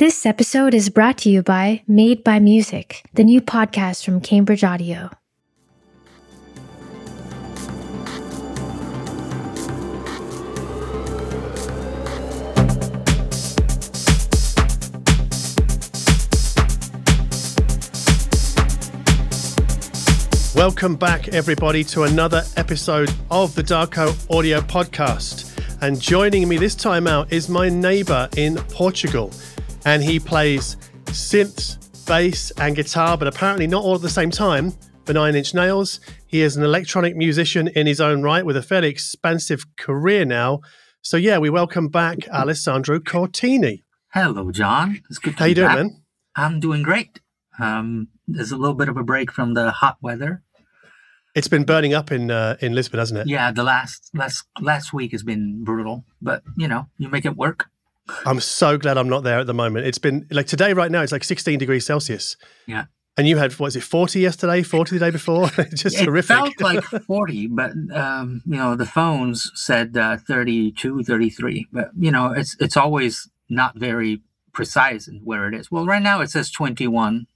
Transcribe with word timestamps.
This 0.00 0.24
episode 0.24 0.72
is 0.72 0.88
brought 0.88 1.18
to 1.18 1.28
you 1.28 1.42
by 1.42 1.82
Made 1.86 2.24
by 2.24 2.38
Music, 2.38 3.04
the 3.12 3.22
new 3.22 3.42
podcast 3.42 4.02
from 4.02 4.22
Cambridge 4.22 4.64
Audio. 4.64 5.10
Welcome 20.54 20.96
back, 20.96 21.28
everybody, 21.28 21.84
to 21.84 22.04
another 22.04 22.42
episode 22.56 23.12
of 23.30 23.54
the 23.54 23.62
Darko 23.62 24.16
Audio 24.34 24.62
Podcast. 24.62 25.46
And 25.82 26.00
joining 26.00 26.48
me 26.48 26.56
this 26.56 26.74
time 26.74 27.06
out 27.06 27.30
is 27.30 27.50
my 27.50 27.68
neighbor 27.68 28.30
in 28.38 28.56
Portugal. 28.70 29.30
And 29.84 30.02
he 30.02 30.20
plays 30.20 30.76
synths, 31.06 32.06
bass, 32.06 32.50
and 32.52 32.76
guitar, 32.76 33.16
but 33.16 33.28
apparently 33.28 33.66
not 33.66 33.82
all 33.82 33.94
at 33.94 34.02
the 34.02 34.10
same 34.10 34.30
time 34.30 34.72
for 35.04 35.12
Nine 35.14 35.34
Inch 35.34 35.54
Nails. 35.54 36.00
He 36.26 36.42
is 36.42 36.56
an 36.56 36.62
electronic 36.62 37.16
musician 37.16 37.68
in 37.68 37.86
his 37.86 38.00
own 38.00 38.22
right 38.22 38.44
with 38.44 38.56
a 38.56 38.62
fairly 38.62 38.88
expansive 38.88 39.64
career 39.76 40.24
now. 40.24 40.60
So, 41.02 41.16
yeah, 41.16 41.38
we 41.38 41.48
welcome 41.48 41.88
back 41.88 42.28
Alessandro 42.28 43.00
Cortini. 43.00 43.82
Hello, 44.12 44.50
John. 44.50 45.00
It's 45.08 45.18
good 45.18 45.34
to 45.34 45.38
How 45.38 45.46
you 45.46 45.54
doing, 45.54 45.68
back. 45.68 45.76
man? 45.76 46.02
I'm 46.36 46.60
doing 46.60 46.82
great. 46.82 47.20
Um, 47.58 48.08
there's 48.28 48.52
a 48.52 48.56
little 48.56 48.74
bit 48.74 48.88
of 48.88 48.96
a 48.96 49.02
break 49.02 49.32
from 49.32 49.54
the 49.54 49.70
hot 49.70 49.96
weather. 50.02 50.42
It's 51.34 51.48
been 51.48 51.64
burning 51.64 51.94
up 51.94 52.10
in 52.10 52.30
uh, 52.30 52.56
in 52.60 52.74
Lisbon, 52.74 52.98
hasn't 52.98 53.20
it? 53.20 53.28
Yeah, 53.28 53.52
the 53.52 53.62
last 53.62 54.10
last 54.14 54.44
last 54.60 54.92
week 54.92 55.12
has 55.12 55.22
been 55.22 55.62
brutal, 55.62 56.04
but 56.20 56.42
you 56.56 56.66
know, 56.66 56.88
you 56.98 57.08
make 57.08 57.24
it 57.24 57.36
work. 57.36 57.66
I'm 58.26 58.40
so 58.40 58.78
glad 58.78 58.98
I'm 58.98 59.08
not 59.08 59.22
there 59.22 59.38
at 59.38 59.46
the 59.46 59.54
moment. 59.54 59.86
It's 59.86 59.98
been 59.98 60.26
like 60.30 60.46
today, 60.46 60.72
right 60.72 60.90
now, 60.90 61.02
it's 61.02 61.12
like 61.12 61.24
16 61.24 61.58
degrees 61.58 61.86
Celsius. 61.86 62.36
Yeah. 62.66 62.84
And 63.16 63.28
you 63.28 63.36
had, 63.36 63.52
what 63.52 63.66
was 63.66 63.76
it, 63.76 63.82
40 63.82 64.20
yesterday, 64.20 64.62
40 64.62 64.98
the 64.98 65.04
day 65.04 65.10
before? 65.10 65.48
Just 65.74 65.98
it 65.98 66.04
horrific. 66.04 66.36
felt 66.36 66.60
like 66.60 66.84
40, 66.84 67.48
but 67.48 67.72
um, 67.92 68.42
you 68.46 68.56
know, 68.56 68.76
the 68.76 68.86
phones 68.86 69.50
said 69.54 69.96
uh, 69.96 70.16
32, 70.16 71.02
33, 71.02 71.66
but 71.72 71.90
you 71.98 72.10
know, 72.10 72.32
it's 72.32 72.56
it's 72.60 72.76
always 72.76 73.28
not 73.48 73.76
very 73.76 74.22
precise 74.52 75.08
in 75.08 75.20
where 75.24 75.48
it 75.48 75.54
is. 75.54 75.70
Well, 75.70 75.86
right 75.86 76.02
now 76.02 76.20
it 76.20 76.30
says 76.30 76.50
21. 76.50 77.26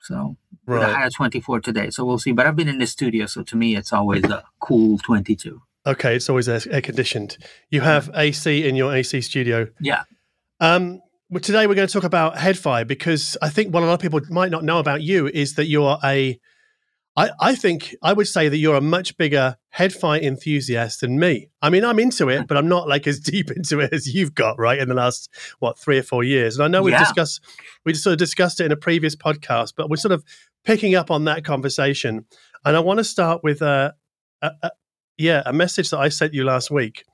So 0.00 0.36
right. 0.66 0.94
high 0.94 1.06
of 1.06 1.14
24 1.14 1.60
today. 1.60 1.90
So 1.90 2.04
we'll 2.04 2.18
see. 2.18 2.32
But 2.32 2.46
I've 2.46 2.56
been 2.56 2.68
in 2.68 2.78
the 2.78 2.86
studio, 2.86 3.26
so 3.26 3.42
to 3.42 3.56
me 3.56 3.76
it's 3.76 3.92
always 3.92 4.24
a 4.24 4.44
cool 4.60 4.98
22. 4.98 5.60
Okay. 5.86 6.16
It's 6.16 6.28
always 6.28 6.48
air 6.48 6.80
conditioned. 6.80 7.38
You 7.70 7.80
have 7.82 8.10
AC 8.14 8.66
in 8.66 8.76
your 8.76 8.94
AC 8.94 9.20
studio. 9.20 9.68
Yeah. 9.80 10.04
Um, 10.60 11.00
well, 11.30 11.40
today 11.40 11.66
we're 11.66 11.74
going 11.74 11.86
to 11.86 11.92
talk 11.92 12.04
about 12.04 12.36
Headfire 12.36 12.86
because 12.86 13.36
I 13.42 13.50
think 13.50 13.72
what 13.72 13.82
a 13.82 13.86
lot 13.86 13.94
of 13.94 14.00
people 14.00 14.20
might 14.30 14.50
not 14.50 14.64
know 14.64 14.78
about 14.78 15.02
you 15.02 15.26
is 15.28 15.54
that 15.54 15.66
you're 15.66 15.98
a, 16.02 16.40
I, 17.16 17.30
I 17.40 17.54
think 17.54 17.94
I 18.02 18.12
would 18.12 18.28
say 18.28 18.48
that 18.48 18.56
you're 18.56 18.76
a 18.76 18.80
much 18.80 19.16
bigger 19.16 19.56
Headfire 19.76 20.22
enthusiast 20.22 21.02
than 21.02 21.18
me. 21.18 21.50
I 21.60 21.68
mean, 21.68 21.84
I'm 21.84 21.98
into 21.98 22.28
it, 22.30 22.46
but 22.48 22.56
I'm 22.56 22.68
not 22.68 22.88
like 22.88 23.06
as 23.06 23.20
deep 23.20 23.50
into 23.56 23.80
it 23.80 23.92
as 23.92 24.12
you've 24.12 24.34
got, 24.34 24.58
right? 24.58 24.78
In 24.78 24.88
the 24.88 24.94
last, 24.94 25.28
what, 25.58 25.78
three 25.78 25.98
or 25.98 26.02
four 26.02 26.24
years. 26.24 26.56
And 26.56 26.64
I 26.64 26.68
know 26.68 26.82
we've 26.82 26.92
Yeah. 26.92 27.00
discussed, 27.00 27.40
we 27.84 27.92
sort 27.94 28.12
of 28.12 28.18
discussed 28.18 28.60
it 28.60 28.64
in 28.64 28.72
a 28.72 28.76
previous 28.76 29.14
podcast, 29.14 29.74
but 29.76 29.90
we're 29.90 29.96
sort 29.96 30.12
of 30.12 30.24
picking 30.64 30.94
up 30.94 31.10
on 31.10 31.24
that 31.24 31.44
conversation. 31.44 32.24
And 32.64 32.76
I 32.76 32.80
want 32.80 32.98
to 32.98 33.04
start 33.04 33.44
with 33.44 33.62
a, 33.62 33.94
a, 34.42 34.50
a 34.62 34.70
yeah, 35.18 35.42
a 35.44 35.52
message 35.52 35.90
that 35.90 35.98
I 35.98 36.08
sent 36.08 36.32
you 36.32 36.44
last 36.44 36.70
week. 36.70 37.04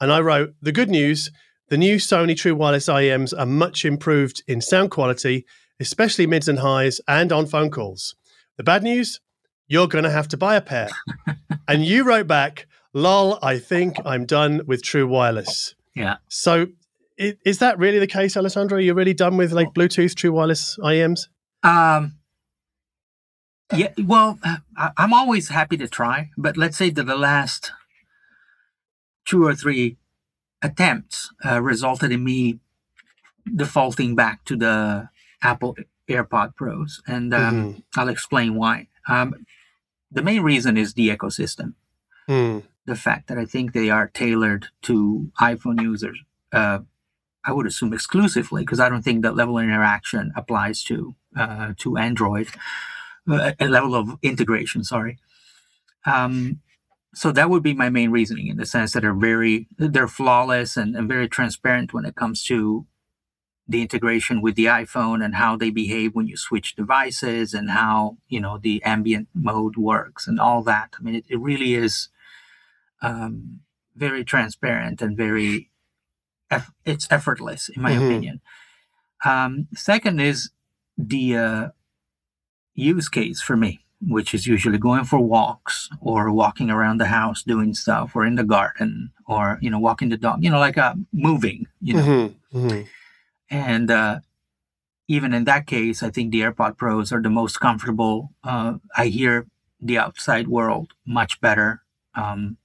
And 0.00 0.12
I 0.12 0.20
wrote, 0.20 0.54
the 0.60 0.72
good 0.72 0.90
news 0.90 1.30
the 1.68 1.78
new 1.78 1.96
Sony 1.96 2.36
True 2.36 2.54
Wireless 2.54 2.86
IEMs 2.86 3.38
are 3.38 3.46
much 3.46 3.84
improved 3.84 4.42
in 4.46 4.60
sound 4.60 4.90
quality, 4.90 5.44
especially 5.78 6.26
mids 6.26 6.48
and 6.48 6.60
highs 6.60 7.00
and 7.06 7.30
on 7.30 7.46
phone 7.46 7.70
calls. 7.70 8.14
The 8.56 8.64
bad 8.64 8.82
news, 8.82 9.20
you're 9.66 9.88
going 9.88 10.04
to 10.04 10.10
have 10.10 10.28
to 10.28 10.36
buy 10.36 10.56
a 10.56 10.60
pair. 10.60 10.88
and 11.68 11.84
you 11.84 12.04
wrote 12.04 12.26
back, 12.26 12.66
lol, 12.94 13.38
I 13.42 13.58
think 13.58 13.96
I'm 14.04 14.24
done 14.24 14.62
with 14.66 14.82
True 14.82 15.06
Wireless. 15.06 15.74
Yeah. 15.94 16.16
So 16.28 16.68
is 17.18 17.58
that 17.58 17.78
really 17.78 17.98
the 17.98 18.06
case, 18.06 18.36
Alessandro? 18.36 18.78
You're 18.78 18.86
you 18.86 18.94
really 18.94 19.14
done 19.14 19.36
with 19.36 19.52
like 19.52 19.74
Bluetooth 19.74 20.14
True 20.14 20.32
Wireless 20.32 20.78
IEMs? 20.78 21.28
Um, 21.62 22.14
yeah, 23.74 23.92
well, 24.02 24.38
I'm 24.96 25.12
always 25.12 25.48
happy 25.48 25.76
to 25.76 25.88
try, 25.88 26.30
but 26.38 26.56
let's 26.56 26.78
say 26.78 26.90
that 26.90 27.04
the 27.04 27.16
last 27.16 27.72
two 29.26 29.44
or 29.44 29.54
three 29.54 29.98
attempts 30.62 31.30
uh, 31.44 31.60
resulted 31.62 32.10
in 32.12 32.24
me 32.24 32.58
defaulting 33.54 34.14
back 34.14 34.44
to 34.44 34.56
the 34.56 35.08
Apple 35.42 35.76
AirPod 36.08 36.56
Pros, 36.56 37.02
and 37.06 37.32
um, 37.34 37.54
Mhm. 37.74 37.82
I'll 37.96 38.08
explain 38.08 38.54
why. 38.54 38.88
Um, 39.08 39.46
the 40.10 40.22
main 40.22 40.42
reason 40.42 40.76
is 40.76 40.94
the 40.94 41.08
ecosystem. 41.10 41.74
Hmm. 42.26 42.58
The 42.86 42.96
fact 42.96 43.28
that 43.28 43.38
I 43.38 43.44
think 43.44 43.72
they 43.72 43.90
are 43.90 44.08
tailored 44.08 44.68
to 44.82 45.30
iPhone 45.40 45.80
users. 45.82 46.18
Uh, 46.52 46.80
I 47.44 47.52
would 47.52 47.66
assume 47.66 47.92
exclusively 47.92 48.62
because 48.62 48.80
I 48.80 48.88
don't 48.88 49.02
think 49.02 49.22
that 49.22 49.36
level 49.36 49.58
of 49.58 49.64
interaction 49.64 50.32
applies 50.34 50.82
to 50.84 51.14
uh, 51.36 51.72
to 51.78 51.96
Android. 51.96 52.48
Uh, 53.30 53.52
a 53.60 53.68
level 53.68 53.94
of 53.94 54.18
integration, 54.22 54.82
sorry. 54.84 55.18
Um, 56.06 56.60
so 57.14 57.32
that 57.32 57.50
would 57.50 57.62
be 57.62 57.74
my 57.74 57.88
main 57.88 58.10
reasoning 58.10 58.48
in 58.48 58.56
the 58.56 58.66
sense 58.66 58.92
that 58.92 59.00
they're 59.00 59.14
very 59.14 59.66
they're 59.78 60.08
flawless 60.08 60.76
and, 60.76 60.94
and 60.96 61.08
very 61.08 61.28
transparent 61.28 61.92
when 61.94 62.04
it 62.04 62.14
comes 62.16 62.44
to 62.44 62.86
the 63.70 63.82
integration 63.82 64.40
with 64.40 64.54
the 64.56 64.64
iPhone 64.66 65.22
and 65.24 65.34
how 65.34 65.56
they 65.56 65.70
behave 65.70 66.14
when 66.14 66.26
you 66.26 66.36
switch 66.36 66.74
devices 66.74 67.52
and 67.54 67.70
how 67.70 68.16
you 68.28 68.40
know 68.40 68.58
the 68.58 68.82
ambient 68.82 69.28
mode 69.34 69.76
works 69.76 70.26
and 70.26 70.40
all 70.40 70.62
that. 70.62 70.94
I 70.98 71.02
mean, 71.02 71.14
it, 71.16 71.24
it 71.28 71.38
really 71.40 71.74
is 71.74 72.08
um, 73.02 73.60
very 73.94 74.24
transparent 74.24 75.02
and 75.02 75.16
very 75.16 75.70
eff- 76.50 76.72
it's 76.84 77.06
effortless 77.10 77.68
in 77.68 77.82
my 77.82 77.92
Mhm. 77.92 78.06
opinion. 78.06 78.40
Um, 79.24 79.68
second 79.74 80.20
is 80.20 80.50
the 80.96 81.36
uh, 81.36 81.68
use 82.74 83.08
case 83.08 83.40
for 83.42 83.56
me, 83.56 83.80
which 84.00 84.34
is 84.34 84.46
usually 84.46 84.78
going 84.78 85.04
for 85.04 85.18
walks 85.20 85.88
or 86.00 86.30
walking 86.30 86.70
around 86.70 86.98
the 86.98 87.06
house 87.06 87.42
doing 87.42 87.74
stuff 87.74 88.14
or 88.14 88.24
in 88.24 88.36
the 88.36 88.44
garden 88.44 89.10
or 89.26 89.58
you 89.60 89.70
know 89.70 89.78
walking 89.78 90.08
the 90.08 90.16
dog, 90.16 90.42
you 90.42 90.50
know, 90.50 90.58
like 90.60 90.78
uh, 90.78 90.94
moving, 91.12 91.66
you 91.80 91.94
know. 91.94 92.02
Mhm. 92.02 92.34
Mhm. 92.54 92.86
And 93.50 93.90
uh, 93.90 94.20
even 95.08 95.32
in 95.32 95.44
that 95.44 95.66
case, 95.66 96.02
I 96.02 96.10
think 96.10 96.32
the 96.32 96.40
AirPod 96.42 96.76
Pros 96.76 97.12
are 97.12 97.22
the 97.22 97.30
most 97.30 97.60
comfortable. 97.60 98.32
Uh, 98.44 98.74
I 98.96 99.06
hear 99.06 99.46
the 99.80 99.98
outside 99.98 100.48
world 100.48 100.92
much 101.06 101.40
better. 101.40 101.82
Um, 102.14 102.58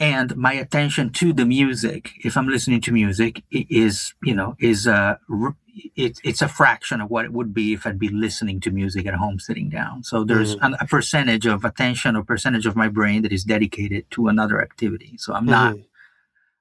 and 0.00 0.36
my 0.36 0.52
attention 0.54 1.10
to 1.10 1.32
the 1.32 1.44
music, 1.46 2.12
if 2.24 2.36
I'm 2.36 2.48
listening 2.48 2.80
to 2.82 2.92
music, 2.92 3.42
is 3.50 4.14
you 4.22 4.34
know 4.34 4.56
is 4.58 4.86
uh, 4.86 5.16
r- 5.30 5.56
it, 5.96 6.18
it's 6.22 6.42
a 6.42 6.48
fraction 6.48 7.00
of 7.00 7.10
what 7.10 7.24
it 7.24 7.32
would 7.32 7.52
be 7.54 7.72
if 7.72 7.86
I'd 7.86 7.98
be 7.98 8.08
listening 8.08 8.60
to 8.60 8.70
music 8.70 9.06
at 9.06 9.14
home 9.14 9.38
sitting 9.40 9.68
down. 9.70 10.02
So 10.04 10.22
there's 10.24 10.54
an, 10.60 10.76
a 10.80 10.86
percentage 10.86 11.46
of 11.46 11.64
attention 11.64 12.14
or 12.16 12.22
percentage 12.24 12.66
of 12.66 12.76
my 12.76 12.88
brain 12.88 13.22
that 13.22 13.32
is 13.32 13.44
dedicated 13.44 14.10
to 14.12 14.28
another 14.28 14.60
activity. 14.60 15.16
So 15.18 15.32
I'm 15.34 15.46
not 15.46 15.74
Mhm. 15.76 15.84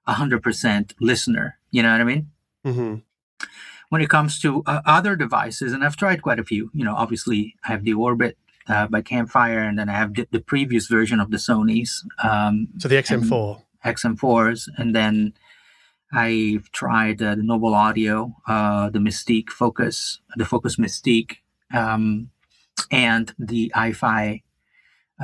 a 0.08 0.14
hundred 0.14 0.42
percent 0.44 0.94
listener. 1.00 1.58
You 1.72 1.84
know 1.84 1.92
what 1.92 2.02
I 2.02 2.04
mean? 2.06 2.32
Mhm. 2.66 3.02
When 3.90 4.02
it 4.02 4.10
comes 4.10 4.40
to 4.40 4.64
uh, 4.66 4.82
other 4.86 5.16
devices, 5.18 5.74
and 5.74 5.84
I've 5.84 5.98
tried 5.98 6.22
quite 6.22 6.40
a 6.40 6.44
few. 6.46 6.70
You 6.74 6.86
know, 6.86 6.96
obviously 6.96 7.56
I 7.66 7.74
have 7.74 7.84
the 7.84 7.94
Orbit 7.94 8.38
uh, 8.68 8.88
by 8.88 9.02
Campfire, 9.02 9.60
and 9.60 9.78
then 9.78 9.90
I 9.90 9.94
have 9.94 10.14
the, 10.14 10.26
the 10.32 10.40
previous 10.40 10.88
version 10.88 11.20
of 11.20 11.30
the 11.32 11.38
Sony's 11.38 12.06
um, 12.24 12.70
So 12.78 12.88
the 12.88 12.96
XM4. 12.96 13.62
XM4s, 13.84 14.70
and 14.78 14.96
then 14.96 15.34
I've 16.14 16.72
tried 16.72 17.22
uh, 17.22 17.36
the 17.36 17.44
Noble 17.44 17.74
Audio, 17.74 18.36
uh, 18.48 18.90
the 18.90 19.00
Mystique 19.00 19.50
Focus, 19.50 20.20
the 20.36 20.46
Focus 20.46 20.76
Mystique, 20.78 21.38
um, 21.74 22.30
and 22.92 23.34
the 23.40 23.72
iFi 23.76 24.44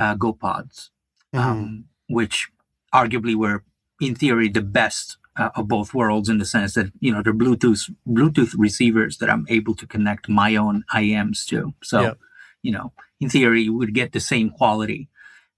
uh, 0.00 0.14
GoPods 0.16 0.90
Mhm. 1.34 1.40
um, 1.44 1.84
which 2.08 2.48
arguably 2.94 3.34
were, 3.34 3.64
in 4.00 4.14
theory, 4.14 4.48
the 4.48 4.62
best 4.62 5.18
uh, 5.36 5.50
of 5.54 5.68
both 5.68 5.92
worlds 5.92 6.28
in 6.30 6.38
the 6.38 6.44
sense 6.46 6.72
that 6.74 6.90
you 7.00 7.12
know 7.12 7.22
they're 7.22 7.34
Bluetooth 7.34 7.90
Bluetooth 8.06 8.54
receivers 8.56 9.18
that 9.18 9.28
I'm 9.30 9.44
able 9.48 9.74
to 9.76 9.86
connect 9.86 10.28
my 10.28 10.56
own 10.56 10.84
IEMs 10.94 11.44
to. 11.46 11.74
So, 11.82 12.00
Yeah. 12.00 12.14
you 12.62 12.72
know, 12.72 12.92
in 13.20 13.28
theory, 13.28 13.62
you 13.62 13.74
would 13.76 13.92
get 13.94 14.12
the 14.12 14.20
same 14.20 14.50
quality 14.50 15.08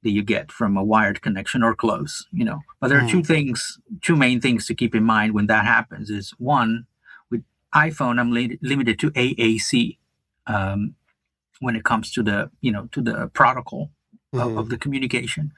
that 0.03 0.11
you 0.11 0.23
get 0.23 0.51
from 0.51 0.77
a 0.77 0.83
wired 0.85 1.21
connection 1.23 1.63
or 1.63 1.75
close. 1.75 2.27
You 2.33 2.45
know, 2.45 2.61
but 2.81 2.89
there 2.89 2.99
are 3.05 3.09
two 3.09 3.23
things, 3.23 3.79
two 4.01 4.17
main 4.17 4.41
things 4.41 4.67
to 4.67 4.75
keep 4.75 4.95
in 4.95 5.05
mind 5.05 5.35
when 5.35 5.47
that 5.49 5.65
happens. 5.65 6.11
Is 6.11 6.31
one 6.39 6.87
with 7.31 7.43
iPhone, 7.75 8.19
I'm 8.21 8.31
li- 8.33 8.59
limited 8.63 8.99
to 9.01 9.11
AAC. 9.13 9.99
Um, 10.47 10.95
when 11.61 11.77
it 11.77 11.85
comes 11.85 12.11
to 12.13 12.23
the 12.23 12.51
you 12.63 12.73
know 12.73 12.89
to 12.93 13.03
the 13.03 13.29
protocol 13.35 13.91
of, 14.33 14.39
Mhm. 14.41 14.59
of 14.59 14.69
the 14.71 14.79
communication. 14.79 15.53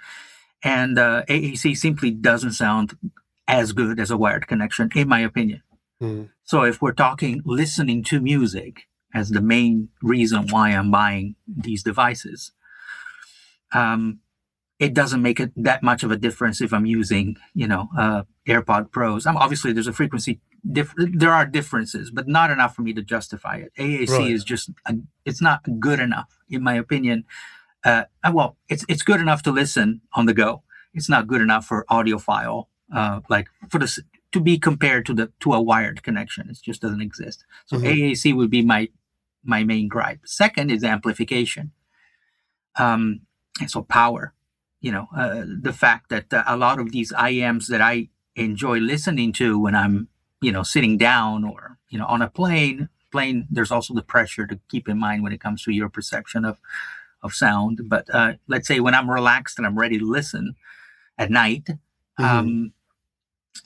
And 0.64 0.98
uh, 0.98 1.24
AAC 1.28 1.76
simply 1.76 2.10
doesn't 2.10 2.52
sound 2.52 2.96
as 3.48 3.72
good 3.72 3.98
as 4.00 4.10
a 4.10 4.16
wired 4.16 4.46
connection, 4.46 4.90
in 4.94 5.08
my 5.08 5.20
opinion. 5.20 5.60
Mm. 6.00 6.30
So 6.44 6.62
if 6.62 6.80
we're 6.80 6.92
talking 7.06 7.42
listening 7.44 8.02
to 8.04 8.20
music 8.20 8.82
as 9.14 9.30
the 9.30 9.40
main 9.40 9.88
reason 10.02 10.46
why 10.48 10.70
I'm 10.70 10.90
buying 10.90 11.34
these 11.46 11.82
devices, 11.82 12.52
um, 13.74 14.20
it 14.82 14.92
doesn't 14.94 15.22
make 15.22 15.38
it 15.38 15.52
that 15.68 15.80
much 15.82 16.02
of 16.02 16.10
a 16.10 16.16
difference 16.16 16.60
if 16.60 16.72
I'm 16.76 16.86
using, 16.86 17.36
you 17.54 17.68
know, 17.68 17.88
uh, 17.96 18.22
AirPod 18.48 18.90
Pros. 18.90 19.26
I'm 19.26 19.36
obviously, 19.36 19.72
there's 19.72 19.86
a 19.86 19.92
frequency. 19.92 20.40
Diff- 20.78 20.94
there 20.96 21.32
are 21.32 21.46
differences, 21.46 22.10
but 22.10 22.26
not 22.26 22.50
enough 22.50 22.74
for 22.74 22.82
me 22.82 22.92
to 22.94 23.02
justify 23.02 23.56
it. 23.64 23.72
AAC 23.78 24.10
Right. 24.18 24.32
is 24.32 24.42
just 24.42 24.70
a, 24.86 24.96
it's 25.24 25.40
not 25.40 25.60
good 25.78 26.00
enough, 26.00 26.30
in 26.48 26.62
my 26.64 26.74
opinion. 26.74 27.24
Uh, 27.84 28.04
uh, 28.24 28.32
well, 28.34 28.56
it's 28.68 28.84
it's 28.88 29.02
good 29.10 29.20
enough 29.20 29.42
to 29.44 29.52
listen 29.52 30.00
on 30.14 30.26
the 30.26 30.34
go. 30.34 30.62
It's 30.94 31.08
not 31.08 31.26
good 31.28 31.40
enough 31.40 31.64
for 31.66 31.84
audiophile, 31.88 32.66
uh, 32.94 33.20
like 33.28 33.46
for 33.70 33.78
the 33.78 33.88
to 34.32 34.40
be 34.40 34.58
compared 34.58 35.06
to 35.06 35.14
the 35.14 35.26
to 35.40 35.52
a 35.52 35.60
wired 35.62 36.02
connection. 36.02 36.48
It 36.50 36.58
just 36.62 36.80
doesn't 36.82 37.00
exist. 37.08 37.44
So 37.66 37.76
Mhm. 37.76 37.86
AAC 37.90 38.32
would 38.34 38.50
be 38.50 38.62
my 38.74 38.88
my 39.44 39.62
main 39.64 39.86
gripe. 39.88 40.20
Second 40.26 40.70
is 40.70 40.82
amplification. 40.84 41.70
Um, 42.76 43.20
and 43.60 43.70
so 43.70 43.82
power. 43.82 44.32
You 44.82 44.92
know, 44.92 45.06
uh, 45.16 45.44
the 45.46 45.72
fact 45.72 46.10
that 46.10 46.32
uh, 46.34 46.44
a 46.46 46.56
lot 46.56 46.78
of 46.80 46.92
these 46.92 47.12
IEMs 47.12 47.68
that 47.68 47.80
I 47.80 48.08
enjoy 48.36 48.78
listening 48.78 49.32
to 49.34 49.58
when 49.58 49.74
I'm, 49.74 50.08
you 50.40 50.52
know, 50.52 50.62
sitting 50.64 50.98
down 50.98 51.44
or 51.44 51.78
you 51.88 51.98
know 51.98 52.06
on 52.06 52.20
a 52.22 52.28
plane. 52.28 52.88
Plane. 53.12 53.46
There's 53.50 53.70
also 53.70 53.94
the 53.94 54.02
pressure 54.02 54.46
to 54.46 54.58
keep 54.70 54.88
in 54.88 54.98
mind 54.98 55.22
when 55.22 55.32
it 55.34 55.40
comes 55.40 55.62
to 55.64 55.70
your 55.72 55.88
perception 55.90 56.44
of 56.44 56.58
of 57.22 57.32
sound. 57.34 57.80
But 57.94 58.04
uh, 58.12 58.32
let's 58.48 58.66
say 58.66 58.80
when 58.80 58.94
I'm 58.94 59.10
relaxed 59.10 59.58
and 59.58 59.66
I'm 59.66 59.78
ready 59.78 59.98
to 59.98 60.04
listen 60.18 60.54
at 61.18 61.30
night, 61.30 61.66
Mhm. 62.18 62.24
um, 62.24 62.72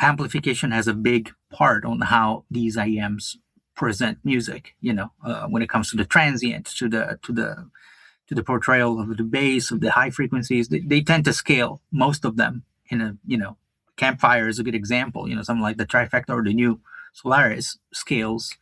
amplification 0.00 0.70
has 0.72 0.88
a 0.88 0.94
big 0.94 1.32
part 1.50 1.84
on 1.84 2.00
how 2.00 2.44
these 2.50 2.76
IEMs 2.76 3.36
present 3.74 4.18
music. 4.24 4.74
You 4.80 4.92
know, 4.94 5.12
uh, 5.24 5.46
when 5.46 5.62
it 5.62 5.68
comes 5.68 5.90
to 5.90 5.96
the 5.96 6.04
transient, 6.04 6.66
to 6.78 6.88
the 6.88 7.18
to 7.22 7.32
the 7.32 7.70
to 8.28 8.34
the 8.34 8.42
portrayal 8.42 9.00
of 9.00 9.16
the 9.16 9.22
bass 9.22 9.70
of 9.70 9.80
the 9.80 9.92
high 9.92 10.10
frequencies, 10.10 10.68
they, 10.68 10.80
they 10.80 11.00
tend 11.00 11.24
to 11.24 11.32
scale 11.32 11.80
most 11.92 12.24
of 12.24 12.36
them 12.36 12.64
in 12.88 13.00
a 13.00 13.16
you 13.26 13.36
know 13.36 13.56
campfire 13.96 14.48
is 14.48 14.58
a 14.58 14.62
good 14.62 14.74
example. 14.74 15.28
You 15.28 15.36
know, 15.36 15.42
something 15.42 15.62
like 15.62 15.78
the 15.78 15.86
trifecta 15.86 16.30
or 16.30 16.42
the 16.42 16.54
new 16.54 16.80
Solaris 17.12 17.78
scales. 17.92 18.54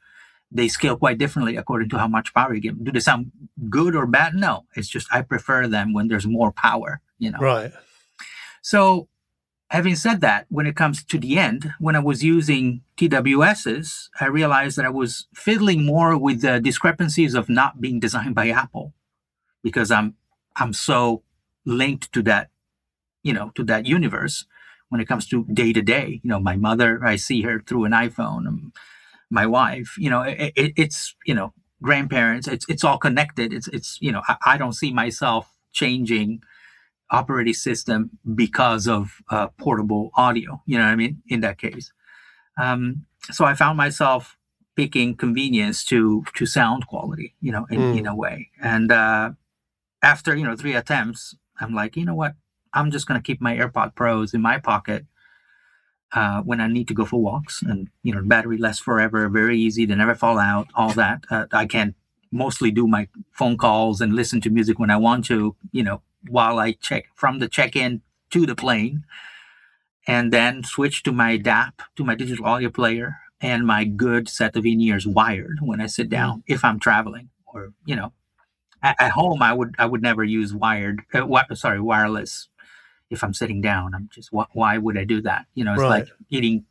They 0.50 0.68
scale 0.68 0.96
quite 0.96 1.18
differently 1.18 1.56
according 1.56 1.88
to 1.90 1.98
how 1.98 2.06
much 2.06 2.32
power 2.32 2.54
you 2.54 2.60
give. 2.60 2.82
Do 2.84 2.92
they 2.92 3.00
sound 3.00 3.32
good 3.68 3.96
or 3.96 4.06
bad? 4.06 4.34
No. 4.34 4.66
It's 4.76 4.88
just 4.88 5.12
I 5.12 5.22
prefer 5.22 5.66
them 5.66 5.92
when 5.92 6.08
there's 6.08 6.26
more 6.26 6.52
power. 6.52 7.00
You 7.18 7.32
know. 7.32 7.38
Right. 7.38 7.72
So, 8.62 9.08
having 9.70 9.96
said 9.96 10.20
that, 10.20 10.46
when 10.48 10.66
it 10.66 10.76
comes 10.76 11.04
to 11.04 11.18
the 11.18 11.38
end, 11.38 11.72
when 11.80 11.96
I 11.96 11.98
was 11.98 12.22
using 12.22 12.82
TWSs, 12.96 14.08
I 14.20 14.26
realized 14.26 14.78
that 14.78 14.86
I 14.86 14.90
was 14.90 15.26
fiddling 15.34 15.84
more 15.84 16.16
with 16.16 16.40
the 16.40 16.60
discrepancies 16.60 17.34
of 17.34 17.48
not 17.48 17.80
being 17.80 17.98
designed 17.98 18.34
by 18.34 18.48
Apple 18.50 18.94
because 19.64 19.90
I'm 19.92 20.16
I'm 20.56 20.74
so 20.74 21.24
linked 21.66 22.12
to 22.14 22.22
that, 22.24 22.50
you 23.24 23.34
know, 23.34 23.50
to 23.56 23.64
that 23.64 23.86
universe 23.86 24.46
when 24.90 25.00
it 25.02 25.08
comes 25.08 25.26
to 25.28 25.44
day 25.52 25.72
to 25.74 25.82
day. 25.82 26.20
You 26.24 26.30
know, 26.30 26.40
my 26.40 26.56
mother, 26.56 27.00
I 27.04 27.16
see 27.16 27.42
her 27.42 27.60
through 27.60 27.86
an 27.86 27.92
iPhone. 27.92 28.48
um, 28.48 28.72
my 29.30 29.46
wife, 29.46 29.96
you 29.98 30.10
know, 30.10 30.22
it, 30.22 30.52
it, 30.56 30.72
it's 30.76 31.14
you 31.26 31.34
know, 31.34 31.52
grandparents. 31.82 32.48
It's 32.48 32.66
it's 32.68 32.84
all 32.84 32.98
connected. 32.98 33.52
It's 33.52 33.68
it's 33.68 33.98
you 34.00 34.12
know, 34.12 34.22
I, 34.28 34.36
I 34.46 34.58
don't 34.58 34.74
see 34.74 34.92
myself 34.92 35.50
changing 35.72 36.42
operating 37.10 37.54
system 37.54 38.10
because 38.34 38.88
of 38.88 39.22
uh, 39.30 39.48
portable 39.58 40.10
audio. 40.16 40.62
You 40.66 40.78
know 40.78 40.84
what 40.84 40.92
I 40.92 40.96
mean? 40.96 41.22
In 41.28 41.40
that 41.42 41.58
case, 41.58 41.92
um, 42.58 43.06
so 43.32 43.44
I 43.44 43.54
found 43.54 43.76
myself 43.76 44.36
picking 44.76 45.16
convenience 45.16 45.84
to 45.86 46.24
to 46.36 46.46
sound 46.46 46.86
quality. 46.86 47.34
You 47.40 47.52
know, 47.52 47.66
in, 47.70 47.80
Mm. 47.80 47.98
in 48.00 48.06
a 48.06 48.16
way. 48.16 48.50
And 48.62 48.92
uh, 48.92 49.32
after 50.04 50.36
you 50.36 50.44
know 50.44 50.54
three 50.54 50.74
attempts, 50.74 51.34
I'm 51.60 51.74
like, 51.74 51.96
you 51.96 52.04
know 52.04 52.14
what? 52.14 52.34
I'm 52.74 52.90
just 52.90 53.06
gonna 53.06 53.22
keep 53.22 53.40
my 53.40 53.56
AirPod 53.56 53.94
Pros 53.94 54.34
in 54.34 54.42
my 54.42 54.58
pocket. 54.58 55.06
Uh, 56.12 56.42
when 56.42 56.60
I 56.60 56.68
need 56.68 56.86
to 56.88 56.94
go 56.94 57.04
for 57.04 57.20
walks, 57.20 57.62
and 57.62 57.88
you 58.04 58.14
know, 58.14 58.22
battery 58.22 58.58
lasts 58.58 58.82
forever, 58.82 59.28
very 59.28 59.58
easy, 59.58 59.84
they 59.84 59.96
never 59.96 60.14
fall 60.14 60.38
out, 60.38 60.68
all 60.74 60.92
that. 60.92 61.24
Uh, 61.28 61.46
I 61.50 61.66
can 61.66 61.96
mostly 62.30 62.70
do 62.70 62.86
my 62.86 63.08
phone 63.32 63.56
calls 63.56 64.00
and 64.00 64.14
listen 64.14 64.40
to 64.42 64.50
music 64.50 64.78
when 64.78 64.90
I 64.90 64.96
want 64.96 65.24
to, 65.26 65.56
you 65.72 65.82
know, 65.82 66.02
while 66.28 66.58
I 66.58 66.72
check 66.72 67.06
from 67.14 67.38
the 67.38 67.48
check-in 67.48 68.02
to 68.30 68.46
the 68.46 68.54
plane, 68.54 69.04
and 70.06 70.32
then 70.32 70.62
switch 70.62 71.02
to 71.04 71.12
my 71.12 71.36
DAP, 71.36 71.82
to 71.96 72.04
my 72.04 72.14
digital 72.14 72.46
audio 72.46 72.70
player, 72.70 73.16
and 73.40 73.66
my 73.66 73.84
good 73.84 74.28
set 74.28 74.54
of 74.54 74.64
in-ears 74.64 75.06
wired 75.06 75.58
when 75.62 75.80
I 75.80 75.86
sit 75.86 76.08
down 76.08 76.44
if 76.46 76.64
I'm 76.64 76.78
traveling, 76.78 77.30
or 77.46 77.72
you 77.86 77.96
know, 77.96 78.12
at, 78.84 78.96
at 79.00 79.10
home 79.12 79.42
I 79.42 79.52
would 79.52 79.74
I 79.78 79.86
would 79.86 80.02
never 80.02 80.22
use 80.22 80.54
wired, 80.54 81.00
uh, 81.12 81.20
wi- 81.20 81.46
sorry, 81.54 81.80
wireless. 81.80 82.48
If 83.10 83.22
I'm 83.24 83.34
sitting 83.34 83.60
down, 83.60 83.94
I'm 83.94 84.08
just 84.12 84.30
wh- 84.32 84.54
why 84.54 84.78
would 84.78 84.96
I 84.98 85.04
do 85.04 85.20
that? 85.22 85.46
You 85.54 85.64
know, 85.64 85.72
it's 85.74 85.82
Right. 85.82 86.04
like 86.04 86.08
eating. 86.30 86.64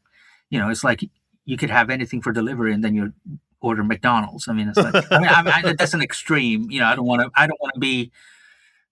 You 0.49 0.59
know, 0.59 0.69
it's 0.69 0.83
like 0.83 1.01
you 1.45 1.57
could 1.57 1.69
have 1.71 1.89
anything 1.89 2.21
for 2.21 2.31
delivery, 2.31 2.73
and 2.73 2.83
then 2.83 2.95
you 2.95 3.13
order 3.61 3.83
McDonald's. 3.83 4.47
I 4.47 4.53
mean, 4.53 4.67
it's 4.69 4.77
like 4.77 4.93
I 5.11 5.19
mean, 5.19 5.29
I, 5.29 5.41
I, 5.69 5.73
that's 5.77 5.93
an 5.93 6.01
extreme. 6.01 6.69
You 6.71 6.79
know, 6.81 6.85
I 6.87 6.95
don't 6.95 7.05
want 7.05 7.21
to. 7.23 7.31
I 7.35 7.47
don't 7.47 7.59
want 7.61 7.73
to 7.73 7.79
be, 7.79 8.11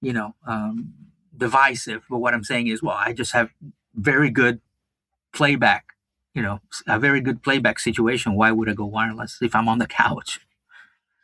you 0.01 0.13
know, 0.13 0.33
um, 0.47 0.93
divisive. 1.37 2.03
But 2.09 2.19
what 2.19 2.33
I'm 2.33 2.43
saying 2.43 2.67
is, 2.67 2.81
well, 2.81 2.95
I 2.97 3.13
just 3.13 3.33
have 3.33 3.49
very 3.95 4.29
good 4.29 4.61
playback. 5.33 5.85
You 6.33 6.41
know, 6.41 6.59
a 6.87 6.97
very 6.97 7.19
good 7.21 7.43
playback 7.43 7.77
situation. 7.79 8.35
Why 8.35 8.51
would 8.51 8.69
I 8.69 8.73
go 8.73 8.85
wireless 8.85 9.39
if 9.41 9.53
I'm 9.53 9.67
on 9.67 9.79
the 9.79 9.87
couch? 9.87 10.39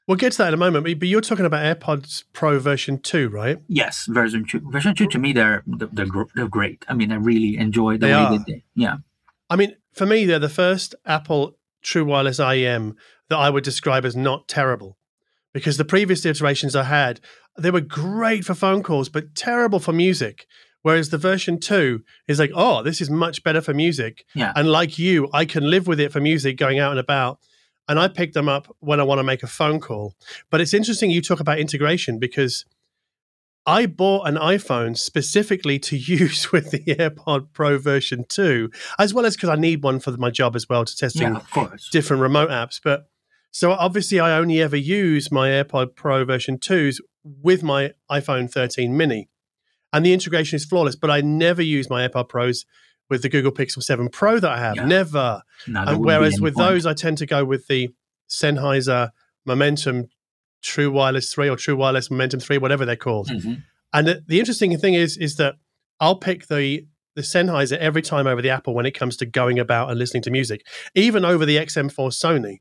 We'll 0.08 0.18
get 0.18 0.32
to 0.34 0.38
that 0.40 0.48
in 0.50 0.54
a 0.54 0.58
moment. 0.58 0.86
But 0.86 1.08
you're 1.08 1.22
talking 1.22 1.46
about 1.46 1.80
AirPods 1.80 2.24
Pro 2.32 2.60
version 2.60 3.00
two, 3.00 3.28
right? 3.30 3.60
Yes, 3.68 4.06
version 4.10 4.46
two. 4.46 4.62
Version 4.72 4.96
two 4.96 5.08
to 5.08 5.20
me, 5.20 5.34
they're 5.34 5.64
they're, 5.68 6.08
they're 6.34 6.48
great. 6.48 6.86
I 6.88 6.94
mean, 6.94 7.12
I 7.12 7.16
really 7.16 7.58
enjoy 7.58 7.94
the 7.98 8.08
They 8.08 8.14
way 8.14 8.20
are. 8.20 8.40
they. 8.48 8.64
Yeah. 8.74 8.96
I 9.50 9.56
mean, 9.58 9.76
for 9.94 10.06
me, 10.06 10.26
they're 10.26 10.40
the 10.40 10.50
first 10.50 10.96
Apple 11.06 11.58
True 11.82 12.06
Wireless 12.06 12.40
IEM 12.40 12.96
that 13.30 13.38
I 13.38 13.50
would 13.50 13.64
describe 13.64 14.06
as 14.06 14.16
not 14.16 14.48
terrible, 14.48 14.98
because 15.54 15.76
the 15.78 15.86
previous 15.86 16.26
iterations 16.26 16.76
I 16.76 16.84
had, 16.84 17.20
they 17.58 17.72
were 17.72 17.82
great 17.82 18.46
for 18.46 18.54
phone 18.54 18.84
calls, 18.84 19.10
but 19.10 19.36
terrible 19.36 19.80
for 19.80 19.92
music. 19.92 20.46
Whereas 20.84 21.10
the 21.10 21.18
version 21.18 21.60
two 21.60 22.04
is 22.30 22.40
like, 22.40 22.52
oh, 22.56 22.82
this 22.82 23.02
is 23.02 23.10
much 23.10 23.44
better 23.44 23.60
for 23.60 23.74
music. 23.74 24.24
Yeah. 24.34 24.54
And 24.56 24.72
like 24.72 24.98
you, 24.98 25.28
I 25.34 25.44
can 25.44 25.70
live 25.70 25.86
with 25.86 26.00
it 26.00 26.14
for 26.14 26.22
music 26.22 26.56
going 26.56 26.80
out 26.80 26.92
and 26.92 27.00
about. 27.00 27.40
And 27.88 28.00
I 28.00 28.08
pick 28.08 28.34
them 28.34 28.50
up 28.50 28.76
when 28.80 29.00
I 29.00 29.04
want 29.04 29.20
to 29.20 29.24
make 29.24 29.44
a 29.44 29.48
phone 29.48 29.80
call. 29.80 30.16
But 30.50 30.62
it's 30.62 30.74
interesting 30.74 31.10
you 31.10 31.22
talk 31.22 31.40
about 31.40 31.60
integration 31.60 32.20
because 32.20 32.66
I 33.68 33.86
bought 33.86 34.28
an 34.28 34.36
iPhone 34.36 34.98
specifically 34.98 35.78
to 35.80 35.98
use 35.98 36.52
with 36.52 36.72
the 36.72 36.80
AirPod 36.80 37.48
Pro 37.54 37.78
version 37.78 38.26
2, 38.28 38.72
as 38.98 39.14
well 39.14 39.26
as 39.26 39.36
because 39.36 39.50
I 39.50 39.56
need 39.56 39.84
one 39.84 40.00
for 40.00 40.12
my 40.12 40.30
job 40.30 40.56
as 40.56 40.68
well 40.70 40.86
to 40.86 40.96
testing 40.96 41.34
Yeah, 41.34 41.40
different 41.92 42.22
remote 42.22 42.50
apps. 42.50 42.80
But 42.84 43.08
so 43.52 43.72
obviously, 43.72 44.20
I 44.20 44.38
only 44.38 44.62
ever 44.62 44.78
use 44.78 45.32
my 45.32 45.50
AirPod 45.50 45.96
Pro 45.96 46.24
version 46.24 46.58
2s 46.58 47.00
with 47.24 47.62
my 47.62 47.92
iPhone 48.10 48.50
13 48.50 48.96
mini. 48.96 49.30
And 49.92 50.06
the 50.06 50.14
integration 50.14 50.58
is 50.58 50.66
flawless, 50.66 50.96
but 50.96 51.10
I 51.10 51.22
never 51.22 51.62
use 51.62 51.90
my 51.90 52.08
AirPod 52.08 52.30
Pros 52.30 52.66
with 53.10 53.22
the 53.22 53.30
Google 53.30 53.52
Pixel 53.52 53.82
7 53.82 54.10
Pro 54.10 54.40
that 54.40 54.50
I 54.52 54.60
have. 54.60 54.76
Yeah. 54.76 54.86
Never. 54.86 55.42
No, 55.68 55.84
And 55.84 56.06
whereas 56.06 56.40
with 56.42 56.56
point. 56.56 56.70
those, 56.70 56.86
I 56.86 56.94
tend 56.94 57.18
to 57.20 57.26
go 57.26 57.46
with 57.46 57.68
the 57.68 57.90
Sennheiser 58.30 59.12
Momentum 59.46 60.08
True 60.62 60.92
Wireless 60.92 61.32
3 61.34 61.50
or 61.50 61.56
True 61.56 61.76
Wireless 61.76 62.12
Momentum 62.12 62.40
3, 62.42 62.58
whatever 62.58 62.86
they're 62.86 62.96
called. 62.96 63.30
Mhm. 63.30 63.64
And 63.94 64.08
the, 64.08 64.24
the 64.28 64.40
interesting 64.40 64.78
thing 64.78 64.94
is, 64.96 65.18
is 65.18 65.36
that 65.38 65.56
I'll 66.00 66.18
pick 66.18 66.48
the 66.48 66.86
the 67.16 67.24
Sennheiser 67.24 67.78
every 67.78 68.04
time 68.04 68.28
over 68.28 68.44
the 68.44 68.52
Apple 68.52 68.76
when 68.76 68.86
it 68.86 68.92
comes 68.92 69.18
to 69.18 69.26
going 69.26 69.58
about 69.58 69.90
and 69.90 69.98
listening 69.98 70.22
to 70.22 70.30
music, 70.30 70.64
even 70.94 71.26
over 71.26 71.48
the 71.48 71.58
XM4 71.58 72.12
Sony. 72.12 72.58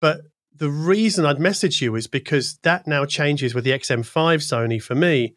But 0.00 0.22
the 0.56 0.70
reason 0.70 1.26
I'd 1.26 1.38
message 1.38 1.82
you 1.82 1.94
is 1.94 2.06
because 2.06 2.58
that 2.62 2.86
now 2.86 3.04
changes 3.04 3.54
with 3.54 3.64
the 3.64 3.72
XM5 3.72 4.38
Sony 4.40 4.80
for 4.82 4.94
me, 4.94 5.34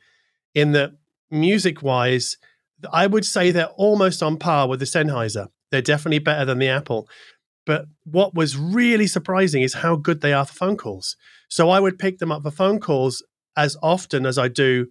in 0.55 0.71
that 0.71 0.91
music 1.29 1.81
wise, 1.83 2.37
I 2.91 3.07
would 3.07 3.25
say 3.25 3.51
they're 3.51 3.67
almost 3.75 4.21
on 4.21 4.37
par 4.37 4.67
with 4.67 4.79
the 4.79 4.85
Sennheiser. 4.85 5.47
They're 5.71 5.81
definitely 5.81 6.19
better 6.19 6.45
than 6.45 6.59
the 6.59 6.67
Apple. 6.69 7.07
But 7.65 7.85
what 8.05 8.33
was 8.33 8.55
really 8.55 9.07
surprising 9.07 9.61
is 9.61 9.73
how 9.75 9.95
good 9.97 10.21
they 10.21 10.31
are 10.33 10.45
for 10.45 10.53
phone 10.53 10.77
calls. 10.77 11.15
So 11.49 11.69
I 11.69 11.79
would 11.79 11.99
pick 11.99 12.19
them 12.19 12.31
up 12.31 12.43
for 12.43 12.51
phone 12.51 12.79
calls 12.79 13.23
as 13.57 13.75
often 13.83 14.25
as 14.25 14.37
I 14.37 14.47
do 14.47 14.87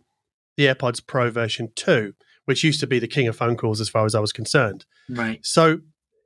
the 0.57 0.67
AirPods 0.67 1.07
Pro 1.07 1.31
version 1.31 1.69
2, 1.77 2.13
which 2.45 2.65
used 2.65 2.81
to 2.81 2.87
be 2.87 2.99
the 2.99 3.09
king 3.09 3.29
of 3.29 3.37
phone 3.37 3.57
calls 3.57 3.81
as 3.81 3.89
far 3.89 4.05
as 4.05 4.15
I 4.15 4.21
was 4.21 4.33
concerned. 4.33 4.85
Right. 5.09 5.45
So 5.45 5.79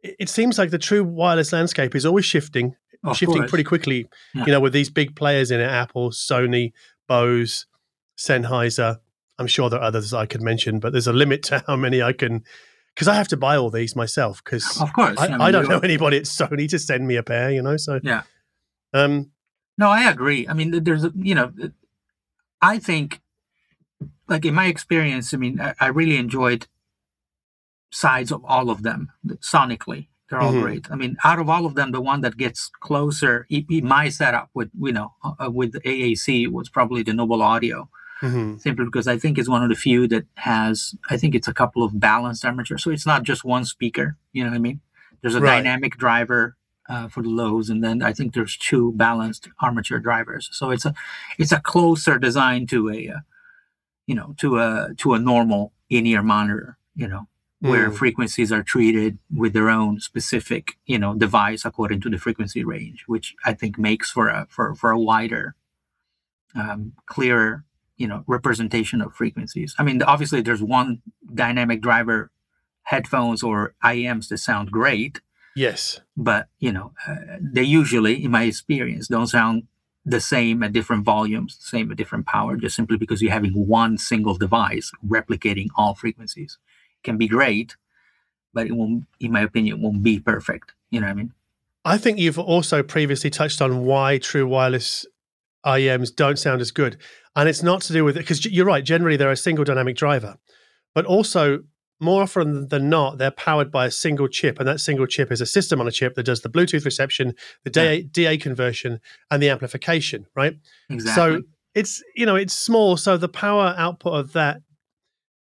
it 0.02 0.28
seems 0.28 0.58
like 0.58 0.70
the 0.70 0.78
true 0.78 1.04
wireless 1.04 1.52
landscape 1.52 1.94
is 1.94 2.06
always 2.06 2.24
shifting, 2.24 2.74
shifting 3.14 3.46
pretty 3.46 3.64
quickly, 3.64 4.08
Yeah. 4.34 4.46
you 4.46 4.52
know, 4.52 4.60
with 4.60 4.72
these 4.72 4.90
big 4.90 5.14
players 5.14 5.50
in 5.50 5.60
it 5.60 5.64
Apple, 5.64 6.10
Sony, 6.10 6.72
Bose, 7.06 7.66
Sennheiser. 8.18 8.98
I'm 9.40 9.46
sure 9.46 9.70
there 9.70 9.80
are 9.80 9.84
others 9.84 10.12
I 10.12 10.26
could 10.26 10.42
mention, 10.42 10.78
but 10.78 10.92
there's 10.92 11.06
a 11.06 11.12
limit 11.14 11.42
to 11.44 11.64
how 11.66 11.74
many 11.76 12.02
I 12.02 12.12
can 12.12 12.44
because 12.94 13.08
I 13.08 13.14
have 13.14 13.28
to 13.28 13.36
buy 13.36 13.56
all 13.56 13.70
these 13.70 13.96
myself 13.96 14.44
because 14.44 14.80
Of 14.80 14.92
course, 14.92 15.18
I, 15.18 15.28
mean, 15.28 15.40
I 15.40 15.50
don't 15.50 15.68
know 15.68 15.78
anybody 15.82 16.18
at 16.18 16.24
Sony 16.24 16.68
to 16.68 16.78
send 16.78 17.06
me 17.08 17.16
a 17.16 17.22
pair, 17.22 17.50
you 17.50 17.62
know. 17.62 17.76
So 17.78 18.00
Yeah. 18.02 18.22
um, 18.92 19.30
No, 19.78 19.88
I 19.88 20.10
agree. 20.10 20.46
I 20.46 20.52
mean, 20.52 20.84
there's, 20.84 21.04
a- 21.04 21.12
you 21.16 21.34
know, 21.34 21.52
I 22.60 22.78
think, 22.78 23.20
like 24.28 24.44
in 24.44 24.54
my 24.54 24.66
experience, 24.66 25.32
I 25.32 25.38
mean, 25.38 25.58
I, 25.60 25.74
I 25.80 25.86
really 25.86 26.18
enjoyed 26.18 26.66
sides 27.90 28.30
of 28.30 28.44
all 28.44 28.68
of 28.70 28.82
them 28.82 29.10
sonically. 29.40 30.08
They're 30.28 30.40
all 30.40 30.52
Mhm. 30.52 30.62
great. 30.62 30.90
I 30.90 30.94
mean, 30.96 31.16
out 31.24 31.38
of 31.40 31.48
all 31.48 31.64
of 31.66 31.74
them, 31.74 31.90
the 31.92 32.00
one 32.00 32.20
that 32.20 32.36
gets 32.36 32.70
closer, 32.80 33.46
e- 33.48 33.64
my 33.82 34.10
setup 34.10 34.50
with, 34.54 34.70
you 34.78 34.92
know, 34.92 35.14
uh, 35.24 35.50
with 35.50 35.72
the 35.72 35.80
AAC 35.80 36.46
was 36.46 36.68
probably 36.68 37.02
the 37.02 37.12
Noble 37.14 37.40
Audio, 37.42 37.88
mhm. 38.22 38.60
simply 38.60 38.84
because 38.84 39.08
I 39.08 39.18
think 39.18 39.38
it's 39.38 39.48
one 39.48 39.62
of 39.62 39.68
the 39.68 39.74
few 39.74 40.06
that 40.08 40.26
has, 40.36 40.94
I 41.10 41.16
think 41.16 41.34
it's 41.34 41.48
a 41.48 41.54
couple 41.54 41.82
of 41.82 41.98
balanced 42.00 42.44
armature. 42.44 42.78
So 42.78 42.90
it's 42.90 43.06
not 43.06 43.22
just 43.22 43.44
one 43.44 43.64
speaker, 43.64 44.16
you 44.32 44.44
know 44.44 44.50
what 44.50 44.56
I 44.56 44.60
mean? 44.60 44.80
There's 45.22 45.34
a 45.34 45.40
Right. 45.40 45.56
dynamic 45.62 45.96
driver 45.98 46.56
uh, 46.88 47.08
for 47.08 47.22
the 47.22 47.28
lows, 47.28 47.70
and 47.70 47.84
then 47.84 48.02
I 48.02 48.12
think 48.12 48.34
there's 48.34 48.56
two 48.56 48.92
balanced 48.96 49.48
armature 49.60 50.00
drivers. 50.00 50.48
So 50.52 50.70
it's 50.70 50.84
a 50.84 50.94
it's 51.38 51.52
a 51.52 51.60
closer 51.60 52.18
design 52.18 52.66
to 52.68 52.90
a 52.90 53.08
uh, 53.10 53.20
you 54.06 54.14
know 54.14 54.34
to 54.38 54.58
a 54.58 54.94
to 54.98 55.14
a 55.14 55.18
normal 55.18 55.72
in-ear 55.88 56.22
monitor, 56.22 56.78
you 56.96 57.06
know, 57.08 57.28
where 57.60 57.90
Mm. 57.90 57.96
frequencies 57.96 58.52
are 58.52 58.62
treated 58.64 59.18
with 59.34 59.52
their 59.52 59.70
own 59.70 60.00
specific 60.00 60.78
you 60.86 60.98
know 60.98 61.14
device 61.14 61.64
according 61.64 62.00
to 62.02 62.10
the 62.10 62.18
frequency 62.18 62.64
range, 62.64 63.04
which 63.06 63.34
I 63.44 63.54
think 63.54 63.78
makes 63.78 64.10
for 64.10 64.28
a 64.28 64.46
for 64.50 64.74
for 64.74 64.90
a 64.90 64.98
wider, 64.98 65.54
um, 66.54 66.92
clearer 67.06 67.64
you 68.00 68.08
know 68.08 68.24
representation 68.26 69.00
of 69.02 69.14
frequencies. 69.14 69.74
I 69.78 69.82
mean, 69.82 70.02
obviously 70.02 70.40
there's 70.40 70.62
one 70.62 71.02
dynamic 71.34 71.82
driver 71.82 72.30
headphones 72.84 73.42
or 73.42 73.74
IEMs 73.84 74.28
that 74.28 74.38
sound 74.38 74.70
great. 74.70 75.20
Yes, 75.54 76.00
but 76.16 76.48
you 76.58 76.72
know 76.72 76.92
uh, 77.06 77.16
they 77.40 77.62
usually 77.62 78.24
in 78.24 78.30
my 78.30 78.44
experience 78.44 79.08
don't 79.08 79.26
sound 79.26 79.64
the 80.06 80.20
same 80.20 80.62
at 80.62 80.72
different 80.72 81.04
volumes 81.04 81.58
same 81.60 81.90
at 81.90 81.96
different 81.98 82.24
power 82.24 82.56
just 82.56 82.74
simply 82.74 82.96
because 82.96 83.20
you're 83.20 83.30
having 83.30 83.52
one 83.52 83.98
single 83.98 84.34
device 84.34 84.90
replicating 85.06 85.68
all 85.76 85.94
frequencies. 85.94 86.58
It 86.98 87.04
can 87.04 87.18
be 87.18 87.28
great 87.28 87.76
but 88.54 88.66
it 88.66 88.72
won't 88.72 89.06
in 89.20 89.32
my 89.32 89.42
opinion 89.42 89.76
it 89.76 89.82
won't 89.82 90.02
be 90.02 90.18
perfect. 90.18 90.72
You 90.90 91.00
know 91.00 91.06
what 91.06 91.12
i 91.12 91.14
mean? 91.14 91.32
I 91.84 91.98
think 91.98 92.18
you've 92.18 92.38
also 92.38 92.82
previously 92.82 93.30
touched 93.30 93.60
on 93.62 93.84
why 93.84 94.18
true 94.18 94.46
wireless 94.46 95.06
IEMs 95.64 96.14
don't 96.14 96.38
sound 96.38 96.60
as 96.60 96.70
good, 96.70 96.98
and 97.36 97.48
it's 97.48 97.62
not 97.62 97.82
to 97.82 97.92
do 97.92 98.04
with 98.04 98.16
it 98.16 98.20
because 98.20 98.44
you're 98.46 98.66
right. 98.66 98.84
Generally, 98.84 99.16
they're 99.16 99.30
a 99.30 99.36
single 99.36 99.64
dynamic 99.64 99.96
driver, 99.96 100.36
but 100.94 101.04
also 101.04 101.60
more 102.00 102.22
often 102.22 102.68
than 102.68 102.88
not, 102.88 103.18
they're 103.18 103.30
powered 103.30 103.70
by 103.70 103.86
a 103.86 103.90
single 103.90 104.26
chip, 104.26 104.58
and 104.58 104.66
that 104.66 104.80
single 104.80 105.06
chip 105.06 105.30
is 105.30 105.40
a 105.40 105.46
system 105.46 105.80
on 105.80 105.86
a 105.86 105.90
chip 105.90 106.14
that 106.14 106.22
does 106.24 106.40
the 106.40 106.48
Bluetooth 106.48 106.84
reception, 106.84 107.34
the 107.64 107.70
DA, 107.70 108.02
DA 108.02 108.38
conversion, 108.38 109.00
and 109.30 109.42
the 109.42 109.50
amplification. 109.50 110.26
Right. 110.34 110.54
exactly 110.88 111.38
So 111.38 111.42
it's 111.74 112.02
you 112.16 112.26
know 112.26 112.36
it's 112.36 112.54
small, 112.54 112.96
so 112.96 113.16
the 113.16 113.28
power 113.28 113.74
output 113.76 114.14
of 114.14 114.32
that 114.32 114.62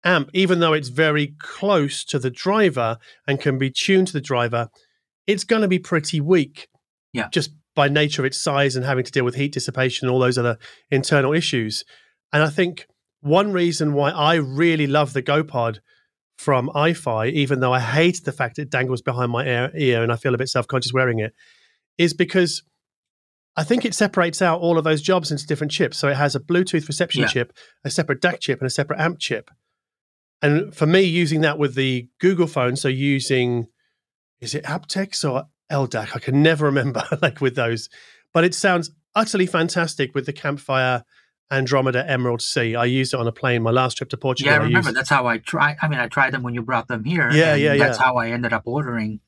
amp, 0.04 0.30
even 0.32 0.60
though 0.60 0.72
it's 0.72 0.88
very 0.88 1.34
close 1.38 2.04
to 2.04 2.18
the 2.18 2.30
driver 2.30 2.96
and 3.26 3.40
can 3.40 3.58
be 3.58 3.70
tuned 3.70 4.06
to 4.06 4.12
the 4.12 4.20
driver, 4.20 4.70
it's 5.26 5.44
going 5.44 5.62
to 5.62 5.68
be 5.68 5.78
pretty 5.78 6.20
weak. 6.20 6.68
Yeah. 7.12 7.28
Just 7.28 7.50
by 7.76 7.86
nature 7.88 8.22
of 8.22 8.26
its 8.26 8.40
size 8.40 8.74
and 8.74 8.84
having 8.84 9.04
to 9.04 9.12
deal 9.12 9.24
with 9.24 9.36
heat 9.36 9.52
dissipation 9.52 10.08
and 10.08 10.12
all 10.12 10.18
those 10.18 10.38
other 10.38 10.58
internal 10.90 11.32
issues. 11.32 11.84
And 12.32 12.42
I 12.42 12.50
think 12.50 12.88
one 13.20 13.52
reason 13.52 13.92
why 13.92 14.10
I 14.10 14.34
really 14.34 14.88
love 14.88 15.12
the 15.12 15.22
GoPod 15.22 15.78
from 16.38 16.68
iFi, 16.74 17.30
even 17.32 17.60
though 17.60 17.72
I 17.72 17.80
hate 17.80 18.24
the 18.24 18.32
fact 18.32 18.58
it 18.58 18.70
dangles 18.70 19.02
behind 19.02 19.30
my 19.30 19.46
ear, 19.46 20.02
and 20.02 20.10
I 20.10 20.16
feel 20.16 20.34
a 20.34 20.38
bit 20.38 20.48
self 20.48 20.66
conscious 20.66 20.92
wearing 20.92 21.20
it, 21.20 21.32
is 21.98 22.12
because 22.12 22.62
I 23.56 23.64
think 23.64 23.84
it 23.84 23.94
separates 23.94 24.42
out 24.42 24.60
all 24.60 24.76
of 24.76 24.84
those 24.84 25.00
jobs 25.00 25.30
into 25.30 25.46
different 25.46 25.70
chips. 25.70 25.96
So 25.96 26.08
it 26.08 26.16
has 26.16 26.34
a 26.34 26.40
Bluetooth 26.40 26.88
reception 26.88 27.22
Yeah. 27.22 27.28
chip, 27.28 27.52
a 27.84 27.90
separate 27.90 28.20
DAC 28.20 28.40
chip, 28.40 28.60
and 28.60 28.66
a 28.66 28.70
separate 28.70 29.00
amp 29.00 29.18
chip. 29.18 29.50
And 30.42 30.74
for 30.74 30.86
me, 30.86 31.02
using 31.02 31.40
that 31.40 31.58
with 31.58 31.74
the 31.74 32.08
Google 32.20 32.46
phone, 32.46 32.76
so 32.76 32.88
using 32.88 33.68
is 34.40 34.54
it 34.54 34.64
aptX 34.64 35.28
or 35.28 35.44
LDAC? 35.70 36.10
I 36.14 36.18
can 36.18 36.42
never 36.42 36.66
remember 36.66 37.04
like 37.22 37.40
with 37.40 37.56
those, 37.56 37.88
but 38.32 38.44
it 38.44 38.54
sounds 38.54 38.90
utterly 39.14 39.46
fantastic 39.46 40.14
with 40.14 40.26
the 40.26 40.32
Campfire 40.32 41.04
Andromeda 41.50 42.08
Emerald 42.10 42.42
Sea. 42.42 42.74
I 42.76 42.84
used 42.86 43.14
it 43.14 43.20
on 43.20 43.26
a 43.26 43.32
plane 43.32 43.62
my 43.62 43.70
last 43.70 43.96
trip 43.96 44.10
to 44.10 44.16
Portugal. 44.16 44.50
yeah 44.52 44.58
i 44.58 44.62
remember 44.62 44.88
used, 44.88 44.96
that's 44.96 45.08
how 45.08 45.26
i 45.28 45.38
tried 45.38 45.76
i 45.80 45.86
mean 45.86 46.00
i 46.00 46.08
tried 46.08 46.32
them 46.32 46.42
when 46.42 46.54
you 46.54 46.60
brought 46.62 46.88
them 46.88 47.04
here 47.04 47.30
Yeah, 47.30 47.52
and 47.52 47.62
yeah, 47.62 47.76
that's 47.76 47.98
how 47.98 48.16
i 48.16 48.30
ended 48.30 48.52
up 48.52 48.62
ordering 48.66 49.20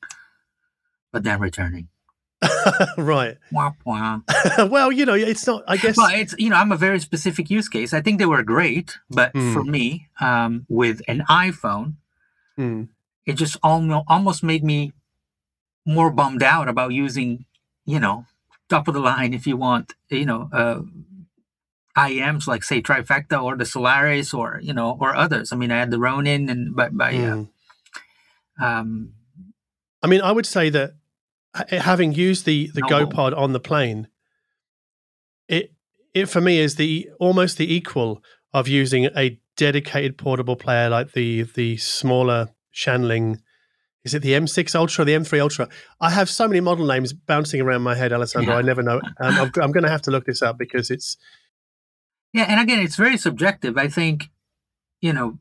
but 1.13 1.23
then 1.23 1.39
returning 1.39 1.87
right. 2.97 3.37
wah, 3.51 3.71
wah. 3.85 4.19
well, 4.69 4.93
you 4.93 5.05
know, 5.05 5.13
it's 5.13 5.45
not. 5.45 5.61
I 5.67 5.75
guess. 5.75 5.97
Well, 5.97 6.09
it's 6.13 6.33
you 6.37 6.49
know 6.49 6.55
I'm 6.55 6.71
a 6.71 6.77
very 6.77 6.99
specific 7.01 7.49
use 7.49 7.67
case. 7.67 7.93
I 7.93 7.99
think 8.01 8.17
they 8.17 8.25
were 8.25 8.43
great, 8.43 8.97
but 9.09 9.33
Mm. 9.33 9.53
for 9.53 9.63
me, 9.65 10.07
um, 10.21 10.65
with 10.69 11.01
an 11.09 11.25
iPhone, 11.29 11.95
Hmm. 12.55 12.83
it 13.25 13.33
just 13.33 13.57
almost 13.61 14.05
almost 14.07 14.41
made 14.41 14.63
me 14.63 14.93
more 15.89 16.11
bummed 16.11 16.43
out 16.43 16.69
about 16.69 16.93
using, 16.93 17.45
you 17.85 17.99
know, 17.99 18.25
top 18.69 18.87
of 18.87 18.93
the 18.93 18.99
line 18.99 19.33
if 19.33 19.47
you 19.47 19.57
want, 19.57 19.95
you 20.09 20.25
know, 20.25 20.49
uh, 20.53 20.81
IEMs 21.97 22.47
like 22.47 22.63
say 22.63 22.81
Trifecta 22.81 23.41
or 23.41 23.57
the 23.57 23.65
Solaris 23.65 24.33
or 24.33 24.59
you 24.61 24.73
know 24.73 24.97
or 25.01 25.15
others. 25.15 25.51
I 25.51 25.55
mean, 25.55 25.71
I 25.71 25.79
had 25.79 25.91
the 25.91 25.99
Ronin 25.99 26.49
and 26.49 26.75
by, 26.75 26.89
by 26.89 27.13
uh, 27.15 27.43
Hmm. 28.57 28.63
um, 28.63 29.13
I 30.01 30.07
mean, 30.07 30.21
I 30.21 30.31
would 30.31 30.45
say 30.45 30.69
that 30.69 30.93
having 31.69 32.13
used 32.13 32.45
the 32.45 32.69
the 32.73 32.81
Noble. 32.81 33.11
GoPod 33.11 33.37
on 33.37 33.53
the 33.53 33.59
plane, 33.59 34.07
it 35.47 35.73
it 36.13 36.27
for 36.27 36.41
me 36.41 36.59
is 36.59 36.75
the 36.75 37.09
almost 37.19 37.57
the 37.57 37.73
equal 37.73 38.23
of 38.53 38.67
using 38.67 39.05
a 39.05 39.39
dedicated 39.57 40.17
portable 40.17 40.55
player 40.55 40.89
like 40.89 41.11
the 41.11 41.43
the 41.43 41.77
smaller 41.77 42.49
Shanling. 42.73 43.39
Is 44.09 44.15
it 44.15 44.23
the 44.23 44.31
M6 44.31 44.73
Ultra, 44.73 45.05
the 45.05 45.11
M3 45.13 45.39
Ultra? 45.39 45.69
I 46.01 46.09
have 46.09 46.29
so 46.31 46.47
many 46.47 46.61
model 46.61 46.87
names 46.87 47.13
bouncing 47.13 47.61
around 47.61 47.83
my 47.83 47.93
head, 47.93 48.11
Alessandro. 48.11 48.53
Yeah. 48.53 48.59
I 48.59 48.63
never 48.63 48.81
know. 48.81 48.99
Um, 49.19 49.35
I'm, 49.37 49.51
I'm 49.61 49.71
going 49.71 49.83
to 49.83 49.89
have 49.89 50.01
to 50.03 50.11
look 50.11 50.25
this 50.25 50.41
up 50.41 50.57
because 50.57 50.89
it's 50.89 51.15
Yeah, 52.33 52.45
and 52.47 52.59
again, 52.59 52.79
it's 52.79 52.95
very 52.95 53.17
subjective. 53.17 53.77
I 53.77 53.87
think, 53.87 54.31
you 54.99 55.13
know, 55.13 55.37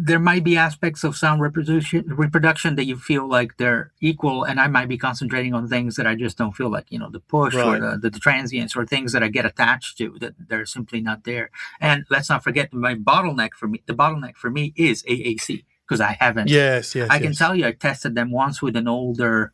there 0.00 0.18
might 0.18 0.42
be 0.42 0.56
aspects 0.56 1.04
of 1.04 1.16
sound 1.16 1.42
reproduction 1.42 2.04
reproduction 2.06 2.76
that 2.76 2.86
you 2.86 2.96
feel 2.96 3.28
like 3.28 3.58
they're 3.58 3.92
equal, 4.00 4.44
and 4.44 4.58
I 4.58 4.68
might 4.68 4.88
be 4.88 4.96
concentrating 4.96 5.52
on 5.52 5.68
things 5.68 5.96
that 5.96 6.06
I 6.06 6.14
just 6.14 6.38
don't 6.38 6.56
feel 6.56 6.70
like, 6.70 6.86
you 6.90 6.98
know, 6.98 7.10
the 7.10 7.20
push 7.20 7.54
Right. 7.54 7.66
or 7.66 7.80
the, 7.80 7.98
the, 7.98 8.10
the 8.10 8.18
transients 8.20 8.74
or 8.74 8.86
things 8.86 9.12
that 9.12 9.22
I 9.22 9.28
get 9.28 9.44
attached 9.44 9.98
to 9.98 10.16
that 10.20 10.34
they're 10.48 10.64
simply 10.64 11.02
not 11.02 11.24
there. 11.24 11.50
And 11.78 12.06
let's 12.08 12.30
not 12.30 12.42
forget 12.42 12.72
my 12.72 12.94
bottleneck 12.94 13.52
for 13.52 13.68
me. 13.68 13.82
The 13.86 13.94
bottleneck 13.94 14.36
for 14.36 14.48
me 14.50 14.72
is 14.76 15.02
AAC 15.02 15.64
because 15.88 16.00
I 16.00 16.16
haven't. 16.20 16.48
yes, 16.50 16.94
yes. 16.94 17.08
I 17.10 17.18
can 17.18 17.28
yes. 17.28 17.38
tell 17.38 17.54
you, 17.56 17.66
I 17.66 17.72
tested 17.72 18.14
them 18.14 18.30
once 18.30 18.60
with 18.60 18.76
an 18.76 18.86
older 18.88 19.52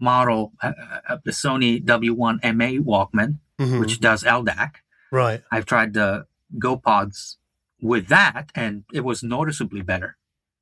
model 0.00 0.52
uh, 0.62 0.72
of 1.08 1.22
the 1.24 1.30
Sony 1.30 1.82
W1 1.84 2.40
MA 2.54 2.80
Walkman, 2.82 3.38
Mhm. 3.60 3.80
which 3.80 4.00
does 4.00 4.24
LDAC. 4.24 4.76
right. 5.12 5.42
I've 5.52 5.66
tried 5.66 5.92
the 5.94 6.26
GoPods 6.58 7.36
with 7.80 8.08
that, 8.08 8.50
and 8.54 8.84
it 8.92 9.04
was 9.04 9.22
noticeably 9.22 9.82
better. 9.82 10.16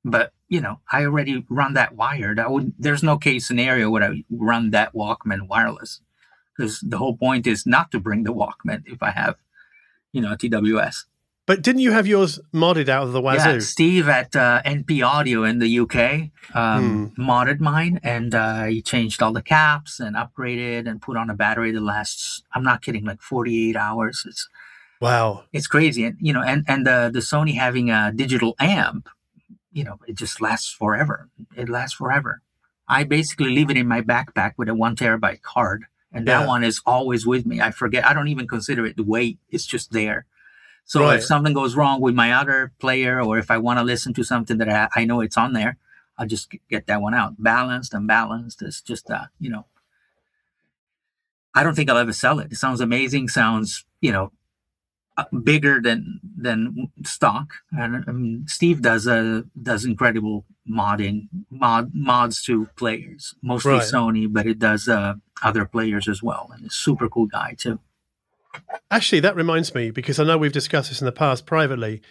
But 0.04 0.32
you 0.48 0.60
know, 0.60 0.80
I 0.90 1.04
already 1.04 1.46
run 1.48 1.74
that 1.74 1.94
wired. 1.94 2.38
I 2.40 2.48
would. 2.48 2.74
There's 2.78 3.02
no 3.02 3.16
case 3.16 3.46
scenario 3.46 3.88
where 3.90 4.02
I 4.02 4.24
run 4.30 4.70
that 4.72 4.92
Walkman 4.92 5.46
wireless, 5.48 6.00
because 6.56 6.80
the 6.80 6.98
whole 6.98 7.16
point 7.16 7.46
is 7.46 7.64
not 7.66 7.90
to 7.92 8.00
bring 8.00 8.24
the 8.24 8.34
Walkman 8.34 8.82
if 8.86 9.02
I 9.02 9.10
have, 9.12 9.36
you 10.12 10.20
know, 10.20 10.32
a 10.32 10.36
TWS. 10.36 11.04
But 11.44 11.62
didn't 11.62 11.80
you 11.80 11.90
have 11.90 12.06
yours 12.06 12.38
modded 12.54 12.88
out 12.88 13.02
of 13.02 13.12
the 13.12 13.20
wazoo? 13.20 13.54
Yeah. 13.54 13.58
Steve 13.58 14.08
at 14.08 14.36
uh, 14.36 14.62
NP 14.64 15.04
Audio 15.04 15.42
in 15.42 15.58
the 15.58 15.78
UK 15.80 16.30
um, 16.54 17.12
modded 17.18 17.58
mine, 17.58 17.98
and 18.04 18.32
uh, 18.34 18.64
he 18.66 18.80
changed 18.80 19.22
all 19.22 19.32
the 19.32 19.42
caps 19.42 19.98
and 19.98 20.14
upgraded 20.14 20.88
and 20.88 21.02
put 21.02 21.16
on 21.16 21.28
a 21.30 21.34
battery 21.34 21.72
that 21.72 21.80
lasts. 21.82 22.42
I'm 22.54 22.62
not 22.62 22.80
kidding, 22.82 23.04
like 23.04 23.20
48 23.20 23.76
hours. 23.76 24.24
It's 24.26 24.48
Wow. 25.00 25.44
it's 25.52 25.66
crazy 25.66 26.04
and 26.04 26.16
you 26.20 26.32
know 26.32 26.42
and 26.42 26.64
and 26.68 26.86
the 26.86 27.10
the 27.12 27.18
sony 27.18 27.54
having 27.56 27.90
a 27.90 28.12
digital 28.14 28.54
amp 28.60 29.08
you 29.72 29.82
know 29.82 29.98
it 30.06 30.14
just 30.14 30.40
lasts 30.40 30.70
forever 30.72 31.28
it 31.56 31.68
lasts 31.68 31.96
forever 31.96 32.40
i 32.86 33.02
basically 33.02 33.50
leave 33.50 33.68
it 33.68 33.76
in 33.76 33.88
my 33.88 34.00
backpack 34.00 34.52
with 34.56 34.68
a 34.68 34.74
one 34.76 34.94
terabyte 34.94 35.42
card 35.42 35.86
and 36.12 36.28
that 36.28 36.46
one 36.46 36.62
is 36.62 36.80
always 36.86 37.26
with 37.26 37.44
me 37.44 37.60
i 37.60 37.72
forget 37.72 38.06
i 38.06 38.12
don't 38.14 38.28
even 38.28 38.46
consider 38.46 38.86
it 38.86 38.96
the 38.96 39.02
weight 39.02 39.38
it's 39.50 39.66
just 39.66 39.90
there 39.90 40.24
so 40.84 41.02
Right. 41.02 41.16
if 41.18 41.24
something 41.24 41.52
goes 41.54 41.76
wrong 41.76 42.00
with 42.00 42.14
my 42.14 42.32
other 42.32 42.72
player 42.78 43.20
or 43.22 43.38
if 43.38 43.50
i 43.50 43.58
want 43.58 43.78
to 43.78 43.84
listen 43.84 44.12
to 44.14 44.24
something 44.24 44.58
that 44.58 44.68
I, 44.68 44.88
I 45.00 45.04
know 45.04 45.20
it's 45.20 45.36
on 45.38 45.52
there 45.52 45.76
i'll 46.18 46.26
just 46.26 46.52
get 46.68 46.86
that 46.86 47.00
one 47.00 47.14
out 47.14 47.34
balanced 47.42 47.94
and 47.94 48.06
balanced 48.06 48.62
it's 48.62 48.80
just 48.80 49.10
uh 49.10 49.26
you 49.40 49.50
know 49.50 49.66
i 51.54 51.62
don't 51.62 51.74
think 51.74 51.88
i'll 51.90 51.98
ever 51.98 52.12
sell 52.12 52.38
it 52.38 52.52
it 52.52 52.56
sounds 52.56 52.80
amazing 52.80 53.28
sounds 53.28 53.84
you 54.00 54.12
know 54.12 54.32
uh, 55.18 55.24
bigger 55.42 55.78
than 55.78 56.20
than 56.38 56.90
stock. 57.04 57.52
And 57.70 58.02
I 58.08 58.12
mean, 58.12 58.44
Steve 58.48 58.80
does 58.80 59.06
a 59.06 59.44
does 59.62 59.84
incredible 59.84 60.46
modding 60.66 61.28
mod 61.50 61.90
mods 61.94 62.42
to 62.44 62.66
players, 62.76 63.34
mostly 63.42 63.72
Right. 63.72 63.82
Sony, 63.82 64.32
but 64.32 64.46
it 64.46 64.58
does 64.58 64.88
uh, 64.88 65.14
other 65.42 65.66
players 65.66 66.08
as 66.08 66.22
well. 66.22 66.50
And 66.54 66.64
it's 66.64 66.74
a 66.76 66.78
super 66.78 67.10
cool 67.10 67.26
guy 67.26 67.54
too. 67.58 67.78
Actually, 68.90 69.20
that 69.20 69.36
reminds 69.36 69.74
me 69.74 69.90
because 69.90 70.18
I 70.18 70.24
know 70.24 70.36
we've 70.38 70.52
discussed 70.52 70.90
this 70.90 71.00
in 71.00 71.06
the 71.06 71.12
past 71.12 71.46
privately. 71.46 72.02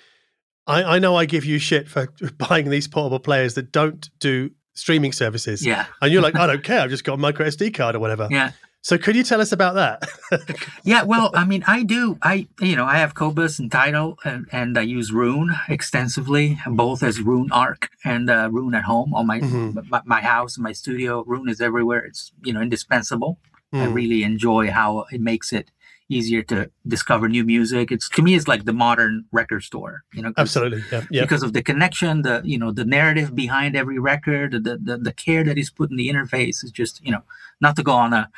I, 0.67 0.83
I 0.95 0.99
know 0.99 1.15
I 1.15 1.25
give 1.25 1.45
you 1.45 1.59
shit 1.59 1.87
for 1.87 2.07
buying 2.37 2.69
these 2.69 2.87
portable 2.87 3.19
players 3.19 3.53
that 3.55 3.71
don't 3.71 4.09
do 4.19 4.51
streaming 4.73 5.11
services. 5.11 5.65
Yeah, 5.65 5.85
And 6.01 6.11
you're 6.13 6.21
like, 6.21 6.35
I 6.35 6.47
don't 6.47 6.63
care. 6.63 6.79
I've 6.81 6.89
just 6.89 7.03
got 7.03 7.13
a 7.13 7.17
micro 7.17 7.45
SD 7.45 7.73
card 7.73 7.95
or 7.95 7.99
whatever. 7.99 8.27
yeah. 8.31 8.51
So 8.83 8.97
could 8.97 9.15
you 9.15 9.21
tell 9.23 9.39
us 9.41 9.51
about 9.51 9.75
that? 9.75 10.09
Yeah, 10.83 11.03
well, 11.03 11.29
I 11.35 11.45
mean, 11.45 11.63
I 11.67 11.83
do. 11.83 12.17
I, 12.23 12.47
you 12.59 12.75
know, 12.75 12.85
I 12.85 12.97
have 12.97 13.13
Qobuz 13.13 13.59
and 13.59 13.71
Tidal, 13.71 14.17
and, 14.25 14.47
and 14.51 14.75
I 14.75 14.81
use 14.81 15.11
Roon 15.11 15.53
extensively, 15.69 16.57
both 16.67 17.03
as 17.03 17.21
Roon 17.21 17.51
Arc 17.51 17.89
and 18.03 18.27
uh, 18.27 18.49
Roon 18.51 18.73
at 18.73 18.85
home 18.85 19.13
on 19.13 19.27
my, 19.27 19.39
Mhm. 19.39 19.87
my 19.87 20.01
my 20.05 20.21
house, 20.21 20.57
my 20.57 20.71
studio. 20.71 21.23
Roon 21.27 21.47
is 21.47 21.61
everywhere. 21.61 21.99
It's 22.05 22.31
you 22.43 22.53
know 22.53 22.61
indispensable. 22.61 23.37
I 23.73 23.85
Mm. 23.85 23.93
really 23.93 24.23
enjoy 24.23 24.71
how 24.71 25.05
it 25.11 25.21
makes 25.21 25.53
it 25.53 25.69
easier 26.17 26.41
to 26.51 26.69
discover 26.87 27.27
new 27.29 27.43
music. 27.55 27.91
It's 27.91 28.07
to 28.09 28.21
me, 28.21 28.35
it's 28.35 28.47
like 28.47 28.65
the 28.65 28.73
modern 28.73 29.25
record 29.31 29.63
store. 29.63 30.03
You 30.13 30.21
know, 30.23 30.33
Absolutely. 30.37 30.83
Yeah. 30.91 31.03
Yeah. 31.11 31.21
because 31.23 31.43
of 31.43 31.53
the 31.53 31.63
connection, 31.63 32.21
the 32.27 32.41
you 32.43 32.57
know 32.61 32.71
the 32.71 32.85
narrative 32.85 33.29
behind 33.35 33.75
every 33.75 33.99
record, 33.99 34.51
the 34.67 34.77
the, 34.87 34.97
the 34.97 35.13
care 35.13 35.43
that 35.43 35.57
is 35.57 35.69
put 35.69 35.89
in 35.91 35.97
the 35.97 36.09
interface 36.13 36.57
is 36.65 36.71
just 36.71 37.03
you 37.05 37.11
know 37.11 37.23
not 37.65 37.75
to 37.77 37.83
go 37.83 37.93
on 37.93 38.11
a 38.13 38.29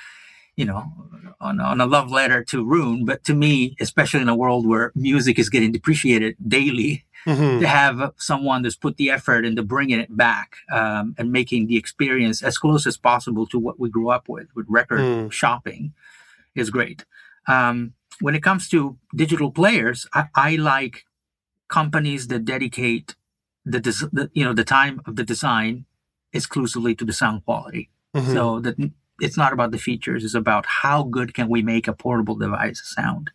you 0.55 0.65
know 0.65 0.81
on, 1.41 1.59
on 1.59 1.81
a 1.81 1.85
love 1.85 2.09
letter 2.11 2.43
to 2.51 2.63
Roon, 2.63 3.03
but 3.05 3.23
to 3.25 3.33
me, 3.33 3.75
especially 3.81 4.21
in 4.21 4.29
a 4.29 4.35
world 4.43 4.65
where 4.67 4.91
music 4.95 5.37
is 5.39 5.49
getting 5.49 5.71
depreciated 5.71 6.35
daily, 6.47 7.03
Mhm. 7.25 7.59
to 7.61 7.67
have 7.67 8.11
someone 8.17 8.63
that's 8.63 8.75
put 8.85 8.97
the 8.97 9.09
effort 9.09 9.45
into 9.45 9.63
bringing 9.63 9.99
it 10.05 10.11
back 10.25 10.49
um, 10.79 11.15
and 11.17 11.31
making 11.31 11.67
the 11.67 11.77
experience 11.77 12.43
as 12.49 12.57
close 12.57 12.85
as 12.85 12.97
possible 12.97 13.45
to 13.47 13.57
what 13.65 13.79
we 13.79 13.87
grew 13.89 14.09
up 14.09 14.25
with 14.27 14.47
with 14.55 14.65
record 14.69 14.99
Mm. 14.99 15.31
shopping 15.31 15.93
is 16.61 16.69
great. 16.69 16.99
Um, 17.47 17.93
when 18.21 18.35
it 18.35 18.43
comes 18.43 18.69
to 18.69 18.97
digital 19.15 19.51
players, 19.51 20.07
I, 20.13 20.25
I 20.35 20.55
like 20.55 21.05
companies 21.67 22.27
that 22.27 22.45
dedicate 22.45 23.15
the, 23.65 23.79
des- 23.79 24.09
the 24.11 24.29
you 24.33 24.43
know 24.43 24.53
the 24.53 24.63
time 24.63 25.01
of 25.05 25.15
the 25.15 25.23
design 25.23 25.85
exclusively 26.31 26.95
to 26.95 27.05
the 27.05 27.13
sound 27.13 27.45
quality. 27.45 27.89
Mhm. 28.15 28.33
So 28.33 28.59
that 28.59 28.75
it's 29.19 29.37
not 29.37 29.53
about 29.53 29.71
the 29.71 29.77
features; 29.77 30.23
it's 30.23 30.33
about 30.35 30.65
how 30.83 31.03
good 31.03 31.33
can 31.33 31.49
we 31.49 31.61
make 31.61 31.87
a 31.87 31.93
portable 31.93 32.35
device 32.35 32.81
sound. 32.83 33.31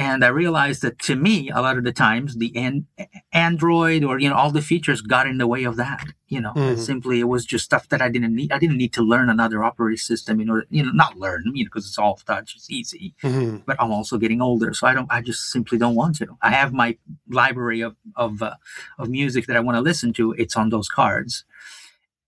And 0.00 0.24
I 0.24 0.28
realized 0.28 0.80
that 0.82 0.98
to 1.00 1.16
me, 1.16 1.50
a 1.50 1.60
lot 1.60 1.76
of 1.76 1.82
the 1.82 1.92
times, 1.92 2.36
the 2.36 2.52
an- 2.56 2.86
Android 3.32 4.04
or 4.04 4.18
you 4.20 4.28
know 4.28 4.36
all 4.36 4.52
the 4.52 4.62
features 4.62 5.00
got 5.00 5.26
in 5.26 5.38
the 5.38 5.46
way 5.46 5.64
of 5.64 5.74
that. 5.76 6.06
You 6.28 6.40
know, 6.40 6.52
Mhm. 6.54 6.78
simply 6.78 7.18
it 7.20 7.24
was 7.28 7.44
just 7.44 7.64
stuff 7.64 7.88
that 7.88 8.00
I 8.00 8.08
didn't 8.08 8.34
need. 8.34 8.52
I 8.52 8.58
didn't 8.58 8.76
need 8.76 8.92
to 8.94 9.02
learn 9.02 9.28
another 9.28 9.64
operating 9.64 9.96
system 9.98 10.40
in 10.40 10.48
order, 10.50 10.66
you 10.70 10.84
know, 10.84 10.92
not 10.92 11.18
learn, 11.18 11.42
you 11.54 11.64
know, 11.64 11.68
because 11.68 11.86
it's 11.88 11.98
all 11.98 12.16
touch, 12.16 12.54
it's 12.56 12.70
easy. 12.70 13.14
Mhm. 13.24 13.62
But 13.66 13.76
I'm 13.80 13.90
also 13.90 14.18
getting 14.18 14.40
older, 14.40 14.72
so 14.72 14.86
I 14.86 14.94
don't. 14.94 15.10
I 15.10 15.20
just 15.20 15.50
simply 15.50 15.78
don't 15.78 15.94
want 15.96 16.16
to. 16.16 16.26
I 16.42 16.50
have 16.50 16.72
my 16.72 16.96
library 17.28 17.80
of 17.80 17.96
of 18.14 18.40
uh, 18.42 18.54
of 19.00 19.08
music 19.08 19.46
that 19.46 19.56
I 19.56 19.60
want 19.60 19.76
to 19.76 19.82
listen 19.90 20.12
to. 20.14 20.32
It's 20.42 20.56
on 20.56 20.68
those 20.70 20.88
cards. 20.88 21.44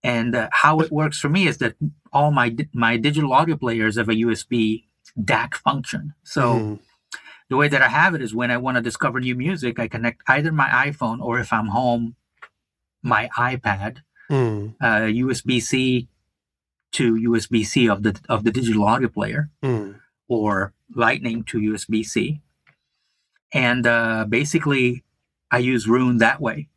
And 0.02 0.34
uh, 0.34 0.48
how 0.50 0.80
it 0.80 0.90
works 0.90 1.18
for 1.20 1.28
me 1.28 1.46
is 1.46 1.58
that 1.58 1.74
all 2.12 2.30
my 2.30 2.48
di- 2.48 2.68
my 2.72 2.96
digital 2.96 3.32
audio 3.32 3.56
players 3.56 3.96
have 3.96 4.08
a 4.08 4.14
USB 4.24 4.86
DAC 5.32 5.54
function. 5.56 6.14
So 6.24 6.42
Mhm. 6.54 6.78
The 7.50 7.56
way 7.56 7.68
that 7.68 7.82
I 7.82 7.88
have 7.88 8.14
it 8.14 8.22
is 8.22 8.32
when 8.34 8.50
I 8.52 8.56
want 8.56 8.76
to 8.76 8.80
discover 8.80 9.18
new 9.20 9.34
music, 9.34 9.78
I 9.80 9.88
connect 9.88 10.22
either 10.28 10.52
my 10.52 10.68
iPhone 10.68 11.18
or 11.20 11.38
if 11.40 11.52
I'm 11.52 11.66
home, 11.68 12.14
my 13.02 13.28
iPad, 13.36 13.98
Mm. 14.30 14.76
uh, 14.80 15.06
USB 15.26 15.60
C 15.60 16.06
to 16.92 17.14
USB 17.16 17.64
C 17.66 17.88
of 17.88 18.04
the 18.04 18.12
of 18.28 18.44
the 18.44 18.52
digital 18.52 18.84
audio 18.84 19.08
player, 19.08 19.50
Mm. 19.62 19.96
or 20.28 20.72
Lightning 20.94 21.42
to 21.50 21.58
USB 21.58 22.04
C, 22.04 22.40
and 23.52 23.86
uh, 23.86 24.24
basically 24.28 25.02
I 25.50 25.58
use 25.58 25.88
Roon 25.88 26.18
that 26.18 26.40
way. 26.40 26.68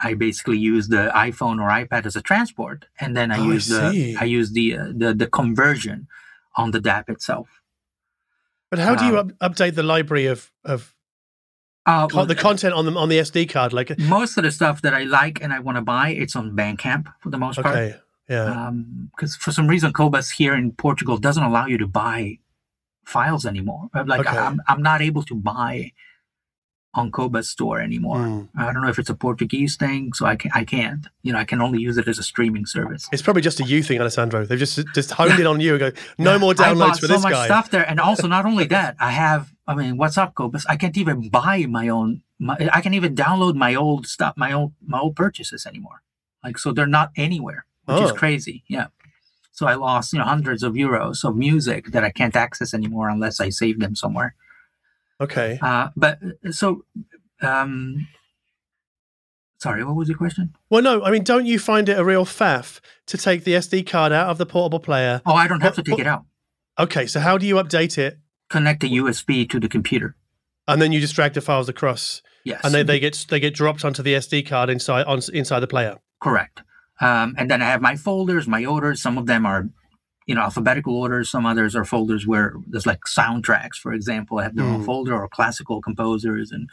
I 0.00 0.14
basically 0.14 0.58
use 0.58 0.86
the 0.88 1.10
iPhone 1.14 1.58
or 1.62 1.68
iPad 1.82 2.06
as 2.06 2.14
a 2.16 2.22
transport, 2.22 2.86
and 3.00 3.16
then 3.16 3.30
I 3.32 3.38
Oh, 3.38 3.44
I 3.50 3.54
use 3.54 3.66
the. 3.68 4.16
I 4.20 4.24
use 4.24 4.52
the 4.52 4.66
uh, 4.78 4.86
the 5.02 5.12
the 5.14 5.26
conversion 5.26 6.06
on 6.56 6.70
the 6.70 6.80
DAP 6.80 7.08
itself. 7.10 7.48
But 8.70 8.78
how 8.80 8.94
do 8.94 9.04
you 9.06 9.18
Um, 9.18 9.32
up- 9.40 9.52
update 9.52 9.74
the 9.74 9.82
library 9.82 10.26
of 10.26 10.50
of 10.64 10.94
Uh, 11.86 12.08
co- 12.08 12.24
the 12.24 12.34
content 12.34 12.74
on 12.74 12.84
the 12.86 12.92
on 12.98 13.08
the 13.08 13.18
SD 13.18 13.46
card? 13.48 13.72
Like, 13.72 13.96
most 13.98 14.36
of 14.36 14.42
the 14.44 14.50
stuff 14.50 14.82
that 14.82 14.92
I 14.94 15.04
like 15.04 15.40
and 15.42 15.52
I 15.52 15.60
want 15.60 15.76
to 15.76 15.82
buy, 15.82 16.08
it's 16.10 16.34
on 16.34 16.56
Bandcamp 16.56 17.06
for 17.20 17.30
the 17.30 17.38
most 17.38 17.62
part. 17.62 17.74
okay, 17.76 17.96
yeah, 18.28 18.70
Because 19.14 19.36
for 19.36 19.52
some 19.52 19.68
reason, 19.68 19.92
Qobuz 19.92 20.32
here 20.32 20.54
in 20.54 20.72
Portugal 20.72 21.16
doesn't 21.16 21.42
allow 21.44 21.66
you 21.66 21.78
to 21.78 21.86
buy 21.86 22.38
files 23.04 23.46
anymore. 23.46 23.88
Uh, 23.94 24.02
Like 24.04 24.20
Okay. 24.26 24.36
I'm, 24.36 24.60
I'm 24.66 24.82
not 24.82 25.00
able 25.00 25.22
to 25.22 25.34
buy 25.36 25.92
on 26.96 27.10
Qobuz 27.10 27.44
store 27.44 27.80
anymore. 27.80 28.18
Mm. 28.18 28.48
I 28.58 28.72
don't 28.72 28.82
know 28.82 28.88
if 28.88 28.98
it's 28.98 29.10
a 29.10 29.14
Portuguese 29.14 29.76
thing, 29.76 30.12
so 30.14 30.26
I 30.26 30.36
can 30.36 30.50
I 30.54 30.64
can't. 30.64 31.06
You 31.22 31.32
know, 31.32 31.38
I 31.38 31.44
can 31.44 31.60
only 31.60 31.80
use 31.80 31.96
it 31.98 32.08
as 32.08 32.18
a 32.18 32.22
streaming 32.22 32.66
service. 32.66 33.08
it's 33.12 33.22
probably 33.22 33.42
just 33.42 33.60
a 33.60 33.64
you 33.64 33.82
thing, 33.82 34.00
Alessandro. 34.00 34.44
They've 34.46 34.58
just 34.58 34.80
just 34.94 35.10
honed 35.12 35.38
in 35.40 35.46
on 35.46 35.60
you 35.60 35.72
and 35.74 35.80
go, 35.80 35.90
no 36.18 36.38
more 36.38 36.52
I 36.52 36.54
downloads 36.54 37.00
for 37.00 37.06
so 37.06 37.12
this 37.14 37.22
much 37.22 37.32
guy. 37.32 37.44
stuff 37.46 37.70
there, 37.70 37.88
and 37.88 38.00
also 38.00 38.26
not 38.26 38.44
only 38.46 38.64
that, 38.66 38.96
I 38.98 39.10
have. 39.10 39.52
I 39.66 39.74
mean, 39.74 39.96
what's 39.96 40.16
up, 40.16 40.34
Qobuz? 40.34 40.64
I 40.68 40.76
can't 40.76 40.96
even 40.96 41.28
buy 41.28 41.66
my 41.68 41.88
own. 41.88 42.22
My, 42.38 42.56
I 42.72 42.80
can 42.80 42.94
even 42.94 43.14
download 43.14 43.54
my 43.56 43.74
old 43.74 44.06
stuff, 44.06 44.34
my 44.36 44.52
old 44.52 44.72
my 44.86 44.98
old 44.98 45.16
purchases 45.16 45.66
anymore. 45.66 46.02
Like 46.44 46.58
so, 46.58 46.72
they're 46.72 46.86
not 46.86 47.10
anywhere, 47.16 47.66
which 47.86 48.00
is 48.02 48.10
Oh. 48.12 48.14
crazy. 48.14 48.62
Yeah. 48.68 48.86
So 49.52 49.66
I 49.66 49.74
lost 49.74 50.12
you 50.12 50.18
know 50.18 50.26
hundreds 50.26 50.62
of 50.62 50.74
euros 50.74 51.24
of 51.24 51.34
music 51.36 51.92
that 51.92 52.04
I 52.04 52.10
can't 52.10 52.36
access 52.36 52.74
anymore 52.74 53.08
unless 53.08 53.40
I 53.40 53.48
save 53.48 53.80
them 53.80 53.94
somewhere. 53.96 54.34
Okay, 55.20 55.58
Uh, 55.62 55.88
but 55.96 56.18
so, 56.50 56.84
um, 57.40 58.06
sorry, 59.58 59.84
what 59.84 59.96
was 59.96 60.08
your 60.08 60.18
question? 60.18 60.54
well, 60.70 60.82
no, 60.82 61.02
I 61.04 61.10
mean, 61.10 61.22
don't 61.24 61.46
you 61.46 61.58
find 61.58 61.88
it 61.88 61.98
a 61.98 62.04
real 62.04 62.24
faff 62.26 62.80
to 63.06 63.16
take 63.18 63.44
the 63.44 63.52
SD 63.54 63.86
card 63.86 64.12
out 64.12 64.28
of 64.28 64.38
the 64.38 64.46
portable 64.46 64.80
player? 64.80 65.22
Oh, 65.24 65.34
I 65.34 65.48
don't 65.48 65.62
have 65.62 65.74
to 65.76 65.82
take 65.82 65.98
it 65.98 66.06
out. 66.06 66.24
Okay, 66.78 67.06
so 67.06 67.20
how 67.20 67.38
do 67.38 67.46
you 67.46 67.54
update 67.54 67.96
it? 67.96 68.18
Connect 68.50 68.80
the 68.80 68.90
USB 68.98 69.48
to 69.48 69.58
the 69.58 69.68
computer. 69.68 70.14
And 70.68 70.82
then 70.82 70.92
you 70.92 71.00
just 71.00 71.14
drag 71.14 71.32
the 71.32 71.40
files 71.40 71.68
across, 71.68 72.22
Yes. 72.44 72.60
and 72.64 72.74
they, 72.74 72.82
they 72.82 72.98
get 73.00 73.26
they 73.30 73.40
get 73.40 73.54
dropped 73.54 73.84
onto 73.84 74.02
the 74.02 74.14
SD 74.14 74.46
card 74.46 74.68
inside 74.68 75.04
on 75.06 75.20
inside 75.32 75.60
the 75.60 75.66
player. 75.66 75.96
Correct. 76.20 76.62
Um, 77.00 77.34
and 77.38 77.50
then 77.50 77.62
I 77.62 77.66
have 77.66 77.80
my 77.80 77.96
folders, 77.96 78.46
my 78.48 78.64
orders. 78.64 79.00
Some 79.00 79.16
of 79.18 79.26
them 79.26 79.46
are, 79.46 79.68
you 80.26 80.34
know, 80.34 80.42
alphabetical 80.42 80.96
order. 80.96 81.22
Some 81.24 81.46
others 81.46 81.76
are 81.76 81.84
folders 81.84 82.26
where 82.26 82.54
there's 82.66 82.86
like 82.86 83.00
soundtracks, 83.06 83.76
for 83.76 83.92
example. 83.92 84.38
I 84.38 84.42
have 84.44 84.56
their 84.56 84.66
own 84.66 84.82
Mm. 84.82 84.86
folder 84.86 85.14
or 85.14 85.28
classical 85.28 85.80
composers, 85.80 86.50
and 86.50 86.68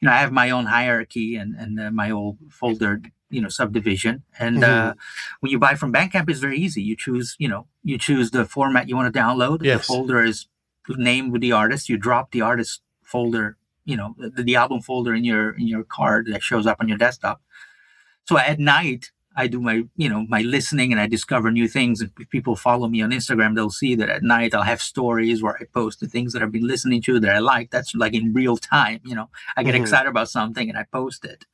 you 0.00 0.06
know, 0.06 0.12
I 0.12 0.18
have 0.18 0.32
my 0.32 0.50
own 0.50 0.66
hierarchy 0.66 1.36
and 1.36 1.54
and 1.56 1.80
uh, 1.80 1.90
my 1.90 2.10
own 2.10 2.38
folder, 2.50 3.02
you 3.30 3.40
know, 3.40 3.48
subdivision. 3.48 4.22
And 4.38 4.62
uh, 4.62 4.94
when 5.40 5.50
you 5.52 5.58
buy 5.58 5.74
from 5.74 5.92
Bandcamp, 5.92 6.30
it's 6.30 6.40
very 6.40 6.58
easy. 6.58 6.82
You 6.82 6.96
choose, 6.96 7.34
you 7.38 7.48
know, 7.48 7.66
you 7.82 7.98
choose 7.98 8.30
the 8.30 8.44
format 8.44 8.88
you 8.88 8.96
want 8.96 9.12
to 9.12 9.20
download. 9.20 9.58
The 9.60 9.68
folder 9.86 10.22
is 10.22 10.46
named 10.88 11.32
with 11.32 11.40
the 11.42 11.52
artist. 11.52 11.88
You 11.88 11.96
drop 11.96 12.30
the 12.30 12.42
artist 12.42 12.82
folder, 13.02 13.56
you 13.84 13.96
know, 13.96 14.14
the, 14.18 14.42
the 14.42 14.56
album 14.56 14.80
folder 14.82 15.14
in 15.14 15.24
your 15.24 15.50
in 15.50 15.66
your 15.66 15.82
card 15.84 16.26
that 16.26 16.42
shows 16.42 16.66
up 16.66 16.76
on 16.80 16.88
your 16.88 16.98
desktop. 16.98 17.40
So 18.28 18.38
at 18.38 18.58
night, 18.58 19.10
I 19.36 19.46
do 19.48 19.60
my, 19.60 19.82
you 19.96 20.08
know, 20.08 20.24
my 20.28 20.42
listening 20.42 20.92
and 20.92 21.00
I 21.00 21.06
discover 21.06 21.50
new 21.50 21.66
things. 21.68 22.00
If 22.00 22.10
people 22.30 22.54
follow 22.54 22.88
me 22.88 23.02
on 23.02 23.10
Instagram, 23.10 23.54
they'll 23.54 23.70
see 23.70 23.94
that 23.96 24.08
at 24.08 24.22
night 24.22 24.54
I'll 24.54 24.62
have 24.62 24.80
stories 24.80 25.42
where 25.42 25.56
I 25.60 25.64
post 25.64 26.00
the 26.00 26.06
things 26.06 26.32
that 26.32 26.42
I've 26.42 26.52
been 26.52 26.66
listening 26.66 27.02
to 27.02 27.18
that 27.20 27.34
I 27.34 27.40
like. 27.40 27.70
That's 27.70 27.94
like 27.94 28.14
in 28.14 28.32
real 28.32 28.56
time, 28.56 29.00
you 29.04 29.14
know. 29.14 29.30
I 29.56 29.62
get 29.64 29.74
Mhm. 29.74 29.80
excited 29.80 30.08
about 30.08 30.30
something 30.30 30.68
and 30.68 30.78
I 30.78 30.84
post 30.84 31.24
it. 31.24 31.46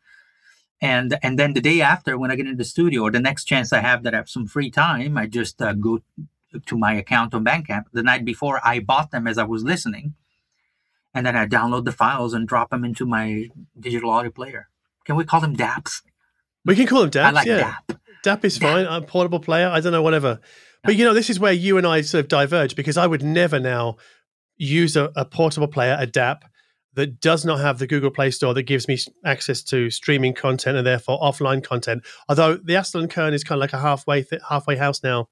And 0.82 1.18
and 1.22 1.38
then 1.38 1.52
the 1.54 1.60
day 1.60 1.80
after, 1.80 2.18
when 2.18 2.30
I 2.30 2.36
get 2.36 2.46
in 2.46 2.56
the 2.56 2.64
studio, 2.64 3.02
or 3.02 3.10
the 3.10 3.20
next 3.20 3.44
chance 3.44 3.72
I 3.72 3.80
have 3.80 4.02
that 4.02 4.14
I 4.14 4.18
have 4.18 4.30
some 4.30 4.46
free 4.46 4.70
time, 4.70 5.16
I 5.18 5.26
just 5.26 5.60
uh, 5.60 5.74
go 5.74 6.00
to 6.66 6.78
my 6.78 6.94
account 6.94 7.34
on 7.34 7.44
Bandcamp. 7.44 7.84
The 7.92 8.02
night 8.02 8.24
before, 8.24 8.60
I 8.64 8.80
bought 8.80 9.10
them 9.10 9.26
as 9.26 9.36
I 9.38 9.44
was 9.44 9.62
listening, 9.62 10.14
and 11.14 11.24
then 11.26 11.36
I 11.36 11.46
download 11.46 11.84
the 11.84 11.92
files 11.92 12.32
and 12.34 12.48
drop 12.48 12.70
them 12.70 12.84
into 12.84 13.04
my 13.06 13.48
digital 13.78 14.10
audio 14.10 14.30
player. 14.30 14.68
Can 15.04 15.16
we 15.16 15.24
call 15.24 15.40
them 15.40 15.54
DAPs? 15.54 16.02
We 16.64 16.76
can 16.76 16.86
call 16.86 17.00
them 17.00 17.10
DAPs. 17.10 17.28
I 17.28 17.30
like 17.30 17.46
yeah. 17.46 17.74
DAP. 17.88 18.00
DAP 18.22 18.44
is 18.44 18.58
fine. 18.58 18.84
A 18.86 19.00
portable 19.00 19.40
player. 19.40 19.68
I 19.68 19.80
don't 19.80 19.92
know, 19.92 20.02
whatever. 20.02 20.40
But 20.84 20.96
you 20.96 21.04
know, 21.04 21.14
this 21.14 21.30
is 21.30 21.38
where 21.40 21.52
you 21.52 21.78
and 21.78 21.86
I 21.86 22.00
sort 22.02 22.24
of 22.24 22.28
diverge 22.28 22.74
because 22.76 22.96
I 22.96 23.06
would 23.06 23.22
never 23.22 23.58
now 23.60 23.96
use 24.56 24.96
a, 24.96 25.10
a 25.16 25.24
portable 25.24 25.68
player, 25.68 25.96
a 25.98 26.06
DAP, 26.06 26.44
that 26.94 27.20
does 27.20 27.44
not 27.44 27.60
have 27.60 27.78
the 27.78 27.86
Google 27.86 28.10
Play 28.10 28.30
Store 28.30 28.52
that 28.54 28.64
gives 28.64 28.88
me 28.88 28.98
access 29.24 29.62
to 29.64 29.90
streaming 29.90 30.34
content 30.34 30.76
and 30.76 30.86
therefore 30.86 31.20
offline 31.20 31.62
content. 31.62 32.02
Although 32.28 32.56
the 32.56 32.74
Astell&Kern 32.74 33.32
is 33.32 33.44
kind 33.44 33.58
of 33.58 33.60
like 33.60 33.72
a 33.72 33.78
halfway 33.78 34.22
th- 34.24 34.42
halfway 34.48 34.76
house 34.76 35.02
now 35.02 35.28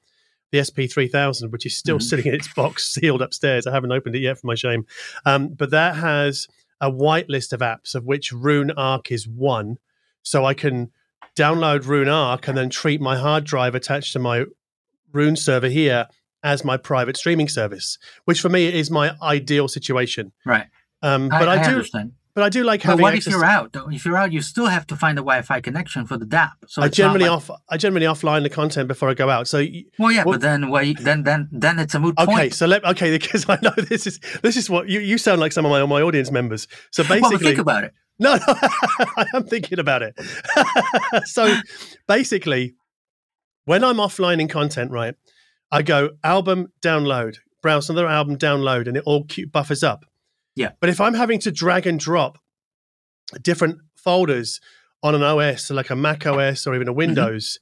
the 0.51 0.59
SP3000, 0.59 1.51
which 1.51 1.67
is 1.67 1.77
still 1.77 1.99
Mhm. 1.99 2.03
sitting 2.03 2.27
in 2.27 2.35
its 2.35 2.49
box 2.55 2.89
sealed 2.95 3.21
upstairs. 3.21 3.67
I 3.67 3.73
haven't 3.73 3.93
opened 3.93 4.15
it 4.15 4.21
yet 4.21 4.39
for 4.39 4.47
my 4.47 4.55
shame. 4.55 4.87
Um, 5.27 5.49
but 5.49 5.71
that 5.71 5.97
has 5.97 6.47
a 6.81 6.91
whitelist 6.91 7.53
of 7.53 7.61
apps, 7.61 7.95
of 7.95 8.05
which 8.07 8.33
Roon 8.33 8.71
Arc 8.71 9.11
is 9.11 9.27
one. 9.29 9.77
So 10.23 10.45
I 10.47 10.55
can 10.55 10.91
download 11.39 11.87
Roon 11.87 12.09
Arc 12.09 12.49
and 12.49 12.57
then 12.59 12.69
treat 12.71 13.01
my 13.01 13.17
hard 13.17 13.45
drive 13.45 13.75
attached 13.75 14.13
to 14.15 14.19
my 14.19 14.45
Roon 15.13 15.37
server 15.37 15.69
here 15.69 16.07
as 16.43 16.65
my 16.65 16.77
private 16.77 17.17
streaming 17.17 17.49
service, 17.49 17.99
which 18.25 18.41
for 18.41 18.49
me 18.49 18.67
is 18.67 18.91
my 18.91 19.15
ideal 19.23 19.69
situation. 19.69 20.33
Right. 20.45 20.67
Um, 21.03 21.29
but 21.29 21.49
I, 21.49 21.55
I 21.61 21.65
do, 21.65 21.71
understand. 21.71 22.13
but 22.35 22.43
I 22.45 22.49
do 22.49 22.63
like 22.65 22.81
But 22.83 22.91
having 22.91 23.03
what 23.03 23.15
if 23.15 23.27
you're 23.27 23.45
out? 23.45 23.75
If 23.91 24.05
you're 24.05 24.17
out, 24.17 24.33
you 24.33 24.41
still 24.43 24.67
have 24.67 24.87
to 24.89 24.97
find 24.97 25.17
a 25.19 25.23
Wi-Fi 25.23 25.61
connection 25.61 26.07
for 26.07 26.17
the 26.17 26.27
DAP. 26.27 26.51
So 26.67 26.83
I 26.83 26.89
generally 26.89 27.29
like- 27.29 27.49
off. 27.49 27.51
I 27.69 27.77
generally 27.77 28.07
offline 28.07 28.43
the 28.43 28.51
content 28.51 28.87
before 28.89 29.09
I 29.09 29.15
go 29.15 29.31
out. 29.31 29.47
So 29.49 29.65
Well, 29.99 30.13
yeah, 30.13 30.25
well- 30.25 30.35
but 30.35 30.41
then 30.41 30.69
why? 30.71 30.95
Then 31.01 31.23
then 31.23 31.49
then 31.53 31.79
it's 31.79 31.95
a 31.95 32.01
moot 32.01 32.15
okay, 32.19 32.27
point. 32.33 32.55
so 32.55 32.67
let 32.67 32.85
okay 32.85 33.11
because 33.19 33.47
I 33.49 33.59
know 33.63 33.73
this 33.77 34.07
is 34.07 34.19
this 34.43 34.57
is 34.57 34.69
what 34.69 34.89
you 34.89 35.01
you 35.01 35.19
sound 35.19 35.41
like 35.41 35.53
some 35.53 35.65
of 35.65 35.71
my 35.71 35.85
my 35.87 36.03
audience 36.03 36.31
members. 36.31 36.67
So 36.91 37.03
Well, 37.09 37.21
basically, 37.21 37.37
but 37.39 37.43
think 37.45 37.59
about 37.59 37.85
it. 37.85 37.93
No, 38.19 38.35
no 38.35 38.41
I 38.47 39.27
am 39.35 39.45
thinking 39.45 39.79
about 39.79 40.03
it. 40.03 40.19
so 41.25 41.55
basically, 42.07 42.75
when 43.65 43.85
I'm 43.85 43.97
offlining 43.97 44.51
content, 44.51 44.91
right, 44.91 45.15
I 45.71 45.83
go 45.83 46.11
album 46.25 46.73
download, 46.81 47.37
browse 47.63 47.91
another 47.91 48.09
album 48.09 48.37
download, 48.37 48.89
and 48.89 48.97
it 48.97 49.05
all 49.07 49.27
buffers 49.53 49.83
up. 49.83 50.05
Yeah. 50.57 50.73
But 50.81 50.91
if 50.91 51.01
I'm 51.01 51.15
having 51.15 51.39
to 51.41 51.53
drag 51.53 51.87
and 51.87 52.01
drop 52.01 52.39
different 53.43 53.79
folders 53.95 54.61
on 55.03 55.15
an 55.15 55.23
OS, 55.23 55.67
so 55.67 55.75
like 55.75 55.91
a 55.91 55.97
Mac 55.97 56.27
OS 56.27 56.67
or 56.67 56.75
even 56.75 56.89
a 56.89 56.91
mm-hmm. 56.91 56.99
Windows, 56.99 57.59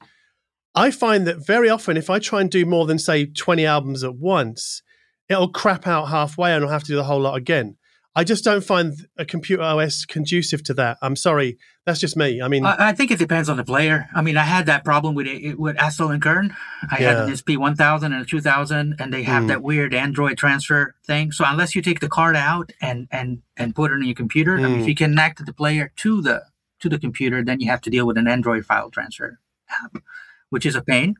I 0.74 0.90
find 0.90 1.26
that 1.26 1.44
very 1.44 1.68
often 1.68 1.96
if 1.96 2.08
I 2.08 2.18
try 2.18 2.40
and 2.40 2.50
do 2.50 2.64
more 2.64 2.86
than 2.86 2.98
say 2.98 3.26
20 3.26 3.66
albums 3.66 4.04
at 4.04 4.14
once, 4.14 4.82
it'll 5.28 5.48
crap 5.48 5.86
out 5.86 6.06
halfway 6.06 6.52
and 6.52 6.64
I'll 6.64 6.70
have 6.70 6.84
to 6.84 6.92
do 6.92 6.96
the 6.96 7.04
whole 7.04 7.20
lot 7.20 7.36
again. 7.36 7.76
I 8.18 8.24
just 8.24 8.44
don't 8.44 8.64
find 8.64 8.94
a 9.18 9.26
computer 9.26 9.62
OS 9.62 10.06
conducive 10.06 10.62
to 10.64 10.74
that. 10.74 10.96
I'm 11.02 11.16
sorry, 11.16 11.58
that's 11.84 12.00
just 12.00 12.16
me. 12.16 12.40
I 12.40 12.48
mean, 12.48 12.64
I, 12.64 12.88
I 12.88 12.92
think 12.92 13.10
it 13.10 13.18
depends 13.18 13.50
on 13.50 13.58
the 13.58 13.64
player. 13.64 14.08
I 14.14 14.22
mean, 14.22 14.38
I 14.38 14.42
had 14.44 14.64
that 14.66 14.84
problem 14.84 15.14
with 15.14 15.26
it 15.26 15.58
with 15.58 15.76
Astell 15.76 16.10
and 16.12 16.22
Kern. 16.22 16.56
I 16.90 16.96
had 16.96 17.18
an 17.18 17.28
Yeah. 17.28 17.34
SP 17.36 17.60
1000 17.60 18.12
and 18.14 18.22
a 18.22 18.24
2000, 18.24 18.96
and 18.98 19.12
they 19.12 19.22
have 19.24 19.42
Mm. 19.44 19.48
that 19.48 19.62
weird 19.62 19.92
Android 19.92 20.38
transfer 20.38 20.94
thing. 21.06 21.30
So 21.30 21.44
unless 21.46 21.74
you 21.74 21.82
take 21.82 22.00
the 22.00 22.08
card 22.08 22.36
out 22.36 22.72
and 22.80 23.06
and 23.10 23.42
and 23.56 23.74
put 23.74 23.90
it 23.90 23.94
on 23.96 24.04
your 24.04 24.14
computer, 24.14 24.56
I 24.58 24.62
mean, 24.62 24.80
if 24.80 24.84
Mm. 24.86 24.88
you 24.88 24.94
connect 24.94 25.44
the 25.44 25.52
player 25.52 25.92
to 25.96 26.22
the 26.22 26.44
to 26.80 26.88
the 26.88 26.98
computer, 26.98 27.44
then 27.44 27.60
you 27.60 27.68
have 27.68 27.82
to 27.82 27.90
deal 27.90 28.06
with 28.06 28.16
an 28.16 28.26
Android 28.28 28.64
file 28.64 28.90
transfer 28.90 29.38
app, 29.68 30.02
which 30.48 30.64
is 30.64 30.74
a 30.74 30.82
pain. 30.82 31.16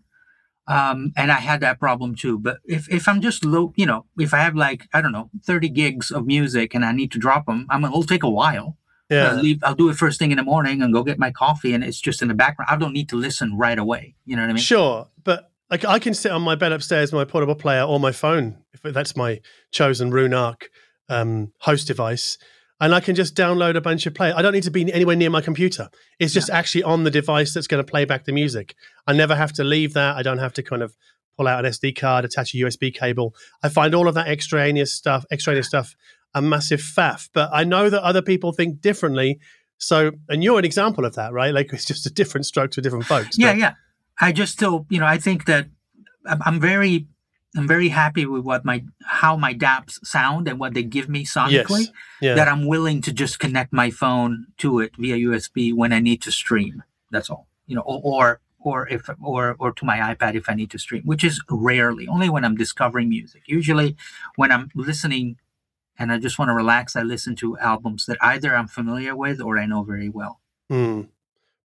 Um, 0.69 1.13
and 1.17 1.31
I 1.31 1.37
had 1.37 1.61
that 1.61 1.79
problem 1.79 2.15
too. 2.15 2.39
But 2.39 2.59
if, 2.65 2.91
if 2.91 3.09
I'm 3.09 3.21
just 3.21 3.45
low, 3.45 3.73
you 3.77 3.87
know, 3.87 4.07
if 4.19 4.35
I 4.35 4.39
have 4.39 4.57
like 4.57 4.89
I 4.93 5.01
don't 5.01 5.13
know, 5.13 5.31
30 5.45 5.69
gigs 5.69 6.11
of 6.11 6.27
music 6.27 6.75
and 6.75 6.85
I 6.85 6.93
need 6.93 7.13
to 7.13 7.19
drop 7.19 7.47
them, 7.47 7.67
I 7.71 7.79
mean, 7.79 7.87
it'll 7.87 8.03
take 8.03 8.23
a 8.23 8.31
while. 8.31 8.77
yeah. 9.09 9.31
I'll, 9.31 9.37
leave, 9.37 9.59
I'll 9.63 9.75
do 9.75 9.89
it 9.89 9.97
first 9.97 10.19
thing 10.19 10.33
in 10.33 10.37
the 10.39 10.43
morning 10.43 10.83
and 10.83 10.93
go 10.93 11.03
get 11.03 11.19
my 11.19 11.31
coffee, 11.31 11.73
and 11.73 11.85
it's 11.85 12.01
just 12.01 12.23
in 12.23 12.29
the 12.29 12.35
background. 12.35 12.69
I 12.71 12.77
don't 12.77 12.93
need 12.93 13.09
to 13.11 13.17
listen 13.17 13.57
right 13.57 13.79
away. 13.79 14.17
You 14.25 14.37
know 14.37 14.43
what 14.43 14.51
I 14.51 14.55
mean? 14.55 14.63
Sure, 14.63 15.09
but 15.23 15.51
like 15.71 15.85
I 15.85 15.99
can 15.99 16.15
sit 16.15 16.33
on 16.33 16.43
my 16.43 16.55
bed 16.55 16.73
upstairs 16.73 17.13
my 17.13 17.25
portable 17.25 17.55
player 17.55 17.83
or 17.83 17.99
my 17.99 18.13
phone 18.13 18.59
if 18.73 18.83
that's 18.95 19.17
my 19.17 19.41
chosen 19.73 20.11
Roon 20.11 20.33
Arc 20.33 20.71
um, 21.09 21.53
host 21.61 21.87
device, 21.87 22.39
and 22.81 22.95
I 22.95 23.01
can 23.01 23.15
just 23.15 23.35
download 23.35 23.77
a 23.77 23.81
bunch 23.81 24.07
of 24.07 24.15
play. 24.15 24.33
I 24.33 24.43
don't 24.43 24.53
need 24.53 24.65
to 24.65 24.71
be 24.71 24.93
anywhere 24.93 25.17
near 25.17 25.31
my 25.31 25.41
computer. 25.41 25.89
It's 26.19 26.35
just 26.35 26.51
actually 26.51 26.83
on 26.83 27.05
the 27.05 27.11
device 27.11 27.55
that's 27.55 27.67
going 27.67 27.85
to 27.85 27.91
play 27.91 28.05
back 28.05 28.25
the 28.25 28.33
music. 28.33 28.75
I 29.07 29.15
never 29.15 29.35
have 29.35 29.53
to 29.55 29.65
leave 29.65 29.95
that. 29.95 30.17
I 30.17 30.23
don't 30.23 30.39
have 30.39 30.53
to 30.55 30.63
kind 30.63 30.83
of 30.83 30.95
pull 31.37 31.49
out 31.49 31.65
an 31.65 31.71
SD 31.71 31.99
card, 31.99 32.25
attach 32.25 32.55
a 32.55 32.59
USB 32.59 32.95
cable. 32.95 33.35
I 33.63 33.69
find 33.69 33.95
all 33.95 34.09
of 34.09 34.15
that 34.15 34.29
extraneous 34.29 34.93
stuff, 34.93 35.25
extraneous 35.31 35.67
stuff, 35.67 35.95
a 36.35 36.43
massive 36.43 36.81
faff. 36.81 37.31
But 37.33 37.51
I 37.53 37.65
know 37.65 37.89
that 37.89 38.03
other 38.03 38.23
people 38.23 38.53
think 38.53 38.81
differently. 38.81 39.39
So, 39.79 40.13
and 40.29 40.45
you're 40.45 40.59
an 40.59 40.65
example 40.65 41.05
of 41.07 41.15
that, 41.15 41.33
right? 41.33 41.55
Like 41.55 41.73
it's 41.73 41.87
just 41.87 42.07
a 42.07 42.11
different 42.11 42.47
stroke 42.47 42.73
to 42.73 42.83
different 42.83 43.07
folks. 43.07 43.39
Yeah, 43.39 43.53
yeah. 43.53 43.75
I 44.21 44.33
just 44.33 44.53
still, 44.53 44.87
you 44.89 45.01
know, 45.01 45.07
I 45.07 45.19
think 45.19 45.47
that 45.47 45.69
I'm 46.27 46.61
very, 46.61 47.07
I'm 47.57 47.67
very 47.67 47.89
happy 47.89 48.27
with 48.27 48.45
what 48.45 48.65
my 48.65 48.85
how 49.05 49.37
my 49.37 49.53
DAPs 49.53 49.99
sound 50.09 50.49
and 50.49 50.59
what 50.61 50.75
they 50.75 50.83
give 50.83 51.09
me 51.09 51.25
sonically. 51.25 51.87
Yes. 51.87 51.93
Yeah. 52.21 52.35
That 52.35 52.49
I'm 52.49 52.67
willing 52.67 53.01
to 53.03 53.13
just 53.13 53.39
connect 53.39 53.73
my 53.73 53.91
phone 53.91 54.47
to 54.59 54.81
it 54.81 54.93
via 54.97 55.17
USB 55.17 55.75
when 55.75 55.93
I 55.93 56.01
need 56.01 56.23
to 56.23 56.33
stream. 56.33 56.83
That's 57.11 57.31
all. 57.31 57.47
You 57.67 57.77
know, 57.77 57.83
or 57.83 58.01
or, 58.05 58.41
or 58.61 58.89
if 58.89 59.09
or 59.23 59.57
or 59.59 59.73
to 59.73 59.85
my 59.85 59.99
iPad 60.15 60.35
if 60.35 60.49
I 60.49 60.55
need 60.55 60.71
to 60.71 60.79
stream, 60.79 61.03
which 61.05 61.25
is 61.25 61.43
rarely. 61.51 62.07
Only 62.09 62.29
when 62.29 62.45
I'm 62.45 62.57
discovering 62.57 63.09
music. 63.09 63.43
Usually, 63.47 63.97
when 64.37 64.53
I'm 64.53 64.71
listening. 64.75 65.37
And 65.99 66.13
I 66.13 66.19
just 66.19 66.39
want 66.39 66.51
to 66.51 66.55
relax. 66.55 66.95
I 66.95 67.01
listen 67.01 67.35
to 67.37 67.57
albums 67.57 68.05
that 68.05 68.19
either 68.21 68.55
I'm 68.55 68.69
familiar 68.69 69.17
with 69.17 69.41
or 69.41 69.59
I 69.59 69.65
know 69.65 69.83
very 69.83 70.11
well. 70.11 70.43
Mm. 70.71 71.09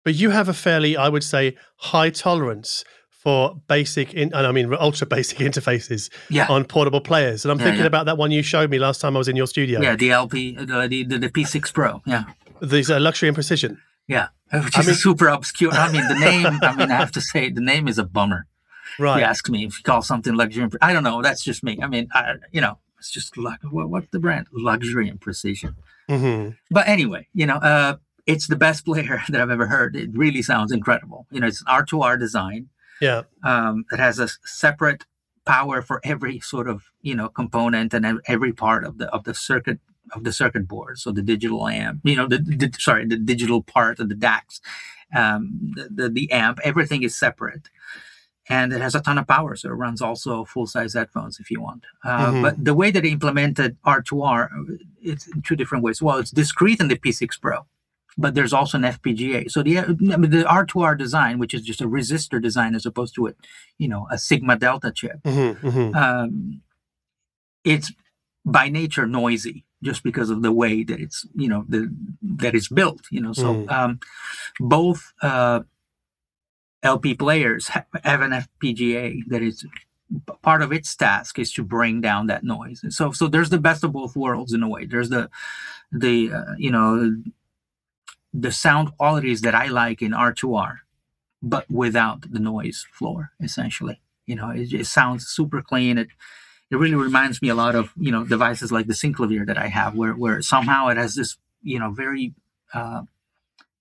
But 0.03 0.15
you 0.15 0.29
have 0.29 0.47
a 0.47 0.53
fairly, 0.53 0.95
I 0.95 1.09
would 1.09 1.23
say, 1.23 1.55
high 1.77 2.09
tolerance 2.09 2.83
for 3.23 3.59
basic, 3.67 4.13
in, 4.13 4.33
and 4.33 4.47
I 4.47 4.51
mean 4.53 4.73
ultra 4.79 5.05
basic 5.15 5.39
interfaces 5.39 6.09
Yeah. 6.29 6.47
on 6.49 6.63
portable 6.65 7.01
players. 7.01 7.43
And 7.45 7.51
I'm 7.51 7.59
Yeah, 7.59 7.65
thinking 7.65 7.81
yeah. 7.81 7.87
about 7.93 8.05
that 8.05 8.17
one 8.17 8.31
you 8.31 8.41
showed 8.41 8.69
me 8.69 8.79
last 8.79 9.01
time 9.01 9.15
I 9.15 9.19
was 9.19 9.27
in 9.27 9.35
your 9.35 9.47
studio. 9.47 9.81
Yeah, 9.81 9.95
the 9.97 10.11
LP, 10.11 10.55
the, 10.55 10.65
the, 10.87 11.03
the 11.17 11.29
P6 11.29 11.73
Pro. 11.73 12.01
Yeah. 12.05 12.23
These 12.61 12.89
are 12.89 12.99
luxury 12.99 13.27
and 13.29 13.35
precision. 13.35 13.77
Yeah, 14.07 14.29
which 14.53 14.77
I 14.77 14.81
is 14.81 14.87
mean- 14.87 14.95
super 14.95 15.27
obscure. 15.27 15.71
I 15.73 15.91
mean, 15.91 16.07
the 16.07 16.15
name. 16.15 16.59
I 16.61 16.75
mean, 16.75 16.89
I 16.91 16.95
have 16.95 17.11
to 17.11 17.21
say, 17.21 17.49
the 17.51 17.61
name 17.61 17.87
is 17.87 17.97
a 17.97 18.03
bummer. 18.05 18.47
Right. 18.97 19.19
You 19.19 19.25
ask 19.25 19.47
me 19.49 19.65
if 19.65 19.77
you 19.77 19.83
call 19.83 20.01
something 20.01 20.33
luxury. 20.35 20.63
And, 20.63 20.71
pre- 20.71 20.79
I 20.81 20.93
don't 20.93 21.03
know. 21.03 21.21
That's 21.21 21.43
just 21.43 21.63
me. 21.63 21.77
I 21.81 21.87
mean, 21.87 22.07
I, 22.13 22.35
you 22.51 22.59
know, 22.61 22.79
it's 22.97 23.11
just 23.11 23.37
like 23.37 23.59
what, 23.69 23.89
what's 23.89 24.07
the 24.11 24.19
brand? 24.19 24.47
Luxury 24.51 25.07
and 25.09 25.19
precision. 25.21 25.75
hmm 26.09 26.49
But 26.71 26.87
anyway, 26.87 27.27
you 27.33 27.45
know, 27.45 27.55
uh, 27.57 27.95
it's 28.25 28.47
the 28.47 28.55
best 28.57 28.83
player 28.85 29.21
that 29.29 29.39
I've 29.41 29.49
ever 29.51 29.67
heard. 29.67 29.95
It 29.95 30.09
really 30.13 30.41
sounds 30.41 30.71
incredible. 30.71 31.27
You 31.31 31.39
know, 31.41 31.47
it's 31.47 31.61
an 31.61 31.67
R2R 31.67 32.17
design. 32.19 32.69
Yeah. 33.01 33.23
Um, 33.43 33.85
it 33.91 33.99
has 33.99 34.19
a 34.19 34.27
separate 34.45 35.05
power 35.45 35.81
for 35.81 35.99
every 36.03 36.39
sort 36.39 36.67
of 36.69 36.83
you 37.01 37.15
know 37.15 37.29
component 37.29 37.93
and 37.93 38.19
every 38.27 38.53
part 38.53 38.83
of 38.83 38.97
the 38.97 39.07
of 39.13 39.23
the 39.23 39.33
circuit 39.33 39.79
of 40.13 40.23
the 40.23 40.33
circuit 40.33 40.67
board. 40.67 40.97
So 40.99 41.11
the 41.11 41.21
digital 41.21 41.67
amp, 41.67 42.01
you 42.03 42.15
know, 42.15 42.27
the, 42.27 42.39
the 42.39 42.71
sorry, 42.79 43.05
the 43.05 43.15
digital 43.17 43.61
part 43.61 43.99
of 43.99 44.09
the 44.09 44.15
DAX, 44.15 44.59
um, 45.15 45.71
the, 45.75 45.87
the 45.91 46.09
the 46.09 46.31
amp, 46.31 46.59
everything 46.63 47.03
is 47.03 47.15
separate, 47.17 47.69
and 48.49 48.73
it 48.73 48.81
has 48.81 48.95
a 48.95 49.01
ton 49.01 49.17
of 49.19 49.27
power. 49.27 49.55
So 49.55 49.69
it 49.69 49.73
runs 49.73 50.01
also 50.01 50.45
full 50.45 50.65
size 50.67 50.93
headphones 50.95 51.39
if 51.39 51.51
you 51.51 51.61
want. 51.61 51.83
Uh, 52.03 52.31
Mhm. 52.31 52.41
But 52.41 52.65
the 52.65 52.73
way 52.73 52.89
that 52.91 53.01
they 53.03 53.11
implemented 53.11 53.77
R2R, 53.85 54.45
uh, 54.45 54.73
it's 55.01 55.27
in 55.27 55.41
two 55.43 55.55
different 55.55 55.83
ways. 55.83 56.01
Well, 56.01 56.17
it's 56.17 56.31
discrete 56.31 56.79
in 56.79 56.87
the 56.87 56.97
P6 56.97 57.39
Pro. 57.39 57.65
But 58.19 58.35
there's 58.35 58.53
also 58.53 58.79
an 58.79 58.85
FPGA. 58.85 59.51
So 59.51 59.63
the 59.63 59.75
the 59.75 60.45
R2R 60.49 60.97
design, 60.99 61.39
which 61.39 61.55
is 61.55 61.63
just 61.63 61.81
a 61.81 61.87
resistor 61.87 62.41
design 62.41 62.75
as 62.75 62.85
opposed 62.85 63.15
to 63.15 63.27
a, 63.29 63.33
you 63.79 63.89
know, 63.89 64.07
a 64.11 64.19
Sigma 64.19 64.57
Delta 64.57 64.91
chip, 64.91 65.19
hmm 65.25 65.53
hmm 65.53 65.95
um, 65.95 66.61
it's 67.63 67.91
by 68.45 68.69
nature 68.69 69.07
noisy 69.07 69.65
just 69.83 70.03
because 70.03 70.29
of 70.29 70.41
the 70.41 70.51
way 70.51 70.83
that 70.83 70.99
it's 70.99 71.25
you 71.35 71.47
know 71.47 71.65
the 71.69 71.93
that 72.21 72.55
it's 72.55 72.69
built 72.69 73.01
you 73.11 73.21
know 73.21 73.33
so 73.33 73.55
Mm. 73.55 73.71
um, 73.71 73.99
both 74.59 75.13
uh, 75.21 75.61
lp 76.83 77.15
players 77.15 77.67
ha- 77.69 77.85
have 78.03 78.21
an 78.21 78.31
fpga 78.31 79.21
that 79.29 79.41
is 79.43 79.65
part 80.41 80.61
of 80.61 80.71
its 80.71 80.95
task 80.95 81.39
is 81.39 81.53
to 81.53 81.63
bring 81.63 82.01
down 82.01 82.27
that 82.27 82.43
noise 82.43 82.81
And 82.83 82.93
so 82.93 83.11
so 83.11 83.27
there's 83.27 83.49
the 83.49 83.59
best 83.59 83.83
of 83.83 83.93
both 83.93 84.15
worlds 84.15 84.53
in 84.53 84.63
a 84.63 84.69
way 84.69 84.85
there's 84.85 85.09
the 85.09 85.29
the 85.91 86.31
uh, 86.33 86.55
you 86.57 86.71
know 86.71 87.15
the 88.33 88.51
sound 88.51 88.95
qualities 88.97 89.41
that 89.41 89.55
i 89.55 89.67
like 89.67 90.01
in 90.01 90.11
r2r 90.13 90.77
but 91.41 91.69
without 91.71 92.31
the 92.31 92.39
noise 92.39 92.85
floor 92.91 93.31
essentially. 93.41 94.01
You 94.25 94.35
know 94.35 94.49
it, 94.51 94.71
it 94.73 94.85
sounds 94.87 95.27
super 95.27 95.61
clean. 95.61 95.97
It 95.97 96.09
it 96.71 96.77
really 96.77 96.95
reminds 96.95 97.41
me 97.41 97.49
a 97.49 97.55
lot 97.55 97.75
of 97.75 97.93
you 97.97 98.11
know 98.11 98.25
devices 98.25 98.71
like 98.71 98.87
the 98.87 98.93
synclavier 98.93 99.45
that 99.47 99.57
i 99.57 99.67
have 99.67 99.95
where 99.95 100.13
where 100.13 100.41
somehow 100.41 100.87
it 100.89 100.97
has 100.97 101.15
this 101.15 101.37
you 101.63 101.79
know 101.79 101.91
very 101.91 102.33
uh 102.73 103.01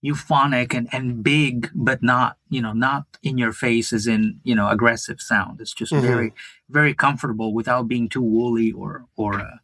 euphonic 0.02 0.74
and 0.74 0.88
and 0.92 1.22
big 1.24 1.70
but 1.74 2.02
not 2.02 2.37
you 2.48 2.62
know 2.62 2.72
not 2.72 3.04
in 3.22 3.37
your 3.38 3.52
face 3.52 3.92
as 3.92 4.06
in 4.06 4.40
you 4.44 4.54
know 4.54 4.68
aggressive 4.68 5.20
sound. 5.20 5.61
It's 5.61 5.74
just 5.74 5.92
Mhm. 5.92 6.00
very 6.02 6.34
very 6.70 6.94
comfortable 6.94 7.52
without 7.52 7.88
being 7.88 8.08
too 8.08 8.22
woolly 8.22 8.72
or 8.72 9.06
or 9.16 9.40
uh, 9.40 9.56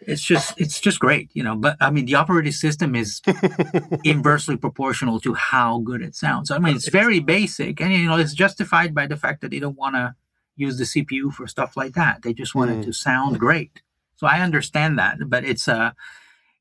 it's 0.00 0.22
just 0.22 0.54
it's 0.60 0.80
just 0.80 0.98
great 1.00 1.28
you 1.34 1.42
know 1.42 1.56
but 1.56 1.76
i 1.80 1.90
mean 1.90 2.06
the 2.06 2.14
operating 2.14 2.52
system 2.52 2.94
is 2.94 3.20
inversely 4.04 4.56
proportional 4.56 5.20
to 5.20 5.34
how 5.34 5.78
good 5.78 6.02
it 6.02 6.14
sounds. 6.14 6.50
I 6.50 6.58
mean, 6.58 6.74
it's 6.76 6.88
very 6.88 7.20
basic, 7.20 7.80
and 7.80 7.92
you 7.92 8.06
know, 8.08 8.16
it's 8.16 8.34
justified 8.34 8.94
by 8.94 9.06
the 9.06 9.16
fact 9.16 9.40
that 9.40 9.50
they 9.50 9.60
don't 9.60 9.76
want 9.76 9.94
to 9.94 10.14
use 10.56 10.76
the 10.78 10.84
CPU 10.84 11.32
for 11.32 11.46
stuff 11.46 11.76
like 11.76 11.94
that. 11.94 12.22
They 12.22 12.32
just 12.34 12.54
want 12.54 12.70
Mm. 12.70 12.78
it 12.80 12.84
to 12.86 12.92
sound 12.92 13.38
great. 13.38 13.82
So 14.16 14.26
I 14.26 14.40
understand 14.40 14.98
that, 14.98 15.18
but 15.28 15.44
it's 15.44 15.68
a 15.68 15.94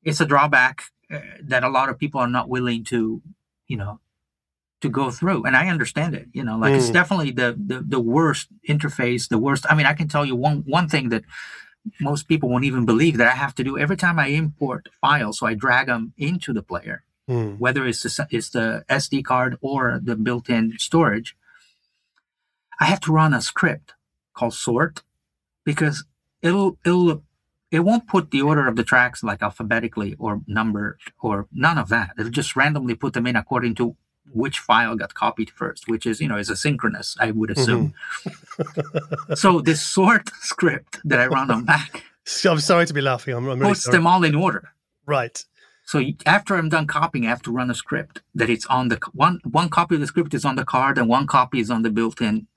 it's 0.04 0.22
a 0.22 0.26
drawback 0.26 0.84
uh, 1.12 1.20
that 1.44 1.64
a 1.64 1.70
lot 1.70 1.90
of 1.90 1.98
people 1.98 2.20
are 2.22 2.28
not 2.28 2.50
willing 2.50 2.84
to, 2.86 3.22
you 3.68 3.78
know, 3.78 4.00
to 4.82 4.90
go 4.90 5.12
through 5.12 5.44
and 5.46 5.56
i 5.56 5.68
understand 5.70 6.16
it 6.16 6.28
you 6.34 6.44
know 6.44 6.58
like 6.58 6.74
it's 6.76 6.90
Mm. 6.90 6.94
definitely 6.94 7.32
the, 7.32 7.50
the 7.72 7.78
the 7.96 8.00
worst 8.00 8.48
interface 8.68 9.30
the 9.30 9.38
worst 9.38 9.64
i 9.70 9.76
mean 9.76 9.86
i 9.86 9.94
can 9.94 10.08
tell 10.08 10.26
you 10.26 10.36
one 10.36 10.64
one 10.66 10.88
thing 10.90 11.10
that 11.10 11.24
most 12.00 12.28
people 12.28 12.50
won't 12.50 12.64
even 12.66 12.86
believe 12.86 13.18
that 13.18 13.28
i 13.28 13.32
have 13.36 13.56
to 13.56 13.64
do 13.64 13.78
every 13.78 13.98
time 13.98 14.20
i 14.20 14.28
import 14.28 14.90
files 15.00 15.40
so 15.40 15.48
i 15.48 15.54
drag 15.54 15.88
them 15.88 16.14
into 16.18 16.54
the 16.54 16.64
player 16.64 17.04
Mm. 17.30 17.60
whether 17.60 17.86
it's 17.86 18.02
the 18.02 18.28
it's 18.32 18.50
the 18.50 18.84
sd 18.90 19.24
card 19.24 19.56
or 19.62 20.00
the 20.04 20.16
built-in 20.16 20.74
storage 20.80 21.36
i 22.80 22.86
have 22.86 23.00
to 23.02 23.12
run 23.12 23.34
a 23.34 23.42
script 23.42 23.94
called 24.34 24.56
sort 24.56 25.04
because 25.64 26.04
it'll 26.42 26.78
it'll 26.84 27.24
it 27.70 27.82
won't 27.82 28.08
put 28.08 28.32
the 28.32 28.42
order 28.42 28.68
of 28.68 28.76
the 28.76 28.84
tracks 28.84 29.24
like 29.24 29.42
alphabetically 29.42 30.16
or 30.20 30.42
number 30.46 30.98
or 31.22 31.48
none 31.54 31.78
of 31.78 31.88
that. 31.88 32.12
It'll 32.20 32.30
just 32.30 32.58
randomly 32.58 32.96
put 32.96 33.14
them 33.14 33.26
in 33.26 33.38
according 33.38 33.76
to 33.76 33.96
which 34.34 34.60
file 34.60 34.96
got 34.96 35.14
copied 35.14 35.50
first, 35.50 35.88
which 35.88 36.06
is, 36.06 36.20
you 36.22 36.28
know, 36.28 36.38
is 36.38 36.50
asynchronous, 36.50 37.16
I 37.20 37.32
would 37.32 37.52
assume. 37.52 37.94
so 39.36 39.62
this 39.62 39.82
sort 39.82 40.30
script 40.42 41.00
that 41.06 41.20
I 41.20 41.28
run 41.28 41.52
on 41.52 41.66
Mac 41.66 42.04
I'm 42.46 42.60
sorry 42.60 42.86
to 42.86 42.94
be 42.94 43.02
laughing. 43.02 43.36
I'm, 43.36 43.48
I'm 43.50 43.60
really 43.60 43.72
puts 43.72 43.84
sorry. 43.84 43.98
them 43.98 44.08
all 44.08 44.24
in 44.24 44.36
order. 44.36 44.74
right. 45.06 45.44
So 45.86 46.02
after 46.26 46.56
I'm 46.56 46.70
done 46.70 46.88
copying, 46.88 47.26
I 47.26 47.30
have 47.30 47.42
to 47.42 47.52
run 47.52 47.70
a 47.70 47.74
script 47.74 48.22
that 48.36 48.50
it's 48.50 48.66
on 48.68 48.88
the 48.88 49.00
one 49.14 49.42
one 49.44 49.70
copy 49.70 49.96
of 49.96 50.02
the 50.02 50.08
script 50.08 50.34
is 50.34 50.46
on 50.46 50.56
the 50.56 50.64
card 50.64 50.98
and 50.98 51.10
one 51.10 51.28
copy 51.28 51.60
is 51.60 51.70
on 51.70 51.82
the 51.82 51.90
built-in 51.90 52.48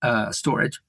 uh, 0.00 0.30
storage. 0.32 0.80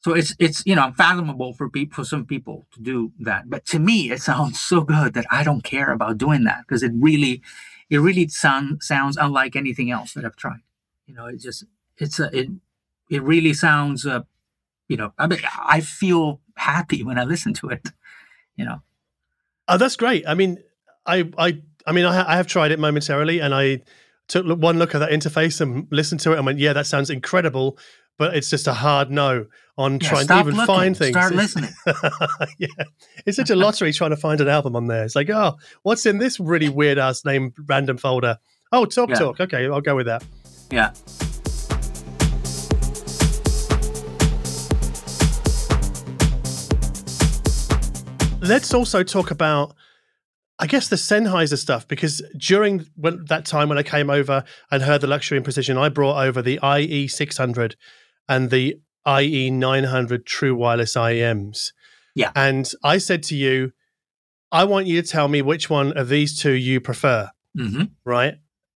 So 0.00 0.12
it's 0.12 0.36
it's 0.38 0.62
you 0.66 0.76
know 0.76 0.86
unfathomable 0.86 1.54
for 1.54 1.68
people 1.68 1.96
for 1.96 2.04
some 2.04 2.26
people 2.26 2.66
to 2.74 2.80
do 2.80 3.12
that, 3.20 3.50
but 3.50 3.64
to 3.66 3.80
me 3.80 4.12
it 4.12 4.20
sounds 4.20 4.60
so 4.60 4.82
good 4.82 5.14
that 5.14 5.26
I 5.32 5.42
don't 5.42 5.64
care 5.64 5.90
about 5.90 6.18
doing 6.18 6.44
that 6.44 6.60
because 6.60 6.84
it 6.84 6.92
really 6.94 7.42
it 7.90 7.98
really 7.98 8.28
sound, 8.28 8.82
sounds 8.82 9.16
unlike 9.16 9.56
anything 9.56 9.90
else 9.90 10.12
that 10.14 10.24
I've 10.24 10.36
tried. 10.36 10.60
You 11.06 11.14
know, 11.14 11.26
it 11.26 11.40
just 11.40 11.64
it's 11.98 12.18
a 12.18 12.34
it 12.36 12.48
it 13.10 13.22
really 13.22 13.52
sounds 13.52 14.06
uh, 14.06 14.22
you 14.88 14.96
know 14.96 15.12
I 15.18 15.26
mean 15.26 15.40
I 15.58 15.80
feel 15.80 16.40
happy 16.56 17.02
when 17.02 17.18
I 17.18 17.24
listen 17.24 17.54
to 17.54 17.68
it. 17.68 17.88
You 18.56 18.64
know. 18.64 18.82
Oh, 19.66 19.78
that's 19.78 19.96
great. 19.96 20.24
I 20.28 20.34
mean, 20.34 20.58
I, 21.06 21.30
I, 21.38 21.60
I 21.86 21.92
mean, 21.92 22.04
I, 22.04 22.34
I 22.34 22.36
have 22.36 22.46
tried 22.46 22.70
it 22.70 22.78
momentarily, 22.78 23.40
and 23.40 23.54
I 23.54 23.80
took 24.28 24.46
one 24.46 24.78
look 24.78 24.94
at 24.94 24.98
that 24.98 25.10
interface 25.10 25.60
and 25.60 25.86
listened 25.90 26.20
to 26.20 26.32
it, 26.32 26.36
and 26.36 26.46
went, 26.46 26.58
"Yeah, 26.58 26.72
that 26.72 26.86
sounds 26.86 27.10
incredible." 27.10 27.78
But 28.18 28.36
it's 28.36 28.48
just 28.48 28.66
a 28.68 28.72
hard 28.74 29.10
no 29.10 29.46
on 29.76 29.98
Yeah, 30.00 30.08
trying 30.08 30.26
to 30.28 30.38
even 30.38 30.54
looking, 30.54 30.66
find 30.66 30.96
things. 30.96 31.16
start 31.16 31.32
It's- 31.32 31.56
listening. 31.56 31.74
yeah, 32.58 32.84
it's 33.26 33.36
such 33.36 33.50
a 33.50 33.56
lottery 33.56 33.92
trying 33.92 34.10
to 34.10 34.16
find 34.16 34.40
an 34.40 34.48
album 34.48 34.76
on 34.76 34.86
there. 34.86 35.04
It's 35.04 35.16
like, 35.16 35.28
oh, 35.30 35.56
what's 35.82 36.06
in 36.06 36.18
this 36.18 36.38
really 36.38 36.68
weird 36.68 36.96
ass 36.98 37.24
name 37.24 37.52
random 37.66 37.96
folder? 37.96 38.38
Oh, 38.72 38.84
Talk 38.84 39.10
Yeah. 39.10 39.16
Talk. 39.16 39.40
Okay, 39.40 39.66
I'll 39.66 39.80
go 39.80 39.96
with 39.96 40.06
that. 40.06 40.24
Yeah. 40.70 40.92
let's 48.40 48.74
also 48.74 49.02
talk 49.02 49.30
about 49.30 49.74
I 50.58 50.66
guess 50.66 50.88
the 50.88 50.96
Sennheiser 50.96 51.58
stuff 51.58 51.88
because 51.88 52.22
during 52.36 52.86
when 52.94 53.24
that 53.28 53.44
time 53.44 53.68
when 53.68 53.78
I 53.78 53.82
came 53.82 54.08
over 54.08 54.44
and 54.70 54.82
heard 54.82 55.00
the 55.00 55.08
luxury 55.08 55.36
and 55.36 55.44
precision, 55.44 55.76
I 55.76 55.88
brought 55.88 56.22
over 56.24 56.42
the 56.42 56.60
IE 56.62 57.08
six 57.08 57.36
hundred 57.36 57.74
and 58.28 58.50
the 58.50 58.76
IE 59.06 59.50
nine 59.50 59.84
hundred 59.84 60.26
true 60.26 60.54
wireless 60.54 60.94
IEMs. 60.96 61.72
Yeah. 62.14 62.30
and 62.36 62.70
I 62.84 62.98
said 62.98 63.22
to 63.24 63.34
you, 63.36 63.72
I 64.52 64.62
want 64.64 64.86
you 64.86 65.02
to 65.02 65.08
tell 65.08 65.26
me 65.28 65.42
which 65.42 65.68
one 65.68 65.92
of 65.96 66.08
these 66.08 66.38
two 66.38 66.52
you 66.52 66.80
prefer. 66.80 67.30
hmm 67.56 67.84
Right? 68.04 68.34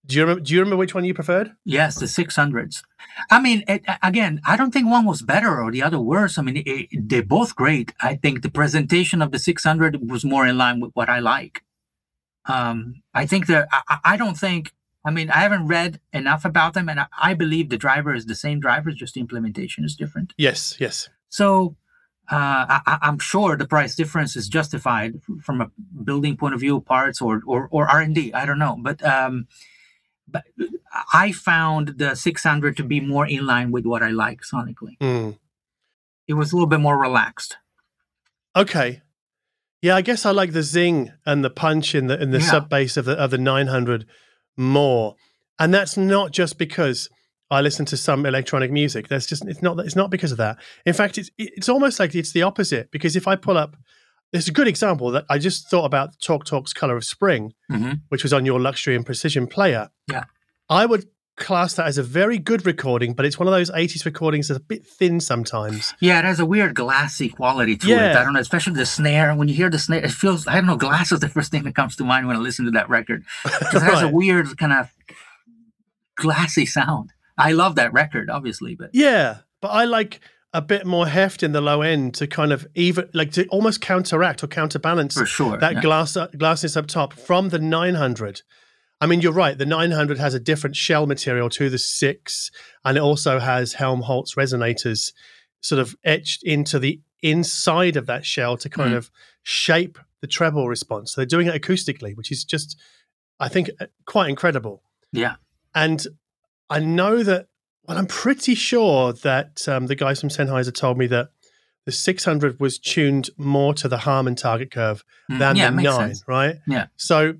Do 0.08 0.16
you 0.16 0.22
remember? 0.22 0.42
Do 0.42 0.54
you 0.54 0.60
remember 0.60 0.78
which 0.78 0.94
one 0.94 1.04
you 1.04 1.14
preferred? 1.16 1.52
Yes, 1.66 1.96
the 1.96 2.06
600s. 2.06 2.84
I 3.32 3.42
mean, 3.42 3.64
it, 3.68 3.84
again, 4.04 4.40
I 4.46 4.56
don't 4.56 4.72
think 4.72 4.88
one 4.88 5.04
was 5.06 5.22
better 5.24 5.60
or 5.62 5.72
the 5.72 5.82
other 5.82 6.00
worse. 6.00 6.38
I 6.38 6.44
mean, 6.44 6.62
it, 6.66 6.88
they're 7.10 7.24
both 7.24 7.56
great. 7.56 7.92
I 8.02 8.14
think 8.16 8.42
the 8.44 8.52
presentation 8.52 9.22
of 9.24 9.32
the 9.32 9.40
600 9.40 10.10
was 10.10 10.24
more 10.24 10.46
in 10.46 10.58
line 10.60 10.80
with 10.80 10.92
what 10.94 11.10
I 11.10 11.18
like. 11.20 11.64
Um, 12.46 13.02
I 13.16 13.26
think 13.26 13.48
that 13.48 13.68
I- 13.72 14.00
I 14.14 14.18
don't 14.18 14.38
think. 14.38 14.74
I 15.06 15.12
mean, 15.12 15.30
I 15.30 15.38
haven't 15.39 15.68
read 15.68 16.00
enough 16.13 16.46
about 16.46 16.74
them, 16.74 16.89
and 16.89 17.00
I, 17.00 17.08
I 17.22 17.34
believe 17.36 17.70
the 17.70 17.78
driver 17.78 18.13
is 18.15 18.26
the 18.26 18.36
same 18.36 18.60
driver, 18.60 18.91
just 18.91 19.13
the 19.13 19.22
implementation 19.22 19.86
is 19.86 19.96
different. 19.96 20.34
Yes, 20.38 20.76
yes. 20.80 21.10
So 21.30 21.76
uh, 22.32 22.65
I, 22.88 22.98
I'm 23.04 23.20
sure 23.20 23.56
the 23.56 23.68
price 23.68 23.96
difference 23.96 24.36
is 24.36 24.48
justified 24.50 25.22
from 25.44 25.62
a 25.62 25.70
building 26.04 26.36
point 26.38 26.56
of 26.56 26.60
view, 26.60 26.82
parts 26.82 27.22
or 27.22 27.41
or, 27.46 27.68
or 27.72 27.88
R 27.88 28.02
and 28.02 28.15
D. 28.15 28.34
I 28.34 28.46
don't 28.48 28.58
know, 28.60 28.78
but 28.82 29.04
um, 29.06 29.48
but 30.28 30.44
I 31.13 31.32
found 31.32 32.00
the 32.00 32.15
600 32.15 32.76
to 32.78 32.84
be 32.84 33.00
more 33.00 33.28
in 33.28 33.46
line 33.46 33.70
with 33.72 33.86
what 33.86 34.02
I 34.02 34.10
like 34.10 34.41
sonically. 34.41 34.98
Mm. 35.00 35.38
It 36.28 36.34
was 36.34 36.52
a 36.52 36.56
little 36.56 36.68
bit 36.68 36.80
more 36.80 36.98
relaxed. 36.98 37.58
Okay. 38.56 39.02
Yeah, 39.82 39.96
I 39.96 40.02
guess 40.02 40.26
I 40.26 40.32
like 40.32 40.54
the 40.54 40.63
zing 40.63 41.12
and 41.28 41.44
the 41.44 41.52
punch 41.52 41.94
in 41.94 42.08
the 42.08 42.20
in 42.20 42.32
the 42.32 42.39
Yeah. 42.39 42.50
sub 42.50 42.70
bass 42.70 42.98
of 42.98 43.06
the 43.06 43.13
of 43.13 43.30
the 43.30 43.38
900 43.38 44.08
more, 44.58 45.15
and 45.60 45.74
that's 45.74 45.98
not 45.98 46.32
just 46.32 46.58
because 46.58 47.10
I 47.52 47.62
listen 47.62 47.86
to 47.88 47.98
some 47.98 48.26
electronic 48.26 48.72
music. 48.72 49.08
That's 49.08 49.26
just 49.26 49.46
it's 49.48 49.62
not 49.62 49.80
it's 49.80 49.96
not 49.96 50.10
because 50.10 50.32
of 50.32 50.38
that. 50.39 50.58
In 50.86 50.94
fact, 50.94 51.18
it's 51.18 51.30
it's 51.38 51.70
almost 51.70 52.00
like 52.00 52.15
it's 52.15 52.32
the 52.34 52.41
opposite 52.44 52.89
because 52.91 53.15
if 53.15 53.28
I 53.28 53.36
pull 53.36 53.58
up, 53.58 53.76
there's 54.32 54.48
a 54.48 54.52
good 54.54 54.68
example 54.68 55.12
that 55.12 55.26
I 55.30 55.38
just 55.38 55.70
thought 55.70 55.86
about 55.86 56.20
Talk 56.22 56.46
Talk's 56.46 56.74
Color 56.74 56.98
of 56.98 57.04
Spring, 57.06 57.54
Mhm. 57.72 58.02
which 58.10 58.24
was 58.24 58.34
on 58.34 58.46
your 58.46 58.60
luxury 58.60 58.96
and 58.96 59.06
precision 59.06 59.48
player. 59.48 59.89
Yeah. 60.12 60.24
I 60.70 60.86
would 60.88 61.06
class 61.38 61.74
that 61.74 61.86
as 61.86 61.98
a 61.98 62.04
very 62.04 62.38
good 62.38 62.65
recording, 62.65 63.13
but 63.13 63.26
it's 63.26 63.38
one 63.38 63.48
of 63.48 63.54
those 63.54 63.69
80s 63.71 64.06
recordings 64.06 64.48
that's 64.48 64.60
a 64.60 64.63
bit 64.63 64.86
thin 64.88 65.19
sometimes. 65.19 65.93
Yeah, 66.00 66.19
it 66.19 66.26
has 66.26 66.39
a 66.39 66.45
weird 66.45 66.76
glassy 66.76 67.30
quality 67.30 67.76
to 67.78 67.89
it. 67.91 68.15
I 68.15 68.24
don't 68.24 68.34
know, 68.34 68.39
especially 68.39 68.74
the 68.74 68.86
snare. 68.86 69.36
When 69.36 69.48
you 69.48 69.54
hear 69.54 69.69
the 69.69 69.78
snare, 69.80 70.04
it 70.06 70.12
feels, 70.12 70.48
I 70.48 70.56
don't 70.56 70.65
know, 70.65 70.78
glass 70.78 71.12
is 71.12 71.19
the 71.19 71.28
first 71.30 71.52
thing 71.52 71.63
that 71.63 71.76
comes 71.76 71.95
to 71.98 72.04
mind 72.06 72.28
when 72.28 72.36
I 72.38 72.39
listen 72.39 72.65
to 72.65 72.71
that 72.71 72.89
record. 72.89 73.26
'Cause 73.43 73.84
it 73.84 73.86
has 73.86 74.02
a 74.02 74.08
weird 74.10 74.58
kind 74.58 74.71
of 74.74 74.89
glassy 76.15 76.65
sound. 76.65 77.12
I 77.38 77.52
love 77.52 77.76
that 77.76 77.91
record, 77.93 78.30
obviously, 78.30 78.76
but 78.76 78.91
Yeah, 78.93 79.39
but 79.62 79.69
I 79.69 79.84
like 79.86 80.21
a 80.54 80.62
bit 80.62 80.86
more 80.86 81.06
heft 81.08 81.43
in 81.43 81.52
the 81.52 81.60
low 81.60 81.82
end 81.82 82.13
to 82.13 82.28
kind 82.28 82.54
of 82.54 82.65
even 82.76 83.10
like 83.13 83.32
to 83.34 83.45
almost 83.48 83.82
counteract 83.82 84.41
or 84.41 84.48
counterbalance 84.48 85.15
for 85.15 85.26
sure. 85.26 85.58
that 85.58 85.74
yeah. 85.74 85.82
glass 85.82 86.15
uh, 86.15 86.28
glassness 86.30 86.78
up 86.78 86.88
top 86.88 87.12
from 87.12 87.50
the 87.50 87.60
900. 87.60 88.41
I 89.06 89.08
mean, 89.08 89.22
you're 89.22 89.32
right. 89.32 89.56
The 89.56 89.68
900 89.68 90.18
has 90.18 90.34
a 90.34 90.39
different 90.39 90.76
shell 90.76 91.06
material 91.06 91.48
to 91.52 91.70
the 91.70 91.78
six, 91.78 92.50
and 92.84 92.98
it 92.98 93.02
also 93.02 93.38
has 93.38 93.74
Helmholtz 93.74 94.34
resonators 94.34 95.13
sort 95.62 95.80
of 95.80 95.96
etched 96.04 96.41
into 96.41 96.80
the 96.80 97.00
inside 97.22 97.98
of 97.98 98.08
that 98.08 98.26
shell 98.26 98.58
to 98.58 98.68
kind 98.70 98.94
Mhm. 98.94 98.98
of 98.98 99.12
shape 99.44 100.00
the 100.22 100.28
treble 100.28 100.68
response. 100.68 101.13
So 101.13 101.22
they're 101.22 101.26
doing 101.28 101.46
it 101.48 101.62
acoustically, 101.62 102.15
which 102.15 102.32
is 102.32 102.44
just, 102.44 102.76
I 103.39 103.48
think, 103.48 103.70
uh, 103.80 103.86
quite 104.06 104.30
incredible. 104.30 104.82
yeah. 105.12 105.36
And 105.76 106.06
I 106.70 106.80
know 106.80 107.22
that, 107.22 107.48
well, 107.84 107.98
I'm 108.00 108.08
pretty 108.08 108.56
sure 108.56 109.13
that 109.13 109.68
um, 109.68 109.86
the 109.88 109.96
guys 109.96 110.20
from 110.20 110.30
Sennheiser 110.30 110.74
told 110.74 110.98
me 110.98 111.06
that 111.08 111.30
the 111.86 111.91
600 111.91 112.60
was 112.60 112.80
tuned 112.80 113.30
more 113.38 113.74
to 113.76 113.88
the 113.88 114.00
Harman 114.00 114.36
target 114.36 114.72
curve 114.72 115.04
Mm, 115.30 115.38
than 115.39 115.56
yeah, 115.58 115.70
the 115.70 115.76
makes 115.76 115.86
nine, 115.86 116.10
sense. 116.15 116.24
right? 116.28 116.56
Yeah. 116.68 116.88
So 116.98 117.36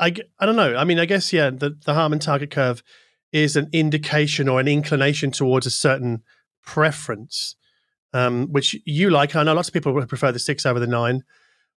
I, 0.00 0.14
I 0.38 0.46
don't 0.46 0.56
know. 0.56 0.74
I 0.76 0.84
mean, 0.84 0.98
I 0.98 1.04
guess, 1.04 1.32
yeah, 1.32 1.50
the, 1.50 1.76
the 1.84 1.94
Harman 1.94 2.18
target 2.18 2.50
curve 2.50 2.82
is 3.32 3.54
an 3.56 3.68
indication 3.72 4.48
or 4.48 4.58
an 4.58 4.66
inclination 4.66 5.30
towards 5.30 5.66
a 5.66 5.70
certain 5.70 6.22
preference, 6.64 7.54
um, 8.12 8.48
which 8.48 8.76
you 8.84 9.10
like. 9.10 9.36
I 9.36 9.42
know 9.42 9.54
lots 9.54 9.68
of 9.68 9.74
people 9.74 9.92
would 9.92 10.08
prefer 10.08 10.32
the 10.32 10.38
six 10.38 10.64
over 10.66 10.80
the 10.80 10.86
nine, 10.86 11.22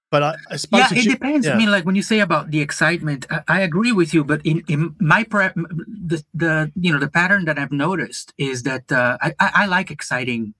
but 0.09 0.23
I, 0.23 0.35
I 0.49 0.55
suppose 0.55 0.91
Yeah, 0.91 0.97
it 0.97 1.03
ju- 1.03 1.09
depends. 1.11 1.45
yeah. 1.45 1.53
I 1.53 1.57
mean, 1.57 1.69
like 1.69 1.85
when 1.85 1.95
you 1.95 2.01
say 2.01 2.19
about 2.21 2.49
the 2.51 2.61
excitement, 2.61 3.25
I, 3.29 3.41
I 3.47 3.59
agree 3.61 3.91
with 3.91 4.13
you. 4.13 4.23
But 4.23 4.41
in, 4.45 4.63
in 4.67 4.95
my 4.99 5.23
pre- 5.25 5.49
the 5.55 6.23
the 6.33 6.71
you 6.79 6.91
know 6.93 6.99
the 6.99 7.09
pattern 7.09 7.45
that 7.45 7.59
I've 7.59 7.71
noticed 7.71 8.33
is 8.37 8.63
that 8.63 8.91
uh, 8.91 9.17
I, 9.21 9.33
I 9.39 9.51
I 9.55 9.65
like 9.67 9.91
exciting, 9.91 10.53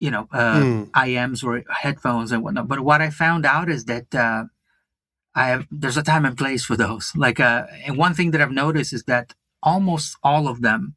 you 0.00 0.10
know, 0.10 0.28
uh, 0.32 0.54
Mm. 0.60 0.90
IEMs 0.90 1.44
or 1.44 1.62
headphones 1.70 2.32
and 2.32 2.42
whatnot. 2.42 2.68
But 2.68 2.80
what 2.80 3.00
I 3.02 3.10
found 3.10 3.44
out 3.46 3.68
is 3.68 3.84
that 3.86 4.14
uh, 4.14 4.44
I 5.34 5.48
have 5.48 5.66
there's 5.70 5.96
a 5.96 6.02
time 6.02 6.24
and 6.24 6.36
place 6.36 6.64
for 6.64 6.76
those. 6.76 7.12
Like, 7.16 7.40
uh, 7.40 7.66
and 7.84 7.96
one 7.96 8.14
thing 8.14 8.30
that 8.30 8.40
I've 8.40 8.52
noticed 8.52 8.92
is 8.92 9.04
that 9.04 9.34
almost 9.62 10.16
all 10.22 10.46
of 10.48 10.62
them, 10.62 10.94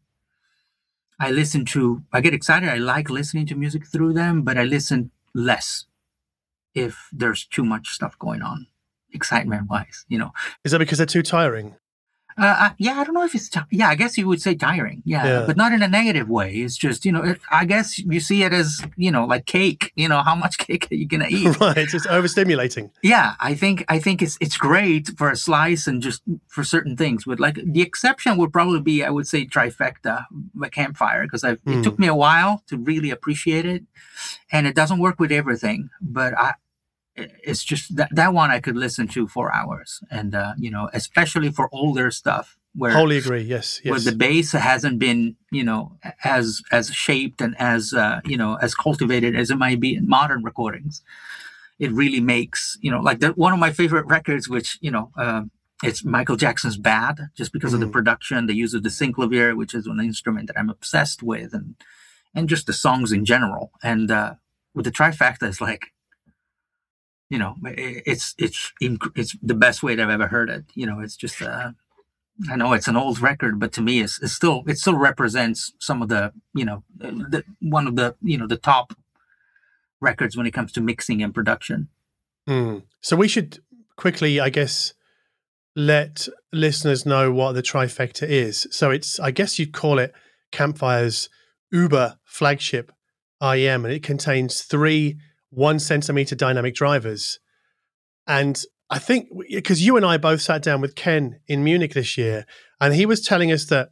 I 1.19 1.31
listen 1.31 1.65
to. 1.65 2.03
I 2.13 2.21
get 2.21 2.33
excited. 2.33 2.69
I 2.69 2.75
like 2.77 3.09
listening 3.09 3.47
to 3.47 3.55
music 3.55 3.87
through 3.87 4.13
them, 4.13 4.43
but 4.43 4.57
I 4.57 4.63
listen 4.63 5.11
less 5.33 5.85
if 6.75 7.09
there's 7.11 7.45
too 7.45 7.65
much 7.65 7.89
stuff 7.89 8.17
going 8.19 8.43
on, 8.43 8.67
excitement 9.11 9.69
wise. 9.69 10.05
You 10.07 10.19
know, 10.19 10.31
is 10.63 10.71
that 10.71 10.79
because 10.79 10.99
they're 10.99 11.07
too 11.07 11.23
tiring? 11.23 11.75
Uh, 12.37 12.69
yeah, 12.77 12.99
I 12.99 13.03
don't 13.03 13.15
know 13.15 13.23
if 13.23 13.33
it's 13.33 13.49
yeah. 13.71 13.89
I 13.89 13.95
guess 13.95 14.15
you 14.17 14.27
would 14.27 14.41
say 14.41 14.53
tiring. 14.53 15.01
Yeah, 15.05 15.25
yeah, 15.25 15.43
but 15.47 15.57
not 15.57 15.71
in 15.73 15.81
a 15.81 15.87
negative 15.87 16.29
way. 16.29 16.53
It's 16.57 16.77
just 16.77 17.03
you 17.03 17.11
know, 17.11 17.23
it, 17.23 17.39
I 17.49 17.65
guess 17.65 17.97
you 17.97 18.19
see 18.19 18.43
it 18.43 18.53
as 18.53 18.79
you 18.95 19.11
know, 19.11 19.25
like 19.25 19.47
cake. 19.47 19.91
You 19.95 20.07
know, 20.07 20.21
how 20.21 20.35
much 20.35 20.57
cake 20.67 20.87
are 20.91 20.95
you 20.95 21.07
gonna 21.07 21.27
eat? 21.29 21.59
right, 21.59 21.77
it's 21.77 22.05
overstimulating. 22.05 22.91
Yeah, 23.01 23.33
I 23.39 23.55
think 23.55 23.85
I 23.89 23.97
think 23.97 24.21
it's 24.21 24.37
it's 24.39 24.55
great 24.55 25.17
for 25.17 25.31
a 25.31 25.35
slice 25.35 25.87
and 25.87 25.99
just 25.99 26.21
for 26.47 26.63
certain 26.63 26.95
things. 26.95 27.25
But 27.25 27.39
like 27.39 27.55
the 27.55 27.81
exception 27.81 28.37
would 28.37 28.53
probably 28.53 28.81
be, 28.81 29.03
I 29.03 29.09
would 29.09 29.27
say, 29.27 29.47
trifecta, 29.47 30.25
a 30.61 30.69
campfire, 30.69 31.23
because 31.23 31.41
mm. 31.41 31.53
it 31.53 31.59
hmm. 31.65 31.81
took 31.81 31.97
me 31.97 32.05
a 32.05 32.15
while 32.15 32.61
to 32.67 32.77
really 32.77 33.09
appreciate 33.09 33.65
it, 33.65 33.83
and 34.51 34.67
it 34.67 34.75
doesn't 34.75 34.99
work 34.99 35.19
with 35.19 35.31
everything. 35.31 35.89
But 36.01 36.37
I 36.37 36.53
it's 37.17 37.63
just 37.63 37.95
that 37.95 38.09
that 38.11 38.33
one 38.33 38.51
I 38.51 38.59
could 38.59 38.75
listen 38.75 39.07
to 39.09 39.27
for 39.27 39.53
hours, 39.53 40.01
and 40.11 40.35
uh, 40.35 40.53
you 40.57 40.71
know, 40.71 40.89
especially 40.93 41.51
for 41.51 41.69
older 41.71 42.11
stuff 42.11 42.57
where 42.75 42.91
wholly 42.91 43.17
agree. 43.17 43.41
Yes, 43.41 43.81
yes. 43.83 43.91
Where 43.91 43.99
the 43.99 44.15
bass 44.15 44.51
hasn't 44.51 44.99
been, 44.99 45.35
you 45.51 45.63
know, 45.63 45.97
as 46.23 46.61
as 46.71 46.91
shaped 46.91 47.41
and 47.41 47.55
as 47.59 47.93
uh, 47.93 48.21
you 48.23 48.37
know 48.37 48.55
as 48.61 48.75
cultivated 48.75 49.35
as 49.35 49.49
it 49.49 49.57
might 49.57 49.79
be 49.79 49.95
in 49.95 50.07
modern 50.07 50.43
recordings. 50.43 51.01
It 51.79 51.91
really 51.91 52.19
makes 52.19 52.77
you 52.81 52.91
know 52.91 52.99
like 52.99 53.19
the, 53.19 53.29
one 53.29 53.53
of 53.53 53.59
my 53.59 53.71
favorite 53.71 54.05
records, 54.05 54.47
which 54.47 54.77
you 54.81 54.91
know. 54.91 55.11
Uh, 55.17 55.43
it's 55.83 56.03
Michael 56.03 56.37
Jackson's 56.37 56.75
Bad, 56.75 57.29
just 57.35 57.53
because 57.53 57.69
mm. 57.69 57.75
of 57.75 57.81
the 57.81 57.85
mm. 57.85 57.91
production, 57.91 58.47
the 58.47 58.55
use 58.55 58.73
of 58.73 58.81
the 58.81 58.89
synclavier, 58.89 59.55
which 59.55 59.75
is 59.75 59.85
an 59.85 59.99
instrument 59.99 60.47
that 60.47 60.57
I'm 60.57 60.71
obsessed 60.71 61.21
with, 61.21 61.53
and 61.53 61.75
and 62.33 62.49
just 62.49 62.65
the 62.65 62.73
songs 62.73 63.11
in 63.11 63.25
general. 63.25 63.69
And 63.83 64.09
uh, 64.09 64.33
with 64.73 64.85
the 64.85 64.91
trifecta, 64.91 65.43
it's 65.43 65.61
like 65.61 65.91
you 67.29 67.37
know, 67.37 67.55
it's 67.63 68.33
it's 68.37 68.71
it's 68.79 69.35
the 69.41 69.53
best 69.55 69.83
way 69.83 69.95
that 69.95 70.03
I've 70.03 70.09
ever 70.09 70.27
heard 70.27 70.49
it. 70.49 70.65
You 70.75 70.85
know, 70.85 70.99
it's 70.99 71.17
just 71.17 71.41
uh, 71.41 71.71
I 72.49 72.55
know 72.55 72.73
it's 72.73 72.87
an 72.87 72.95
old 72.95 73.19
record, 73.19 73.59
but 73.59 73.73
to 73.73 73.81
me, 73.81 73.99
it's, 73.99 74.21
it's 74.21 74.33
still 74.33 74.63
it 74.67 74.77
still 74.77 74.95
represents 74.95 75.73
some 75.79 76.01
of 76.01 76.09
the 76.09 76.31
you 76.53 76.65
know 76.65 76.83
the, 76.97 77.43
one 77.59 77.87
of 77.87 77.95
the 77.95 78.15
you 78.21 78.37
know 78.37 78.47
the 78.47 78.57
top 78.57 78.93
records 79.99 80.37
when 80.37 80.45
it 80.45 80.51
comes 80.51 80.71
to 80.73 80.81
mixing 80.81 81.21
and 81.21 81.33
production. 81.33 81.89
Mm. 82.47 82.83
So 83.01 83.17
we 83.17 83.27
should 83.27 83.59
quickly, 83.97 84.39
I 84.39 84.49
guess, 84.49 84.93
let 85.75 86.27
listeners 86.53 87.05
know 87.05 87.31
what 87.31 87.53
the 87.53 87.63
trifecta 87.63 88.27
is. 88.27 88.67
So 88.71 88.91
it's 88.91 89.19
I 89.19 89.31
guess 89.31 89.59
you'd 89.59 89.73
call 89.73 89.99
it 89.99 90.13
Campfire's 90.51 91.29
Uber 91.71 92.19
flagship 92.23 92.91
IEM, 93.41 93.83
and 93.83 93.93
it 93.93 94.03
contains 94.03 94.61
three 94.61 95.17
one 95.49 95.79
centimeter 95.79 96.35
dynamic 96.35 96.75
drivers. 96.75 97.39
And 98.25 98.61
I 98.89 98.99
think 98.99 99.29
because 99.49 99.85
you 99.85 99.97
and 99.97 100.05
I 100.05 100.17
both 100.17 100.41
sat 100.41 100.61
down 100.61 100.81
with 100.81 100.95
Ken 100.95 101.39
in 101.47 101.63
Munich 101.63 101.93
this 101.93 102.17
year, 102.17 102.45
and 102.79 102.93
he 102.93 103.05
was 103.05 103.21
telling 103.21 103.51
us 103.51 103.65
that 103.65 103.89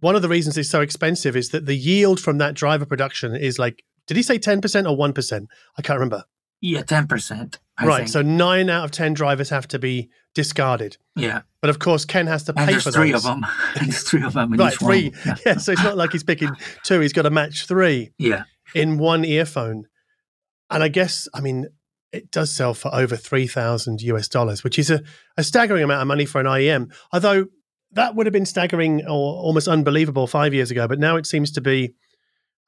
one 0.00 0.16
of 0.16 0.22
the 0.22 0.28
reasons 0.28 0.58
it's 0.58 0.68
so 0.68 0.80
expensive 0.80 1.36
is 1.36 1.50
that 1.50 1.66
the 1.66 1.76
yield 1.76 2.20
from 2.20 2.38
that 2.38 2.54
driver 2.54 2.84
production 2.84 3.34
is 3.36 3.58
like, 3.58 3.84
did 4.06 4.16
he 4.16 4.22
say 4.22 4.38
10% 4.38 4.58
or 4.90 4.96
1%? 4.96 5.46
I 5.78 5.82
can't 5.82 5.98
remember. 5.98 6.24
Yeah, 6.60 6.82
10%. 6.82 7.58
I 7.78 7.86
right. 7.86 7.96
Think. 7.98 8.08
So 8.08 8.22
nine 8.22 8.68
out 8.68 8.84
of 8.84 8.90
10 8.90 9.14
drivers 9.14 9.50
have 9.50 9.68
to 9.68 9.78
be 9.78 10.10
discarded. 10.34 10.96
Yeah. 11.14 11.42
But 11.60 11.70
of 11.70 11.78
course, 11.78 12.04
Ken 12.04 12.26
has 12.26 12.44
to 12.44 12.52
pay 12.52 12.78
for 12.78 12.90
three 12.90 13.12
those. 13.12 13.24
of 13.24 13.30
them. 13.30 13.46
there's 13.76 14.02
three 14.02 14.22
of 14.22 14.32
them. 14.32 14.52
right. 14.54 14.74
Three. 14.74 15.12
Yeah. 15.24 15.36
yeah. 15.46 15.56
So 15.56 15.72
it's 15.72 15.82
not 15.82 15.96
like 15.96 16.12
he's 16.12 16.24
picking 16.24 16.50
two. 16.84 17.00
He's 17.00 17.12
got 17.12 17.22
to 17.22 17.30
match 17.30 17.66
three. 17.66 18.12
Yeah. 18.18 18.44
In 18.74 18.98
one 18.98 19.24
earphone. 19.24 19.86
And 20.72 20.82
I 20.82 20.88
guess, 20.88 21.28
I 21.34 21.40
mean, 21.40 21.68
it 22.12 22.30
does 22.30 22.50
sell 22.52 22.74
for 22.74 22.94
over 22.94 23.16
3,000 23.16 24.02
US 24.02 24.28
dollars, 24.28 24.64
which 24.64 24.78
is 24.78 24.90
a, 24.90 25.02
a 25.36 25.44
staggering 25.44 25.82
amount 25.82 26.02
of 26.02 26.08
money 26.08 26.26
for 26.26 26.40
an 26.40 26.46
IEM. 26.46 26.92
Although 27.12 27.46
that 27.92 28.14
would 28.14 28.26
have 28.26 28.32
been 28.32 28.46
staggering 28.46 29.02
or 29.02 29.34
almost 29.34 29.68
unbelievable 29.68 30.26
five 30.26 30.54
years 30.54 30.70
ago. 30.70 30.88
But 30.88 30.98
now 30.98 31.16
it 31.16 31.26
seems 31.26 31.50
to 31.52 31.60
be, 31.60 31.94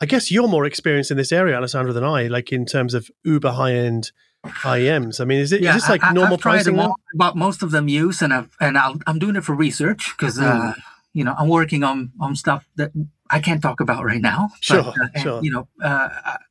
I 0.00 0.06
guess 0.06 0.30
you're 0.30 0.48
more 0.48 0.66
experienced 0.66 1.10
in 1.10 1.16
this 1.16 1.32
area, 1.32 1.56
Alessandro, 1.56 1.92
than 1.92 2.04
I, 2.04 2.26
like 2.26 2.52
in 2.52 2.66
terms 2.66 2.94
of 2.94 3.10
uber 3.24 3.52
high 3.52 3.74
end 3.74 4.12
IEMs. 4.44 5.20
I 5.20 5.24
mean, 5.24 5.40
is 5.40 5.52
it 5.52 5.62
yeah, 5.62 5.70
is 5.70 5.82
this 5.82 5.90
like 5.90 6.04
I, 6.04 6.12
normal 6.12 6.34
I've 6.34 6.40
pricing? 6.40 6.78
All, 6.78 6.96
about 7.14 7.36
most 7.36 7.62
of 7.62 7.70
them 7.70 7.88
use, 7.88 8.20
and 8.20 8.32
I've, 8.32 8.50
and 8.60 8.76
i 8.76 8.92
am 9.06 9.18
doing 9.18 9.36
it 9.36 9.44
for 9.44 9.54
research 9.54 10.12
because 10.16 10.38
uh, 10.38 10.74
mm. 10.76 10.82
You 11.14 11.24
know 11.24 11.34
I'm 11.38 11.48
working 11.48 11.82
on 11.82 12.12
on 12.20 12.36
stuff 12.36 12.66
that 12.76 12.92
I 13.30 13.40
can't 13.40 13.62
talk 13.62 13.80
about 13.80 14.04
right 14.04 14.20
now. 14.20 14.50
Sure, 14.60 14.82
but, 14.82 14.94
uh, 15.16 15.20
sure. 15.20 15.36
And, 15.36 15.46
you 15.46 15.50
know, 15.52 15.68
uh, 15.82 16.08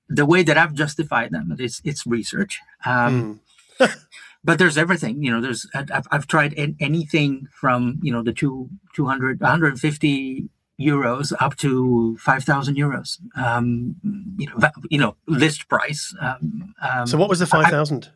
the 0.09 0.25
way 0.25 0.43
that 0.43 0.57
I've 0.57 0.73
justified 0.73 1.31
them 1.31 1.55
is 1.59 1.81
it's 1.83 2.05
research. 2.05 2.59
Um, 2.85 3.39
mm. 3.79 3.95
but 4.43 4.59
there's 4.59 4.77
everything, 4.77 5.23
you 5.23 5.31
know, 5.31 5.39
there's, 5.39 5.67
I've, 5.73 6.07
I've 6.11 6.27
tried 6.27 6.53
anything 6.79 7.47
from, 7.51 7.99
you 8.01 8.11
know, 8.11 8.23
the 8.23 8.33
two, 8.33 8.69
200, 8.95 9.39
150 9.39 10.49
euros 10.79 11.31
up 11.39 11.55
to 11.57 12.17
5,000 12.17 12.75
euros, 12.75 13.19
um, 13.37 13.95
you 14.37 14.47
know, 14.47 14.69
you 14.89 14.97
know, 14.97 15.15
list 15.27 15.69
price. 15.69 16.13
Um, 16.19 16.73
um 16.81 17.07
so 17.07 17.17
what 17.17 17.29
was 17.29 17.39
the 17.39 17.45
5,000? 17.45 18.09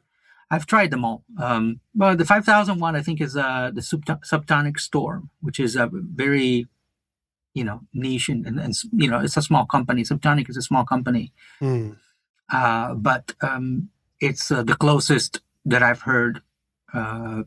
I've 0.49 0.65
tried 0.65 0.91
them 0.91 1.03
all. 1.03 1.23
Um, 1.37 1.81
well, 1.93 2.15
the 2.15 2.25
5,000 2.25 2.79
one, 2.79 2.95
I 2.95 3.01
think, 3.01 3.19
is 3.19 3.35
uh, 3.35 3.71
the 3.73 3.81
Subtonic 3.81 4.79
Storm, 4.79 5.29
which 5.41 5.59
is 5.59 5.75
a 5.75 5.89
very 5.91 6.67
you 7.57 7.63
know 7.63 7.81
niche 7.91 8.29
and, 8.29 8.45
and, 8.45 8.59
and, 8.59 8.75
you 8.93 9.09
know 9.09 9.19
it's 9.19 9.35
a 9.35 9.41
small 9.41 9.65
company 9.65 10.03
subtonic 10.03 10.47
is 10.47 10.57
a 10.57 10.61
small 10.61 10.85
company 10.85 11.33
mm. 11.59 11.95
uh, 12.53 12.93
but 12.93 13.33
um, 13.41 13.89
it's 14.21 14.51
uh, 14.51 14.61
the 14.61 14.75
closest 14.75 15.41
that 15.65 15.81
i've 15.81 16.01
heard 16.01 16.41
uh, 16.93 17.41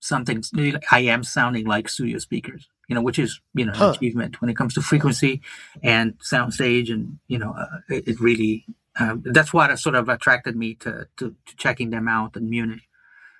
something 0.00 0.42
i 0.90 1.00
am 1.00 1.22
sounding 1.22 1.66
like 1.66 1.88
studio 1.88 2.18
speakers 2.18 2.68
you 2.88 2.94
know 2.96 3.02
which 3.02 3.18
is 3.18 3.40
you 3.54 3.64
know 3.64 3.72
huh. 3.72 3.90
an 3.90 3.94
achievement 3.94 4.40
when 4.40 4.50
it 4.50 4.56
comes 4.56 4.74
to 4.74 4.82
frequency 4.82 5.40
and 5.84 6.14
sound 6.20 6.52
stage 6.52 6.90
and 6.90 7.18
you 7.28 7.38
know 7.38 7.52
uh, 7.52 7.78
it, 7.88 8.08
it, 8.08 8.20
really 8.20 8.64
um, 8.98 9.22
that's 9.24 9.52
what 9.52 9.76
sort 9.78 9.94
of 9.94 10.08
attracted 10.08 10.56
me 10.56 10.74
to, 10.74 11.06
to, 11.18 11.34
to 11.46 11.56
checking 11.56 11.90
them 11.90 12.08
out 12.08 12.36
in 12.36 12.48
munich 12.48 12.82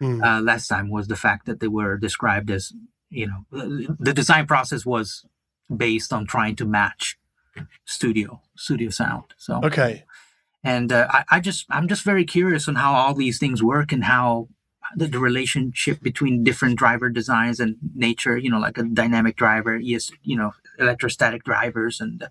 mm. 0.01 0.45
last 0.45 0.69
time 0.69 0.91
was 0.91 1.09
the 1.09 1.17
fact 1.17 1.47
that 1.47 1.61
they 1.61 1.69
were 1.69 1.97
described 1.97 2.51
as 2.51 2.73
you 3.11 3.27
know 3.27 3.45
the 3.99 4.13
design 4.13 4.47
process 4.47 4.85
was 4.85 5.25
based 5.75 6.13
on 6.13 6.27
trying 6.27 6.57
to 6.57 6.65
match 6.65 7.19
studio 7.85 8.41
studio 8.57 8.91
sound. 8.91 9.25
So 9.37 9.61
okay, 9.63 10.05
and 10.65 10.93
uh, 10.93 11.07
I, 11.11 11.25
I, 11.31 11.41
just 11.41 11.67
I'm 11.71 11.89
just 11.89 12.05
very 12.05 12.25
curious 12.25 12.69
on 12.69 12.77
how 12.77 12.95
all 12.95 13.15
these 13.15 13.39
things 13.39 13.63
work 13.63 13.93
and 13.93 14.05
how 14.05 14.49
the, 14.95 15.07
the, 15.07 15.19
relationship 15.19 16.01
between 16.01 16.45
different 16.45 16.79
driver 16.79 17.11
designs 17.11 17.61
and 17.61 17.77
nature. 17.95 18.37
You 18.37 18.51
know, 18.51 18.59
like 18.59 18.79
a 18.79 18.85
dynamic 18.85 19.37
driver, 19.37 19.77
yes, 19.77 20.11
you 20.23 20.37
know, 20.37 20.53
electrostatic 20.79 21.45
drivers 21.45 22.01
and 22.01 22.29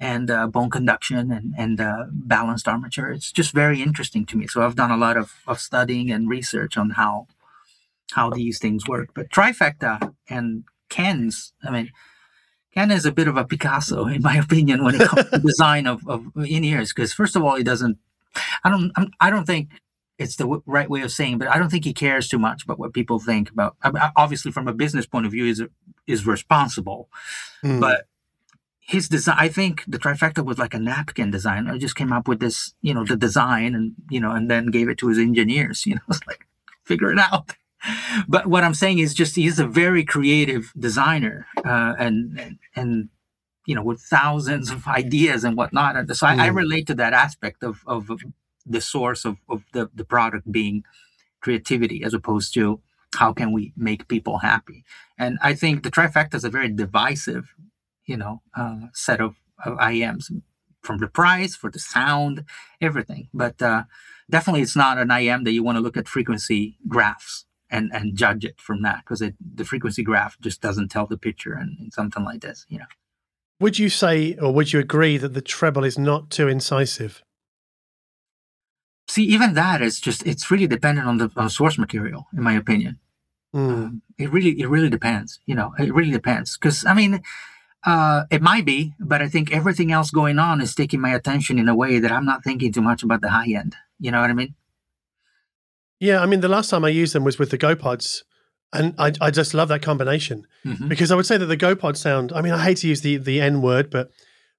and 0.00 0.30
uh, 0.30 0.46
bone 0.46 0.70
conduction 0.70 1.30
and 1.30 1.54
and 1.56 1.80
uh, 1.80 2.06
balanced 2.10 2.66
armature. 2.66 3.10
It's 3.10 3.30
just 3.30 3.52
very 3.52 3.82
interesting 3.82 4.26
to 4.26 4.36
me. 4.36 4.46
So 4.46 4.62
I've 4.62 4.76
done 4.76 4.90
a 4.90 4.96
lot 4.96 5.16
of, 5.16 5.34
of 5.46 5.60
studying 5.60 6.10
and 6.10 6.28
research 6.28 6.76
on 6.76 6.90
how 6.90 7.28
how 8.12 8.30
these 8.30 8.58
things 8.58 8.88
work. 8.88 9.10
But 9.14 9.30
trifecta 9.30 10.14
and 10.28 10.64
Ken's, 10.88 11.52
I 11.62 11.70
mean 11.70 11.92
Ken 12.74 12.90
is 12.90 13.04
a 13.04 13.12
bit 13.12 13.28
of 13.28 13.36
a 13.36 13.44
Picasso, 13.44 14.06
in 14.16 14.22
my 14.22 14.36
opinion, 14.36 14.84
when 14.84 14.94
it 14.94 15.08
comes 15.08 15.30
to 15.30 15.38
design 15.44 15.86
of, 15.86 16.06
of 16.08 16.26
in 16.36 16.64
ears. 16.64 16.92
Because 16.92 17.12
first 17.12 17.36
of 17.36 17.42
all, 17.42 17.56
he 17.56 17.62
doesn't. 17.62 17.98
I 18.64 18.70
don't. 18.70 18.92
I'm, 18.96 19.10
I 19.20 19.30
do 19.30 19.36
not 19.36 19.46
think 19.46 19.70
it's 20.18 20.36
the 20.36 20.44
w- 20.44 20.62
right 20.66 20.88
way 20.88 21.00
of 21.00 21.10
saying, 21.10 21.38
but 21.38 21.48
I 21.48 21.58
don't 21.58 21.70
think 21.70 21.84
he 21.84 21.92
cares 21.92 22.28
too 22.28 22.38
much 22.38 22.62
about 22.62 22.78
what 22.78 22.92
people 22.92 23.18
think 23.18 23.50
about. 23.50 23.76
I 23.82 23.90
mean, 23.90 24.02
obviously, 24.16 24.52
from 24.52 24.68
a 24.68 24.72
business 24.72 25.06
point 25.06 25.26
of 25.26 25.32
view, 25.32 25.46
is 25.46 25.62
is 26.06 26.26
responsible, 26.26 27.08
mm. 27.64 27.80
but 27.80 28.06
his 28.80 29.08
design. 29.08 29.36
I 29.38 29.48
think 29.48 29.84
the 29.86 29.98
trifecta 29.98 30.44
was 30.44 30.58
like 30.58 30.74
a 30.74 30.78
napkin 30.78 31.30
design. 31.30 31.68
I 31.68 31.78
just 31.78 31.96
came 31.96 32.12
up 32.12 32.26
with 32.26 32.40
this, 32.40 32.74
you 32.82 32.94
know, 32.94 33.04
the 33.04 33.16
design, 33.16 33.74
and 33.74 33.94
you 34.10 34.20
know, 34.20 34.32
and 34.32 34.50
then 34.50 34.66
gave 34.66 34.88
it 34.88 34.98
to 34.98 35.08
his 35.08 35.18
engineers. 35.18 35.84
You 35.86 35.96
know, 35.96 36.02
it's 36.08 36.26
like 36.26 36.46
figure 36.84 37.12
it 37.12 37.18
out 37.18 37.54
but 38.28 38.46
what 38.46 38.64
I'm 38.64 38.74
saying 38.74 38.98
is 38.98 39.14
just 39.14 39.36
he's 39.36 39.58
a 39.58 39.66
very 39.66 40.04
creative 40.04 40.72
designer, 40.78 41.46
uh, 41.64 41.94
and, 41.98 42.38
and, 42.38 42.58
and 42.76 43.08
you 43.66 43.74
know 43.74 43.82
with 43.82 44.00
thousands 44.00 44.70
of 44.70 44.86
ideas 44.86 45.44
and 45.44 45.56
whatnot. 45.56 45.96
And 45.96 46.14
so 46.16 46.26
I, 46.26 46.36
mm. 46.36 46.40
I 46.40 46.46
relate 46.48 46.86
to 46.88 46.94
that 46.96 47.12
aspect 47.12 47.62
of 47.62 47.80
of 47.86 48.10
the 48.66 48.80
source 48.80 49.24
of 49.24 49.38
of 49.48 49.62
the 49.72 49.90
the 49.94 50.04
product 50.04 50.50
being 50.50 50.84
creativity 51.40 52.04
as 52.04 52.12
opposed 52.12 52.52
to 52.54 52.80
how 53.14 53.32
can 53.32 53.50
we 53.52 53.72
make 53.76 54.08
people 54.08 54.38
happy. 54.38 54.84
And 55.18 55.38
I 55.42 55.54
think 55.54 55.82
the 55.82 55.90
trifecta 55.90 56.34
is 56.34 56.44
a 56.44 56.50
very 56.50 56.68
divisive, 56.68 57.54
you 58.10 58.16
know, 58.16 58.42
uh, 58.56 58.88
set 58.92 59.20
of, 59.20 59.36
of 59.64 59.78
IEMs 59.78 60.24
from 60.82 60.98
the 60.98 61.06
price 61.06 61.54
for 61.54 61.70
the 61.70 61.78
sound, 61.78 62.44
everything. 62.80 63.28
But 63.32 63.62
uh, 63.62 63.84
definitely, 64.28 64.62
it's 64.62 64.76
not 64.76 64.98
an 64.98 65.08
IEM 65.08 65.44
that 65.44 65.52
you 65.52 65.62
want 65.62 65.76
to 65.76 65.82
look 65.82 65.96
at 65.96 66.08
frequency 66.08 66.76
graphs 66.88 67.46
and 67.70 67.90
and 67.94 68.16
judge 68.16 68.44
it 68.44 68.60
from 68.60 68.82
that 68.82 68.98
because 69.04 69.22
it 69.22 69.36
the 69.40 69.64
frequency 69.64 70.02
graph 70.02 70.36
just 70.40 70.60
doesn't 70.60 70.88
tell 70.88 71.06
the 71.06 71.16
picture 71.16 71.52
and, 71.52 71.78
and 71.78 71.92
something 71.92 72.24
like 72.24 72.40
this 72.40 72.66
you 72.68 72.80
know 72.80 72.90
would 73.60 73.78
you 73.78 73.88
say 73.88 74.34
or 74.42 74.52
would 74.52 74.72
you 74.72 74.80
agree 74.80 75.16
that 75.16 75.34
the 75.34 75.40
treble 75.40 75.84
is 75.84 75.96
not 75.96 76.30
too 76.30 76.48
incisive 76.48 77.22
see 79.06 79.22
even 79.22 79.54
that 79.54 79.80
is 79.80 80.00
just 80.00 80.26
it's 80.26 80.50
really 80.50 80.66
dependent 80.66 81.06
on 81.06 81.18
the 81.18 81.30
on 81.36 81.48
source 81.48 81.78
material 81.78 82.26
in 82.36 82.42
my 82.42 82.54
opinion 82.54 82.98
Mm. 83.54 83.70
Um, 83.70 84.02
it 84.18 84.30
really 84.30 84.60
it 84.60 84.68
really 84.68 84.90
depends. 84.90 85.40
You 85.46 85.54
know, 85.54 85.74
it 85.78 85.92
really 85.92 86.10
depends 86.10 86.56
because 86.56 86.84
I 86.84 86.94
mean. 86.94 87.22
Uh, 87.84 88.24
it 88.30 88.42
might 88.42 88.66
be, 88.66 88.92
but 89.00 89.22
I 89.22 89.28
think 89.28 89.52
everything 89.52 89.90
else 89.90 90.10
going 90.10 90.38
on 90.38 90.60
is 90.60 90.74
taking 90.74 91.00
my 91.00 91.14
attention 91.14 91.58
in 91.58 91.66
a 91.68 91.74
way 91.74 91.98
that 91.98 92.12
I'm 92.12 92.26
not 92.26 92.44
thinking 92.44 92.72
too 92.72 92.82
much 92.82 93.02
about 93.02 93.22
the 93.22 93.30
high 93.30 93.50
end. 93.52 93.74
You 93.98 94.10
know 94.10 94.20
what 94.20 94.28
I 94.30 94.34
mean? 94.34 94.54
Yeah, 95.98 96.20
I 96.20 96.26
mean, 96.26 96.40
the 96.40 96.48
last 96.48 96.70
time 96.70 96.84
I 96.84 96.88
used 96.88 97.14
them 97.14 97.24
was 97.24 97.38
with 97.38 97.50
the 97.50 97.58
GoPods, 97.58 98.22
and 98.72 98.94
I, 98.98 99.12
I 99.20 99.30
just 99.30 99.54
love 99.54 99.68
that 99.68 99.82
combination 99.82 100.46
Mhm. 100.64 100.88
because 100.88 101.10
I 101.10 101.14
would 101.16 101.26
say 101.26 101.36
that 101.36 101.46
the 101.46 101.56
GoPod 101.56 101.96
sound. 101.96 102.32
I 102.32 102.40
mean, 102.42 102.52
I 102.52 102.62
hate 102.62 102.78
to 102.78 102.88
use 102.88 103.00
the 103.02 103.16
the 103.16 103.40
N 103.40 103.62
word, 103.62 103.90
but 103.90 104.10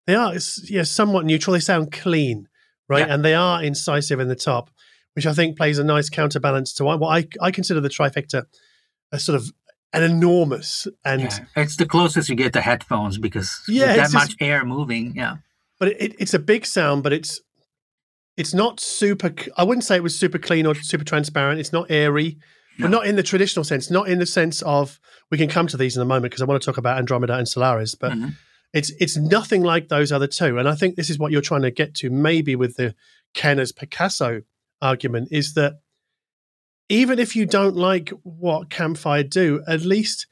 they 0.08 0.16
are 0.16 0.36
it's, 0.36 0.70
yeah 0.70 0.84
somewhat 0.84 1.26
neutral. 1.26 1.54
They 1.54 1.60
sound 1.60 1.92
clean, 1.92 2.48
right, 2.90 3.08
Yeah. 3.08 3.14
and 3.14 3.24
they 3.26 3.34
are 3.36 3.64
incisive 3.64 4.20
in 4.20 4.28
the 4.28 4.36
top, 4.36 4.70
which 5.14 5.26
I 5.26 5.34
think 5.34 5.58
plays 5.58 5.78
a 5.80 5.84
nice 5.84 6.10
counterbalance 6.10 6.74
to 6.74 6.84
what 6.84 7.02
I 7.04 7.28
I 7.40 7.52
consider 7.52 7.80
the 7.82 7.90
trifecta 7.90 8.46
a 9.14 9.20
sort 9.20 9.36
of 9.36 9.52
an 9.94 10.04
enormous 10.04 10.88
and 11.04 11.22
Yeah, 11.24 11.40
it's 11.56 11.76
the 11.76 11.86
closest 11.86 12.30
you 12.30 12.36
get 12.36 12.54
to 12.54 12.62
headphones 12.62 13.18
because 13.18 13.62
Yeah, 13.68 13.88
that 13.88 14.00
it's 14.00 14.14
just- 14.14 14.14
much 14.14 14.36
air 14.40 14.64
moving. 14.66 15.14
Yeah, 15.16 15.38
but 15.80 15.90
it, 15.90 16.16
it's 16.20 16.34
a 16.34 16.40
big 16.40 16.66
sound, 16.66 17.04
but 17.04 17.14
it's 17.14 17.40
it's 18.38 18.54
not 18.54 18.80
super. 18.80 19.34
I 19.58 19.64
wouldn't 19.64 19.84
say 19.84 19.98
it 19.98 20.04
was 20.04 20.18
super 20.18 20.38
clean 20.40 20.66
or 20.66 20.74
super 20.76 21.04
transparent. 21.04 21.60
It's 21.60 21.74
not 21.74 21.92
airy, 21.92 22.38
No. 22.80 22.86
but 22.86 22.92
not 22.92 23.06
in 23.06 23.16
the 23.18 23.24
traditional 23.24 23.64
sense. 23.66 23.92
Not 23.92 24.08
in 24.08 24.20
the 24.20 24.26
sense 24.26 24.62
of 24.62 25.00
we 25.30 25.38
can 25.38 25.50
come 25.50 25.68
to 25.68 25.78
these 25.78 25.96
in 25.98 26.02
a 26.02 26.06
moment 26.06 26.32
because 26.32 26.42
I 26.42 26.46
want 26.46 26.62
to 26.62 26.66
talk 26.66 26.78
about 26.78 26.98
Andromeda 26.98 27.36
and 27.36 27.48
Solaris, 27.48 27.94
but 27.96 28.14
Mhm. 28.14 28.36
it's 28.74 28.92
it's 29.02 29.18
nothing 29.18 29.62
like 29.64 29.90
those 29.90 30.12
other 30.14 30.28
two. 30.28 30.58
And 30.58 30.68
I 30.70 30.76
think 30.76 30.96
this 30.96 31.10
is 31.10 31.20
what 31.20 31.32
you're 31.34 31.42
trying 31.42 31.64
to 31.64 31.72
get 31.72 31.94
to, 31.96 32.10
maybe 32.10 32.56
with 32.56 32.78
the 32.78 32.96
Kenner's 33.34 33.74
Picasso 33.74 34.42
argument, 34.82 35.28
is 35.32 35.54
that 35.56 35.74
even 36.92 37.20
if 37.20 37.36
you 37.36 37.46
don't 37.46 37.76
like 37.76 38.10
what 38.24 38.70
Campfire 38.70 39.24
do, 39.24 39.64
at 39.68 39.82
least 39.82 40.28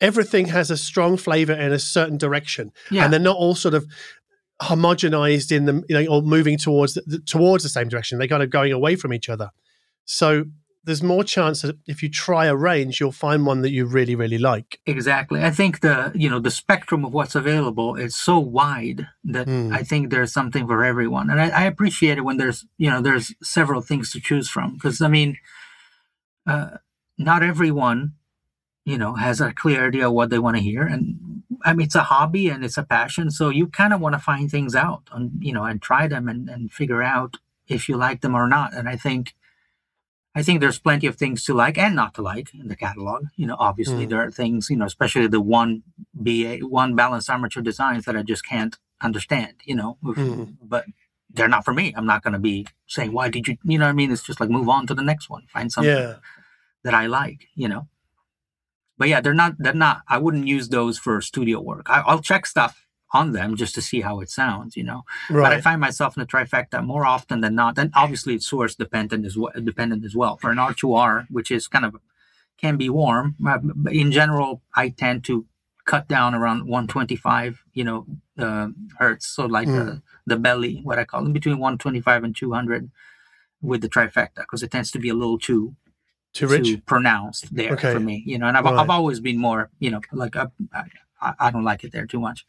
everything 0.00 0.46
has 0.46 0.70
a 0.70 0.76
strong 0.76 1.16
flavor 1.16 1.52
in 1.52 1.72
a 1.72 1.78
certain 1.78 2.18
direction 2.18 2.72
yeah, 2.90 3.04
and 3.04 3.12
they're 3.12 3.20
not 3.20 3.36
all 3.36 3.54
sort 3.54 3.74
of 3.74 3.86
homogenized 4.60 5.50
in 5.50 5.64
them, 5.64 5.84
you 5.88 5.94
know, 5.96 6.06
or 6.06 6.22
moving 6.22 6.58
towards 6.58 6.94
the, 6.94 7.20
towards 7.26 7.62
the 7.62 7.68
same 7.68 7.88
direction. 7.88 8.18
They're 8.18 8.28
kind 8.28 8.42
of 8.42 8.50
going 8.50 8.72
away 8.72 8.96
from 8.96 9.12
each 9.12 9.28
other. 9.28 9.50
So 10.04 10.44
there's 10.84 11.02
more 11.02 11.22
chance 11.24 11.62
that 11.62 11.76
if 11.86 12.02
you 12.02 12.08
try 12.08 12.46
a 12.46 12.56
range, 12.56 12.98
you'll 12.98 13.12
find 13.12 13.46
one 13.46 13.62
that 13.62 13.70
you 13.70 13.86
really, 13.86 14.16
really 14.16 14.38
like. 14.38 14.80
exactly. 14.84 15.42
I 15.42 15.50
think 15.50 15.80
the 15.80 16.10
you 16.14 16.28
know 16.28 16.40
the 16.40 16.50
spectrum 16.50 17.04
of 17.04 17.12
what's 17.12 17.34
available 17.36 17.94
is 17.96 18.16
so 18.16 18.38
wide 18.38 19.06
that 19.24 19.46
Mm. 19.46 19.72
I 19.72 19.82
think 19.84 20.10
there's 20.10 20.32
something 20.32 20.66
for 20.66 20.84
everyone, 20.84 21.30
and 21.30 21.40
I, 21.40 21.48
I 21.48 21.64
appreciate 21.64 22.18
it 22.18 22.24
when 22.24 22.36
there's 22.36 22.66
you 22.78 22.90
know 22.90 23.00
there's 23.00 23.32
several 23.42 23.80
things 23.80 24.10
to 24.12 24.20
choose 24.20 24.48
from 24.48 24.74
because 24.74 25.00
I 25.00 25.08
mean, 25.08 25.36
uh, 26.46 26.76
not 27.18 27.42
everyone 27.42 28.12
you 28.84 28.98
know 28.98 29.14
has 29.14 29.40
a 29.40 29.52
clear 29.52 29.86
idea 29.88 30.08
of 30.08 30.12
what 30.14 30.30
they 30.30 30.38
want 30.38 30.56
to 30.56 30.62
hear 30.62 30.82
and 30.82 31.42
i 31.64 31.72
mean 31.72 31.84
it's 31.86 31.94
a 31.94 32.02
hobby 32.04 32.48
and 32.48 32.64
it's 32.64 32.76
a 32.78 32.82
passion 32.82 33.30
so 33.30 33.48
you 33.48 33.66
kind 33.68 33.92
of 33.92 34.00
want 34.00 34.12
to 34.14 34.18
find 34.18 34.50
things 34.50 34.74
out 34.74 35.02
and 35.12 35.30
you 35.40 35.52
know 35.52 35.64
and 35.64 35.80
try 35.80 36.08
them 36.08 36.28
and, 36.28 36.48
and 36.48 36.72
figure 36.72 37.02
out 37.02 37.36
if 37.68 37.88
you 37.88 37.96
like 37.96 38.20
them 38.22 38.34
or 38.34 38.48
not 38.48 38.74
and 38.74 38.88
i 38.88 38.96
think 38.96 39.34
i 40.34 40.42
think 40.42 40.60
there's 40.60 40.78
plenty 40.80 41.06
of 41.06 41.16
things 41.16 41.44
to 41.44 41.54
like 41.54 41.78
and 41.78 41.94
not 41.94 42.14
to 42.14 42.22
like 42.22 42.52
in 42.54 42.66
the 42.68 42.76
catalog 42.76 43.26
you 43.36 43.46
know 43.46 43.56
obviously 43.58 44.04
Mm. 44.06 44.10
there 44.10 44.20
are 44.26 44.30
things 44.32 44.68
you 44.70 44.76
know 44.76 44.86
especially 44.86 45.28
the 45.28 45.40
one 45.40 45.82
ba 46.14 46.58
one 46.60 46.96
balanced 46.96 47.30
armature 47.30 47.62
designs 47.62 48.04
that 48.04 48.16
i 48.16 48.22
just 48.22 48.44
can't 48.44 48.78
understand 49.00 49.54
you 49.64 49.76
know 49.76 49.96
Mm. 50.02 50.56
but 50.62 50.86
they're 51.34 51.48
not 51.48 51.64
for 51.64 51.72
me 51.74 51.94
i'm 51.96 52.06
not 52.06 52.22
going 52.22 52.32
to 52.32 52.38
be 52.38 52.66
saying 52.86 53.12
why 53.12 53.28
did 53.28 53.46
you 53.48 53.56
you 53.64 53.78
know 53.78 53.84
what 53.86 53.90
i 53.90 53.94
mean 53.94 54.10
it's 54.12 54.22
just 54.22 54.40
like 54.40 54.50
move 54.50 54.68
on 54.68 54.86
to 54.86 54.94
the 54.94 55.02
next 55.02 55.30
one 55.30 55.42
find 55.48 55.72
something 55.72 55.92
Yeah. 55.94 56.16
that 56.84 56.94
I 56.94 57.06
like, 57.06 57.46
you 57.54 57.68
know. 57.68 57.86
But 58.98 59.08
yeah, 59.08 59.20
they're 59.20 59.34
not. 59.34 59.54
They're 59.58 59.72
not. 59.72 60.02
I 60.08 60.18
wouldn't 60.18 60.46
use 60.46 60.68
those 60.68 60.98
for 60.98 61.20
studio 61.20 61.60
work. 61.60 61.86
I, 61.88 62.00
I'll 62.00 62.20
check 62.20 62.44
stuff 62.46 62.86
on 63.12 63.32
them 63.32 63.56
just 63.56 63.74
to 63.76 63.82
see 63.82 64.00
how 64.00 64.20
it 64.20 64.30
sounds, 64.30 64.76
you 64.76 64.84
know. 64.84 65.02
Right. 65.30 65.44
But 65.44 65.52
I 65.52 65.60
find 65.60 65.80
myself 65.80 66.16
in 66.16 66.20
the 66.22 66.26
trifecta 66.26 66.84
more 66.84 67.04
often 67.06 67.40
than 67.40 67.54
not. 67.54 67.78
And 67.78 67.90
obviously, 67.94 68.34
it's 68.34 68.48
source 68.48 68.74
dependent 68.74 69.24
as 69.26 69.36
well. 69.36 69.52
Dependent 69.62 70.04
as 70.04 70.14
well. 70.14 70.36
For 70.38 70.50
an 70.50 70.58
R2R, 70.58 71.26
which 71.30 71.50
is 71.50 71.68
kind 71.68 71.84
of 71.84 71.96
can 72.58 72.76
be 72.76 72.88
warm, 72.88 73.36
uh, 73.46 73.58
but 73.62 73.92
in 73.92 74.12
general, 74.12 74.62
I 74.74 74.90
tend 74.90 75.24
to 75.24 75.46
cut 75.84 76.06
down 76.06 76.34
around 76.34 76.66
125, 76.68 77.62
you 77.74 77.84
know, 77.84 78.06
uh, 78.38 78.68
hertz. 78.98 79.26
So 79.26 79.46
like 79.46 79.66
Mm. 79.68 80.02
The 80.26 80.36
belly, 80.36 80.80
what 80.82 80.98
I 80.98 81.04
call 81.04 81.26
it, 81.26 81.32
between 81.32 81.58
125 81.58 82.24
and 82.24 82.36
200 82.36 82.90
with 83.60 83.80
the 83.80 83.88
trifecta, 83.88 84.36
because 84.38 84.62
it 84.62 84.70
tends 84.70 84.90
to 84.92 84.98
be 84.98 85.08
a 85.08 85.14
little 85.14 85.38
too 85.38 85.74
Too 86.32 86.46
rich. 86.48 86.66
too 86.66 86.78
pronounced 86.78 87.54
there 87.54 87.72
Okay. 87.74 87.92
for 87.92 88.00
me. 88.00 88.22
You 88.26 88.38
know, 88.38 88.46
and 88.46 88.56
I've, 88.56 88.64
Right. 88.64 88.78
I've 88.78 88.90
always 88.90 89.20
been 89.20 89.38
more, 89.38 89.70
you 89.78 89.90
know, 89.90 90.00
like 90.12 90.36
I, 90.36 90.46
I, 91.20 91.34
I 91.38 91.50
don't 91.50 91.64
like 91.64 91.84
it 91.84 91.92
there 91.92 92.06
too 92.06 92.20
much. 92.20 92.44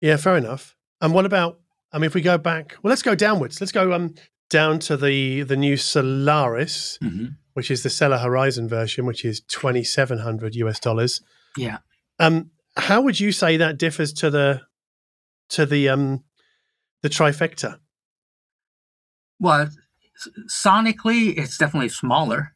Yeah, 0.00 0.16
fair 0.16 0.36
enough. 0.36 0.76
And 1.00 1.12
what 1.14 1.26
about? 1.26 1.60
I 1.92 1.98
mean, 1.98 2.06
if 2.06 2.14
we 2.14 2.20
go 2.22 2.38
back, 2.38 2.76
well, 2.82 2.90
let's 2.90 3.02
go 3.02 3.14
downwards. 3.14 3.60
Let's 3.60 3.72
go 3.72 3.92
um 3.92 4.14
down 4.50 4.78
to 4.80 4.96
the 4.96 5.42
the 5.42 5.56
new 5.56 5.76
Solaris, 5.76 6.98
which 7.54 7.70
is 7.70 7.82
the 7.82 7.90
Stellar 7.90 8.18
Horizon 8.18 8.68
version, 8.68 9.06
which 9.06 9.24
is 9.24 9.40
twenty 9.42 9.84
seven 9.84 10.18
hundred 10.18 10.54
US 10.56 10.80
dollars. 10.80 11.20
Yeah. 11.56 11.78
Um, 12.18 12.50
how 12.76 13.02
would 13.02 13.20
you 13.20 13.30
say 13.32 13.56
that 13.58 13.78
differs 13.78 14.12
to 14.14 14.30
the 14.30 14.62
to 15.52 15.66
the 15.66 15.88
um 15.88 16.24
the 17.02 17.08
trifecta? 17.08 17.78
Well, 19.40 19.68
sonically, 20.48 21.36
it's 21.36 21.58
definitely 21.58 21.88
smaller. 21.88 22.54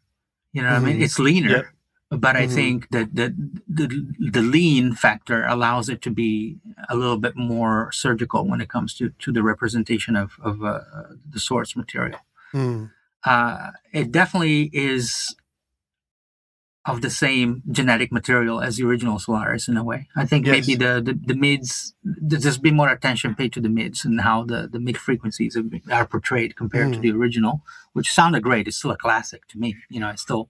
You 0.52 0.62
know 0.62 0.68
what 0.70 0.76
I 0.82 0.86
mean? 0.86 0.98
Mhm. 0.98 1.02
It's 1.02 1.18
leaner. 1.18 1.50
Yep. 1.50 1.66
But 2.08 2.36
I 2.36 2.46
Mhm. 2.46 2.54
think 2.54 2.88
that 2.90 3.14
the, 3.14 3.34
the 3.68 3.86
the 4.36 4.42
lean 4.42 4.94
factor 4.94 5.44
allows 5.44 5.88
it 5.88 6.00
to 6.02 6.10
be 6.10 6.58
a 6.88 6.94
little 6.94 7.18
bit 7.18 7.36
more 7.36 7.90
surgical 7.92 8.46
when 8.48 8.60
it 8.60 8.68
comes 8.68 8.94
to, 8.98 9.10
to 9.24 9.32
the 9.32 9.42
representation 9.42 10.14
of, 10.14 10.38
of 10.40 10.62
uh, 10.62 10.80
the 11.28 11.40
source 11.40 11.74
material. 11.76 12.20
Hmm. 12.52 12.84
uh, 13.24 13.72
it 13.92 14.12
definitely 14.12 14.70
is 14.72 15.34
of 16.86 17.00
the 17.02 17.10
same 17.10 17.62
genetic 17.70 18.12
material 18.12 18.60
as 18.60 18.76
the 18.76 18.84
original 18.84 19.18
Solaris 19.18 19.66
in 19.66 19.76
a 19.76 19.82
way. 19.82 20.08
I 20.14 20.24
think 20.24 20.46
maybe 20.46 20.76
the, 20.76 21.02
the, 21.04 21.18
the 21.26 21.34
mids, 21.34 21.94
th- 22.30 22.42
there's 22.42 22.58
been 22.58 22.76
more 22.76 22.88
attention 22.88 23.34
paid 23.34 23.52
to 23.54 23.60
the 23.60 23.68
mids 23.68 24.04
and 24.04 24.20
how 24.20 24.44
the, 24.44 24.68
the 24.70 24.78
mid 24.78 24.96
frequencies 24.96 25.56
are 25.90 26.06
portrayed 26.06 26.54
compared 26.56 26.92
to 26.92 26.98
Mm. 26.98 27.02
the 27.02 27.10
original, 27.12 27.62
which 27.92 28.12
sounded 28.12 28.42
great. 28.44 28.68
It's 28.68 28.76
still 28.76 28.92
a 28.92 28.96
classic 28.96 29.46
to 29.48 29.58
me. 29.58 29.74
You 29.90 29.98
know, 30.00 30.08
I 30.08 30.14
still 30.14 30.48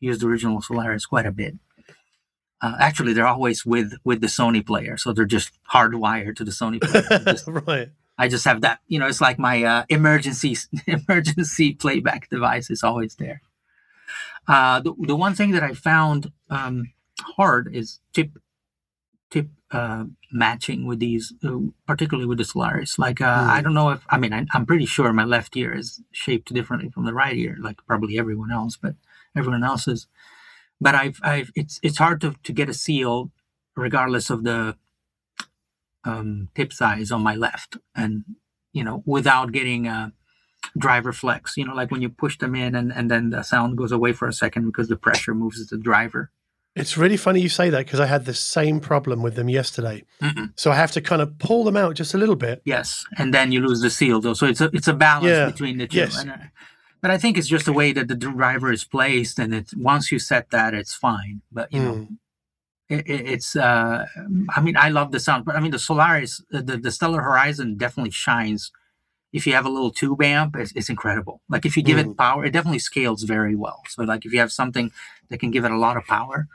use 0.00 0.18
the 0.20 0.26
original 0.26 0.62
Solaris 0.62 1.04
quite 1.06 1.26
a 1.26 1.32
bit. 1.32 1.54
Uh, 2.60 2.76
actually, 2.80 3.12
they're 3.12 3.26
always 3.26 3.64
with 3.64 3.92
with 4.04 4.20
the 4.20 4.26
Sony 4.26 4.66
player, 4.66 4.96
so 4.96 5.12
they're 5.12 5.24
just 5.24 5.52
hardwired 5.72 6.34
to 6.36 6.44
the 6.44 6.50
Sony 6.50 6.80
player. 6.80 7.20
Just- 7.24 7.46
right. 7.46 7.90
I 8.20 8.26
just 8.26 8.44
have 8.46 8.62
that. 8.62 8.80
You 8.88 8.98
know, 8.98 9.06
it's 9.06 9.20
like 9.20 9.38
my 9.38 9.62
uh, 9.62 9.84
emergency 9.88 10.56
emergency 10.88 11.74
playback 11.74 12.28
device 12.30 12.68
is 12.68 12.82
always 12.82 13.14
there. 13.14 13.42
Uh, 14.48 14.80
the 14.80 14.94
the 15.06 15.16
one 15.16 15.34
thing 15.34 15.52
that 15.52 15.64
I 15.64 15.74
found 15.74 16.32
um, 16.50 16.92
hard 17.36 17.74
is 17.74 18.00
tip 18.14 18.32
tip 19.30 19.48
uh, 19.72 20.04
matching 20.32 20.86
with 20.86 21.00
these, 21.00 21.32
uh, 21.44 21.58
particularly 21.86 22.26
with 22.28 22.38
the 22.38 22.44
Solaris. 22.44 22.98
Like 22.98 23.20
uh, 23.20 23.44
Hmm. 23.44 23.50
I 23.50 23.60
don't 23.62 23.74
know 23.74 23.90
if 23.90 24.04
I 24.10 24.18
mean 24.18 24.32
I, 24.32 24.46
I'm 24.54 24.66
pretty 24.66 24.86
sure 24.86 25.12
my 25.12 25.24
left 25.24 25.56
ear 25.56 25.74
is 25.74 26.02
shaped 26.12 26.52
differently 26.54 26.90
from 26.90 27.04
the 27.06 27.14
right 27.14 27.36
ear, 27.36 27.56
like 27.60 27.78
probably 27.86 28.18
everyone 28.18 28.52
else, 28.52 28.76
but 28.76 28.94
everyone 29.36 29.64
else 29.64 29.88
is. 29.88 30.08
But 30.80 30.94
I've 30.94 31.20
I've 31.22 31.52
it's 31.54 31.80
it's 31.82 31.98
hard 31.98 32.20
to 32.22 32.34
to 32.42 32.52
get 32.52 32.68
a 32.70 32.74
seal, 32.74 33.30
regardless 33.76 34.30
of 34.30 34.44
the 34.44 34.76
um, 36.04 36.48
tip 36.54 36.72
size 36.72 37.10
on 37.12 37.22
my 37.22 37.34
left, 37.34 37.76
and 37.94 38.24
you 38.72 38.84
know, 38.84 39.02
without 39.06 39.52
getting 39.52 39.86
a 39.86 40.12
driver 40.76 41.12
flex. 41.12 41.56
You 41.56 41.64
know, 41.66 41.74
like 41.74 41.90
when 41.90 42.02
you 42.02 42.08
push 42.08 42.38
them 42.38 42.54
in, 42.54 42.74
and 42.74 42.92
and 42.92 43.10
then 43.10 43.30
the 43.30 43.42
sound 43.42 43.76
goes 43.78 43.92
away 43.92 44.12
for 44.12 44.28
a 44.28 44.32
second 44.32 44.66
because 44.66 44.88
the 44.88 44.96
pressure 44.96 45.34
moves 45.34 45.66
the 45.66 45.78
driver. 45.78 46.30
It's 46.76 46.96
really 46.96 47.16
funny 47.16 47.40
you 47.40 47.48
say 47.48 47.70
that 47.70 47.86
because 47.86 47.98
I 47.98 48.06
had 48.06 48.24
the 48.24 48.34
same 48.34 48.78
problem 48.78 49.20
with 49.20 49.34
them 49.34 49.48
yesterday. 49.48 50.04
Mm-mm. 50.22 50.52
So 50.54 50.70
I 50.70 50.76
have 50.76 50.92
to 50.92 51.00
kind 51.00 51.20
of 51.20 51.36
pull 51.38 51.64
them 51.64 51.76
out 51.76 51.96
just 51.96 52.14
a 52.14 52.18
little 52.18 52.36
bit. 52.36 52.62
Yes, 52.64 53.04
and 53.16 53.34
then 53.34 53.50
you 53.50 53.60
lose 53.66 53.80
the 53.80 53.90
seal 53.90 54.20
though. 54.20 54.34
So 54.34 54.46
it's 54.46 54.60
a 54.60 54.70
it's 54.72 54.86
a 54.88 54.94
balance 54.94 55.26
Yeah, 55.26 55.46
between 55.46 55.78
the 55.78 55.88
two. 55.88 55.96
yes. 55.96 56.20
And, 56.20 56.30
uh, 56.30 56.36
but 57.00 57.10
I 57.10 57.18
think 57.18 57.36
it's 57.38 57.48
just 57.48 57.64
the 57.64 57.72
way 57.72 57.92
that 57.92 58.06
the 58.08 58.14
driver 58.16 58.70
is 58.72 58.84
placed, 58.84 59.38
and 59.38 59.54
it's 59.54 59.74
once 59.76 60.12
you 60.12 60.18
set 60.18 60.50
that, 60.50 60.74
it's 60.74 60.94
fine. 60.94 61.42
But 61.50 61.72
you 61.72 61.80
know, 61.80 61.94
Mm. 61.94 62.16
it, 62.88 63.06
it, 63.08 63.28
it's 63.34 63.56
uh, 63.56 64.06
I 64.56 64.60
mean, 64.60 64.76
I 64.76 64.88
love 64.90 65.10
the 65.12 65.20
sound, 65.20 65.44
but 65.46 65.56
I 65.56 65.60
mean, 65.60 65.72
the 65.72 65.78
Solaris, 65.78 66.42
uh, 66.52 66.60
the 66.62 66.76
the 66.76 66.90
Stellar 66.90 67.22
Horizon 67.22 67.76
definitely 67.76 68.10
shines. 68.12 68.70
If 69.32 69.46
you 69.46 69.52
have 69.52 69.66
a 69.66 69.70
little 69.70 69.90
tube 69.90 70.22
amp, 70.22 70.56
it's, 70.56 70.72
it's 70.72 70.88
incredible. 70.88 71.42
Like 71.48 71.66
if 71.66 71.76
you 71.76 71.82
give 71.82 71.98
Mm. 71.98 72.10
it 72.12 72.16
power, 72.16 72.44
it 72.46 72.52
definitely 72.52 72.78
scales 72.78 73.24
very 73.24 73.54
well. 73.54 73.82
So 73.88 74.02
like 74.04 74.24
if 74.24 74.32
you 74.32 74.38
have 74.40 74.50
something 74.52 74.90
that 75.28 75.38
can 75.38 75.50
give 75.50 75.64
it 75.66 75.70
a 75.70 75.76
lot 75.76 75.96
of 75.98 76.04
power, 76.06 76.46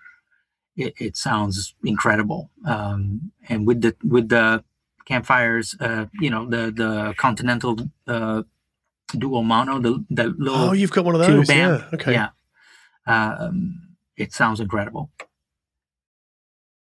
it, 0.76 0.93
it 0.99 1.15
sounds 1.15 1.76
incredible. 1.84 2.49
Um, 2.65 3.32
and 3.47 3.67
with 3.67 3.82
the 3.82 3.95
with 4.03 4.30
the 4.30 4.63
campfires, 5.05 5.76
uh, 5.80 6.05
you 6.19 6.30
know, 6.32 6.49
the 6.49 6.71
the 6.71 7.13
Continental 7.17 7.78
uh, 8.07 8.41
dual 9.17 9.43
mono, 9.43 9.80
the 9.80 10.03
the 10.09 10.34
little 10.38 10.69
Oh, 10.69 10.71
you've 10.74 10.89
got 10.91 11.05
one 11.05 11.13
of 11.15 11.26
tube 11.28 11.45
those. 11.45 11.49
Yeah. 11.49 11.76
amp. 11.76 11.93
Okay. 11.93 12.13
Yeah. 12.13 12.30
um, 13.05 13.89
it 14.17 14.34
sounds 14.34 14.59
incredible. 14.59 15.11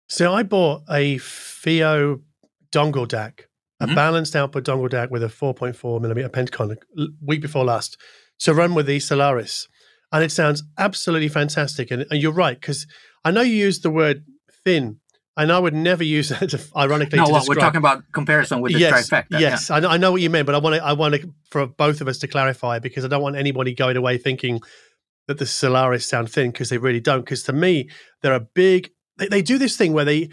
So 0.09 0.33
I 0.35 0.43
bought 0.43 0.83
a 0.91 1.17
FiiO 1.19 2.21
dongle 2.71 3.07
DAC, 3.09 3.45
a 3.83 3.87
Mhm. 3.87 3.95
balanced 3.95 4.37
output 4.37 4.65
dongle 4.65 4.89
DAC 4.89 5.11
with 5.11 5.23
a 5.23 5.29
4.4 5.29 6.01
millimeter 6.01 6.29
Pentaconn 6.29 6.77
week 7.21 7.41
before 7.43 7.65
last 7.65 7.97
to 8.41 8.55
run 8.55 8.75
with 8.75 8.87
the 8.87 9.01
Solaris. 9.01 9.69
And 10.13 10.23
it 10.23 10.31
sounds 10.31 10.63
absolutely 10.79 11.29
fantastic. 11.29 11.91
And, 11.91 12.07
and 12.11 12.21
you're 12.23 12.33
right, 12.33 12.59
because 12.61 12.87
I 13.25 13.31
know 13.31 13.41
you 13.41 13.55
used 13.57 13.83
the 13.83 13.91
word 13.91 14.25
thin, 14.65 14.99
and 15.37 15.51
I 15.51 15.59
would 15.59 15.75
never 15.75 16.05
use 16.05 16.29
that 16.29 16.51
to, 16.51 16.61
ironically 16.77 17.19
No, 17.19 17.27
to 17.27 17.33
well, 17.33 17.45
we're 17.49 17.55
talking 17.55 17.79
about 17.79 18.03
comparison 18.13 18.61
with 18.61 18.73
the 18.75 18.79
yes, 18.81 19.09
trifecta. 19.11 19.41
Yes, 19.41 19.71
I, 19.71 19.81
know, 19.81 19.89
I 19.89 19.97
know 19.97 20.13
what 20.13 20.21
you 20.21 20.31
mean, 20.31 20.45
but 20.45 20.55
I 20.55 20.59
want 20.59 20.77
to, 20.77 20.85
I 20.85 20.93
want 20.93 21.15
to, 21.15 21.35
for 21.51 21.67
both 21.67 22.01
of 22.01 22.09
us 22.09 22.19
to 22.19 22.29
clarify 22.29 22.79
because 22.79 23.05
I 23.05 23.09
don't 23.09 23.23
want 23.23 23.37
anybody 23.37 23.75
going 23.75 23.97
away 23.97 24.19
thinking 24.19 24.61
that 25.29 25.39
the 25.39 25.47
Solaris 25.47 26.07
sound 26.07 26.31
thin 26.31 26.51
because 26.51 26.69
they 26.69 26.79
really 26.79 27.01
don't. 27.01 27.21
Because 27.25 27.43
to 27.45 27.53
me, 27.53 27.89
they're 28.21 28.35
a 28.35 28.41
big. 28.41 28.91
They, 29.19 29.29
they 29.29 29.43
do 29.43 29.57
this 29.57 29.77
thing 29.77 29.93
where 29.93 30.05
they 30.05 30.29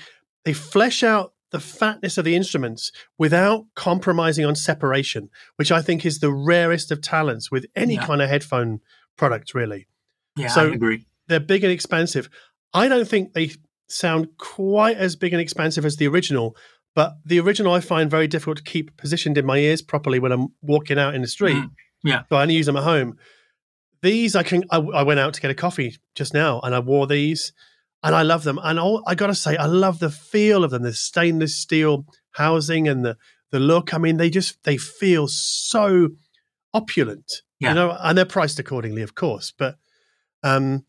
they 0.46 0.54
flesh 0.54 1.04
out 1.04 1.34
the 1.52 1.60
fatness 1.60 2.18
of 2.18 2.26
the 2.26 2.36
instruments 2.36 2.92
without 3.18 3.66
compromising 3.76 4.46
on 4.46 4.56
separation, 4.56 5.30
which 5.56 5.72
I 5.72 5.82
think 5.82 6.06
is 6.06 6.20
the 6.20 6.32
rarest 6.32 6.92
of 6.92 7.02
talents 7.02 7.50
with 7.52 7.66
any 7.76 7.96
Yeah. 7.96 8.06
kind 8.06 8.22
of 8.22 8.30
headphone 8.30 8.80
product. 9.18 9.54
Really, 9.54 9.88
Yeah, 10.38 10.48
So- 10.50 10.70
I 10.70 10.74
agree. 10.74 11.06
they're 11.28 11.40
big 11.40 11.64
and 11.64 11.74
expansive. 11.74 12.30
I 12.74 12.88
don't 12.88 13.08
think 13.08 13.34
they 13.34 13.52
sound 13.88 14.28
quite 14.38 14.98
as 14.98 15.16
big 15.16 15.34
and 15.34 15.42
expansive 15.42 15.84
as 15.86 15.96
the 15.96 16.08
original, 16.08 16.56
but 16.96 17.14
the 17.26 17.40
original 17.40 17.74
I 17.74 17.80
find 17.80 18.10
very 18.12 18.28
difficult 18.28 18.58
to 18.58 18.64
keep 18.64 18.96
positioned 18.98 19.38
in 19.38 19.46
my 19.46 19.58
ears 19.58 19.82
properly 19.82 20.20
when 20.20 20.32
I'm 20.32 20.50
walking 20.62 21.00
out 21.00 21.16
in 21.16 21.22
the 21.24 21.28
street. 21.28 21.56
Mhm. 21.58 21.72
Yeah. 22.04 22.24
So 22.30 22.36
I 22.36 22.44
only 22.44 22.56
use 22.56 22.68
them 22.68 22.78
at 22.78 22.84
home. 22.84 23.18
These 24.02 24.36
I 24.36 24.44
can. 24.44 24.64
I, 24.72 24.78
I 24.78 25.04
went 25.04 25.20
out 25.20 25.34
to 25.34 25.42
get 25.42 25.52
a 25.52 25.56
coffee 25.56 25.98
just 26.16 26.34
now, 26.34 26.62
and 26.62 26.74
I 26.74 26.80
wore 26.80 27.06
these, 27.08 27.52
and 28.04 28.16
I 28.16 28.24
love 28.24 28.44
them. 28.44 28.60
And 28.64 28.80
all, 28.80 29.04
I 29.06 29.16
gotta 29.16 29.36
say, 29.36 29.58
I 29.58 29.66
love 29.66 30.00
the 30.00 30.10
feel 30.10 30.64
of 30.64 30.72
them. 30.72 30.84
The 30.84 30.94
stainless 30.94 31.56
steel 31.56 32.06
housing 32.32 32.88
and 32.88 33.04
the 33.04 33.18
the 33.52 33.60
look. 33.60 33.94
I 33.94 33.98
mean, 33.98 34.18
they 34.18 34.30
just 34.30 34.64
they 34.64 34.78
feel 34.78 35.28
so 35.28 36.10
opulent. 36.74 37.42
Yeah. 37.60 37.70
You 37.70 37.76
know, 37.76 37.98
and 38.00 38.18
they're 38.18 38.26
priced 38.26 38.60
accordingly, 38.60 39.02
of 39.02 39.16
course. 39.16 39.52
But 39.58 39.76
um, 40.44 40.86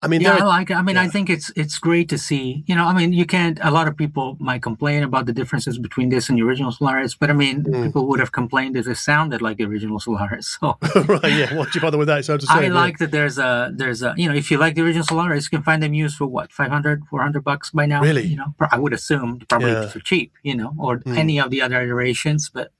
I 0.00 0.06
mean, 0.06 0.20
yeah, 0.20 0.36
I 0.36 0.44
like 0.44 0.70
it. 0.70 0.76
I 0.76 0.82
mean, 0.82 0.96
I 0.96 1.08
think 1.08 1.28
it's 1.28 1.50
it's 1.56 1.76
great 1.80 2.08
to 2.10 2.18
see. 2.18 2.62
You 2.68 2.76
know, 2.76 2.84
I 2.84 2.92
mean, 2.94 3.12
you 3.12 3.26
can't. 3.26 3.58
A 3.62 3.72
lot 3.72 3.88
of 3.88 3.96
people 3.96 4.36
might 4.38 4.62
complain 4.62 5.02
about 5.02 5.26
the 5.26 5.32
differences 5.32 5.76
between 5.76 6.08
this 6.08 6.28
and 6.28 6.38
the 6.38 6.42
original 6.44 6.70
Solaris, 6.70 7.16
but 7.16 7.30
I 7.30 7.32
mean, 7.32 7.64
Mm. 7.64 7.86
people 7.86 8.06
would 8.08 8.20
have 8.20 8.30
complained 8.30 8.76
if 8.76 8.86
it 8.86 8.96
sounded 8.96 9.42
like 9.42 9.56
the 9.56 9.64
original 9.64 9.98
Solaris. 9.98 10.56
So 10.60 10.76
right. 11.08 11.32
Yeah. 11.40 11.52
Why'd 11.54 11.74
you 11.74 11.80
bother 11.80 11.98
with 11.98 12.06
that? 12.06 12.24
So 12.24 12.34
I'm 12.34 12.38
just 12.38 12.52
I 12.52 12.62
yeah. 12.66 12.72
like 12.84 12.98
that. 12.98 13.10
There's 13.10 13.38
a 13.38 13.72
there's 13.74 14.02
a 14.04 14.14
you 14.16 14.28
know, 14.28 14.36
if 14.36 14.50
you 14.52 14.56
like 14.64 14.76
the 14.76 14.82
original 14.82 15.04
Solaris, 15.04 15.44
you 15.46 15.50
can 15.58 15.64
find 15.64 15.82
them 15.82 15.94
used 15.94 16.16
for 16.16 16.26
what 16.28 16.52
500, 16.52 17.02
400 17.10 17.42
bucks 17.42 17.70
by 17.72 17.86
now. 17.86 18.00
Really? 18.00 18.26
You 18.32 18.36
know, 18.36 18.54
I 18.70 18.78
would 18.78 18.92
assume 18.92 19.40
probably 19.48 19.72
Yeah. 19.72 19.88
for 19.88 19.98
cheap. 19.98 20.32
You 20.44 20.54
know, 20.54 20.74
or 20.78 20.98
Mm. 21.00 21.16
any 21.18 21.40
of 21.40 21.50
the 21.50 21.60
other 21.60 21.82
iterations, 21.82 22.48
but. 22.54 22.70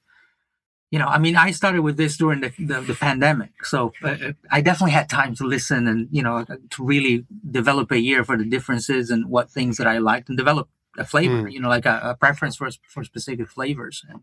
You 0.91 0.99
know, 0.99 1.07
I 1.07 1.19
mean, 1.19 1.37
I 1.37 1.51
started 1.51 1.83
with 1.83 1.99
this 1.99 2.17
during 2.17 2.41
the, 2.41 2.51
the, 2.59 2.81
the 2.81 2.95
pandemic, 2.95 3.65
so 3.65 3.93
uh, 4.03 4.33
I 4.51 4.63
definitely 4.63 4.93
had 4.93 5.11
time 5.11 5.35
to 5.35 5.45
listen 5.45 5.87
and 5.87 6.09
you 6.11 6.23
know 6.23 6.45
to 6.45 6.85
really 6.85 7.27
develop 7.51 7.91
a 7.91 8.01
year 8.01 8.25
for 8.25 8.39
the 8.39 8.45
differences 8.45 9.11
and 9.11 9.27
what 9.27 9.51
things 9.51 9.77
that 9.77 9.87
I 9.87 9.99
liked 9.99 10.31
and 10.31 10.39
develop 10.39 10.71
a 10.97 11.05
flavor. 11.05 11.43
Mm. 11.43 11.53
You 11.53 11.61
know, 11.61 11.69
like 11.69 11.85
a, 11.85 12.01
a 12.03 12.15
preference 12.15 12.57
for 12.57 12.71
for 12.89 13.05
specific 13.05 13.49
flavors. 13.49 14.03
And 14.09 14.21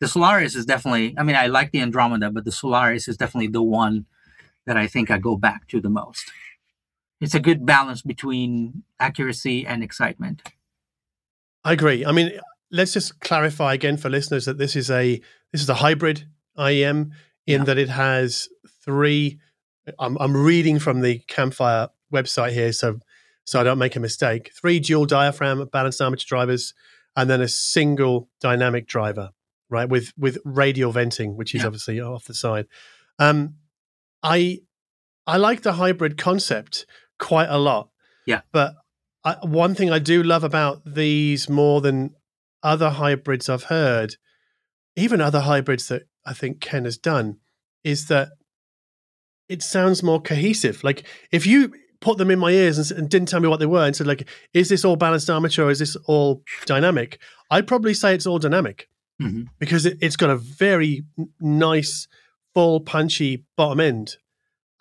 the 0.00 0.08
Solaris 0.08 0.56
is 0.56 0.64
definitely. 0.64 1.14
I 1.18 1.22
mean, 1.22 1.36
I 1.36 1.48
like 1.48 1.70
the 1.70 1.80
Andromeda, 1.80 2.30
but 2.30 2.44
the 2.46 2.52
Solaris 2.52 3.06
is 3.06 3.18
definitely 3.18 3.48
the 3.48 3.62
one 3.62 4.06
that 4.66 4.78
I 4.78 4.86
think 4.86 5.10
I 5.10 5.18
go 5.18 5.36
back 5.36 5.68
to 5.68 5.80
the 5.80 5.90
most. 5.90 6.30
It's 7.20 7.34
a 7.34 7.40
good 7.40 7.66
balance 7.66 8.00
between 8.00 8.84
accuracy 8.98 9.66
and 9.66 9.82
excitement. 9.82 10.42
I 11.62 11.72
agree. 11.74 12.06
I 12.06 12.12
mean, 12.12 12.32
let's 12.70 12.94
just 12.94 13.20
clarify 13.20 13.74
again 13.74 13.98
for 13.98 14.08
listeners 14.08 14.46
that 14.46 14.56
this 14.58 14.74
is 14.74 14.90
a 14.90 15.20
this 15.52 15.62
is 15.62 15.68
a 15.68 15.74
hybrid 15.74 16.24
IEM 16.58 17.10
in 17.46 17.60
Yeah. 17.60 17.64
that 17.64 17.78
it 17.78 17.88
has 17.88 18.48
three. 18.84 19.38
I'm, 19.98 20.16
I'm 20.18 20.36
reading 20.36 20.78
from 20.78 21.00
the 21.00 21.18
Campfire 21.26 21.88
website 22.12 22.52
here, 22.52 22.72
so 22.72 22.98
so 23.44 23.60
I 23.60 23.64
don't 23.64 23.78
make 23.78 23.96
a 23.96 24.00
mistake. 24.00 24.52
Three 24.60 24.78
dual 24.80 25.06
diaphragm 25.06 25.64
balanced 25.72 26.00
armature 26.00 26.26
drivers, 26.28 26.74
and 27.16 27.28
then 27.28 27.40
a 27.40 27.48
single 27.48 28.28
dynamic 28.40 28.86
driver, 28.86 29.30
right? 29.68 29.88
With 29.88 30.12
with 30.16 30.38
radial 30.44 30.92
venting, 30.92 31.36
which 31.36 31.54
is 31.54 31.62
Yeah. 31.62 31.66
obviously 31.66 32.00
off 32.00 32.24
the 32.26 32.34
side. 32.34 32.66
Um, 33.18 33.56
I 34.22 34.60
I 35.26 35.36
like 35.36 35.62
the 35.62 35.74
hybrid 35.74 36.16
concept 36.18 36.86
quite 37.18 37.48
a 37.48 37.58
lot. 37.58 37.88
Yeah. 38.26 38.42
but 38.52 38.74
I, 39.24 39.36
one 39.42 39.74
thing 39.74 39.90
I 39.90 39.98
do 39.98 40.22
love 40.22 40.44
about 40.44 40.82
these 40.86 41.48
more 41.48 41.80
than 41.80 42.14
other 42.62 42.90
hybrids 42.90 43.48
I've 43.48 43.64
heard, 43.64 44.16
even 44.96 45.20
other 45.20 45.40
hybrids 45.40 45.88
that 45.88 46.02
I 46.26 46.32
think 46.32 46.60
Ken 46.60 46.84
has 46.84 46.98
done, 46.98 47.38
is 47.84 48.08
that 48.08 48.28
it 49.48 49.62
sounds 49.62 50.02
more 50.02 50.20
cohesive. 50.20 50.82
Like 50.84 51.04
if 51.32 51.46
you 51.46 51.72
put 52.00 52.18
them 52.18 52.30
in 52.30 52.38
my 52.38 52.50
ears 52.50 52.78
and, 52.78 52.98
and 52.98 53.10
didn't 53.10 53.28
tell 53.28 53.40
me 53.40 53.48
what 53.48 53.58
they 53.60 53.66
were 53.66 53.84
and 53.84 53.94
said 53.94 54.06
like, 54.06 54.28
is 54.54 54.68
this 54.68 54.84
all 54.84 54.96
balanced 54.96 55.28
armature 55.28 55.66
or 55.66 55.70
is 55.70 55.80
this 55.80 55.96
all 56.06 56.42
dynamic? 56.66 57.20
I'd 57.50 57.66
probably 57.66 57.94
say 57.94 58.14
it's 58.14 58.26
all 58.26 58.38
dynamic 58.38 58.88
Mhm. 59.20 59.48
because 59.58 59.84
it, 59.84 59.98
it's 60.00 60.16
got 60.16 60.30
a 60.30 60.36
very 60.36 61.04
nice, 61.40 62.08
full, 62.54 62.80
punchy 62.80 63.44
bottom 63.56 63.80
end. 63.80 64.16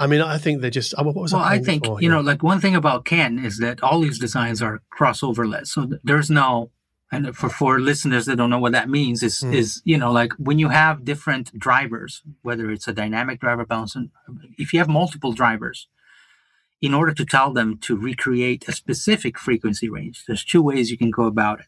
I 0.01 0.07
mean, 0.07 0.22
I 0.22 0.38
think 0.38 0.62
they're 0.62 0.70
just. 0.70 0.93
oh, 0.97 1.03
What 1.03 1.16
was 1.16 1.34
Well, 1.34 1.41
I 1.41 1.60
think 1.60 1.86
you 1.86 1.97
Yeah. 1.99 2.10
know, 2.12 2.22
like 2.22 2.41
one 2.41 2.62
thing 2.62 2.74
about 2.74 3.03
Ken 3.03 3.38
is 3.38 3.57
that 3.57 3.84
all 3.84 3.99
these 3.99 4.18
designs 4.18 4.62
are 4.62 4.82
crossoverless. 4.97 5.68
So 5.68 5.88
th- 5.88 6.01
there's 6.05 6.30
no, 6.30 6.72
and 7.12 7.36
for 7.36 7.49
for 7.49 7.80
listeners 7.80 8.26
that 8.26 8.36
don't 8.38 8.49
know 8.51 8.60
what 8.60 8.72
that 8.74 8.89
means, 8.89 9.24
is 9.24 9.41
Mm. 9.41 9.53
is 9.53 9.82
you 9.86 9.97
know, 9.97 10.12
like 10.12 10.34
when 10.38 10.60
you 10.60 10.70
have 10.70 11.03
different 11.05 11.57
drivers, 11.57 12.22
whether 12.41 12.70
it's 12.72 12.88
a 12.88 12.93
dynamic 12.93 13.39
driver 13.39 13.66
balancing, 13.66 14.12
if 14.57 14.74
you 14.74 14.80
have 14.80 14.89
multiple 14.89 15.34
drivers, 15.34 15.88
in 16.82 16.93
order 16.93 17.14
to 17.14 17.26
tell 17.26 17.51
them 17.53 17.78
to 17.86 17.97
recreate 17.97 18.68
a 18.68 18.72
specific 18.72 19.38
frequency 19.38 19.89
range, 19.89 20.24
there's 20.28 20.45
two 20.45 20.62
ways 20.62 20.89
you 20.91 20.97
can 20.97 21.12
go 21.12 21.24
about 21.26 21.60
it. 21.60 21.68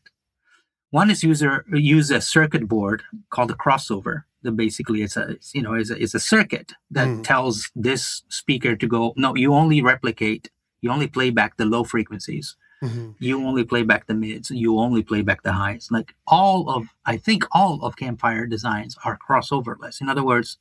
One 0.90 1.10
is 1.10 1.24
user 1.24 1.66
use 1.74 2.12
a 2.12 2.22
circuit 2.22 2.68
board 2.68 3.04
called 3.30 3.52
a 3.52 3.56
crossover. 3.56 4.24
That 4.44 4.54
basically 4.58 5.02
it's 5.04 5.18
a 5.18 5.38
you 5.54 5.62
know 5.62 5.74
is 5.76 5.92
a, 5.92 5.98
is 6.06 6.16
a 6.16 6.20
circuit 6.20 6.74
that 6.90 7.08
Mm. 7.08 7.24
tells 7.24 7.72
this 7.76 8.24
speaker 8.28 8.76
to 8.76 8.88
go. 8.88 9.14
No, 9.16 9.36
you 9.36 9.54
only 9.54 9.82
replicate. 9.82 10.50
You 10.82 10.90
only 10.92 11.08
play 11.08 11.30
back 11.30 11.58
the 11.58 11.66
low 11.66 11.84
frequencies. 11.84 12.56
Mhm. 12.84 13.16
You 13.20 13.46
only 13.46 13.64
play 13.64 13.84
back 13.84 14.08
the 14.08 14.14
mids. 14.16 14.50
You 14.50 14.80
only 14.80 15.04
play 15.04 15.22
back 15.22 15.44
the 15.44 15.54
highs. 15.54 15.90
Like 15.92 16.16
all 16.28 16.70
of 16.70 16.88
I 17.06 17.18
think 17.18 17.44
all 17.52 17.84
of 17.86 17.96
Campfire 17.96 18.48
designs 18.48 18.98
are 19.06 19.18
crossoverless. 19.18 20.02
In 20.02 20.10
other 20.10 20.24
words, 20.24 20.58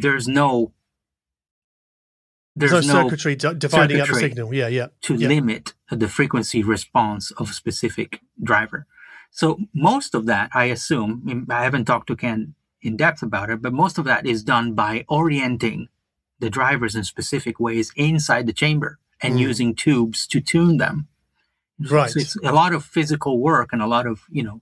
there's 0.00 0.28
no 0.28 0.72
There's, 2.54 2.70
there's 2.70 2.86
no, 2.86 2.94
no 2.94 3.02
circuitry 3.04 3.34
di- 3.34 3.54
dividing 3.54 4.00
up 4.00 4.08
the 4.08 4.14
signal. 4.14 4.54
Yeah, 4.54 4.68
yeah. 4.68 4.88
to 5.02 5.14
Yeah. 5.14 5.28
limit 5.28 5.72
the 5.90 6.08
frequency 6.08 6.62
response 6.62 7.30
of 7.32 7.50
a 7.50 7.54
specific 7.54 8.20
driver. 8.42 8.86
So 9.30 9.58
most 9.74 10.14
of 10.14 10.26
that, 10.26 10.50
I 10.54 10.64
assume, 10.66 11.46
I 11.48 11.64
haven't 11.64 11.86
talked 11.86 12.08
to 12.08 12.16
Ken 12.16 12.54
in 12.82 12.96
depth 12.98 13.22
about 13.22 13.48
it, 13.48 13.62
but 13.62 13.72
most 13.72 13.96
of 13.96 14.04
that 14.04 14.26
is 14.26 14.42
done 14.44 14.74
by 14.74 15.04
orienting 15.08 15.88
the 16.40 16.50
drivers 16.50 16.94
in 16.94 17.04
specific 17.04 17.58
ways 17.58 17.90
inside 17.96 18.46
the 18.46 18.52
chamber 18.52 18.98
and 19.22 19.34
Mm. 19.34 19.40
using 19.48 19.74
tubes 19.74 20.26
to 20.28 20.40
tune 20.40 20.76
them. 20.78 21.08
So 21.84 21.96
Right. 21.96 22.12
it's 22.16 22.36
a 22.36 22.52
lot 22.52 22.72
of 22.74 22.84
physical 22.84 23.38
work 23.40 23.72
and 23.72 23.82
a 23.82 23.86
lot 23.86 24.06
of 24.06 24.22
you 24.30 24.42
know 24.42 24.60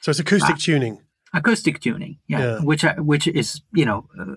So 0.00 0.10
it's 0.10 0.20
acoustic 0.20 0.56
Ah. 0.56 0.58
tuning. 0.68 0.98
acoustic 1.34 1.80
tuning, 1.80 2.18
yeah, 2.28 2.38
Yeah. 2.40 2.58
which 2.60 2.84
I- 2.84 3.00
which 3.00 3.26
is 3.26 3.62
you 3.72 3.84
know 3.84 4.08
uh, 4.18 4.36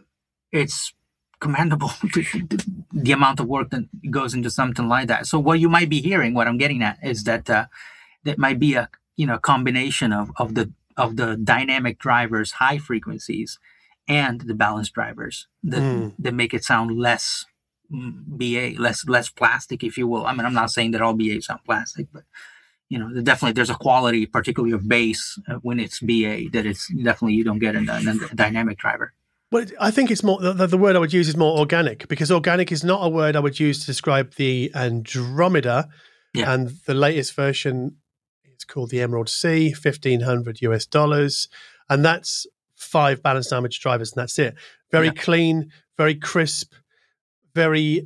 it's 0.52 0.94
commendable 1.40 1.92
the 3.06 3.12
amount 3.12 3.40
of 3.40 3.48
work 3.48 3.70
that 3.70 3.84
goes 4.10 4.34
into 4.34 4.50
something 4.50 4.88
like 4.88 5.08
that. 5.08 5.28
So 5.28 5.38
what 5.40 5.60
you 5.60 5.70
might 5.70 5.90
be 5.90 6.02
hearing, 6.02 6.34
what 6.34 6.48
I'm 6.48 6.58
getting 6.58 6.82
at, 6.84 6.98
is 7.04 7.24
that 7.26 7.50
uh, 7.50 7.66
that 8.24 8.38
might 8.38 8.60
be 8.60 8.74
a 8.76 8.90
you 9.16 9.26
know 9.28 9.38
combination 9.38 10.12
of 10.14 10.32
of 10.38 10.56
the 10.56 10.72
of 10.98 11.16
the 11.18 11.36
dynamic 11.38 12.00
drivers, 12.00 12.52
high 12.64 12.78
frequencies, 12.78 13.60
and 14.08 14.42
the 14.42 14.54
balance 14.54 14.90
drivers 14.90 15.48
that 15.64 15.82
Mm. 15.82 16.14
that 16.20 16.34
make 16.34 16.54
it 16.54 16.64
sound 16.64 16.92
less 17.08 17.46
BA, 17.90 18.74
less 18.82 19.08
less 19.08 19.30
plastic, 19.30 19.84
if 19.84 19.98
you 19.98 20.08
will. 20.08 20.26
I 20.26 20.34
mean, 20.34 20.46
I'm 20.46 20.54
not 20.54 20.72
saying 20.72 20.92
that 20.92 21.02
all 21.02 21.14
BA 21.14 21.42
sound 21.42 21.62
plastic, 21.66 22.08
but 22.12 22.24
you 22.90 23.00
know, 23.00 23.10
definitely 23.22 23.54
there's 23.54 23.70
a 23.70 23.76
quality, 23.76 24.26
particularly 24.26 24.74
of 24.74 24.88
bass, 24.88 25.40
uh, 25.50 25.56
when 25.64 25.80
it's 25.80 26.00
BA, 26.00 26.50
that 26.54 26.66
it's 26.66 26.88
definitely 26.94 27.34
you 27.34 27.44
don't 27.44 27.60
get 27.60 27.76
in 27.76 27.90
a, 27.90 28.00
in 28.00 28.08
a 28.32 28.36
dynamic 28.36 28.78
driver. 28.78 29.14
Well, 29.52 29.66
I 29.80 29.92
think 29.92 30.12
it's 30.12 30.24
more 30.24 30.40
the, 30.40 30.68
the 30.68 30.78
word 30.78 30.96
I 30.96 31.00
would 31.00 31.14
use 31.14 31.28
is 31.28 31.38
more 31.38 31.58
organic 31.58 32.08
because 32.08 32.32
organic 32.32 32.72
is 32.72 32.84
not 32.84 33.06
a 33.06 33.10
word 33.10 33.36
I 33.36 33.40
would 33.40 33.60
use 33.60 33.80
to 33.80 33.86
describe 33.86 34.36
the 34.36 34.72
Andromeda. 34.76 35.90
Yeah. 36.34 36.52
And 36.54 36.70
the 36.86 36.94
latest 36.94 37.34
version 37.36 37.98
is 38.44 38.66
called 38.66 38.90
the 38.90 39.02
Emerald 39.02 39.30
Sea, 39.30 39.72
fifteen 39.72 40.22
hundred 40.22 40.62
US 40.62 40.86
dollars, 40.86 41.48
and 41.90 42.04
that's 42.04 42.46
five 42.76 43.24
balanced 43.24 43.52
damage 43.52 43.80
drivers, 43.80 44.12
and 44.12 44.22
that's 44.22 44.38
it. 44.38 44.56
Very 44.92 45.08
Yeah. 45.08 45.14
clean, 45.14 45.72
very 45.98 46.16
crisp, 46.16 46.74
very 47.56 48.06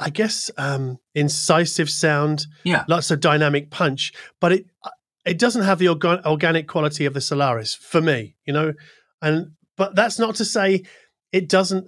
I 0.00 0.08
guess, 0.08 0.50
um, 0.56 0.98
incisive 1.14 1.90
sound. 1.90 2.46
Yeah. 2.64 2.84
Lots 2.88 3.10
of 3.10 3.20
dynamic 3.20 3.70
punch, 3.70 4.12
but 4.40 4.50
it 4.52 4.66
it 5.26 5.38
doesn't 5.38 5.62
have 5.62 5.78
the 5.78 5.88
organ- 5.88 6.24
organic 6.24 6.66
quality 6.66 7.04
of 7.04 7.12
the 7.12 7.20
Solaris 7.20 7.74
for 7.74 8.00
me, 8.00 8.34
you 8.46 8.54
know. 8.54 8.72
And 9.20 9.52
but 9.76 9.94
that's 9.94 10.18
not 10.18 10.36
to 10.36 10.44
say 10.46 10.84
it 11.32 11.50
doesn't 11.50 11.86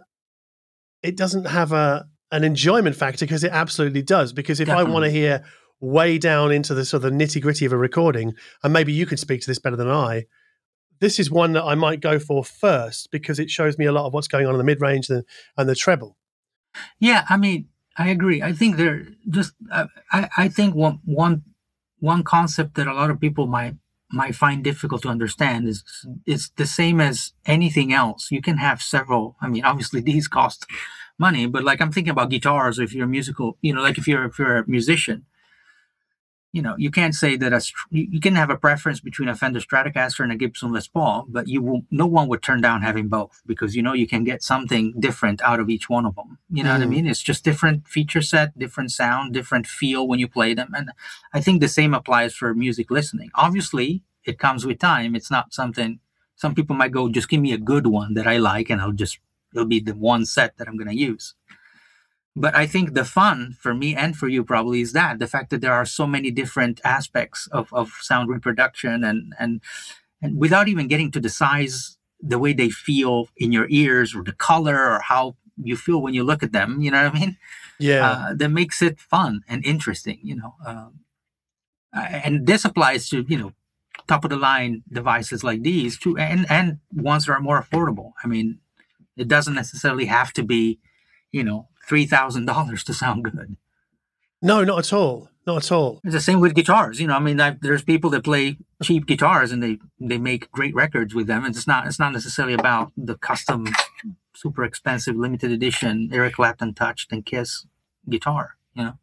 it 1.03 1.17
doesn't 1.17 1.47
have 1.47 1.73
a 1.73 2.07
an 2.31 2.45
enjoyment 2.45 2.97
factor 2.97 3.25
because 3.25 3.45
it 3.45 3.53
absolutely 3.53 4.03
does. 4.03 4.35
Because 4.35 4.61
if 4.61 4.69
I 4.69 4.83
want 4.83 5.07
to 5.07 5.11
hear 5.11 5.43
way 5.81 6.19
down 6.19 6.53
into 6.53 6.75
the 6.75 6.85
sort 6.85 7.05
of 7.05 7.13
nitty 7.13 7.41
gritty 7.41 7.65
of 7.65 7.73
a 7.73 7.79
recording, 7.79 8.35
and 8.63 8.75
maybe 8.75 8.93
you 8.93 9.07
can 9.07 9.17
speak 9.17 9.41
to 9.41 9.47
this 9.47 9.59
better 9.59 9.77
than 9.77 9.91
I, 9.91 10.27
this 11.01 11.19
is 11.19 11.31
one 11.31 11.53
that 11.53 11.65
I 11.65 11.75
might 11.75 12.01
go 12.01 12.19
for 12.19 12.45
first 12.45 13.11
because 13.11 13.39
it 13.39 13.51
shows 13.51 13.79
me 13.79 13.87
a 13.87 13.93
lot 13.93 14.07
of 14.07 14.13
what's 14.13 14.29
going 14.29 14.47
on 14.47 14.55
in 14.55 14.59
the 14.59 14.65
mid 14.65 14.83
range 14.83 15.09
and, 15.09 15.25
and 15.57 15.69
the 15.69 15.75
treble. 15.75 16.17
Yeah, 17.01 17.25
I 17.29 17.37
mean, 17.37 17.69
I 17.97 18.09
agree. 18.09 18.43
I 18.43 18.53
think 18.53 18.77
they're 18.77 19.07
just. 19.29 19.55
Uh, 19.71 19.87
I 20.11 20.29
I 20.37 20.49
think 20.49 20.75
one 20.75 21.01
one 21.05 21.43
one 22.01 22.23
concept 22.25 22.75
that 22.75 22.87
a 22.87 22.95
lot 22.95 23.11
of 23.11 23.21
people 23.21 23.47
might 23.47 23.77
might 24.11 24.35
find 24.35 24.63
difficult 24.65 25.03
to 25.03 25.09
understand 25.09 25.69
is 25.69 25.85
it's 26.27 26.51
the 26.57 26.67
same 26.67 27.01
as 27.01 27.33
anything 27.47 27.93
else. 27.93 28.31
You 28.31 28.43
can 28.43 28.59
have 28.59 28.83
several. 28.83 29.37
I 29.41 29.49
mean, 29.49 29.65
obviously 29.65 30.01
these 30.13 30.29
cost 30.29 30.67
money, 31.19 31.47
but 31.47 31.65
like 31.65 31.81
I'm 31.81 31.93
thinking 31.93 32.11
about 32.13 32.31
guitars. 32.31 32.79
If 32.79 32.95
you're 32.95 33.05
a 33.07 33.09
musical, 33.09 33.59
you 33.61 33.75
know, 33.75 33.83
like 33.83 33.99
if 33.99 34.09
you're 34.09 34.25
if 34.25 34.39
you're 34.39 34.59
a 34.59 34.69
musician, 34.69 35.27
you 36.53 36.61
know, 36.61 36.75
you 36.77 36.91
can't 36.91 37.15
say 37.15 37.35
that 37.37 37.53
a 37.53 37.61
you 37.91 38.21
can 38.21 38.35
have 38.35 38.51
a 38.51 38.57
preference 38.57 39.01
between 39.01 39.29
a 39.29 39.35
Fender 39.35 39.59
Stratocaster 39.61 40.21
and 40.21 40.31
a 40.33 40.37
Gibson 40.37 40.71
Les 40.73 40.87
Paul, 40.87 41.25
but 41.29 41.49
you 41.49 41.63
will 41.63 41.83
no 41.91 42.07
one 42.07 42.29
would 42.29 42.43
turn 42.43 42.61
down 42.61 42.83
having 42.83 43.09
both 43.09 43.41
because 43.47 43.75
you 43.75 43.83
know 43.83 43.95
you 43.95 44.07
can 44.07 44.23
get 44.23 44.43
something 44.43 44.93
different 45.01 45.41
out 45.43 45.61
of 45.61 45.71
each 45.71 45.89
one 45.89 46.05
of 46.05 46.15
them. 46.15 46.39
You 46.51 46.63
know 46.65 46.73
what 46.73 46.83
I 46.83 46.85
Mm. 46.85 46.91
mean? 46.91 47.07
It's 47.07 47.23
just 47.23 47.43
different 47.43 47.89
feature 47.89 48.21
set, 48.23 48.59
different 48.59 48.91
sound, 48.93 49.33
different 49.33 49.67
feel 49.67 50.07
when 50.07 50.21
you 50.21 50.29
play 50.29 50.53
them, 50.55 50.73
and 50.77 50.91
I 51.33 51.41
think 51.41 51.61
the 51.61 51.69
same 51.69 51.95
applies 51.95 52.35
for 52.35 52.55
music 52.55 52.91
listening. 52.91 53.31
Obviously, 53.35 54.03
it 54.25 54.39
comes 54.39 54.67
with 54.67 54.79
time. 54.79 55.17
It's 55.17 55.31
not 55.31 55.55
something 55.55 56.01
some 56.37 56.55
people 56.55 56.77
might 56.77 56.93
go, 56.93 57.09
just 57.09 57.29
give 57.29 57.41
me 57.41 57.53
a 57.53 57.59
good 57.59 57.87
one 57.87 58.15
that 58.15 58.27
I 58.27 58.37
like, 58.37 58.69
and 58.69 58.81
I'll 58.81 58.93
just 58.93 59.19
it'll 59.55 59.67
be 59.67 59.81
the 59.81 59.95
one 59.95 60.25
set 60.27 60.57
that 60.57 60.67
I'm 60.69 60.77
going 60.77 60.89
to 60.89 60.97
use 60.97 61.35
but 62.35 62.55
I 62.57 62.67
think 62.67 62.95
the 62.95 63.05
fun 63.05 63.57
for 63.61 63.75
me 63.75 63.95
and 63.95 64.17
for 64.17 64.29
you 64.29 64.43
probably 64.43 64.81
is 64.81 64.93
that 64.93 65.19
the 65.19 65.27
fact 65.27 65.51
that 65.51 65.61
there 65.61 65.73
are 65.73 65.85
so 65.85 66.07
many 66.07 66.31
different 66.31 66.81
aspects 66.85 67.47
of, 67.53 67.73
of 67.73 67.91
sound 68.01 68.31
reproduction 68.31 69.05
and 69.05 69.35
and 69.39 69.61
and 70.23 70.39
without 70.39 70.69
even 70.69 70.89
getting 70.89 71.11
to 71.13 71.21
the 71.21 71.29
size, 71.29 71.99
the 72.21 72.39
way 72.39 72.53
they 72.53 72.71
feel 72.71 73.29
in 73.37 73.53
your 73.53 73.67
ears 73.69 74.15
or 74.15 74.23
the 74.23 74.33
color 74.33 74.77
or 74.77 75.01
how 75.01 75.37
you 75.57 75.77
feel 75.77 76.01
when 76.01 76.15
you 76.15 76.23
look 76.23 76.43
at 76.43 76.53
them, 76.53 76.81
you 76.81 76.91
know 76.91 77.03
what 77.03 77.15
I 77.15 77.19
mean? 77.19 77.37
Yeah. 77.79 78.09
Uh, 78.09 78.35
that 78.35 78.49
makes 78.49 78.81
it 78.81 79.01
fun 79.01 79.43
and 79.49 79.65
interesting, 79.67 80.21
you 80.23 80.37
know. 80.37 80.55
Uh, 80.65 80.89
and 81.93 82.47
this 82.47 82.65
applies 82.65 83.09
to 83.11 83.25
you 83.29 83.37
know 83.37 83.53
top 84.07 84.25
of 84.25 84.31
the 84.31 84.37
line 84.37 84.83
devices 84.91 85.45
like 85.45 85.63
these 85.63 85.99
too, 85.99 86.17
and 86.17 86.51
and 86.51 86.79
ones 86.95 87.27
that 87.27 87.33
are 87.33 87.41
more 87.41 87.63
affordable. 87.63 88.13
I 88.25 88.27
mean, 88.27 88.61
it 89.17 89.29
doesn't 89.29 89.55
necessarily 89.55 90.07
have 90.07 90.33
to 90.35 90.43
be, 90.43 90.79
you 91.31 91.45
know, 91.45 91.69
three 91.93 92.07
thousand 92.07 92.47
dollars 92.47 92.83
to 92.85 92.95
sound 92.95 93.23
good. 93.23 93.55
no, 94.41 94.65
not 94.65 94.79
at 94.79 94.93
all. 94.95 95.29
Not 95.47 95.59
at 95.65 95.73
all. 95.73 96.01
It's 96.05 96.15
the 96.15 96.23
same 96.23 96.41
with 96.41 96.55
guitars. 96.55 96.99
You 96.99 97.07
know, 97.09 97.17
I 97.17 97.19
mean, 97.19 97.39
I, 97.39 97.51
there's 97.61 97.83
people 97.83 98.09
that 98.11 98.25
play 98.25 98.57
cheap 98.83 99.05
guitars 99.07 99.53
and 99.53 99.63
they 99.63 99.79
they 100.01 100.17
make 100.17 100.51
great 100.53 100.75
records 100.75 101.15
with 101.15 101.27
them. 101.27 101.45
And 101.45 101.55
it's 101.55 101.67
not 101.67 101.87
it's 101.87 101.99
not 101.99 102.15
necessarily 102.15 102.55
about 102.55 102.93
the 102.97 103.19
custom, 103.19 103.67
super 104.35 104.65
expensive 104.65 105.17
limited 105.17 105.51
edition 105.51 106.09
Eric 106.15 106.37
Clapton 106.37 106.73
touched 106.73 107.13
and 107.13 107.27
Kiss 107.27 107.67
guitar. 108.09 108.57
You 108.73 108.85
know, 108.85 108.95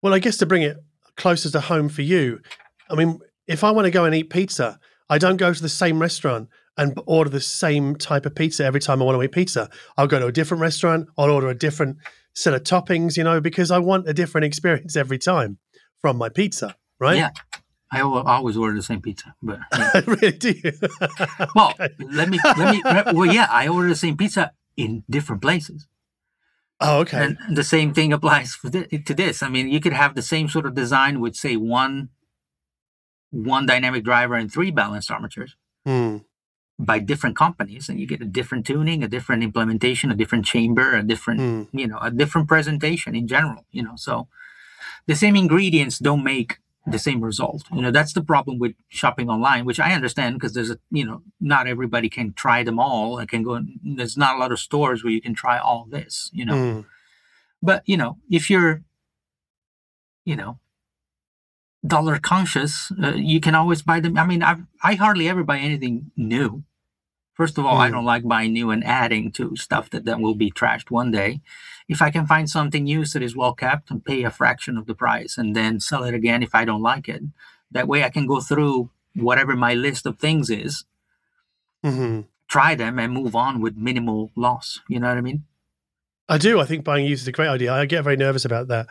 Well, 0.00 0.14
I 0.14 0.18
guess 0.18 0.38
to 0.38 0.46
bring 0.46 0.62
it 0.62 0.78
closer 1.16 1.50
to 1.50 1.60
home 1.60 1.90
for 1.90 2.00
you, 2.00 2.40
I 2.88 2.94
mean, 2.94 3.20
if 3.46 3.62
I 3.62 3.70
want 3.70 3.84
to 3.84 3.90
go 3.90 4.06
and 4.06 4.14
eat 4.14 4.30
pizza, 4.30 4.80
I 5.10 5.18
don't 5.18 5.36
go 5.36 5.52
to 5.52 5.62
the 5.62 5.68
same 5.68 6.00
restaurant 6.00 6.48
and 6.78 6.98
order 7.06 7.28
the 7.28 7.40
same 7.40 7.96
type 7.96 8.24
of 8.24 8.34
pizza 8.34 8.64
every 8.64 8.80
time 8.80 9.02
I 9.02 9.04
want 9.04 9.18
to 9.18 9.22
eat 9.22 9.32
pizza. 9.32 9.68
I'll 9.96 10.06
go 10.06 10.18
to 10.18 10.26
a 10.26 10.32
different 10.32 10.60
restaurant, 10.62 11.08
I'll 11.18 11.30
order 11.30 11.48
a 11.48 11.54
different 11.54 11.98
set 12.34 12.54
of 12.54 12.62
toppings, 12.62 13.16
you 13.16 13.24
know, 13.24 13.40
because 13.40 13.70
I 13.70 13.78
want 13.78 14.08
a 14.08 14.14
different 14.14 14.44
experience 14.46 14.96
every 14.96 15.18
time 15.18 15.58
from 16.00 16.16
my 16.16 16.28
pizza, 16.28 16.76
right? 16.98 17.16
Yeah. 17.16 17.30
I 17.90 18.02
always 18.02 18.56
order 18.56 18.76
the 18.76 18.82
same 18.82 19.00
pizza, 19.00 19.34
but 19.42 19.58
yeah. 19.76 20.02
Really 20.06 20.32
do. 20.32 20.54
well, 21.54 21.74
let 22.12 22.28
me 22.28 22.38
let 22.44 22.74
me. 22.74 22.82
Well, 23.14 23.32
yeah, 23.32 23.48
I 23.50 23.66
order 23.66 23.88
the 23.88 23.96
same 23.96 24.16
pizza 24.16 24.52
in 24.76 25.04
different 25.08 25.40
places. 25.40 25.88
oh, 26.80 27.00
okay. 27.00 27.24
And 27.24 27.56
the 27.56 27.64
same 27.64 27.94
thing 27.94 28.12
applies 28.12 28.52
for 28.54 28.68
thi- 28.68 28.98
to 28.98 29.14
this. 29.14 29.42
I 29.42 29.48
mean, 29.48 29.68
you 29.70 29.80
could 29.80 29.94
have 29.94 30.14
the 30.14 30.22
same 30.22 30.48
sort 30.50 30.66
of 30.66 30.74
design 30.74 31.18
with, 31.20 31.34
say, 31.34 31.56
one 31.56 32.10
one 33.30 33.64
dynamic 33.66 34.04
driver 34.04 34.34
and 34.34 34.52
three 34.52 34.70
balanced 34.70 35.10
armatures 35.10 35.56
Hmm. 35.86 36.18
By 36.78 36.98
different 37.00 37.36
companies, 37.36 37.88
and 37.88 37.98
you 37.98 38.06
get 38.06 38.20
a 38.20 38.24
different 38.24 38.64
tuning, 38.66 39.02
a 39.02 39.08
different 39.08 39.42
implementation, 39.42 40.10
a 40.10 40.14
different 40.14 40.44
chamber, 40.44 40.94
a 40.94 41.02
different 41.02 41.40
Hmm. 41.40 41.62
you 41.76 41.86
know, 41.88 41.98
a 42.00 42.10
different 42.10 42.46
presentation 42.48 43.14
in 43.14 43.26
general. 43.26 43.64
You 43.72 43.82
know, 43.82 43.96
so 43.96 44.28
the 45.06 45.14
same 45.16 45.36
ingredients 45.36 45.98
don't 45.98 46.22
make 46.22 46.58
the 46.86 46.98
same 46.98 47.20
result. 47.22 47.64
You 47.74 47.82
know, 47.82 47.90
that's 47.90 48.12
the 48.14 48.22
problem 48.22 48.58
with 48.58 48.74
shopping 48.88 49.28
online, 49.28 49.64
which 49.64 49.80
I 49.80 49.92
understand 49.92 50.36
because 50.36 50.54
there's 50.54 50.70
a 50.70 50.78
you 50.90 51.04
know, 51.04 51.22
not 51.40 51.66
everybody 51.66 52.08
can 52.08 52.32
try 52.32 52.62
them 52.62 52.78
all. 52.78 53.18
and 53.18 53.28
can 53.28 53.42
go. 53.42 53.60
There's 53.82 54.16
not 54.16 54.36
a 54.36 54.38
lot 54.38 54.52
of 54.52 54.60
stores 54.60 55.02
where 55.02 55.12
you 55.12 55.20
can 55.20 55.34
try 55.34 55.58
all 55.58 55.86
this. 55.90 56.30
You 56.32 56.44
know 56.46 56.56
Hmm. 56.58 56.80
but 57.60 57.82
you 57.86 57.96
know 57.96 58.18
if 58.30 58.48
you're 58.50 58.82
you 60.24 60.36
know 60.36 60.58
dollar 61.86 62.18
conscious 62.18 62.90
uh, 63.02 63.14
you 63.14 63.40
can 63.40 63.54
always 63.54 63.82
buy 63.82 64.00
them 64.00 64.16
i 64.18 64.24
mean 64.26 64.42
i 64.42 64.56
i 64.82 64.94
hardly 64.94 65.28
ever 65.28 65.44
buy 65.44 65.58
anything 65.58 66.10
new 66.16 66.64
first 67.38 67.56
of 67.58 67.64
all 67.64 67.78
i 67.84 67.88
Mm. 67.88 67.92
don't 67.94 68.10
like 68.14 68.26
buying 68.34 68.52
new 68.52 68.68
and 68.74 68.84
adding 68.84 69.24
to 69.38 69.44
stuff 69.56 69.88
that 69.90 70.04
then 70.04 70.20
will 70.20 70.34
be 70.44 70.50
trashed 70.60 70.90
one 70.90 71.10
day 71.20 71.30
if 71.94 72.02
i 72.06 72.10
can 72.14 72.26
find 72.32 72.46
something 72.50 72.86
used 72.98 73.14
that 73.14 73.22
is 73.28 73.36
well 73.40 73.54
kept 73.64 73.90
and 73.90 74.04
pay 74.10 74.20
a 74.24 74.30
fraction 74.40 74.76
of 74.76 74.86
the 74.86 74.94
price 75.04 75.38
and 75.40 75.56
then 75.58 75.80
sell 75.88 76.04
it 76.08 76.14
again 76.20 76.42
if 76.42 76.54
i 76.54 76.64
don't 76.68 76.82
like 76.92 77.08
it 77.16 77.22
that 77.76 77.88
way 77.88 78.00
i 78.04 78.10
can 78.16 78.26
go 78.26 78.40
through 78.48 78.90
whatever 79.28 79.54
my 79.56 79.72
list 79.86 80.04
of 80.06 80.18
things 80.18 80.50
is 80.50 80.84
hmm 81.84 82.20
try 82.56 82.74
them 82.74 82.98
and 82.98 83.12
move 83.12 83.34
on 83.46 83.60
with 83.64 83.76
minimal 83.88 84.30
loss 84.34 84.80
you 84.88 84.98
know 85.00 85.08
what 85.08 85.18
i 85.18 85.20
mean 85.30 85.44
I 86.30 86.36
do. 86.36 86.60
I 86.60 86.66
think 86.66 86.84
buying 86.84 87.06
used 87.06 87.22
is 87.22 87.28
a 87.28 87.32
great 87.32 87.48
idea. 87.48 87.72
I 87.72 87.86
get 87.86 88.04
very 88.04 88.16
nervous 88.18 88.44
about 88.44 88.68
that. 88.68 88.86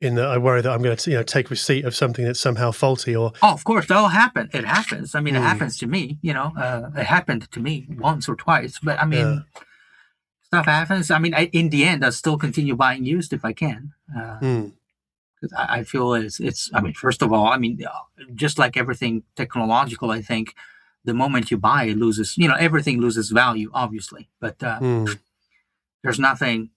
In 0.00 0.16
that, 0.16 0.26
I 0.26 0.38
worry 0.38 0.60
that 0.60 0.70
I'm 0.70 0.82
going 0.82 0.96
to, 0.96 1.10
you 1.10 1.16
know, 1.16 1.22
take 1.22 1.50
receipt 1.50 1.84
of 1.84 1.94
something 1.94 2.24
that's 2.24 2.40
somehow 2.40 2.72
faulty 2.72 3.14
or 3.14 3.32
Oh, 3.42 3.52
of 3.52 3.64
course, 3.64 3.86
that'll 3.86 4.08
happen. 4.08 4.50
It 4.52 4.64
happens. 4.64 5.14
I 5.14 5.20
mean, 5.20 5.36
it 5.36 5.40
Mm. 5.40 5.44
happens 5.44 5.78
to 5.78 5.86
me. 5.86 6.18
You 6.20 6.34
know, 6.34 6.52
uh, 6.56 6.90
it 6.96 7.04
happened 7.06 7.50
to 7.52 7.60
me 7.60 7.86
once 7.88 8.28
or 8.28 8.34
twice. 8.34 8.78
But 8.82 9.00
I 9.00 9.06
mean, 9.06 9.26
Yeah. 9.26 9.60
stuff 10.42 10.66
happens. 10.66 11.10
I 11.10 11.18
mean, 11.18 11.32
I, 11.34 11.44
in 11.52 11.70
the 11.70 11.84
end, 11.84 12.04
I 12.04 12.10
still 12.10 12.36
continue 12.36 12.74
buying 12.76 13.04
used 13.06 13.32
if 13.32 13.44
I 13.44 13.52
can. 13.52 13.92
Uh, 14.14 14.36
Hmm. 14.38 14.66
'cause 15.40 15.52
I, 15.56 15.78
I 15.78 15.84
feel 15.84 16.12
it's, 16.14 16.40
it's. 16.40 16.70
I 16.74 16.80
mean, 16.80 16.94
first 16.94 17.22
of 17.22 17.32
all, 17.32 17.46
I 17.46 17.56
mean, 17.56 17.78
uh, 17.84 17.90
just 18.34 18.58
like 18.58 18.76
everything 18.76 19.22
technological, 19.36 20.10
I 20.10 20.22
think 20.22 20.54
the 21.04 21.14
moment 21.14 21.50
you 21.50 21.56
buy, 21.56 21.84
it 21.84 21.96
loses. 21.98 22.36
You 22.36 22.48
know, 22.48 22.56
everything 22.56 23.00
loses 23.00 23.30
value, 23.30 23.70
obviously. 23.72 24.28
But 24.40 24.62
uh, 24.62 24.78
Hmm. 24.80 25.04
there's 26.02 26.18
nothing 26.18 26.70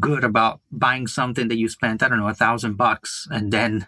good 0.00 0.24
about 0.24 0.60
buying 0.70 1.06
something 1.06 1.48
that 1.48 1.56
you 1.56 1.68
spent 1.68 2.02
i 2.02 2.08
don't 2.08 2.18
know 2.18 2.28
a 2.28 2.34
thousand 2.34 2.76
bucks 2.76 3.26
and 3.30 3.52
then 3.52 3.86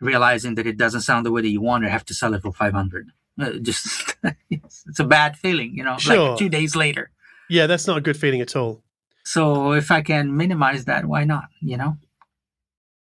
realizing 0.00 0.54
that 0.54 0.66
it 0.66 0.76
doesn't 0.76 1.00
sound 1.02 1.24
the 1.26 1.30
way 1.32 1.42
that 1.42 1.48
you 1.48 1.60
want 1.60 1.84
and 1.84 1.92
have 1.92 2.04
to 2.04 2.14
sell 2.14 2.34
it 2.34 2.42
for 2.42 2.52
500 2.52 3.08
uh, 3.40 3.50
just 3.62 4.14
it's, 4.50 4.84
it's 4.88 4.98
a 5.00 5.04
bad 5.04 5.36
feeling 5.36 5.74
you 5.74 5.84
know 5.84 5.96
Sure. 5.98 6.30
like 6.30 6.38
two 6.38 6.48
days 6.48 6.74
later 6.76 7.10
Yeah, 7.50 7.66
that's 7.66 7.86
not 7.86 7.98
a 7.98 8.00
good 8.00 8.16
feeling 8.16 8.40
at 8.40 8.56
all. 8.56 8.82
so 9.24 9.72
if 9.72 9.90
i 9.90 10.00
can 10.02 10.36
minimize 10.36 10.84
that 10.86 11.06
why 11.06 11.24
not 11.24 11.44
you 11.60 11.76
know 11.76 11.96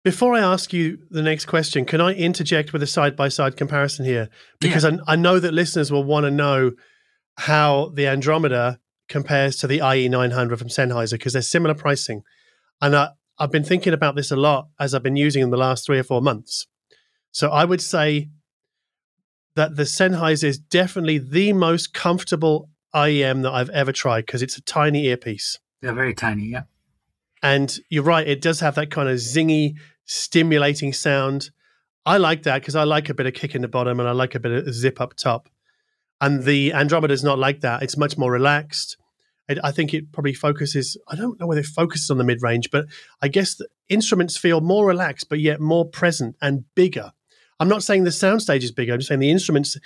Before 0.03 0.35
I 0.35 0.41
ask 0.41 0.73
you 0.73 0.97
the 1.09 1.21
next 1.21 1.45
question, 1.45 1.85
can 1.85 2.01
I 2.01 2.11
interject 2.13 2.73
with 2.73 2.83
a 2.83 2.87
side 2.87 3.15
by 3.15 3.29
side 3.29 3.55
comparison 3.55 4.03
here? 4.05 4.27
Because 4.59 4.83
I, 4.83 4.91
I 5.07 5.15
know 5.15 5.39
that 5.39 5.53
listeners 5.53 5.91
will 5.93 6.03
want 6.03 6.25
to 6.25 6.31
know 6.31 6.71
how 7.37 7.89
the 7.95 8.05
Andromeda 8.07 8.79
compares 9.09 9.57
to 9.57 9.67
the 9.67 9.79
IE900 9.79 10.57
from 10.57 10.69
Sennheiser 10.69 11.13
because 11.13 11.33
they're 11.33 11.41
similar 11.41 11.75
pricing. 11.75 12.23
And 12.81 12.95
I, 12.95 13.09
I've 13.37 13.51
been 13.51 13.63
thinking 13.63 13.93
about 13.93 14.15
this 14.15 14.31
a 14.31 14.35
lot 14.35 14.67
as 14.79 14.93
I've 14.93 15.03
been 15.03 15.15
using 15.15 15.41
them 15.41 15.51
the 15.51 15.57
last 15.57 15.85
three 15.85 15.99
or 15.99 16.03
four 16.03 16.21
months. 16.21 16.67
So 17.31 17.49
I 17.49 17.65
would 17.65 17.81
say 17.81 18.29
that 19.55 19.75
the 19.75 19.83
Sennheiser 19.83 20.45
is 20.45 20.57
definitely 20.57 21.17
the 21.17 21.53
most 21.53 21.93
comfortable 21.93 22.69
IEM 22.95 23.43
that 23.43 23.51
I've 23.51 23.69
ever 23.69 23.91
tried 23.91 24.25
because 24.25 24.41
it's 24.41 24.57
a 24.57 24.61
tiny 24.61 25.05
earpiece. 25.05 25.59
they're 25.81 25.93
very 25.93 26.13
tiny 26.13 26.45
yeah 26.45 26.63
And 27.41 27.77
you're 27.89 28.03
right, 28.03 28.27
it 28.27 28.41
does 28.41 28.59
have 28.61 28.75
that 28.75 28.91
kind 28.91 29.09
of 29.09 29.17
zingy, 29.17 29.75
stimulating 30.05 30.93
sound. 30.93 31.49
I 32.05 32.17
like 32.17 32.43
that 32.43 32.61
because 32.61 32.75
I 32.75 32.83
like 32.83 33.09
a 33.09 33.13
bit 33.13 33.25
of 33.25 33.33
kick 33.33 33.55
in 33.55 33.61
the 33.61 33.67
bottom 33.67 33.99
and 33.99 34.07
I 34.07 34.11
like 34.11 34.35
a 34.35 34.39
bit 34.39 34.51
of 34.51 34.73
zip 34.73 35.01
up 35.01 35.15
top. 35.15 35.49
And 36.23 36.43
the 36.43 36.71
Andromeda 36.73 37.13
is 37.13 37.23
not 37.23 37.37
like 37.37 37.59
that. 37.61 37.83
It's 37.83 37.97
much 37.97 38.17
more 38.17 38.31
relaxed. 38.31 38.95
It, 39.49 39.59
I 39.61 39.71
think 39.71 39.93
it 39.93 40.13
probably 40.13 40.33
focuses. 40.33 40.97
I 41.09 41.17
don't 41.17 41.37
know 41.37 41.47
whether 41.47 41.59
it 41.59 41.67
focuses 41.67 42.09
on 42.09 42.17
the 42.17 42.23
mid 42.23 42.41
range, 42.41 42.71
but 42.71 42.85
I 43.21 43.27
guess 43.27 43.55
the 43.55 43.67
instruments 43.89 44.37
feel 44.37 44.61
more 44.61 44.87
relaxed, 44.87 45.27
but 45.27 45.41
yet 45.41 45.59
more 45.59 45.85
present 45.85 46.37
and 46.41 46.63
bigger. 46.75 47.11
I'm 47.59 47.67
not 47.67 47.83
saying 47.83 48.05
the 48.05 48.09
soundstage 48.09 48.63
is 48.63 48.71
bigger. 48.71 48.93
I'm 48.93 48.99
just 48.99 49.09
saying 49.09 49.19
the 49.19 49.31
instruments 49.31 49.77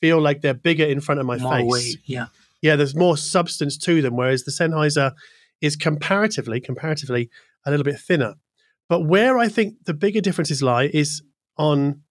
feel 0.00 0.20
like 0.20 0.42
they're 0.42 0.54
bigger 0.54 0.84
in 0.84 1.00
front 1.00 1.20
of 1.20 1.26
my 1.26 1.38
More 1.38 1.56
face. 1.56 1.70
weight, 1.70 1.98
yeah. 2.04 2.26
Yeah, 2.62 2.76
there's 2.76 2.94
more 2.94 3.16
substance 3.16 3.76
to 3.78 4.00
them, 4.00 4.16
whereas 4.16 4.44
the 4.44 4.52
Sennheiser 4.52 5.12
is 5.60 5.74
comparatively, 5.74 6.60
comparatively 6.60 7.30
a 7.66 7.70
little 7.70 7.84
bit 7.84 7.98
thinner. 7.98 8.34
But 8.88 9.00
where 9.00 9.38
I 9.38 9.48
think 9.48 9.86
the 9.86 9.94
bigger 9.94 10.20
differences 10.20 10.62
lie 10.62 10.84
is 10.92 11.22
on, 11.56 12.02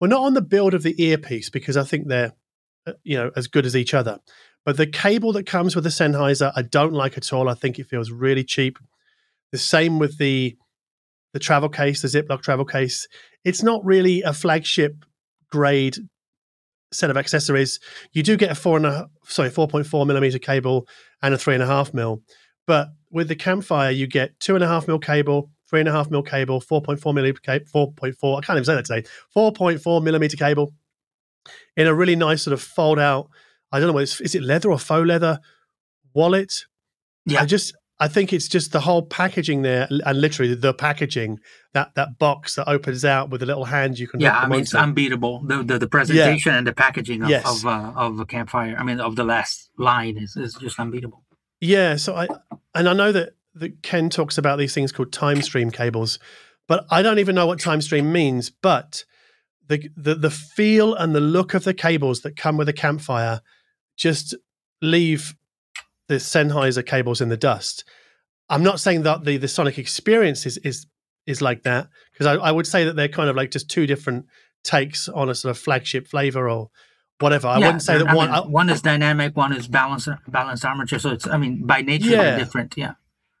well, 0.00 0.10
not 0.10 0.22
on 0.22 0.34
the 0.34 0.42
build 0.42 0.74
of 0.74 0.82
the 0.82 1.00
earpiece 1.02 1.48
because 1.48 1.76
I 1.76 1.84
think 1.84 2.08
they're, 2.08 2.32
Uh, 2.86 2.92
you 3.02 3.16
know, 3.16 3.30
as 3.34 3.46
good 3.46 3.64
as 3.64 3.74
each 3.74 3.94
other. 3.94 4.18
But 4.64 4.76
the 4.76 4.86
cable 4.86 5.32
that 5.32 5.46
comes 5.46 5.74
with 5.74 5.84
the 5.84 5.90
Sennheiser, 5.90 6.52
I 6.54 6.62
don't 6.62 6.92
like 6.92 7.16
at 7.16 7.32
all. 7.32 7.48
I 7.48 7.54
think 7.54 7.78
it 7.78 7.86
feels 7.86 8.10
really 8.10 8.44
cheap. 8.44 8.78
The 9.52 9.58
same 9.58 9.98
with 9.98 10.18
the 10.18 10.56
the 11.32 11.38
travel 11.38 11.68
case, 11.68 12.02
the 12.02 12.08
Ziploc 12.08 12.42
travel 12.42 12.64
case. 12.64 13.08
It's 13.44 13.62
not 13.62 13.84
really 13.84 14.22
a 14.22 14.32
flagship 14.32 15.04
grade 15.50 15.96
set 16.92 17.10
of 17.10 17.16
accessories. 17.16 17.80
You 18.12 18.22
do 18.22 18.36
get 18.36 18.50
a 18.50 18.54
four 18.54 18.76
and 18.76 18.86
a 18.86 19.08
sorry, 19.24 19.50
four 19.50 19.66
point 19.66 19.86
four 19.86 20.04
millimeter 20.06 20.38
cable 20.38 20.86
and 21.22 21.34
a 21.34 21.38
three 21.38 21.54
and 21.54 21.62
a 21.62 21.66
half 21.66 21.94
mil. 21.94 22.22
But 22.66 22.88
with 23.10 23.28
the 23.28 23.36
campfire, 23.36 23.90
you 23.90 24.06
get 24.06 24.38
two 24.40 24.54
and 24.54 24.64
a 24.64 24.68
half 24.68 24.86
mil 24.86 24.98
cable, 24.98 25.50
three 25.68 25.80
and 25.80 25.88
a 25.88 25.92
half 25.92 26.10
mil 26.10 26.22
cable, 26.22 26.60
four 26.60 26.82
point 26.82 27.00
four 27.00 27.14
millimeter 27.14 27.40
cable, 27.40 27.66
four 27.72 27.92
point 27.92 28.16
four. 28.16 28.38
I 28.38 28.42
can't 28.42 28.56
even 28.56 28.64
say 28.64 28.74
that 28.74 28.84
today. 28.84 29.08
Four 29.32 29.52
point 29.52 29.80
four 29.80 30.00
millimeter 30.00 30.36
cable 30.36 30.74
in 31.76 31.86
a 31.86 31.94
really 31.94 32.16
nice 32.16 32.42
sort 32.42 32.52
of 32.52 32.62
fold 32.62 32.98
out. 32.98 33.28
I 33.72 33.78
don't 33.78 33.88
know 33.88 33.94
what 33.94 34.04
it's, 34.04 34.20
is 34.20 34.34
it 34.34 34.42
leather 34.42 34.70
or 34.70 34.78
faux 34.78 35.06
leather 35.06 35.40
wallet. 36.14 36.64
Yeah. 37.26 37.42
I 37.42 37.46
just 37.46 37.74
I 38.00 38.08
think 38.08 38.32
it's 38.32 38.48
just 38.48 38.72
the 38.72 38.80
whole 38.80 39.02
packaging 39.02 39.62
there, 39.62 39.86
and 39.90 40.20
literally 40.20 40.54
the 40.54 40.74
packaging 40.74 41.38
that 41.74 41.94
that 41.94 42.18
box 42.18 42.56
that 42.56 42.68
opens 42.68 43.04
out 43.04 43.30
with 43.30 43.42
a 43.42 43.46
little 43.46 43.64
hand 43.64 43.98
you 43.98 44.08
can. 44.08 44.20
Yeah, 44.20 44.38
I 44.38 44.48
mean 44.48 44.60
it's 44.60 44.74
unbeatable. 44.74 45.42
The 45.44 45.62
the, 45.62 45.78
the 45.78 45.88
presentation 45.88 46.54
and 46.54 46.66
the 46.66 46.72
packaging 46.72 47.22
of 47.22 47.30
Yes. 47.30 47.46
of, 47.46 47.66
uh, 47.66 47.92
of 47.94 48.18
a 48.18 48.26
campfire. 48.26 48.76
I 48.78 48.82
mean 48.82 49.00
of 49.00 49.16
the 49.16 49.24
last 49.24 49.70
line 49.78 50.16
is, 50.18 50.36
is 50.36 50.54
just 50.54 50.78
unbeatable. 50.78 51.24
Yeah, 51.60 51.96
so 51.96 52.14
I 52.16 52.28
and 52.74 52.88
I 52.88 52.92
know 52.92 53.12
that 53.12 53.34
that 53.54 53.82
Ken 53.82 54.10
talks 54.10 54.38
about 54.38 54.58
these 54.58 54.74
things 54.74 54.90
called 54.90 55.12
time 55.12 55.40
stream 55.40 55.70
cables, 55.70 56.18
but 56.66 56.86
I 56.90 57.00
don't 57.02 57.20
even 57.20 57.34
know 57.36 57.46
what 57.46 57.60
time 57.60 57.80
stream 57.80 58.12
means. 58.12 58.50
But 58.50 59.04
the 59.68 59.88
the 59.96 60.14
the 60.14 60.30
feel 60.30 60.94
and 60.94 61.14
the 61.14 61.20
look 61.20 61.54
of 61.54 61.64
the 61.64 61.74
cables 61.74 62.20
that 62.22 62.36
come 62.36 62.56
with 62.56 62.68
a 62.68 62.72
campfire 62.72 63.40
just 63.96 64.34
leave 64.82 65.34
the 66.08 66.16
Sennheiser 66.16 66.84
cables 66.84 67.20
in 67.20 67.28
the 67.30 67.36
dust. 67.36 67.84
I'm 68.50 68.62
not 68.62 68.80
saying 68.80 69.02
that 69.02 69.24
the 69.24 69.36
the 69.38 69.48
sonic 69.48 69.78
experience 69.78 70.44
is 70.46 70.58
is 70.58 70.86
is 71.26 71.40
like 71.40 71.62
that 71.62 71.88
because 72.12 72.26
I, 72.26 72.34
I 72.34 72.50
would 72.50 72.66
say 72.66 72.84
that 72.84 72.96
they're 72.96 73.08
kind 73.08 73.30
of 73.30 73.36
like 73.36 73.50
just 73.50 73.70
two 73.70 73.86
different 73.86 74.26
takes 74.62 75.08
on 75.08 75.28
a 75.30 75.34
sort 75.34 75.50
of 75.50 75.58
flagship 75.58 76.06
flavor 76.08 76.48
or 76.50 76.70
whatever. 77.20 77.48
I 77.48 77.58
Yeah, 77.58 77.66
wouldn't 77.66 77.82
say 77.82 77.96
that 77.98 78.08
I 78.08 78.14
one. 78.14 78.26
mean, 78.30 78.34
I- 78.34 78.46
one 78.46 78.68
is 78.70 78.82
dynamic, 78.82 79.36
one 79.36 79.52
is 79.54 79.66
balanced 79.68 80.08
balanced 80.28 80.64
armature. 80.64 80.98
So 80.98 81.10
it's 81.12 81.26
I 81.26 81.38
mean 81.38 81.66
by 81.66 81.80
nature 81.80 82.10
Yeah. 82.10 82.36
different. 82.38 82.74
Yeah. 82.76 82.94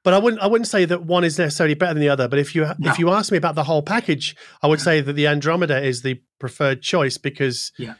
But 0.04 0.14
I 0.14 0.18
wouldn't. 0.18 0.40
I 0.42 0.46
wouldn't 0.46 0.68
say 0.68 0.84
that 0.84 1.04
one 1.04 1.24
is 1.24 1.38
necessarily 1.38 1.74
better 1.74 1.94
than 1.94 2.00
the 2.02 2.08
other. 2.10 2.28
But 2.28 2.38
if 2.38 2.54
you 2.54 2.62
No. 2.78 2.90
if 2.92 2.98
you 2.98 3.10
ask 3.10 3.32
me 3.32 3.38
about 3.38 3.54
the 3.56 3.64
whole 3.64 3.82
package, 3.82 4.36
I 4.62 4.66
would 4.68 4.80
say 4.80 5.00
that 5.00 5.14
the 5.14 5.26
Andromeda 5.26 5.82
is 5.82 6.02
the 6.02 6.20
preferred 6.38 6.82
choice 6.82 7.16
because 7.18 7.72
Yeah. 7.78 7.94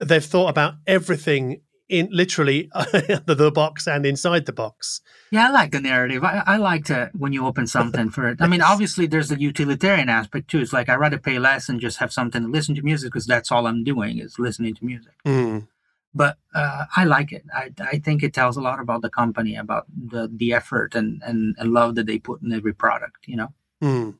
they've 0.00 0.24
thought 0.24 0.48
about 0.48 0.74
everything 0.86 1.60
in 1.88 2.08
literally 2.10 2.70
the, 2.92 3.34
the 3.38 3.52
box 3.52 3.86
and 3.86 4.04
inside 4.06 4.46
the 4.46 4.52
box. 4.52 5.00
Yeah, 5.30 5.48
I 5.48 5.50
like 5.50 5.70
the 5.70 5.80
narrative. 5.80 6.24
I, 6.24 6.42
I 6.46 6.56
like 6.56 6.86
to 6.86 7.10
when 7.14 7.32
you 7.34 7.46
open 7.46 7.66
something 7.66 8.08
for 8.10 8.26
it. 8.28 8.38
I 8.40 8.46
mean, 8.48 8.62
obviously 8.72 9.06
there's 9.06 9.28
the 9.28 9.38
utilitarian 9.38 10.08
aspect 10.08 10.48
too. 10.48 10.60
It's 10.60 10.72
like 10.72 10.88
I'd 10.88 10.96
rather 10.98 11.18
pay 11.18 11.38
less 11.38 11.68
and 11.68 11.78
just 11.80 11.98
have 11.98 12.12
something 12.12 12.42
to 12.42 12.48
listen 12.48 12.74
to 12.76 12.82
music 12.82 13.12
because 13.12 13.26
that's 13.26 13.52
all 13.52 13.66
I'm 13.66 13.84
doing 13.84 14.18
is 14.18 14.38
listening 14.38 14.74
to 14.76 14.84
music. 14.84 15.12
Mm. 15.26 15.68
But 16.14 16.38
uh, 16.54 16.84
I 16.94 17.04
like 17.04 17.32
it. 17.32 17.44
I, 17.52 17.72
I 17.80 17.98
think 17.98 18.22
it 18.22 18.32
tells 18.32 18.56
a 18.56 18.60
lot 18.60 18.78
about 18.78 19.02
the 19.02 19.10
company, 19.10 19.56
about 19.56 19.86
the 19.88 20.30
the 20.32 20.52
effort 20.52 20.94
and, 20.94 21.20
and, 21.24 21.56
and 21.58 21.72
love 21.72 21.96
that 21.96 22.06
they 22.06 22.18
put 22.18 22.40
in 22.42 22.52
every 22.52 22.72
product. 22.72 23.26
You 23.26 23.36
know. 23.36 23.54
Mm. 23.82 24.18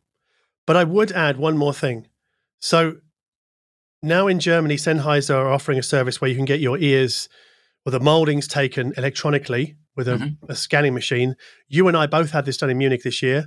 But 0.67 0.77
I 0.77 0.85
would 0.85 1.13
add 1.13 1.37
one 1.37 1.57
more 1.57 1.73
thing. 1.75 2.09
So 2.59 2.97
now 4.03 4.27
in 4.27 4.41
Germany, 4.41 4.77
Sennheiser 4.77 5.35
are 5.35 5.53
offering 5.53 5.79
a 5.79 5.83
service 5.83 6.21
where 6.21 6.29
you 6.31 6.37
can 6.37 6.45
get 6.45 6.61
your 6.61 6.79
ears 6.79 7.29
or 7.87 7.93
the 7.93 8.01
moldings 8.01 8.49
taken 8.49 8.93
electronically 8.97 9.77
with 9.97 10.09
a, 10.09 10.17
Mhm. 10.17 10.37
a 10.49 10.57
scanning 10.57 10.95
machine. 10.95 11.37
You 11.69 11.87
and 11.87 11.97
I 11.97 12.07
both 12.07 12.31
had 12.33 12.45
this 12.45 12.57
done 12.57 12.71
in 12.71 12.79
Munich 12.79 13.03
this 13.05 13.23
year. 13.23 13.47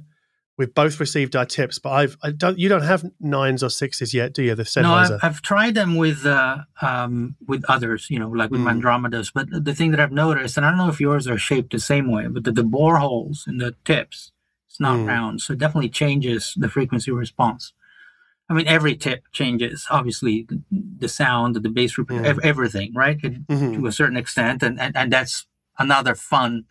We've 0.58 0.74
both 0.74 1.00
received 1.00 1.36
our 1.36 1.46
tips, 1.46 1.78
but 1.78 1.92
I've 1.92 2.18
I 2.24 2.32
don't 2.32 2.58
you 2.58 2.68
don't 2.68 2.82
have 2.82 3.06
nines 3.20 3.62
or 3.64 3.70
sixes 3.70 4.12
yet, 4.14 4.34
do 4.34 4.42
you? 4.42 4.56
The 4.56 4.68
No, 4.82 4.94
I've, 4.96 5.12
I've 5.22 5.42
tried 5.44 5.76
them 5.76 5.96
with 5.96 6.26
uh, 6.26 6.58
um, 6.82 7.36
with 7.48 7.64
others, 7.70 8.08
you 8.10 8.18
know, 8.20 8.30
like 8.30 8.50
with 8.50 8.62
Mm. 8.62 8.82
Andromedas. 8.82 9.32
But 9.34 9.48
the 9.52 9.76
thing 9.76 9.92
that 9.92 10.00
I've 10.00 10.12
noticed, 10.12 10.58
and 10.58 10.66
I 10.66 10.70
don't 10.70 10.80
know 10.80 10.90
if 10.90 11.00
yours 11.00 11.28
are 11.28 11.38
shaped 11.38 11.72
the 11.74 11.80
same 11.80 12.12
way, 12.12 12.26
but 12.28 12.44
the, 12.44 12.52
the 12.52 12.64
bore 12.64 12.98
holes 12.98 13.46
in 13.48 13.58
the 13.60 13.76
tips, 13.86 14.32
it's 14.68 14.80
not 14.80 14.98
Mm. 14.98 15.08
round, 15.08 15.42
so 15.42 15.54
it 15.54 15.60
definitely 15.60 15.90
changes 15.90 16.54
the 16.58 16.70
frequency 16.70 17.12
response. 17.12 17.74
I 18.50 18.54
mean, 18.54 18.68
every 18.68 18.96
tip 18.96 19.26
changes, 19.34 19.86
obviously, 19.92 20.48
the, 20.72 21.10
sound, 21.10 21.56
the 21.56 21.70
bass, 21.70 21.98
Mm. 21.98 22.26
ev- 22.26 22.40
everything, 22.44 22.94
right? 22.96 23.20
It, 23.22 23.46
Mhm. 23.48 23.76
to 23.76 23.86
a 23.86 23.92
certain 23.92 24.18
extent, 24.18 24.64
and, 24.64 24.80
and 24.80 24.96
and 24.98 25.12
that's 25.14 25.46
another 25.78 26.16
fun 26.16 26.64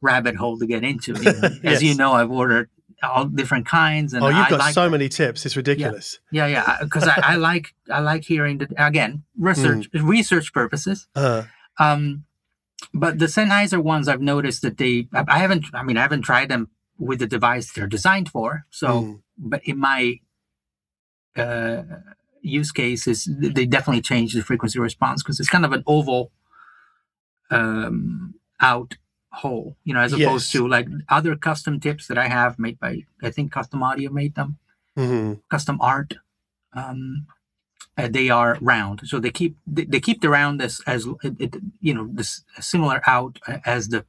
rabbit 0.00 0.36
hole 0.36 0.58
to 0.58 0.66
get 0.66 0.82
into. 0.84 1.12
you 1.20 1.32
know. 1.32 1.50
As 1.64 1.82
you 1.82 1.94
know, 1.94 2.12
I've 2.14 2.30
ordered 2.30 2.70
all 3.02 3.24
different 3.24 3.66
kinds, 3.66 4.12
and 4.12 4.22
Oh, 4.22 4.28
you've 4.28 4.36
I 4.46 4.50
got 4.50 4.58
like 4.58 4.74
so 4.74 4.88
many 4.90 5.08
tips. 5.08 5.46
It's 5.46 5.56
ridiculous. 5.56 6.18
yeah, 6.30 6.46
yeah, 6.46 6.78
because 6.82 7.06
I, 7.08 7.20
I 7.22 7.36
like 7.36 7.74
I 7.90 8.00
like 8.00 8.24
hearing 8.24 8.58
that 8.58 8.72
again 8.76 9.24
research 9.38 9.88
research 9.94 10.52
purposes. 10.52 11.06
Uh, 11.14 11.44
Um, 11.78 12.24
but 12.94 13.18
the 13.18 13.26
Sennheiser 13.26 13.82
ones, 13.82 14.08
I've 14.08 14.20
noticed 14.22 14.62
that 14.62 14.76
they 14.78 15.08
I 15.12 15.24
I 15.28 15.38
haven't 15.38 15.66
I 15.72 15.82
mean 15.82 15.96
I 15.96 16.02
haven't 16.02 16.22
tried 16.22 16.48
them 16.48 16.68
with 16.98 17.18
the 17.18 17.26
device 17.26 17.72
they're 17.72 17.86
designed 17.86 18.28
for. 18.28 18.66
So, 18.70 18.88
mm, 18.88 19.22
but 19.38 19.62
in 19.64 19.78
my 19.78 20.20
uh, 21.36 21.82
use 22.42 22.72
cases, 22.72 23.28
they 23.38 23.64
definitely 23.66 24.02
change 24.02 24.34
the 24.34 24.42
frequency 24.42 24.78
response 24.78 25.22
because 25.22 25.40
it's 25.40 25.48
kind 25.48 25.64
of 25.64 25.72
an 25.72 25.82
oval 25.86 26.30
um, 27.50 28.34
out 28.60 28.96
hole, 29.32 29.76
you 29.84 29.94
know, 29.94 30.00
as 30.00 30.12
opposed 30.12 30.46
Yes. 30.46 30.52
to 30.52 30.68
like 30.68 30.88
other 31.08 31.36
custom 31.36 31.78
tips 31.80 32.06
that 32.08 32.18
I 32.18 32.28
have 32.28 32.58
made 32.58 32.78
by 32.80 33.04
I 33.22 33.30
think 33.30 33.52
Custom 33.52 33.82
Audio 33.82 34.10
made 34.10 34.34
them 34.34 34.58
mhm. 34.96 35.40
custom 35.50 35.78
art 35.80 36.14
um 36.72 37.26
uh, 37.98 38.08
they 38.08 38.28
are 38.30 38.58
round 38.60 39.00
so 39.04 39.18
they 39.20 39.30
keep 39.30 39.56
they, 39.66 39.84
they 39.84 40.00
keep 40.00 40.20
the 40.20 40.28
round 40.28 40.60
as 40.62 40.80
as 40.86 41.06
it, 41.22 41.34
it, 41.40 41.56
you 41.80 41.94
know 41.94 42.08
this 42.12 42.44
similar 42.60 43.00
out 43.06 43.38
as 43.64 43.88
the 43.88 44.04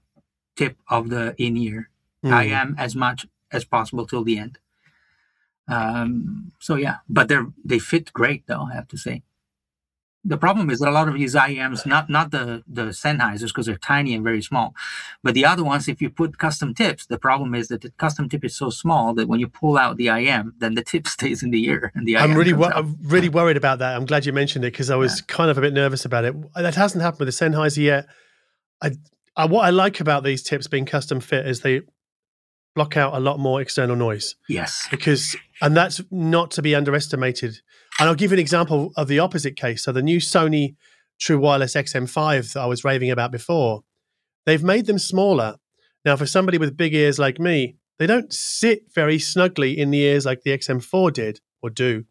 tip 0.55 0.75
of 0.89 1.09
the 1.09 1.35
in 1.37 1.55
ear 1.57 1.89
i 2.23 2.45
Mm. 2.47 2.51
am 2.61 2.75
as 2.77 2.95
much 2.95 3.25
as 3.51 3.63
possible 3.65 4.05
till 4.07 4.23
the 4.23 4.37
end 4.37 4.59
um 5.67 6.51
so 6.59 6.75
yeah 6.75 6.97
but 7.09 7.27
they're 7.27 7.47
they 7.65 7.79
fit 7.79 8.11
great 8.13 8.45
though 8.47 8.67
i 8.71 8.73
have 8.73 8.87
to 8.87 8.97
say 8.97 9.23
the 10.23 10.37
problem 10.37 10.69
is 10.69 10.79
that 10.79 10.89
a 10.89 10.91
lot 10.91 11.07
of 11.07 11.15
these 11.15 11.33
IEMs, 11.33 11.85
not 11.85 12.09
not 12.09 12.29
the 12.31 12.63
the 12.67 12.87
Sennheisers 12.87 13.47
because 13.47 13.65
they're 13.65 13.77
tiny 13.77 14.13
and 14.13 14.23
very 14.23 14.41
small, 14.41 14.75
but 15.23 15.33
the 15.33 15.45
other 15.45 15.63
ones, 15.63 15.87
if 15.87 16.01
you 16.01 16.09
put 16.09 16.37
custom 16.37 16.75
tips, 16.75 17.07
the 17.07 17.17
problem 17.17 17.55
is 17.55 17.69
that 17.69 17.81
the 17.81 17.89
custom 17.91 18.29
tip 18.29 18.45
is 18.45 18.55
so 18.55 18.69
small 18.69 19.13
that 19.15 19.27
when 19.27 19.39
you 19.39 19.47
pull 19.47 19.77
out 19.77 19.97
the 19.97 20.07
IM, 20.09 20.53
then 20.59 20.75
the 20.75 20.83
tip 20.83 21.07
stays 21.15 21.41
in 21.41 21.49
the 21.49 21.65
ear 21.65 21.91
and 21.95 22.07
the 22.07 22.13
IM 22.13 22.21
I'm 22.21 22.33
really, 22.35 22.53
wo- 22.53 22.71
I'm 22.73 22.97
really 23.01 23.29
worried 23.29 23.57
about 23.57 23.79
that. 23.79 23.95
I'm 23.95 24.05
glad 24.05 24.25
you 24.25 24.33
mentioned 24.33 24.63
it 24.63 24.73
because 24.73 24.89
I 24.91 24.95
was 24.95 25.21
kind 25.21 25.49
of 25.49 25.57
a 25.57 25.61
bit 25.61 25.73
nervous 25.73 26.05
about 26.05 26.25
it. 26.25 26.35
That 26.53 26.75
hasn't 26.75 27.01
happened 27.01 27.25
with 27.25 27.35
the 27.35 27.45
Sennheiser 27.45 27.83
yet. 27.83 28.07
I, 28.81 28.91
I, 29.35 29.45
what 29.45 29.65
I 29.65 29.71
like 29.71 29.99
about 29.99 30.23
these 30.23 30.43
tips 30.43 30.67
being 30.67 30.85
custom 30.85 31.19
fit 31.19 31.47
is 31.47 31.61
they 31.61 31.81
block 32.75 32.95
out 32.95 33.13
a 33.13 33.19
lot 33.19 33.39
more 33.39 33.59
external 33.59 33.95
noise 33.95 34.35
yes. 34.47 34.87
because, 34.91 35.35
and 35.61 35.75
that's 35.75 36.01
not 36.11 36.51
to 36.51 36.61
be 36.61 36.75
underestimated. 36.75 37.59
And 38.01 38.09
I'll 38.09 38.15
give 38.15 38.31
you 38.31 38.35
an 38.35 38.39
example 38.41 38.91
of 38.97 39.07
the 39.07 39.19
opposite 39.19 39.55
case. 39.55 39.83
So 39.83 39.91
the 39.91 40.01
new 40.01 40.17
Sony 40.17 40.75
True 41.19 41.37
Wireless 41.37 41.75
XM5 41.75 42.53
that 42.53 42.61
I 42.61 42.65
was 42.65 42.83
raving 42.83 43.11
about 43.11 43.31
before, 43.31 43.83
they've 44.45 44.63
made 44.63 44.87
them 44.87 44.97
smaller. 44.97 45.57
Now, 46.03 46.15
for 46.15 46.25
somebody 46.25 46.57
with 46.57 46.75
big 46.75 46.95
ears 46.95 47.19
like 47.19 47.39
me, 47.39 47.75
they 47.99 48.07
don't 48.07 48.33
sit 48.33 48.91
very 48.91 49.19
snugly 49.19 49.77
in 49.77 49.91
the 49.91 49.99
ears 49.99 50.25
like 50.25 50.41
the 50.41 50.49
XM4 50.57 51.13
did 51.13 51.41
or 51.61 51.69
do. 51.69 52.05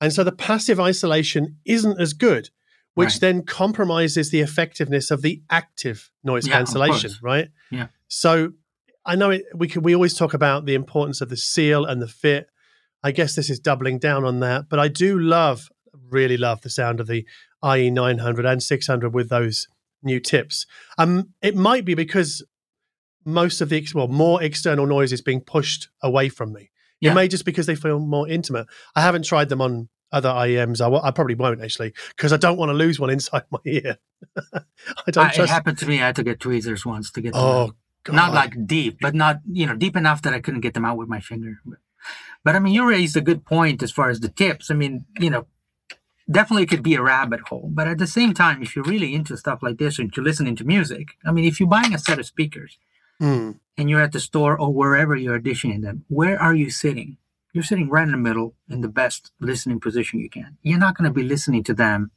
And 0.00 0.12
so 0.12 0.22
the 0.22 0.30
passive 0.32 0.78
isolation 0.78 1.56
isn't 1.64 2.00
as 2.00 2.12
good, 2.12 2.50
which 2.94 3.14
Right. 3.14 3.20
then 3.20 3.42
compromises 3.42 4.30
the 4.30 4.40
effectiveness 4.40 5.10
of 5.10 5.22
the 5.22 5.42
active 5.50 6.12
noise 6.22 6.46
Yeah, 6.46 6.52
cancellation, 6.58 7.10
right? 7.20 7.48
Yeah. 7.72 7.88
So 8.06 8.52
I 9.04 9.16
know 9.16 9.30
it, 9.30 9.42
we 9.54 9.66
could, 9.66 9.84
we 9.84 9.92
always 9.92 10.14
talk 10.14 10.34
about 10.34 10.66
the 10.66 10.74
importance 10.74 11.20
of 11.20 11.30
the 11.30 11.36
seal 11.36 11.84
and 11.84 12.00
the 12.00 12.06
fit. 12.08 12.48
I 13.02 13.12
guess 13.12 13.34
this 13.34 13.50
is 13.50 13.58
doubling 13.58 13.98
down 13.98 14.24
on 14.24 14.40
that, 14.40 14.68
but 14.68 14.78
I 14.78 14.88
do 14.88 15.18
love, 15.18 15.68
really 16.10 16.36
love 16.36 16.60
the 16.62 16.70
sound 16.70 17.00
of 17.00 17.06
the 17.06 17.26
IE 17.64 17.90
900 17.90 18.44
and 18.44 18.62
600 18.62 19.14
with 19.14 19.28
those 19.28 19.68
new 20.02 20.20
tips. 20.20 20.66
Um, 20.98 21.30
it 21.42 21.56
might 21.56 21.84
be 21.84 21.94
because 21.94 22.44
most 23.24 23.60
of 23.60 23.68
the 23.68 23.86
well, 23.94 24.08
more 24.08 24.42
external 24.42 24.86
noise 24.86 25.12
is 25.12 25.22
being 25.22 25.40
pushed 25.40 25.88
away 26.02 26.28
from 26.28 26.52
me. 26.52 26.70
Yeah. 27.00 27.12
It 27.12 27.14
may 27.14 27.28
just 27.28 27.44
because 27.44 27.66
they 27.66 27.74
feel 27.74 27.98
more 27.98 28.28
intimate. 28.28 28.66
I 28.94 29.00
haven't 29.00 29.24
tried 29.24 29.48
them 29.48 29.60
on 29.60 29.88
other 30.12 30.28
IEMs. 30.28 30.80
I, 30.80 30.84
w- 30.84 31.02
I 31.02 31.10
probably 31.10 31.34
won't 31.34 31.62
actually 31.62 31.94
because 32.16 32.32
I 32.32 32.36
don't 32.36 32.58
want 32.58 32.70
to 32.70 32.74
lose 32.74 32.98
one 33.00 33.10
inside 33.16 33.44
my 33.50 33.60
ear. 33.64 33.98
I 34.36 35.10
don't 35.10 35.26
I, 35.26 35.28
it 35.30 35.34
trust. 35.34 35.52
happened 35.52 35.78
to 35.78 35.86
me. 35.86 36.02
I 36.02 36.06
had 36.06 36.16
to 36.16 36.24
get 36.24 36.40
tweezers 36.40 36.84
once 36.84 37.10
to 37.12 37.20
get 37.20 37.32
them 37.32 37.42
oh, 37.42 37.62
out. 37.62 37.76
God. 38.04 38.16
not 38.16 38.34
like 38.34 38.66
deep, 38.66 38.98
but 39.00 39.14
not 39.14 39.40
you 39.50 39.66
know 39.66 39.76
deep 39.76 39.96
enough 39.96 40.22
that 40.22 40.34
I 40.34 40.40
couldn't 40.40 40.60
get 40.60 40.74
them 40.74 40.84
out 40.84 40.96
with 40.98 41.08
my 41.08 41.20
finger. 41.20 41.60
But, 41.64 41.78
but 42.44 42.56
I 42.56 42.58
mean, 42.58 42.74
you 42.74 42.88
raised 42.88 43.16
a 43.16 43.20
good 43.20 43.44
point 43.44 43.82
as 43.82 43.90
far 43.92 44.10
as 44.10 44.20
the 44.20 44.28
tips. 44.28 44.70
I 44.70 44.74
mean, 44.74 45.04
you 45.18 45.30
know, 45.30 45.46
definitely 46.30 46.62
it 46.64 46.68
could 46.70 46.82
be 46.82 46.94
a 46.94 47.02
rabbit 47.02 47.40
hole. 47.48 47.68
But 47.72 47.88
at 47.88 47.98
the 47.98 48.06
same 48.06 48.34
time, 48.34 48.62
if 48.62 48.74
you're 48.74 48.84
really 48.84 49.14
into 49.14 49.36
stuff 49.36 49.62
like 49.62 49.78
this 49.78 49.98
and 49.98 50.10
you're 50.16 50.24
listening 50.24 50.56
to 50.56 50.64
music, 50.64 51.16
I 51.26 51.32
mean, 51.32 51.44
if 51.44 51.60
you're 51.60 51.68
buying 51.68 51.94
a 51.94 51.98
set 51.98 52.18
of 52.18 52.26
speakers 52.26 52.78
Mm, 53.20 53.58
and 53.76 53.90
you're 53.90 54.00
at 54.00 54.12
the 54.12 54.20
store 54.20 54.58
or 54.58 54.72
wherever 54.72 55.14
you're 55.14 55.38
auditioning 55.38 55.82
them, 55.82 56.04
where 56.08 56.40
are 56.40 56.54
you 56.54 56.70
sitting? 56.70 57.18
You're 57.52 57.64
sitting 57.64 57.90
right 57.90 58.04
in 58.04 58.12
the 58.12 58.16
middle 58.16 58.54
in 58.70 58.80
the 58.80 58.88
best 58.88 59.30
listening 59.40 59.78
position 59.78 60.20
you 60.20 60.30
can. 60.30 60.56
You're 60.62 60.78
not 60.78 60.96
going 60.96 61.10
to 61.10 61.12
be 61.12 61.22
listening 61.22 61.62
to 61.64 61.74
them 61.74 62.12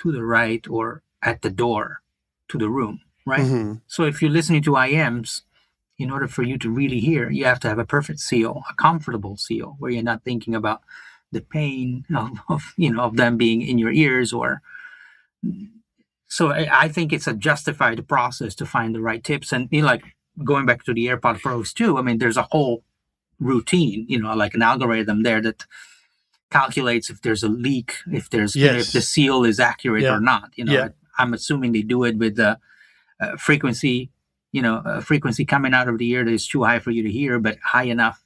to 0.00 0.12
the 0.12 0.22
right 0.22 0.68
or 0.68 1.02
at 1.22 1.40
the 1.40 1.48
door 1.48 2.02
to 2.48 2.58
the 2.58 2.68
room, 2.68 3.00
right? 3.24 3.46
mhm. 3.46 3.80
So 3.86 4.04
if 4.04 4.20
you're 4.20 4.30
listening 4.30 4.62
to 4.64 4.72
IMs, 4.72 5.40
in 5.98 6.10
order 6.10 6.26
for 6.28 6.42
you 6.42 6.58
to 6.58 6.70
really 6.70 7.00
hear, 7.00 7.30
you 7.30 7.44
have 7.44 7.60
to 7.60 7.68
have 7.68 7.78
a 7.78 7.84
perfect 7.84 8.20
seal, 8.20 8.62
a 8.70 8.74
comfortable 8.74 9.36
seal, 9.36 9.76
where 9.78 9.90
you're 9.90 10.02
not 10.02 10.24
thinking 10.24 10.54
about 10.54 10.80
the 11.30 11.40
pain 11.40 12.04
of, 12.16 12.30
of 12.48 12.74
you 12.76 12.92
know 12.92 13.02
of 13.02 13.16
them 13.16 13.36
being 13.36 13.62
in 13.62 13.78
your 13.78 13.92
ears 13.92 14.32
or. 14.32 14.62
So 16.28 16.50
I, 16.50 16.66
I 16.84 16.88
think 16.88 17.12
it's 17.12 17.26
a 17.26 17.34
justified 17.34 18.06
process 18.08 18.54
to 18.56 18.66
find 18.66 18.94
the 18.94 19.02
right 19.02 19.22
tips, 19.22 19.52
and 19.52 19.68
you 19.70 19.82
know, 19.82 19.86
like 19.88 20.02
going 20.44 20.64
back 20.66 20.82
to 20.84 20.94
the 20.94 21.06
AirPod 21.06 21.40
Pros 21.42 21.72
too. 21.74 21.98
I 21.98 22.02
mean, 22.02 22.18
there's 22.18 22.38
a 22.38 22.48
whole 22.50 22.84
routine, 23.38 24.06
you 24.08 24.20
know, 24.20 24.34
like 24.34 24.54
an 24.54 24.62
algorithm 24.62 25.22
there 25.24 25.42
that 25.42 25.66
calculates 26.50 27.10
if 27.10 27.20
there's 27.22 27.42
a 27.42 27.48
leak, 27.48 27.96
if 28.10 28.30
there's 28.30 28.54
you 28.56 28.66
know, 28.66 28.78
if 28.78 28.92
the 28.92 29.02
seal 29.02 29.44
is 29.44 29.60
accurate 29.60 30.02
Yeah. 30.04 30.16
or 30.16 30.20
not. 30.20 30.52
You 30.56 30.64
know, 30.64 30.72
Yeah. 30.72 30.88
I'm 31.18 31.34
assuming 31.34 31.72
they 31.72 31.82
do 31.82 32.04
it 32.04 32.16
with 32.16 32.36
the 32.36 32.58
uh, 33.20 33.36
frequency, 33.36 34.10
you 34.52 34.62
know, 34.62 34.82
a 34.84 35.00
frequency 35.00 35.44
coming 35.44 35.74
out 35.74 35.88
of 35.88 35.98
the 35.98 36.08
ear 36.10 36.24
that 36.24 36.30
is 36.30 36.46
too 36.46 36.62
high 36.62 36.78
for 36.78 36.90
you 36.90 37.02
to 37.02 37.10
hear, 37.10 37.38
but 37.38 37.58
high 37.64 37.84
enough 37.84 38.22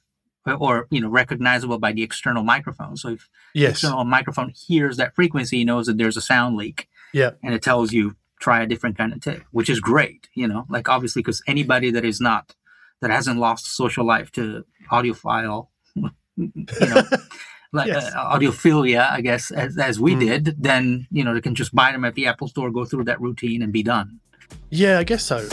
or, 0.59 0.87
you 0.91 1.01
know, 1.01 1.09
recognizable 1.09 1.77
by 1.77 1.91
the 1.91 2.03
external 2.03 2.43
microphone. 2.43 2.95
So 2.95 3.09
if 3.09 3.27
the 3.53 3.65
external 3.65 4.05
microphone 4.05 4.53
hears 4.55 4.95
that 4.97 5.13
frequency, 5.15 5.61
it 5.61 5.65
knows 5.65 5.87
that 5.87 5.97
there's 5.97 6.15
a 6.17 6.21
sound 6.21 6.55
leak 6.55 6.87
Yeah. 7.13 7.31
and 7.43 7.53
it 7.53 7.61
tells 7.61 7.91
you 7.91 8.15
try 8.39 8.61
a 8.61 8.67
different 8.67 8.97
kind 8.97 9.11
of 9.13 9.19
tip, 9.19 9.43
which 9.51 9.69
is 9.69 9.79
great, 9.81 10.29
you 10.35 10.47
know, 10.47 10.65
like 10.69 10.87
obviously 10.87 11.21
because 11.21 11.41
anybody 11.47 11.91
that 11.91 12.05
is 12.05 12.21
not, 12.21 12.55
that 13.01 13.09
hasn't 13.11 13.39
lost 13.39 13.65
social 13.75 14.05
life 14.05 14.31
to 14.33 14.63
audiophile, 14.91 15.67
you 15.95 16.11
know, 16.37 17.03
like 17.73 17.87
Yes. 17.87 18.13
uh, 18.15 18.37
audiophilia, 18.37 19.09
I 19.11 19.19
guess, 19.21 19.51
as, 19.51 19.77
as 19.77 19.99
we 19.99 20.13
Mm. 20.15 20.19
did, 20.19 20.55
then, 20.63 21.07
you 21.11 21.23
know, 21.25 21.33
they 21.33 21.41
can 21.41 21.55
just 21.55 21.75
buy 21.75 21.91
them 21.91 22.05
at 22.05 22.15
the 22.15 22.25
Apple 22.27 22.47
store, 22.47 22.71
go 22.71 22.85
through 22.85 23.03
that 23.05 23.19
routine 23.19 23.61
and 23.61 23.73
be 23.73 23.83
done. 23.83 24.19
Yeah, 24.69 24.97
I 24.99 25.03
guess 25.03 25.25
so. 25.25 25.47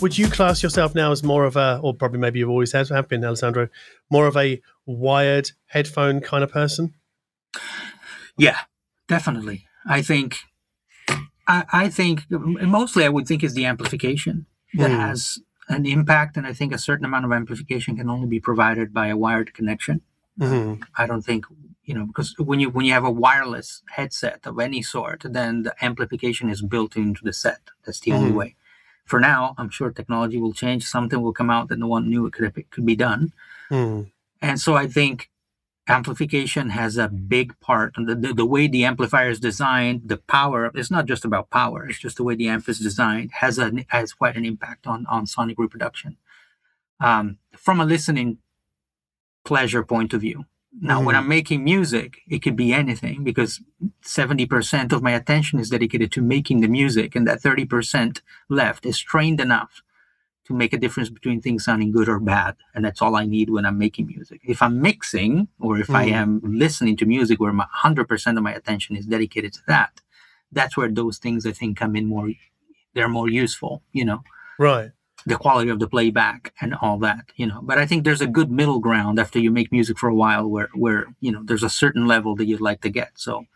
Would 0.00 0.16
you 0.16 0.28
class 0.28 0.62
yourself 0.62 0.94
now 0.94 1.12
as 1.12 1.22
more 1.22 1.44
of 1.44 1.56
a, 1.56 1.78
or 1.82 1.94
probably 1.94 2.18
maybe 2.18 2.38
you've 2.38 2.48
always 2.48 2.72
have, 2.72 3.08
been, 3.08 3.24
Alessandro, 3.24 3.68
more 4.10 4.26
of 4.26 4.36
a 4.36 4.60
wired 4.86 5.50
headphone 5.66 6.20
kind 6.20 6.42
of 6.42 6.50
person? 6.50 6.94
Yeah, 8.38 8.56
definitely. 9.08 9.66
I 9.86 10.00
think, 10.02 10.38
I, 11.46 11.64
I 11.72 11.88
think 11.88 12.22
mostly 12.30 13.04
I 13.04 13.08
would 13.10 13.26
think 13.26 13.44
is 13.44 13.54
the 13.54 13.66
amplification 13.66 14.46
that 14.74 14.90
Hmm. 14.90 14.98
has 15.00 15.38
an 15.68 15.84
impact, 15.86 16.36
and 16.36 16.46
I 16.46 16.52
think 16.52 16.72
a 16.72 16.78
certain 16.78 17.04
amount 17.04 17.24
of 17.26 17.32
amplification 17.32 17.96
can 17.96 18.08
only 18.08 18.26
be 18.26 18.40
provided 18.40 18.92
by 18.94 19.08
a 19.08 19.16
wired 19.16 19.52
connection. 19.52 20.00
Mhm. 20.38 20.82
I 20.96 21.06
don't 21.06 21.22
think 21.22 21.44
you 21.84 21.94
know 21.94 22.06
because 22.06 22.34
when 22.38 22.60
you 22.60 22.70
when 22.70 22.86
you 22.86 22.92
have 22.92 23.04
a 23.04 23.10
wireless 23.10 23.82
headset 23.90 24.46
of 24.46 24.58
any 24.58 24.80
sort, 24.80 25.22
then 25.24 25.62
the 25.64 25.74
amplification 25.84 26.48
is 26.48 26.62
built 26.62 26.96
into 26.96 27.22
the 27.24 27.32
set. 27.32 27.60
That's 27.84 28.00
the 28.00 28.12
only 28.12 28.30
Mhm. 28.30 28.34
way. 28.36 28.56
For 29.10 29.18
now, 29.18 29.56
I'm 29.58 29.70
sure 29.70 29.90
technology 29.90 30.38
will 30.38 30.52
change. 30.52 30.84
Something 30.84 31.20
will 31.20 31.32
come 31.32 31.50
out 31.50 31.68
that 31.68 31.80
no 31.80 31.88
one 31.88 32.08
knew 32.08 32.26
it 32.26 32.32
could 32.32 32.56
it 32.56 32.70
could 32.70 32.86
be 32.86 32.94
done. 32.94 33.32
Mm. 33.68 34.12
And 34.40 34.60
so 34.60 34.76
I 34.76 34.86
think 34.86 35.30
amplification 35.88 36.70
has 36.70 36.96
a 36.96 37.08
big 37.08 37.58
part. 37.58 37.94
And 37.96 38.08
the, 38.08 38.14
the, 38.14 38.32
the 38.32 38.46
way 38.46 38.68
the 38.68 38.84
amplifier 38.84 39.28
is 39.28 39.40
designed, 39.40 40.02
the 40.04 40.18
power, 40.18 40.70
it's 40.76 40.92
not 40.92 41.06
just 41.06 41.24
about 41.24 41.50
power, 41.50 41.88
it's 41.88 41.98
just 41.98 42.18
the 42.18 42.22
way 42.22 42.36
the 42.36 42.48
amp 42.48 42.68
is 42.68 42.78
designed 42.78 43.32
has 43.44 43.58
a 43.58 43.84
has 43.88 44.12
quite 44.12 44.36
an 44.36 44.44
impact 44.44 44.86
on, 44.86 45.06
on 45.06 45.26
sonic 45.26 45.58
reproduction. 45.58 46.16
Um, 47.00 47.38
from 47.56 47.80
a 47.80 47.84
listening 47.84 48.38
pleasure 49.44 49.82
point 49.82 50.12
of 50.14 50.20
view. 50.20 50.44
Now, 50.78 51.02
when 51.02 51.14
Mhm. 51.14 51.18
I'm 51.18 51.28
making 51.28 51.64
music, 51.64 52.22
it 52.28 52.42
could 52.42 52.56
be 52.56 52.72
anything 52.72 53.24
because 53.24 53.60
70% 54.02 54.92
of 54.92 55.02
my 55.02 55.10
attention 55.12 55.58
is 55.58 55.70
dedicated 55.70 56.12
to 56.12 56.22
making 56.22 56.60
the 56.60 56.68
music, 56.68 57.16
and 57.16 57.26
that 57.26 57.40
30% 57.42 58.22
left 58.48 58.86
is 58.86 58.98
trained 58.98 59.40
enough 59.40 59.82
to 60.44 60.54
make 60.54 60.72
a 60.72 60.78
difference 60.78 61.10
between 61.10 61.40
things 61.40 61.64
sounding 61.64 61.92
good 61.92 62.08
or 62.08 62.18
bad. 62.18 62.56
And 62.74 62.84
that's 62.84 63.02
all 63.02 63.14
I 63.16 63.26
need 63.26 63.50
when 63.50 63.66
I'm 63.66 63.78
making 63.78 64.06
music. 64.06 64.40
If 64.44 64.62
I'm 64.62 64.80
mixing 64.80 65.48
or 65.58 65.78
if 65.78 65.90
I 65.90 66.06
Mhm. 66.06 66.12
am 66.12 66.40
listening 66.44 66.96
to 66.98 67.06
music 67.06 67.40
where 67.40 67.52
my 67.52 67.66
100% 67.70 68.36
of 68.38 68.44
my 68.44 68.52
attention 68.54 68.96
is 68.96 69.06
dedicated 69.06 69.52
to 69.54 69.60
that, 69.66 70.00
that's 70.52 70.76
where 70.76 70.88
those 70.90 71.18
things 71.18 71.46
I 71.46 71.52
think 71.52 71.76
come 71.76 71.94
in 71.94 72.06
more, 72.06 72.30
they're 72.94 73.08
more 73.08 73.28
useful, 73.28 73.82
you 73.92 74.04
know, 74.04 74.22
Right. 74.58 74.90
The 75.26 75.36
quality 75.36 75.70
of 75.70 75.78
the 75.78 75.88
playback 75.88 76.52
and 76.60 76.74
all 76.80 76.98
that, 76.98 77.26
you 77.36 77.46
know. 77.46 77.60
But 77.62 77.78
I 77.78 77.86
think 77.86 78.04
there's 78.04 78.20
a 78.20 78.26
good 78.26 78.50
middle 78.50 78.78
ground 78.80 79.18
after 79.18 79.38
you 79.38 79.50
make 79.50 79.70
music 79.70 79.98
for 79.98 80.08
a 80.08 80.14
while 80.14 80.46
where, 80.46 80.68
where, 80.74 81.06
you 81.20 81.30
know, 81.32 81.42
there's 81.44 81.62
a 81.62 81.70
certain 81.70 82.06
level 82.06 82.34
that 82.36 82.46
you'd 82.46 82.60
like 82.60 82.80
to 82.82 82.88
get. 82.90 83.12
So, 83.16 83.46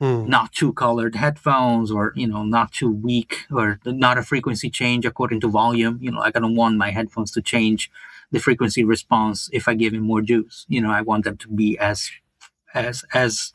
Mm. 0.00 0.26
not 0.26 0.50
too 0.52 0.72
colored 0.72 1.14
headphones 1.14 1.88
or 1.92 2.12
you 2.16 2.26
know 2.26 2.42
not 2.42 2.72
too 2.72 2.90
weak 2.90 3.44
or 3.52 3.78
not 3.84 4.18
a 4.18 4.22
frequency 4.24 4.68
change 4.68 5.06
according 5.06 5.38
to 5.40 5.46
volume 5.46 5.96
you 6.00 6.10
know 6.10 6.18
like 6.18 6.36
i 6.36 6.40
don't 6.40 6.56
want 6.56 6.76
my 6.76 6.90
headphones 6.90 7.30
to 7.30 7.40
change 7.40 7.88
the 8.32 8.40
frequency 8.40 8.82
response 8.82 9.48
if 9.52 9.68
i 9.68 9.74
give 9.74 9.94
him 9.94 10.02
more 10.02 10.20
juice 10.20 10.66
you 10.68 10.80
know 10.80 10.90
i 10.90 11.00
want 11.00 11.22
them 11.22 11.36
to 11.36 11.46
be 11.46 11.78
as 11.78 12.10
as 12.74 13.04
as 13.14 13.52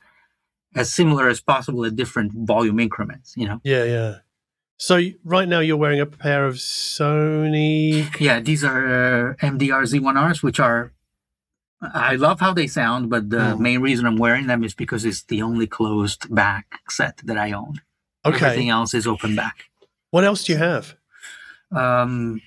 as 0.74 0.94
similar 0.94 1.28
as 1.28 1.42
possible 1.42 1.84
at 1.84 1.98
different 1.98 2.32
volume 2.34 2.80
increments 2.80 3.34
you 3.36 3.46
know 3.46 3.60
Yeah, 3.66 3.84
yeah. 3.84 4.12
So 4.80 5.02
right 5.24 5.48
now 5.48 5.60
you're 5.60 5.78
wearing 5.78 6.00
a 6.00 6.06
pair 6.06 6.46
of 6.46 6.56
Sony. 6.56 8.08
yeah 8.20 8.40
these 8.40 8.64
are 8.64 8.86
uh, 8.88 9.34
mdr 9.42 9.82
z1rs 9.92 10.44
which 10.44 10.60
are 10.60 10.92
i 11.82 12.16
love 12.16 12.40
how 12.40 12.54
they 12.54 12.68
sound 12.68 13.10
but 13.10 13.30
the 13.30 13.38
Mm. 13.38 13.60
main 13.60 13.80
reason 13.82 14.06
i'm 14.06 14.18
wearing 14.18 14.48
them 14.48 14.64
is 14.64 14.74
because 14.74 15.04
it's 15.06 15.24
the 15.24 15.42
only 15.42 15.68
closed 15.68 16.34
back 16.34 16.66
set 16.90 17.16
that 17.26 17.38
i 17.38 17.52
own 17.52 17.82
Okay. 18.26 18.46
everything 18.46 18.70
else 18.70 18.94
is 18.94 19.06
open 19.08 19.36
back 19.36 19.56
What 20.12 20.24
else 20.24 20.44
do 20.46 20.54
you 20.54 20.60
have? 20.60 20.96
Um, 21.72 22.42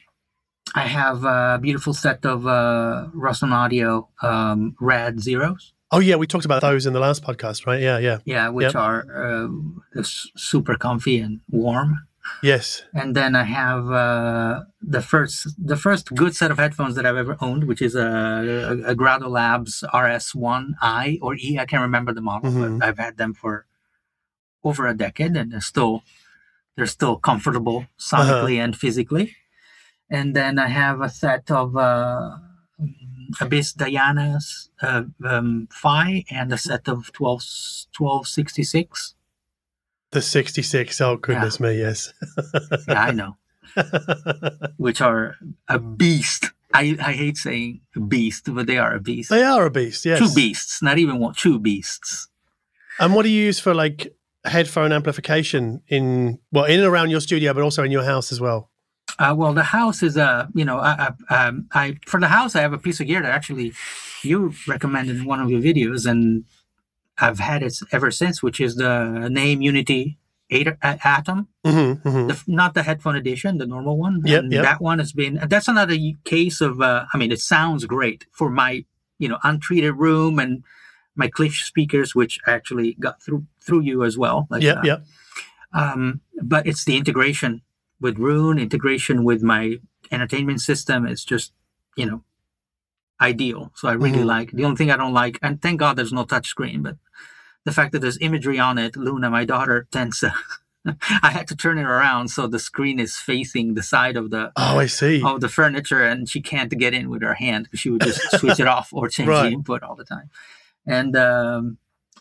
I 0.75 0.87
have 0.87 1.25
a 1.25 1.59
beautiful 1.61 1.93
set 1.95 2.25
of 2.25 2.47
uh, 2.47 3.09
Rosson 3.13 3.53
Audio 3.53 4.09
um, 4.23 4.75
Rad 4.81 5.21
Zeros. 5.21 5.73
Oh 5.91 6.01
yeah, 6.01 6.17
we 6.17 6.27
talked 6.27 6.45
about 6.47 6.63
those 6.63 6.87
in 6.87 6.93
the 6.95 7.01
last 7.01 7.23
podcast, 7.23 7.67
right? 7.67 7.81
Yeah, 7.83 7.99
yeah. 7.99 8.19
Yeah, 8.25 8.49
which 8.49 8.73
Yep. 8.75 8.75
are 8.77 8.99
uh, 9.27 10.03
super 10.37 10.77
comfy 10.77 11.19
and 11.21 11.41
warm. 11.51 11.91
Yes. 12.43 12.83
And 12.95 13.15
then 13.17 13.35
I 13.35 13.45
have 13.45 13.91
uh, 13.91 14.61
the 14.83 15.03
first 15.03 15.49
the 15.59 15.77
first 15.77 16.15
good 16.15 16.35
set 16.37 16.51
of 16.51 16.59
headphones 16.59 16.95
that 16.97 17.05
I've 17.07 17.17
ever 17.17 17.37
owned, 17.41 17.65
which 17.65 17.83
is 17.83 17.95
a, 17.95 18.07
a, 18.85 18.91
a 18.91 18.95
Grado 18.95 19.29
Labs 19.29 19.83
RS1i 19.93 21.19
or 21.23 21.35
E. 21.37 21.59
I 21.59 21.67
can't 21.67 21.83
remember 21.83 22.13
the 22.13 22.21
model, 22.21 22.51
Mhm. 22.51 22.79
but 22.79 22.87
I've 22.89 22.99
had 22.99 23.17
them 23.17 23.33
for 23.35 23.67
over 24.63 24.87
a 24.87 24.95
decade, 24.95 25.37
and 25.37 25.51
they're 25.53 25.61
still 25.61 26.03
they're 26.77 26.87
still 26.87 27.17
comfortable 27.17 27.87
sonically 27.99 28.57
and 28.65 28.77
physically. 28.77 29.37
And 30.11 30.35
then 30.37 30.59
I 30.59 30.69
have 30.69 31.01
a 31.01 31.09
set 31.09 31.51
of 31.51 31.77
uh, 31.77 32.37
Abyss 33.41 33.73
Diana's 33.75 34.71
uh, 34.83 35.05
um, 35.25 35.69
Phi 35.71 36.25
and 36.31 36.53
a 36.53 36.59
set 36.59 36.89
of 36.89 37.13
12, 37.13 37.43
1266. 37.97 39.15
The 40.13 40.23
66. 40.23 41.01
Oh 41.01 41.17
goodness 41.17 41.61
me, 41.61 41.79
yes. 41.79 42.13
Yeah, 42.89 43.03
I 43.03 43.11
know. 43.13 43.37
which 44.77 45.01
are 45.01 45.37
a 45.69 45.79
beast. 45.79 46.47
I, 46.73 46.97
I 47.01 47.13
hate 47.13 47.37
saying 47.37 47.81
beast, 48.09 48.53
but 48.53 48.67
they 48.67 48.79
are 48.79 48.95
a 48.95 49.01
beast. 49.01 49.31
they 49.31 49.43
are 49.43 49.67
a 49.67 49.71
beast, 49.71 50.05
yes. 50.05 50.19
Two 50.19 50.33
beasts, 50.35 50.83
not 50.83 50.99
even 50.99 51.19
one, 51.19 51.35
two 51.35 51.59
beasts. 51.59 52.29
And 52.99 53.15
what 53.15 53.23
do 53.23 53.29
you 53.29 53.43
use 53.43 53.59
for 53.59 53.75
like 53.75 54.15
headphone 54.45 54.93
amplification 54.93 55.83
in 55.89 56.39
well 56.53 56.65
in 56.65 56.81
and 56.81 56.89
around 56.89 57.11
your 57.11 57.21
studio, 57.21 57.53
but 57.55 57.63
also 57.63 57.83
in 57.83 57.91
your 57.91 58.05
house 58.05 58.33
as 58.33 58.41
well? 58.41 58.71
Uh, 59.19 59.35
well, 59.37 59.53
the 59.53 59.65
house 59.65 60.03
is 60.03 60.17
a 60.17 60.49
you 60.55 60.65
know 60.65 60.79
I, 60.79 61.13
I, 61.29 61.47
um, 61.47 61.67
I 61.73 61.97
for 62.07 62.21
the 62.21 62.29
house 62.29 62.55
I 62.55 62.61
have 62.61 62.73
a 62.73 62.79
piece 62.79 63.01
of 63.01 63.07
gear 63.07 63.21
that 63.23 63.31
actually 63.31 63.73
you 64.23 64.53
recommended 64.69 65.17
in 65.17 65.25
one 65.25 65.41
of 65.41 65.51
your 65.51 65.61
videos, 65.61 66.09
and 66.09 66.45
I've 67.21 67.39
had 67.39 67.63
it 67.63 67.79
ever 67.93 68.11
since, 68.11 68.43
which 68.43 68.61
is 68.61 68.77
the 68.77 69.29
Naim 69.31 69.61
Uniti 69.61 70.17
Atom, 70.51 71.49
Mm-hmm, 71.65 72.09
mm-hmm. 72.09 72.27
the, 72.29 72.43
not 72.47 72.75
the 72.75 72.83
headphone 72.83 73.17
edition, 73.17 73.59
the 73.59 73.67
normal 73.67 73.97
one. 73.99 74.23
Yep, 74.25 74.43
and 74.45 74.53
yep. 74.53 74.65
that 74.65 74.81
one 74.81 74.99
has 74.99 75.13
been. 75.13 75.39
That's 75.49 75.69
another 75.69 75.97
case 76.25 76.61
of. 76.61 76.81
Uh, 76.81 77.05
I 77.13 77.19
mean, 77.19 77.31
it 77.31 77.41
sounds 77.41 77.85
great 77.85 78.27
for 78.33 78.51
my 78.51 78.85
you 79.19 79.29
know 79.29 79.39
untreated 79.45 79.95
room 79.97 80.39
and 80.39 80.65
my 81.15 81.29
Cliff 81.29 81.55
speakers, 81.55 82.15
which 82.15 82.41
actually 82.47 82.95
got 82.95 83.23
through 83.23 83.47
through 83.61 83.81
you 83.83 84.05
as 84.05 84.19
well. 84.19 84.47
Like, 84.51 84.63
Yep, 84.63 84.77
uh, 84.79 84.81
yep. 84.85 85.05
um, 85.73 86.21
but 86.43 86.67
it's 86.67 86.85
the 86.85 86.97
integration 86.97 87.63
with 88.01 88.19
Roon, 88.19 88.59
integration 88.59 89.23
with 89.25 89.43
my 89.43 89.77
entertainment 90.11 90.61
system. 90.63 91.07
It's 91.07 91.25
just, 91.25 91.53
you 91.97 92.07
know, 92.07 92.25
ideal. 93.21 93.73
So 93.75 93.89
I 93.89 93.93
really 93.93 94.19
Mhm. 94.25 94.27
like. 94.27 94.51
The 94.53 94.65
only 94.65 94.77
thing 94.77 94.91
I 94.91 94.97
don't 94.97 95.13
like, 95.15 95.39
and 95.43 95.61
thank 95.61 95.81
God 95.81 95.97
there's 95.97 96.13
no 96.13 96.25
touch 96.25 96.49
screen, 96.49 96.83
but 96.83 96.97
the 97.65 97.73
fact 97.73 97.93
that 97.93 98.01
there's 98.01 98.19
imagery 98.21 98.59
on 98.59 98.79
it. 98.79 98.97
Luna, 98.97 99.31
my 99.31 99.45
daughter, 99.45 99.87
tends 99.91 100.21
to. 100.21 100.33
I 101.23 101.31
had 101.31 101.47
to 101.49 101.57
turn 101.57 101.77
it 101.77 101.83
around 101.85 102.29
so 102.29 102.47
the 102.47 102.59
screen 102.59 102.99
is 102.99 103.17
facing 103.17 103.75
the 103.75 103.83
side 103.83 104.17
of 104.17 104.31
the 104.31 104.51
Oh, 104.57 104.79
I 104.79 104.87
see. 104.87 105.23
of 105.23 105.43
the 105.43 105.49
furniture, 105.51 106.03
and 106.03 106.27
she 106.29 106.41
can't 106.41 106.71
get 106.79 106.95
in 106.95 107.11
with 107.11 107.21
her 107.23 107.35
hand 107.35 107.65
because 107.65 107.81
she 107.81 107.91
would 107.91 108.01
just 108.03 108.21
switch 108.41 108.59
it 108.61 108.67
off 108.67 108.89
or 108.93 109.09
change 109.09 109.29
Right. 109.29 109.49
the 109.51 109.53
input 109.55 109.83
all 109.83 109.95
the 109.95 110.05
time. 110.05 110.31
And 110.87 111.15
um, 111.17 111.77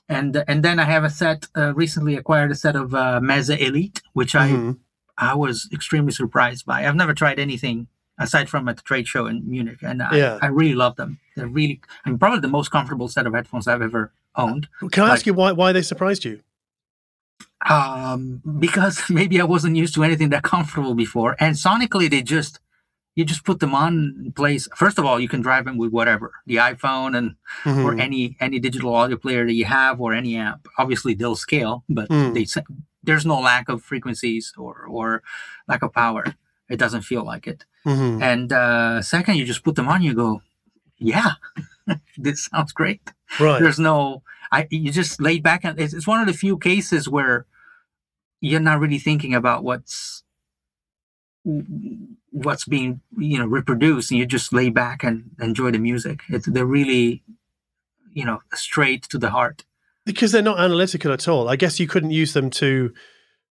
and 0.09 0.43
and 0.47 0.61
then 0.63 0.77
I 0.79 0.83
have 0.83 1.05
a 1.05 1.09
set. 1.09 1.47
Uh, 1.55 1.73
recently 1.73 2.15
acquired 2.17 2.51
a 2.51 2.55
set 2.55 2.75
of 2.75 2.93
uh, 2.93 3.21
Meze 3.23 3.57
Elite, 3.57 4.01
which 4.11 4.35
I 4.35 4.49
Mhm. 4.49 4.77
I 5.17 5.35
was 5.35 5.69
extremely 5.71 6.11
surprised 6.11 6.65
by. 6.65 6.85
I've 6.85 6.95
never 6.95 7.13
tried 7.13 7.39
anything 7.39 7.87
aside 8.19 8.49
from 8.49 8.67
at 8.69 8.75
the 8.77 8.83
trade 8.83 9.07
show 9.07 9.25
in 9.27 9.49
Munich, 9.49 9.79
and 9.81 10.03
I, 10.03 10.15
Yeah. 10.17 10.39
I 10.41 10.47
really 10.47 10.75
love 10.75 10.95
them. 10.97 11.19
They're 11.35 11.47
really, 11.47 11.81
I 12.05 12.09
mean, 12.09 12.19
probably 12.19 12.41
the 12.41 12.47
most 12.49 12.69
comfortable 12.69 13.07
set 13.07 13.25
of 13.25 13.33
headphones 13.33 13.67
I've 13.67 13.81
ever 13.81 14.11
owned. 14.35 14.67
Can 14.91 15.03
I 15.03 15.07
like- 15.07 15.17
ask 15.17 15.25
you 15.25 15.33
why 15.33 15.51
why 15.53 15.71
they 15.71 15.81
surprised 15.81 16.25
you? 16.25 16.41
Um, 17.69 18.41
because 18.59 19.01
maybe 19.09 19.41
I 19.41 19.43
wasn't 19.43 19.75
used 19.75 19.93
to 19.95 20.03
anything 20.03 20.29
that 20.29 20.43
comfortable 20.43 20.93
before, 20.95 21.35
and 21.39 21.55
sonically 21.55 22.09
they 22.09 22.21
just 22.21 22.59
you 23.15 23.25
just 23.25 23.43
put 23.43 23.59
them 23.59 23.75
on 23.75 24.15
in 24.25 24.31
place. 24.31 24.67
First 24.75 24.97
of 24.97 25.05
all, 25.05 25.19
you 25.19 25.27
can 25.27 25.41
drive 25.41 25.65
them 25.65 25.77
with 25.77 25.91
whatever 25.91 26.31
the 26.45 26.55
iPhone 26.57 27.17
and 27.17 27.35
or 27.65 27.93
Mhm. 27.95 28.01
any 28.01 28.37
any 28.39 28.59
digital 28.59 28.95
audio 28.95 29.17
player 29.17 29.45
that 29.45 29.53
you 29.53 29.65
have 29.65 29.99
or 29.99 30.13
any 30.13 30.37
app. 30.37 30.67
Obviously, 30.77 31.13
they'll 31.15 31.35
scale, 31.35 31.83
but 31.89 32.07
Mm. 32.09 32.33
they 32.33 32.45
there's 33.03 33.25
no 33.25 33.39
lack 33.39 33.67
of 33.67 33.83
frequencies 33.83 34.53
or 34.57 34.85
or 34.87 35.21
lack 35.67 35.81
of 35.83 35.91
power. 35.93 36.23
It 36.69 36.77
doesn't 36.77 37.01
feel 37.01 37.23
like 37.23 37.47
it. 37.47 37.65
Mhm. 37.85 38.21
And 38.21 38.53
uh, 38.53 39.01
second, 39.01 39.35
you 39.35 39.45
just 39.45 39.63
put 39.63 39.75
them 39.75 39.87
on, 39.87 40.01
you 40.01 40.13
go, 40.13 40.41
yeah, 40.97 41.33
this 42.17 42.45
sounds 42.45 42.71
great. 42.73 43.01
Right. 43.39 43.61
There's 43.61 43.79
no, 43.79 44.21
I 44.51 44.67
you 44.69 44.91
just 44.91 45.21
laid 45.21 45.43
back, 45.43 45.63
and 45.63 45.79
it's, 45.79 45.93
it's 45.93 46.07
one 46.07 46.19
of 46.21 46.27
the 46.27 46.33
few 46.33 46.57
cases 46.57 47.07
where 47.07 47.45
you're 48.41 48.59
not 48.59 48.79
really 48.79 48.99
thinking 48.99 49.33
about 49.33 49.63
what's 49.63 50.23
what's 52.31 52.65
being 52.65 53.01
you 53.17 53.37
know 53.37 53.45
reproduced, 53.45 54.11
and 54.11 54.19
you 54.19 54.25
just 54.25 54.53
lay 54.53 54.69
back 54.69 55.03
and 55.03 55.31
enjoy 55.39 55.71
the 55.71 55.79
music. 55.79 56.21
It's 56.29 56.45
they're 56.47 56.65
really, 56.65 57.23
you 58.13 58.25
know, 58.25 58.39
straight 58.53 59.03
to 59.09 59.17
the 59.17 59.29
heart. 59.29 59.63
Because 60.05 60.31
they're 60.31 60.41
not 60.41 60.59
analytical 60.59 61.11
at 61.11 61.27
all. 61.27 61.49
I 61.49 61.55
guess 61.55 61.79
you 61.79 61.87
couldn't 61.87 62.11
use 62.11 62.33
them 62.33 62.49
to 62.51 62.93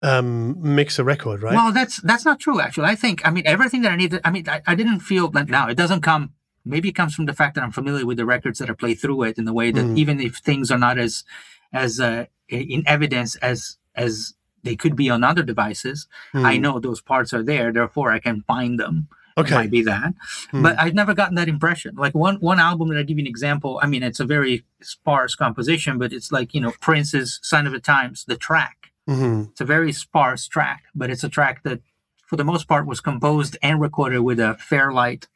um, 0.03 0.57
mix 0.75 0.99
a 0.99 1.05
record, 1.05 1.43
right? 1.43 1.55
Well, 1.55 1.73
that's 1.73 2.01
that's 2.03 2.25
not 2.25 2.41
true. 2.41 2.61
Actually, 2.61 2.87
I 2.87 2.95
think 2.95 3.27
I 3.27 3.31
mean 3.31 3.45
everything 3.47 3.83
that 3.83 3.93
I 3.93 3.97
needed. 3.97 4.21
I 4.25 4.31
mean, 4.31 4.49
I, 4.49 4.63
I 4.67 4.75
didn't 4.75 5.01
feel 5.01 5.29
that 5.29 5.49
now. 5.49 5.69
It 5.69 5.77
doesn't 5.77 6.01
come. 6.03 6.33
Maybe 6.65 6.89
it 6.91 6.95
comes 6.95 7.15
from 7.15 7.27
the 7.27 7.33
fact 7.33 7.55
that 7.55 7.65
I'm 7.65 7.73
familiar 7.73 8.05
with 8.07 8.17
the 8.19 8.27
records 8.27 8.59
that 8.59 8.71
are 8.71 8.75
played 8.75 9.01
through 9.01 9.23
it 9.25 9.39
in 9.39 9.45
the 9.45 9.53
way 9.53 9.71
that 9.73 9.87
Mm. 9.87 9.97
even 9.97 10.21
if 10.21 10.37
things 10.37 10.71
are 10.71 10.79
not 10.79 10.99
as 10.99 11.25
as 11.73 12.01
uh, 12.01 12.27
in 12.49 12.83
evidence 12.87 13.37
as 13.37 13.77
as 13.95 14.35
they 14.63 14.77
could 14.77 14.95
be 14.95 15.09
on 15.09 15.25
other 15.25 15.43
devices, 15.43 16.07
I 16.35 16.57
Hmm. 16.57 16.63
know 16.63 16.79
those 16.79 17.01
parts 17.01 17.33
are 17.33 17.43
there. 17.43 17.73
Therefore, 17.73 18.13
I 18.13 18.19
can 18.19 18.43
find 18.43 18.79
them. 18.79 19.09
It 19.37 19.41
Okay. 19.43 19.55
might 19.55 19.71
be 19.71 19.83
that, 19.85 20.13
Hmm. 20.51 20.63
but 20.63 20.79
I've 20.79 20.93
never 20.93 21.15
gotten 21.15 21.35
that 21.37 21.49
impression. 21.49 21.95
Like 21.97 22.15
one 22.15 22.37
one 22.41 22.59
album 22.59 22.89
that 22.89 22.99
I 22.99 23.03
give 23.05 23.17
you 23.19 23.23
an 23.23 23.27
example. 23.27 23.81
I 23.83 23.87
mean, 23.87 24.03
it's 24.03 24.21
a 24.21 24.27
very 24.27 24.65
sparse 24.83 25.35
composition, 25.35 25.99
but 25.99 26.13
it's 26.13 26.31
like 26.33 26.53
you 26.55 26.61
know 26.61 26.73
Prince's 26.81 27.39
"Sign 27.43 27.67
of 27.67 27.73
the 27.73 27.81
Times," 27.81 28.25
the 28.27 28.37
track. 28.37 28.90
Mhm. 29.11 29.51
It's 29.51 29.61
a 29.61 29.65
very 29.65 29.93
sparse 29.93 30.47
track, 30.47 30.85
but 30.95 31.11
it's 31.11 31.25
a 31.25 31.29
track 31.29 31.63
that, 31.65 31.81
for 32.29 32.37
the 32.37 32.45
most 32.45 32.69
part, 32.69 32.87
was 32.87 33.01
composed 33.01 33.57
and 33.63 33.81
recorded 33.81 34.21
with 34.21 34.39
a 34.39 34.55
Fairlight 34.71 35.27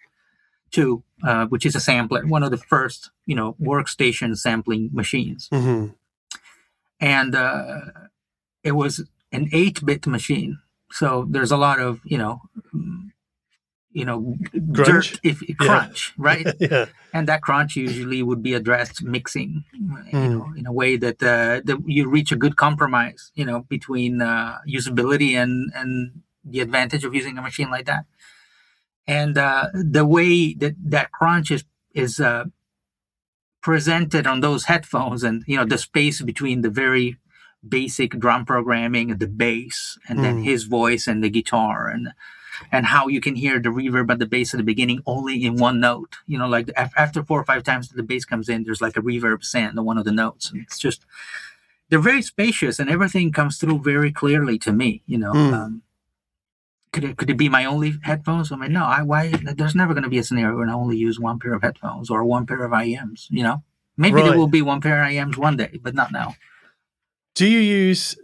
2, 0.70 1.02
uh, 1.24 1.46
which 1.46 1.66
is 1.66 1.74
a 1.74 1.80
sampler, 1.80 2.24
one 2.26 2.42
of 2.44 2.50
the 2.52 2.56
first, 2.56 3.10
you 3.26 3.34
know, 3.34 3.54
workstation 3.60 4.36
sampling 4.36 4.90
machines. 4.92 5.48
Mhm. 5.50 5.94
And 7.00 7.34
uh, 7.34 7.80
it 8.62 8.72
was 8.72 9.04
an 9.32 9.48
8-bit 9.52 10.06
machine, 10.06 10.58
so 10.90 11.26
there's 11.28 11.50
a 11.50 11.56
lot 11.56 11.80
of, 11.80 12.00
you 12.04 12.18
know, 12.18 12.40
you 13.94 14.04
know, 14.04 14.36
dirt, 14.72 15.20
if 15.22 15.38
crunch, 15.56 16.12
right? 16.18 16.46
yeah. 16.60 16.86
and 17.14 17.28
that 17.28 17.40
crunch 17.46 17.76
usually 17.76 18.20
would 18.28 18.42
be 18.42 18.52
addressed 18.60 19.02
mixing 19.16 19.64
you 19.72 20.18
Mm. 20.18 20.30
know 20.32 20.46
in 20.60 20.66
a 20.66 20.72
way 20.80 20.96
that 21.04 21.18
uh, 21.22 21.60
that 21.68 21.78
you 21.86 22.02
reach 22.16 22.30
a 22.32 22.36
good 22.44 22.56
compromise 22.66 23.22
you 23.40 23.44
know 23.48 23.58
between 23.76 24.20
uh, 24.20 24.58
usability 24.78 25.32
and 25.42 25.52
and 25.80 25.92
the 26.52 26.60
advantage 26.66 27.04
of 27.06 27.14
using 27.14 27.38
a 27.38 27.42
machine 27.42 27.70
like 27.76 27.86
that 27.92 28.04
and 29.06 29.34
uh, 29.38 29.64
the 29.98 30.04
way 30.16 30.54
that 30.62 30.74
that 30.94 31.08
crunch 31.18 31.48
is 31.56 31.62
is 32.04 32.18
uh, 32.30 32.44
presented 33.62 34.26
on 34.26 34.40
those 34.40 34.64
headphones 34.66 35.22
and 35.22 35.42
you 35.46 35.56
know 35.56 35.64
the 35.64 35.78
space 35.78 36.20
between 36.20 36.60
the 36.62 36.70
very 36.70 37.16
basic 37.66 38.10
drum 38.18 38.44
programming 38.44 39.10
and 39.10 39.20
the 39.20 39.26
bass 39.44 39.98
and 40.08 40.16
then 40.24 40.36
Mm. 40.38 40.44
his 40.44 40.64
voice 40.64 41.06
and 41.10 41.22
the 41.24 41.30
guitar 41.30 41.88
and 41.88 42.08
and 42.72 42.86
how 42.86 43.08
you 43.08 43.20
can 43.20 43.34
hear 43.34 43.58
the 43.60 43.68
reverb 43.68 44.10
at 44.10 44.18
the 44.18 44.26
bass 44.26 44.54
at 44.54 44.58
the 44.58 44.64
beginning 44.64 45.00
only 45.06 45.44
in 45.44 45.56
one 45.56 45.80
note 45.80 46.16
you 46.26 46.38
know 46.38 46.48
like 46.48 46.70
after 46.76 47.22
four 47.22 47.40
or 47.40 47.44
five 47.44 47.62
times 47.62 47.88
the 47.88 48.02
bass 48.02 48.24
comes 48.24 48.48
in 48.48 48.64
there's 48.64 48.80
like 48.80 48.96
a 48.96 49.00
reverb 49.00 49.42
sound 49.44 49.78
on 49.78 49.84
one 49.84 49.98
of 49.98 50.04
the 50.04 50.12
notes 50.12 50.50
and 50.50 50.60
it's 50.62 50.78
just 50.78 51.04
they're 51.88 51.98
very 51.98 52.22
spacious 52.22 52.78
and 52.78 52.88
everything 52.90 53.30
comes 53.32 53.58
through 53.58 53.78
very 53.80 54.10
clearly 54.12 54.58
to 54.58 54.72
me 54.72 55.02
you 55.06 55.18
know 55.18 55.32
Mm. 55.32 55.52
um, 55.54 55.82
could 56.92 57.04
it, 57.04 57.16
could 57.16 57.28
it 57.30 57.36
be 57.36 57.48
my 57.48 57.64
only 57.64 57.94
headphones? 58.04 58.52
I 58.52 58.56
mean, 58.56 58.72
no. 58.72 58.84
I 58.84 59.02
why 59.02 59.32
there's 59.56 59.74
never 59.74 59.94
going 59.94 60.04
to 60.04 60.08
be 60.08 60.18
a 60.18 60.22
scenario 60.22 60.58
when 60.58 60.70
I 60.70 60.74
only 60.74 60.96
use 60.96 61.18
one 61.18 61.40
pair 61.40 61.52
of 61.52 61.62
headphones 61.62 62.08
or 62.08 62.22
one 62.22 62.46
pair 62.46 62.62
of 62.62 62.70
IEMs. 62.70 63.26
You 63.30 63.42
know, 63.42 63.64
maybe 63.96 64.14
Right. 64.14 64.26
there 64.26 64.38
will 64.38 64.46
be 64.46 64.62
one 64.62 64.80
pair 64.80 65.02
of 65.02 65.08
IEMs 65.10 65.36
one 65.36 65.56
day, 65.56 65.80
but 65.82 65.96
not 65.96 66.12
now. 66.12 66.36
Do 67.34 67.48
you 67.48 67.58
use? 67.58 68.16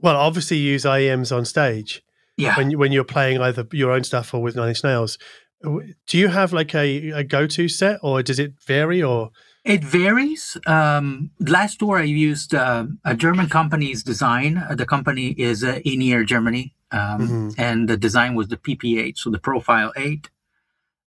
Well, 0.00 0.16
obviously, 0.16 0.56
you 0.56 0.72
use 0.72 0.84
IEMs 0.84 1.30
on 1.30 1.44
stage 1.44 2.02
Yeah, 2.36 2.56
when 2.56 2.70
you- 2.70 2.78
when 2.78 2.92
you're 2.92 3.04
playing 3.04 3.40
either 3.40 3.66
your 3.72 3.92
own 3.92 4.04
stuff 4.04 4.34
or 4.34 4.42
with 4.42 4.56
Nine 4.56 4.68
Inch 4.70 4.82
Nails. 4.84 5.18
Do 5.62 6.18
you 6.18 6.28
have 6.28 6.52
like 6.52 6.74
a, 6.74 7.10
a 7.10 7.24
go-to 7.24 7.68
set, 7.68 7.98
or 8.02 8.22
does 8.22 8.38
it 8.38 8.52
vary? 8.66 9.02
Or 9.02 9.30
It 9.64 9.82
varies. 9.82 10.58
Um, 10.66 11.30
last 11.40 11.78
tour, 11.78 11.98
I 11.98 12.02
used 12.02 12.54
uh, 12.54 12.84
a 13.04 13.14
German 13.16 13.48
company's 13.48 14.02
design. 14.02 14.58
Uh, 14.58 14.74
the 14.74 14.84
company 14.84 15.28
is 15.38 15.64
uh, 15.64 15.78
InEar 15.86 16.26
Germany, 16.26 16.74
um, 16.90 17.20
Mhm. 17.28 17.54
and 17.56 17.88
the 17.88 17.96
design 17.96 18.34
was 18.34 18.48
the 18.48 18.58
PP8, 18.58 19.16
so 19.16 19.30
the 19.30 19.38
ProPhile 19.38 19.92
8. 19.96 20.28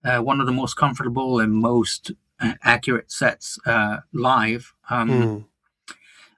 Uh, 0.06 0.20
one 0.20 0.40
of 0.40 0.46
the 0.46 0.54
most 0.54 0.76
comfortable 0.78 1.40
and 1.40 1.52
most 1.54 2.12
uh, 2.40 2.54
accurate 2.64 3.12
sets 3.12 3.60
uh, 3.66 3.98
live. 4.14 4.74
Um, 4.90 5.10
Hmm. 5.10 5.38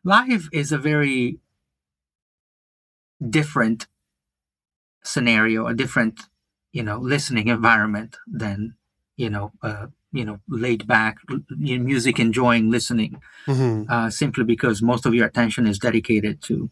Live 0.04 0.48
is 0.54 0.72
a 0.72 0.78
very 0.78 1.40
different 3.30 3.88
scenario, 5.08 5.68
a 5.68 5.74
different, 5.74 6.16
you 6.72 6.84
know, 6.84 6.98
listening 7.00 7.48
environment 7.48 8.18
than, 8.42 8.76
you 9.16 9.30
know, 9.30 9.52
uh, 9.62 9.88
you 10.12 10.24
know, 10.26 10.40
laid 10.48 10.88
back, 10.88 11.16
l- 11.30 11.40
you 11.60 11.78
know, 11.78 11.84
music 11.84 12.20
enjoying 12.20 12.70
listening. 12.72 13.14
Mhm. 13.48 13.86
uh, 13.90 14.10
simply 14.10 14.44
because 14.44 14.82
most 14.82 15.06
of 15.06 15.14
your 15.14 15.26
attention 15.26 15.66
is 15.68 15.80
dedicated 15.80 16.42
to 16.48 16.70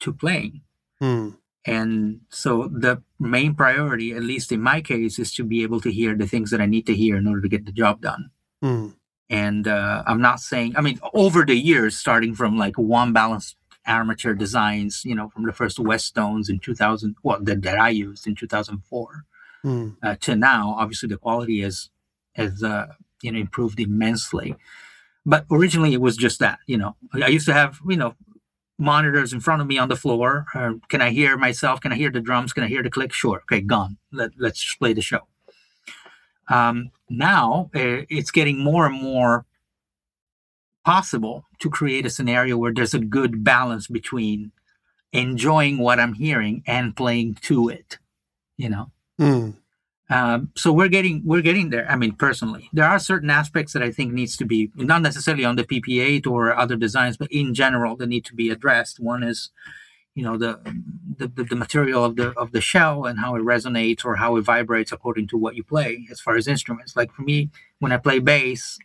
to 0.00 0.12
playing 0.12 0.62
Hmm. 1.00 1.28
and 1.64 2.20
so 2.28 2.68
the 2.68 3.02
main 3.18 3.54
priority 3.54 4.12
at 4.12 4.22
least 4.22 4.50
in 4.52 4.60
my 4.60 4.80
case 4.80 5.18
is 5.18 5.32
to 5.34 5.44
be 5.44 5.62
able 5.62 5.80
to 5.80 5.90
hear 5.98 6.14
the 6.16 6.26
things 6.32 6.50
that 6.50 6.60
i 6.60 6.66
need 6.66 6.86
to 6.86 6.94
hear 7.02 7.16
in 7.16 7.26
order 7.28 7.40
to 7.42 7.48
get 7.54 7.64
the 7.66 7.72
job 7.82 8.00
done 8.00 8.30
Hmm. 8.62 8.88
and 9.30 9.66
uh, 9.68 10.02
i'm 10.06 10.20
not 10.20 10.40
saying 10.40 10.74
i 10.76 10.80
mean 10.80 10.98
over 11.24 11.44
the 11.44 11.56
years 11.70 11.96
starting 11.96 12.34
from 12.34 12.56
like 12.64 12.76
one 12.78 13.12
balanced 13.12 13.56
armature 13.86 14.34
designs 14.34 15.04
you 15.04 15.14
know 15.14 15.28
from 15.28 15.44
the 15.44 15.52
first 15.52 15.78
Westones 15.78 16.48
in 16.48 16.58
2000 16.58 17.16
well 17.22 17.38
that, 17.40 17.62
that 17.62 17.78
i 17.78 17.88
used 17.88 18.26
in 18.26 18.34
2004 18.34 19.24
Hmm. 19.64 19.90
uh, 20.02 20.16
to 20.22 20.34
now 20.34 20.74
obviously 20.76 21.08
the 21.08 21.16
quality 21.16 21.60
has 21.60 21.90
has 22.34 22.64
uh, 22.64 22.88
you 23.22 23.30
know 23.30 23.38
improved 23.38 23.78
immensely 23.78 24.56
but 25.24 25.46
originally 25.52 25.92
it 25.92 26.00
was 26.00 26.16
just 26.16 26.40
that 26.40 26.58
you 26.66 26.76
know 26.76 26.96
i 27.14 27.28
used 27.28 27.46
to 27.46 27.52
have 27.52 27.78
you 27.88 27.96
know 27.96 28.16
monitors 28.78 29.32
in 29.32 29.40
front 29.40 29.62
of 29.62 29.68
me 29.68 29.78
on 29.78 29.88
the 29.88 29.94
floor. 29.96 30.46
Uh, 30.54 30.72
can 30.88 31.00
I 31.00 31.10
hear 31.10 31.36
myself? 31.36 31.80
Can 31.80 31.92
I 31.92 31.96
hear 31.96 32.10
the 32.10 32.20
drums? 32.20 32.52
Can 32.52 32.64
I 32.64 32.66
hear 32.66 32.82
the 32.82 32.90
click? 32.90 33.12
Sure. 33.12 33.38
Okay, 33.44 33.60
gone. 33.60 33.96
Let, 34.10 34.32
let's 34.38 34.60
just 34.60 34.78
play 34.78 34.92
the 34.92 35.00
show. 35.02 35.20
Um, 36.48 36.90
now 37.08 37.70
uh, 37.74 38.02
it's 38.10 38.30
getting 38.32 38.58
more 38.58 38.86
and 38.86 39.00
more 39.00 39.46
possible 40.84 41.44
to 41.60 41.70
create 41.70 42.06
a 42.06 42.10
scenario 42.10 42.56
where 42.56 42.72
there's 42.72 42.94
a 42.94 42.98
good 42.98 43.44
balance 43.44 43.86
between 43.86 44.52
enjoying 45.12 45.78
what 45.78 46.00
I'm 46.00 46.14
hearing 46.14 46.62
and 46.66 46.96
playing 46.96 47.34
to 47.42 47.68
it. 47.68 47.98
You 48.56 48.70
know. 48.70 48.90
Mm. 49.20 49.56
Um, 50.12 50.50
so 50.54 50.72
we're 50.72 50.88
getting 50.88 51.22
we're 51.24 51.40
getting 51.40 51.70
there. 51.70 51.90
I 51.90 51.96
mean, 51.96 52.12
personally, 52.12 52.68
there 52.72 52.84
are 52.84 52.98
certain 52.98 53.30
aspects 53.30 53.72
that 53.72 53.82
I 53.82 53.90
think 53.90 54.12
needs 54.12 54.36
to 54.36 54.44
be 54.44 54.70
not 54.74 55.00
necessarily 55.00 55.44
on 55.44 55.56
the 55.56 55.64
PP8 55.64 56.26
or 56.26 56.54
other 56.54 56.76
designs, 56.76 57.16
but 57.16 57.32
in 57.32 57.54
general 57.54 57.96
that 57.96 58.08
need 58.08 58.26
to 58.26 58.34
be 58.34 58.50
addressed. 58.50 59.00
One 59.00 59.22
is, 59.22 59.50
you 60.14 60.22
know, 60.22 60.36
the 60.36 60.60
the, 61.16 61.28
the 61.28 61.56
material 61.56 62.04
of 62.04 62.16
the 62.16 62.32
of 62.32 62.52
the 62.52 62.60
shell 62.60 63.06
and 63.06 63.20
how 63.20 63.36
it 63.36 63.42
resonates 63.42 64.04
or 64.04 64.16
how 64.16 64.36
it 64.36 64.42
vibrates 64.42 64.92
according 64.92 65.28
to 65.28 65.38
what 65.38 65.54
you 65.54 65.64
play. 65.64 66.06
As 66.10 66.20
far 66.20 66.36
as 66.36 66.46
instruments, 66.46 66.94
like 66.94 67.10
for 67.12 67.22
me, 67.22 67.50
when 67.78 67.92
I 67.92 67.96
play 67.96 68.18
bass, 68.18 68.78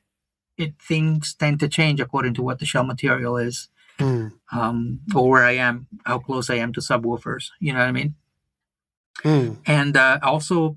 it 0.57 0.73
things 0.81 1.33
tend 1.33 1.59
to 1.59 1.67
change 1.67 1.99
according 1.99 2.33
to 2.35 2.41
what 2.43 2.59
the 2.59 2.65
shell 2.65 2.83
material 2.83 3.37
is, 3.37 3.69
Mm. 3.99 4.31
um, 4.51 4.99
or 5.15 5.27
where 5.27 5.43
I 5.43 5.53
am, 5.53 5.87
how 6.05 6.19
close 6.19 6.51
I 6.51 6.55
am 6.55 6.71
to 6.73 6.81
subwoofers. 6.81 7.49
You 7.59 7.73
know 7.73 7.79
what 7.79 7.87
I 7.87 7.91
mean? 7.91 8.13
Mm. 9.23 9.57
and 9.65 9.97
uh, 9.97 10.19
also 10.21 10.75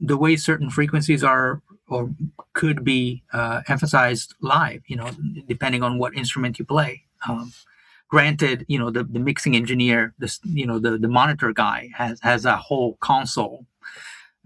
the 0.00 0.16
way 0.16 0.34
certain 0.34 0.68
frequencies 0.68 1.22
are 1.22 1.62
or 1.86 2.10
could 2.52 2.82
be 2.82 3.22
uh, 3.32 3.62
emphasized 3.68 4.34
live 4.40 4.82
you 4.88 4.96
know 4.96 5.08
depending 5.46 5.84
on 5.84 5.96
what 5.96 6.12
instrument 6.16 6.58
you 6.58 6.64
play 6.64 7.04
um, 7.28 7.52
granted 8.08 8.64
you 8.66 8.80
know 8.80 8.90
the, 8.90 9.04
the 9.04 9.20
mixing 9.20 9.54
engineer 9.54 10.12
this 10.18 10.40
you 10.42 10.66
know 10.66 10.80
the, 10.80 10.98
the 10.98 11.06
monitor 11.06 11.52
guy 11.52 11.88
has 11.94 12.18
has 12.20 12.44
a 12.44 12.56
whole 12.56 12.96
console 12.98 13.64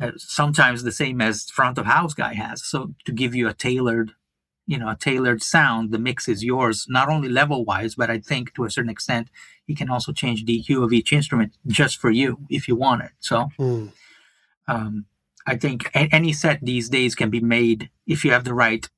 uh, 0.03 0.11
sometimes 0.19 0.83
the 0.83 0.93
same 0.93 1.23
as 1.23 1.49
front 1.49 1.79
of 1.79 1.87
house 1.87 2.13
guy 2.13 2.35
has 2.35 2.63
so 2.63 2.93
to 3.07 3.13
give 3.13 3.35
you 3.35 3.49
a 3.49 3.55
tailored 3.55 4.13
you 4.67 4.79
know 4.79 4.89
a 4.89 4.97
tailored 4.97 5.43
sound 5.43 5.91
the 5.91 5.99
mix 5.99 6.29
is 6.29 6.45
yours 6.45 6.87
not 6.89 7.09
only 7.09 7.29
level 7.29 7.65
wise 7.65 7.95
but 7.95 8.09
i 8.11 8.19
think 8.19 8.55
to 8.55 8.65
a 8.65 8.71
certain 8.71 8.91
extent 8.91 9.29
you 9.67 9.75
can 9.75 9.91
also 9.91 10.13
change 10.13 10.45
the 10.45 10.59
hue 10.59 10.83
of 10.85 10.93
each 10.93 11.13
instrument 11.13 11.53
just 11.67 11.99
for 11.99 12.11
you 12.11 12.39
if 12.49 12.69
you 12.69 12.77
want 12.77 13.03
it 13.03 13.11
so 13.19 13.49
Mm. 13.59 13.93
um, 14.69 15.07
I 15.47 15.57
think 15.57 15.91
a- 15.95 16.09
any 16.15 16.33
set 16.33 16.61
these 16.63 16.89
days 16.89 17.15
can 17.17 17.29
be 17.31 17.41
made 17.41 17.91
if 18.07 18.25
you 18.25 18.31
have 18.31 18.45
the 18.45 18.55
right 18.55 18.89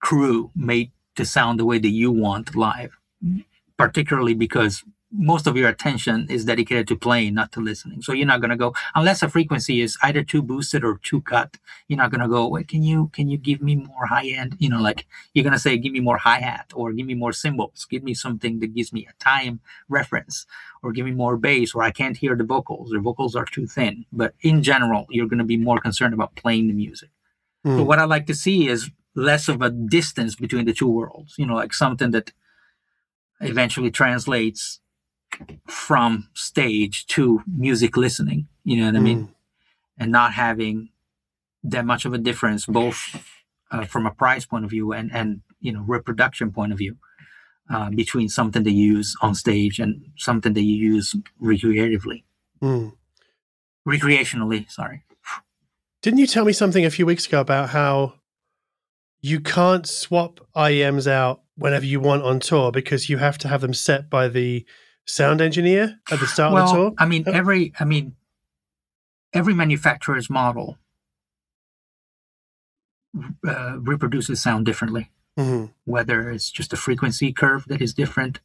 crew 0.00 0.50
made 0.54 0.90
to 1.16 1.24
sound 1.24 1.58
the 1.60 1.64
way 1.66 1.78
that 1.78 1.90
you 2.02 2.10
want 2.10 2.56
live. 2.56 2.92
Particularly 3.76 4.32
because 4.34 4.82
most 5.18 5.46
of 5.46 5.56
your 5.56 5.68
attention 5.68 6.26
is 6.28 6.44
dedicated 6.44 6.86
to 6.88 6.96
playing, 6.96 7.34
not 7.34 7.50
to 7.52 7.60
listening. 7.60 8.02
So 8.02 8.12
you're 8.12 8.26
not 8.26 8.40
going 8.40 8.50
to 8.50 8.56
go 8.56 8.74
unless 8.94 9.22
a 9.22 9.28
frequency 9.28 9.80
is 9.80 9.96
either 10.02 10.22
too 10.22 10.42
boosted 10.42 10.84
or 10.84 10.98
too 11.02 11.22
cut. 11.22 11.56
You're 11.88 11.96
not 11.96 12.10
going 12.10 12.20
to 12.20 12.28
go. 12.28 12.46
Wait, 12.48 12.68
can 12.68 12.82
you 12.82 13.08
can 13.12 13.28
you 13.28 13.38
give 13.38 13.62
me 13.62 13.76
more 13.76 14.06
high 14.06 14.26
end? 14.26 14.56
You 14.58 14.68
know, 14.68 14.80
like 14.80 15.06
you're 15.32 15.42
going 15.44 15.52
to 15.54 15.58
say, 15.58 15.78
give 15.78 15.92
me 15.92 16.00
more 16.00 16.18
hi 16.18 16.40
hat 16.40 16.72
or 16.74 16.92
give 16.92 17.06
me 17.06 17.14
more 17.14 17.32
cymbals. 17.32 17.86
Give 17.88 18.02
me 18.02 18.14
something 18.14 18.60
that 18.60 18.74
gives 18.74 18.92
me 18.92 19.06
a 19.08 19.14
time 19.22 19.60
reference 19.88 20.46
or 20.82 20.92
give 20.92 21.06
me 21.06 21.12
more 21.12 21.36
bass 21.36 21.74
or 21.74 21.82
I 21.82 21.90
can't 21.90 22.16
hear 22.16 22.36
the 22.36 22.44
vocals. 22.44 22.90
The 22.90 23.00
vocals 23.00 23.34
are 23.34 23.44
too 23.46 23.66
thin. 23.66 24.04
But 24.12 24.34
in 24.42 24.62
general, 24.62 25.06
you're 25.10 25.28
going 25.28 25.38
to 25.38 25.44
be 25.44 25.56
more 25.56 25.80
concerned 25.80 26.14
about 26.14 26.36
playing 26.36 26.68
the 26.68 26.74
music. 26.74 27.10
So 27.64 27.70
Mm. 27.82 27.86
what 27.86 27.98
I 27.98 28.04
like 28.04 28.26
to 28.26 28.34
see 28.34 28.68
is 28.68 28.90
less 29.14 29.48
of 29.48 29.62
a 29.62 29.70
distance 29.70 30.36
between 30.36 30.66
the 30.66 30.72
two 30.74 30.88
worlds. 30.88 31.34
You 31.38 31.46
know, 31.46 31.54
like 31.54 31.72
something 31.74 32.10
that 32.12 32.32
eventually 33.40 33.90
translates 33.90 34.80
from 35.68 36.28
stage 36.34 37.06
to 37.06 37.42
music 37.46 37.96
listening. 37.96 38.48
You 38.64 38.78
know 38.78 38.86
what 38.86 38.96
I 38.96 39.00
mean? 39.00 39.20
Mm. 39.26 39.34
And 39.98 40.12
not 40.12 40.32
having 40.34 40.90
that 41.64 41.84
much 41.84 42.04
of 42.04 42.12
a 42.12 42.18
difference, 42.18 42.66
both 42.66 42.98
uh, 43.70 43.84
from 43.84 44.06
a 44.06 44.10
price 44.10 44.46
point 44.46 44.64
of 44.64 44.70
view 44.70 44.92
and 44.92 45.10
and 45.12 45.40
you 45.60 45.72
know 45.72 45.82
reproduction 45.86 46.52
point 46.52 46.72
of 46.72 46.78
view. 46.78 46.96
Uh, 47.68 47.90
between 47.90 48.28
something 48.28 48.62
they 48.62 48.70
use 48.70 49.16
on 49.22 49.34
stage 49.34 49.80
and 49.80 50.00
something 50.16 50.52
that 50.52 50.62
you 50.62 50.76
use 50.76 51.16
recreatively, 51.40 52.24
Mm. 52.62 52.92
recreationally. 53.86 54.70
Sorry. 54.70 55.02
Didn't 56.00 56.20
you 56.20 56.28
tell 56.28 56.44
me 56.44 56.52
something 56.52 56.84
a 56.84 56.90
few 56.90 57.04
weeks 57.06 57.26
ago 57.26 57.40
about 57.40 57.70
how 57.70 58.14
you 59.20 59.40
can't 59.40 59.84
swap 59.84 60.38
IEMs 60.54 61.08
out 61.10 61.42
whenever 61.56 61.84
you 61.84 61.98
want 61.98 62.22
on 62.22 62.38
tour 62.38 62.70
because 62.70 63.08
you 63.08 63.18
have 63.18 63.36
to 63.38 63.48
have 63.48 63.62
them 63.62 63.74
set 63.74 64.08
by 64.08 64.28
the 64.28 64.64
sound 65.06 65.40
engineer 65.40 65.98
at 66.10 66.20
the 66.20 66.26
start 66.26 66.52
of 66.52 66.58
the 66.58 66.64
well, 66.64 66.90
tour? 66.90 66.94
I 66.98 67.06
mean, 67.06 67.24
every 67.26 67.72
I 67.80 67.84
mean, 67.84 68.16
every 69.32 69.54
manufacturer's 69.54 70.28
model 70.28 70.78
uh, 73.46 73.78
reproduces 73.78 74.42
sound 74.42 74.66
differently. 74.66 75.10
Mhm. 75.38 75.72
Whether 75.84 76.30
it's 76.30 76.50
just 76.50 76.72
a 76.72 76.76
frequency 76.76 77.32
curve 77.32 77.64
that 77.68 77.82
is 77.82 77.94
different, 77.94 78.40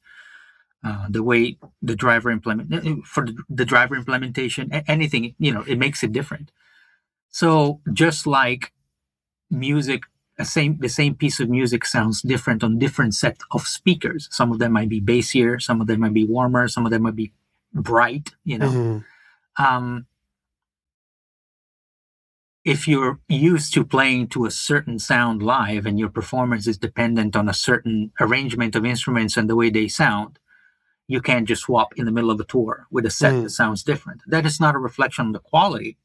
uh, 0.83 1.07
the 1.09 1.23
way 1.23 1.57
the 1.81 1.95
driver 1.95 2.29
implement 2.29 2.73
uh, 2.73 2.95
for 3.05 3.25
the, 3.49 3.65
driver 3.65 3.95
implementation, 3.95 4.71
anything 4.87 5.35
you 5.37 5.51
know, 5.51 5.61
it 5.67 5.77
makes 5.77 6.03
it 6.03 6.11
different. 6.11 6.51
So 7.29 7.81
just 7.93 8.27
like 8.27 8.73
music, 9.49 10.03
same 10.43 10.77
the 10.79 10.89
same 10.89 11.15
piece 11.15 11.39
of 11.39 11.49
music 11.49 11.85
sounds 11.85 12.21
different 12.21 12.63
on 12.63 12.79
different 12.79 13.13
set 13.15 13.37
of 13.51 13.67
speakers. 13.67 14.27
Some 14.31 14.51
of 14.51 14.59
them 14.59 14.71
might 14.73 14.89
be 14.89 15.01
bassier, 15.01 15.61
some 15.61 15.81
of 15.81 15.87
them 15.87 15.99
might 15.99 16.13
be 16.13 16.25
warmer, 16.25 16.67
some 16.67 16.85
of 16.85 16.91
them 16.91 17.03
might 17.03 17.15
be 17.15 17.33
bright. 17.73 18.31
You 18.43 18.57
know, 18.59 18.71
Mhm. 18.71 19.05
um, 19.57 20.05
if 22.63 22.87
you're 22.87 23.19
used 23.27 23.73
to 23.73 23.83
playing 23.83 24.27
to 24.29 24.45
a 24.45 24.51
certain 24.51 24.99
sound 24.99 25.41
live 25.41 25.85
and 25.85 25.99
your 25.99 26.09
performance 26.09 26.67
is 26.67 26.77
dependent 26.77 27.35
on 27.35 27.49
a 27.49 27.53
certain 27.53 28.11
arrangement 28.19 28.75
of 28.75 28.85
instruments 28.85 29.35
and 29.35 29.49
the 29.49 29.55
way 29.55 29.69
they 29.69 29.87
sound, 29.87 30.37
you 31.07 31.21
can't 31.21 31.47
just 31.47 31.63
swap 31.63 31.93
in 31.97 32.05
the 32.05 32.11
middle 32.11 32.29
of 32.31 32.39
a 32.39 32.43
tour 32.45 32.87
with 32.91 33.05
a 33.05 33.09
set 33.09 33.33
Mm. 33.33 33.43
that 33.43 33.49
sounds 33.49 33.83
different. 33.83 34.21
That 34.27 34.45
is 34.45 34.59
not 34.59 34.75
a 34.75 34.79
reflection 34.79 35.25
on 35.25 35.31
the 35.31 35.39
quality 35.39 35.97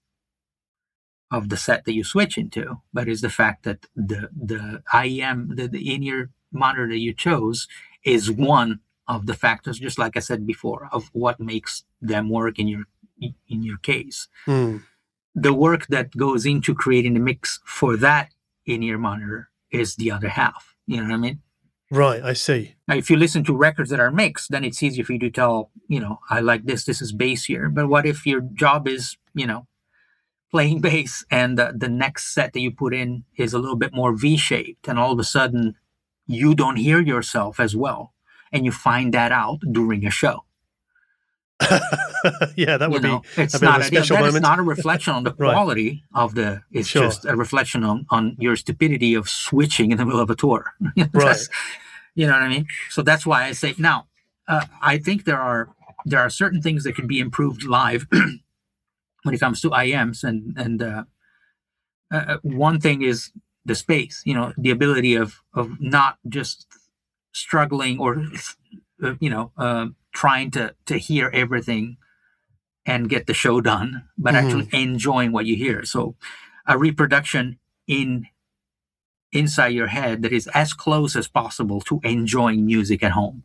of 1.31 1.49
the 1.49 1.57
set 1.57 1.85
that 1.85 1.95
you 1.95 2.05
switch 2.05 2.39
into, 2.39 2.81
but 2.93 3.09
is 3.09 3.21
the 3.21 3.31
fact 3.31 3.65
that 3.65 3.87
the 3.97 4.29
the 4.35 4.83
IEM, 4.95 5.57
the, 5.57 5.67
the 5.69 5.95
in-ear 5.95 6.31
monitor 6.53 6.89
that 6.89 6.99
you 6.99 7.13
chose, 7.13 7.67
is 8.05 8.31
one 8.31 8.81
of 9.09 9.27
the 9.27 9.35
factors, 9.35 9.79
just 9.79 9.99
like 9.99 10.17
I 10.17 10.21
said 10.21 10.47
before, 10.47 10.89
of 10.93 11.11
what 11.13 11.41
makes 11.41 11.85
them 12.01 12.29
work 12.31 12.59
in 12.59 12.69
your 12.69 12.85
in 13.49 13.63
your 13.63 13.79
case 13.79 14.29
Mm. 14.47 14.83
the 15.35 15.53
work 15.55 15.87
that 15.89 16.17
goes 16.17 16.45
into 16.47 16.75
creating 16.75 17.15
the 17.15 17.21
mix 17.21 17.61
for 17.65 17.97
that 17.97 18.33
in-ear 18.67 18.99
monitor 18.99 19.49
is 19.71 19.97
the 19.97 20.11
other 20.11 20.29
half. 20.29 20.75
You 20.87 20.99
know 20.99 21.05
what 21.05 21.15
I 21.15 21.17
mean? 21.19 21.41
Right, 21.91 22.23
I 22.23 22.33
see. 22.35 22.75
Now, 22.89 22.97
if 22.97 23.11
you 23.11 23.17
listen 23.17 23.45
to 23.45 23.57
records 23.57 23.91
that 23.91 24.01
are 24.01 24.11
mixed, 24.11 24.51
then 24.51 24.65
it's 24.65 24.83
easy 24.83 25.03
for 25.03 25.13
you 25.13 25.19
to 25.21 25.31
tell, 25.31 25.71
you 25.89 26.01
know, 26.01 26.19
I 26.31 26.41
like 26.41 26.65
this, 26.65 26.85
this 26.85 27.01
is 27.01 27.13
bassier. 27.13 27.73
But 27.73 27.89
what 27.89 28.07
if 28.07 28.27
your 28.27 28.41
job 28.41 28.89
is, 28.89 29.17
you 29.35 29.47
know, 29.47 29.67
playing 30.51 30.81
bass 30.81 31.25
and 31.31 31.59
the, 31.59 31.73
the 31.77 31.89
next 31.89 32.33
set 32.35 32.53
that 32.53 32.61
you 32.61 32.71
put 32.71 32.95
in 32.95 33.25
is 33.37 33.53
a 33.53 33.59
little 33.59 33.77
bit 33.77 33.93
more 33.95 34.13
V-shaped 34.17 34.87
and 34.89 34.99
all 34.99 35.13
of 35.13 35.19
a 35.19 35.25
sudden 35.25 35.75
you 36.27 36.55
don't 36.55 36.77
hear 36.77 37.01
yourself 37.01 37.59
as 37.61 37.75
well 37.77 38.13
and 38.53 38.65
you 38.65 38.73
find 38.73 39.13
that 39.15 39.33
out 39.33 39.59
during 39.73 40.07
a 40.07 40.11
show. 40.11 40.45
yeah, 42.57 42.77
that 42.77 42.83
you 42.89 42.91
would 42.91 43.03
know, 43.03 43.21
be 43.35 43.43
it's 43.43 43.55
a 43.55 43.59
bit 43.61 43.67
of 43.69 43.73
not 43.73 43.81
a 43.81 43.85
special 43.85 44.17
that 44.17 44.25
is 44.27 44.35
moment. 44.35 44.43
not 44.43 44.59
a 44.59 44.63
reflection 44.75 45.15
on 45.15 45.25
the 45.25 45.33
Right. 45.39 45.53
quality 45.55 46.05
of 46.15 46.35
the 46.35 46.63
it's 46.71 46.89
Sure. 46.89 47.03
just 47.05 47.25
a 47.25 47.35
reflection 47.35 47.83
on 47.83 48.05
on 48.11 48.37
your 48.39 48.57
stupidity 48.57 49.15
of 49.15 49.29
switching 49.29 49.91
in 49.91 49.97
the 49.97 50.05
middle 50.05 50.21
of 50.21 50.29
a 50.29 50.35
tour 50.37 50.75
That's- 50.97 51.49
you 52.15 52.27
know 52.27 52.33
what 52.35 52.43
i 52.43 52.49
mean 52.49 52.67
so 52.91 53.01
that's 53.03 53.25
why 53.27 53.45
i 53.45 53.53
say 53.53 53.75
now 53.79 54.07
uh, 54.49 54.65
i 54.83 54.99
think 54.99 55.25
there 55.25 55.41
are 55.41 55.71
there 56.05 56.21
are 56.21 56.29
certain 56.31 56.61
things 56.61 56.85
that 56.85 56.95
can 56.95 57.07
be 57.07 57.21
improved 57.21 57.65
live 57.65 58.07
when 59.27 59.35
it 59.35 59.41
comes 59.41 59.61
to 59.61 59.71
ims 59.71 60.23
and 60.25 60.57
and 60.57 60.81
uh, 60.83 61.05
uh, 62.13 62.37
one 62.43 62.81
thing 62.81 63.03
is 63.03 63.33
the 63.65 63.75
space 63.75 64.23
you 64.25 64.33
know 64.35 64.53
the 64.57 64.71
ability 64.71 65.15
of 65.17 65.43
of 65.53 65.71
not 65.81 66.19
just 66.29 66.67
struggling 67.33 67.99
or 67.99 68.23
uh, 69.03 69.15
you 69.21 69.29
know 69.29 69.53
uh, 69.59 69.87
trying 70.15 70.51
to 70.51 70.75
to 70.87 70.97
hear 70.97 71.31
everything 71.35 71.97
and 72.87 73.09
get 73.11 73.27
the 73.27 73.35
show 73.35 73.61
done 73.61 74.05
but 74.17 74.35
Mhm. 74.35 74.39
actually 74.39 74.69
enjoying 74.73 75.33
what 75.33 75.45
you 75.47 75.57
hear 75.57 75.85
so 75.85 76.15
a 76.67 76.79
reproduction 76.79 77.59
in 77.87 78.27
inside 79.33 79.69
your 79.75 79.89
head 79.89 80.23
that 80.23 80.33
is 80.33 80.47
as 80.55 80.73
close 80.73 81.17
as 81.17 81.29
possible 81.29 81.81
to 81.81 82.01
enjoying 82.05 82.65
music 82.65 83.03
at 83.03 83.13
home 83.13 83.43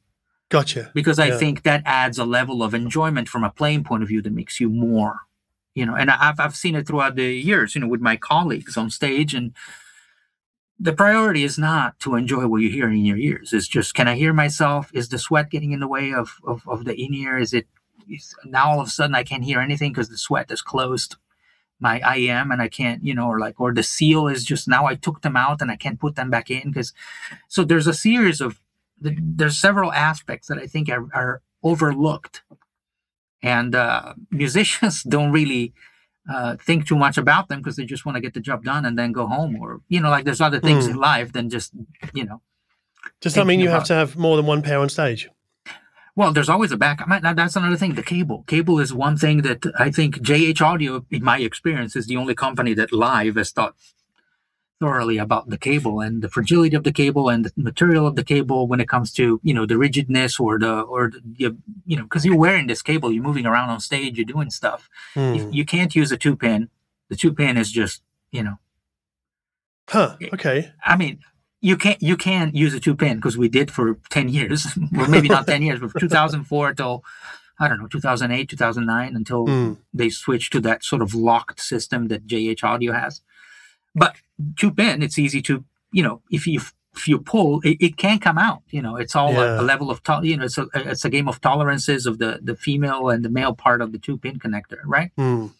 Gotcha. 0.49 0.91
because 0.93 1.17
I 1.19 1.27
Yeah. 1.29 1.37
think 1.37 1.63
that 1.63 1.81
adds 1.85 2.17
a 2.19 2.25
level 2.25 2.61
of 2.63 2.73
enjoyment 2.73 3.27
from 3.27 3.43
a 3.43 3.49
playing 3.49 3.83
point 3.83 4.03
of 4.03 4.09
view 4.09 4.21
that 4.21 4.31
makes 4.33 4.59
you 4.59 4.69
more, 4.69 5.21
you 5.75 5.85
know. 5.85 5.95
And 5.95 6.09
I've 6.11 6.39
I've 6.39 6.55
seen 6.55 6.75
it 6.75 6.87
throughout 6.87 7.15
the 7.15 7.33
years, 7.33 7.75
you 7.75 7.81
know, 7.81 7.87
with 7.87 8.01
my 8.01 8.17
colleagues 8.17 8.77
on 8.77 8.89
stage, 8.89 9.33
and 9.33 9.53
the 10.81 10.93
priority 10.93 11.43
is 11.43 11.59
not 11.59 11.99
to 11.99 12.15
enjoy 12.15 12.47
what 12.47 12.61
you 12.61 12.69
hear 12.71 12.89
in 12.89 13.05
your 13.05 13.17
ears. 13.17 13.53
It's 13.53 13.67
just, 13.67 13.93
can 13.93 14.07
I 14.07 14.15
hear 14.15 14.33
myself? 14.33 14.89
Is 14.95 15.09
the 15.09 15.19
sweat 15.19 15.51
getting 15.51 15.73
in 15.73 15.79
the 15.79 15.87
way 15.87 16.11
of, 16.11 16.37
of, 16.43 16.67
of 16.67 16.85
the 16.85 16.99
in 16.99 17.13
ear? 17.13 17.37
Is 17.37 17.53
it 17.53 17.67
is, 18.09 18.33
now 18.45 18.71
all 18.71 18.81
of 18.81 18.87
a 18.87 18.89
sudden 18.89 19.13
I 19.13 19.23
can't 19.23 19.43
hear 19.43 19.59
anything 19.59 19.91
because 19.91 20.09
the 20.09 20.17
sweat 20.17 20.49
has 20.49 20.63
closed 20.63 21.17
my 21.79 21.99
IEM 21.99 22.51
and 22.51 22.63
I 22.63 22.67
can't, 22.67 23.03
you 23.05 23.13
know, 23.13 23.27
or 23.27 23.39
like, 23.39 23.61
or 23.61 23.71
the 23.75 23.83
seal 23.83 24.27
is 24.27 24.43
just 24.43 24.67
now 24.67 24.87
I 24.87 24.95
took 24.95 25.21
them 25.21 25.35
out 25.35 25.61
and 25.61 25.69
I 25.69 25.75
can't 25.75 25.99
put 25.99 26.15
them 26.15 26.31
back 26.31 26.49
in 26.49 26.71
because, 26.71 26.93
so 27.47 27.63
there's 27.63 27.87
a 27.87 27.93
series 27.93 28.41
of, 28.41 28.59
there's 28.99 29.59
several 29.59 29.91
aspects 29.93 30.47
that 30.47 30.57
I 30.57 30.65
think 30.65 30.89
are, 30.89 31.07
are 31.13 31.41
overlooked 31.61 32.41
and 33.41 33.75
uh, 33.75 34.13
musicians 34.29 35.03
don't 35.15 35.31
really 35.31 35.73
uh, 36.31 36.55
think 36.57 36.87
too 36.87 36.95
much 36.95 37.17
about 37.17 37.49
them 37.49 37.59
because 37.59 37.75
they 37.75 37.85
just 37.85 38.05
want 38.05 38.15
to 38.15 38.21
get 38.21 38.33
the 38.33 38.39
job 38.39 38.63
done 38.63 38.85
and 38.85 38.97
then 38.97 39.11
go 39.11 39.27
home 39.27 39.55
or 39.59 39.81
you 39.89 39.99
know 39.99 40.09
like 40.09 40.25
there's 40.25 40.41
other 40.41 40.59
things 40.59 40.87
mm. 40.87 40.91
in 40.91 40.97
life 40.97 41.33
than 41.33 41.49
just 41.49 41.73
you 42.13 42.23
know 42.23 42.41
does 43.19 43.33
that 43.33 43.47
mean 43.47 43.59
you 43.59 43.69
have 43.69 43.83
to 43.85 43.93
have 43.93 44.15
more 44.15 44.37
than 44.37 44.45
one 44.45 44.61
pair 44.61 44.79
on 44.79 44.89
stage? 44.89 45.29
Well 46.15 46.31
there's 46.33 46.49
always 46.49 46.71
a 46.71 46.77
backup. 46.77 47.07
That's 47.35 47.55
another 47.55 47.77
thing 47.77 47.95
the 47.95 48.03
cable. 48.03 48.43
Cable 48.47 48.79
is 48.79 48.93
one 48.93 49.17
thing 49.17 49.41
that 49.41 49.65
i 49.79 49.89
think 49.89 50.17
JH 50.17 50.61
Audio 50.61 51.05
in 51.09 51.23
my 51.23 51.39
experience 51.39 51.95
is 51.95 52.07
the 52.07 52.17
only 52.17 52.35
company 52.35 52.73
that 52.75 52.91
live 52.91 53.35
has 53.35 53.51
thought 53.51 53.75
thoroughly 54.81 55.19
about 55.19 55.47
the 55.47 55.59
cable 55.59 56.01
and 56.01 56.23
the 56.23 56.27
fragility 56.27 56.75
of 56.75 56.83
the 56.83 56.91
cable 56.91 57.29
and 57.29 57.45
the 57.45 57.51
material 57.55 58.07
of 58.07 58.15
the 58.15 58.23
cable 58.23 58.67
when 58.67 58.81
it 58.81 58.89
comes 58.89 59.13
to 59.13 59.39
you 59.43 59.53
know 59.53 59.67
the 59.67 59.77
rigidness 59.77 60.39
or 60.39 60.57
the 60.57 60.81
or 60.81 61.11
the, 61.11 61.55
you 61.85 61.95
know 61.95 62.03
because 62.03 62.25
you're 62.25 62.35
wearing 62.35 62.65
this 62.65 62.81
cable 62.81 63.11
you're 63.11 63.23
moving 63.23 63.45
around 63.45 63.69
on 63.69 63.79
stage 63.79 64.17
you're 64.17 64.25
doing 64.25 64.49
stuff 64.49 64.89
mm. 65.15 65.37
you, 65.37 65.49
you, 65.51 65.63
can't 65.63 65.95
use 65.95 66.11
a 66.11 66.17
two 66.17 66.35
pin 66.35 66.67
the 67.09 67.15
two 67.15 67.31
pin 67.31 67.57
is 67.57 67.71
just 67.71 68.01
you 68.31 68.41
know 68.41 68.57
huh 69.87 70.15
okay 70.33 70.71
i 70.83 70.97
mean 70.97 71.19
you 71.61 71.77
can't 71.77 72.01
you 72.01 72.17
can 72.17 72.49
use 72.55 72.73
a 72.73 72.79
two 72.79 72.95
pin 72.95 73.17
because 73.17 73.37
we 73.37 73.47
did 73.47 73.69
for 73.69 73.99
10 74.09 74.29
years 74.29 74.65
well 74.93 75.07
maybe 75.07 75.29
not 75.29 75.45
10 75.45 75.61
years 75.61 75.79
but 75.79 75.91
2004 75.99 76.73
till 76.73 77.03
I 77.59 77.67
don't 77.67 77.79
know, 77.79 77.85
2008, 77.85 78.49
2009, 78.49 79.15
until 79.15 79.45
mm. 79.45 79.77
they 79.93 80.09
switched 80.09 80.51
to 80.53 80.59
that 80.61 80.83
sort 80.83 81.03
of 81.03 81.13
locked 81.13 81.61
system 81.61 82.07
that 82.07 82.25
JH 82.25 82.63
Audio 82.63 82.91
has. 82.91 83.21
But 83.93 84.15
two 84.57 84.71
pin, 84.71 85.03
it's 85.03 85.19
easy 85.19 85.41
to, 85.43 85.63
you 85.91 86.03
know, 86.03 86.21
if 86.31 86.47
you 86.47 86.61
if 86.95 87.07
you 87.07 87.19
pull, 87.19 87.61
it, 87.61 87.77
it 87.79 87.97
can 87.97 88.19
come 88.19 88.37
out. 88.37 88.63
You 88.69 88.81
know, 88.81 88.95
it's 88.97 89.15
all 89.15 89.33
yeah. 89.33 89.57
a, 89.57 89.61
a, 89.61 89.63
level 89.63 89.89
of, 89.89 90.03
to- 90.03 90.21
you 90.23 90.37
know, 90.37 90.45
it's 90.45 90.57
a 90.57 90.67
it's 90.75 91.05
a 91.05 91.09
game 91.09 91.27
of 91.27 91.41
tolerances 91.41 92.05
of 92.05 92.17
the 92.19 92.39
the 92.41 92.55
female 92.55 93.09
and 93.09 93.23
the 93.23 93.29
male 93.29 93.55
part 93.55 93.81
of 93.81 93.91
the 93.91 93.99
two 93.99 94.17
pin 94.17 94.39
connector, 94.39 94.79
right? 94.85 95.11
Mm. 95.17 95.51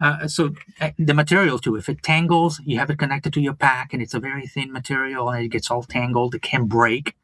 Uh, 0.00 0.26
so 0.26 0.54
uh, 0.80 0.90
the 0.98 1.12
material 1.12 1.58
too, 1.58 1.76
if 1.76 1.88
it 1.88 2.02
tangles, 2.02 2.60
you 2.64 2.78
have 2.78 2.88
it 2.90 2.98
connected 2.98 3.32
to 3.34 3.40
your 3.40 3.54
pack, 3.54 3.92
and 3.92 4.02
it's 4.02 4.14
a 4.14 4.20
very 4.20 4.46
thin 4.46 4.72
material, 4.72 5.28
and 5.28 5.44
it 5.44 5.48
gets 5.48 5.70
all 5.70 5.82
tangled. 5.82 6.34
It 6.34 6.42
can 6.42 6.64
break. 6.66 7.16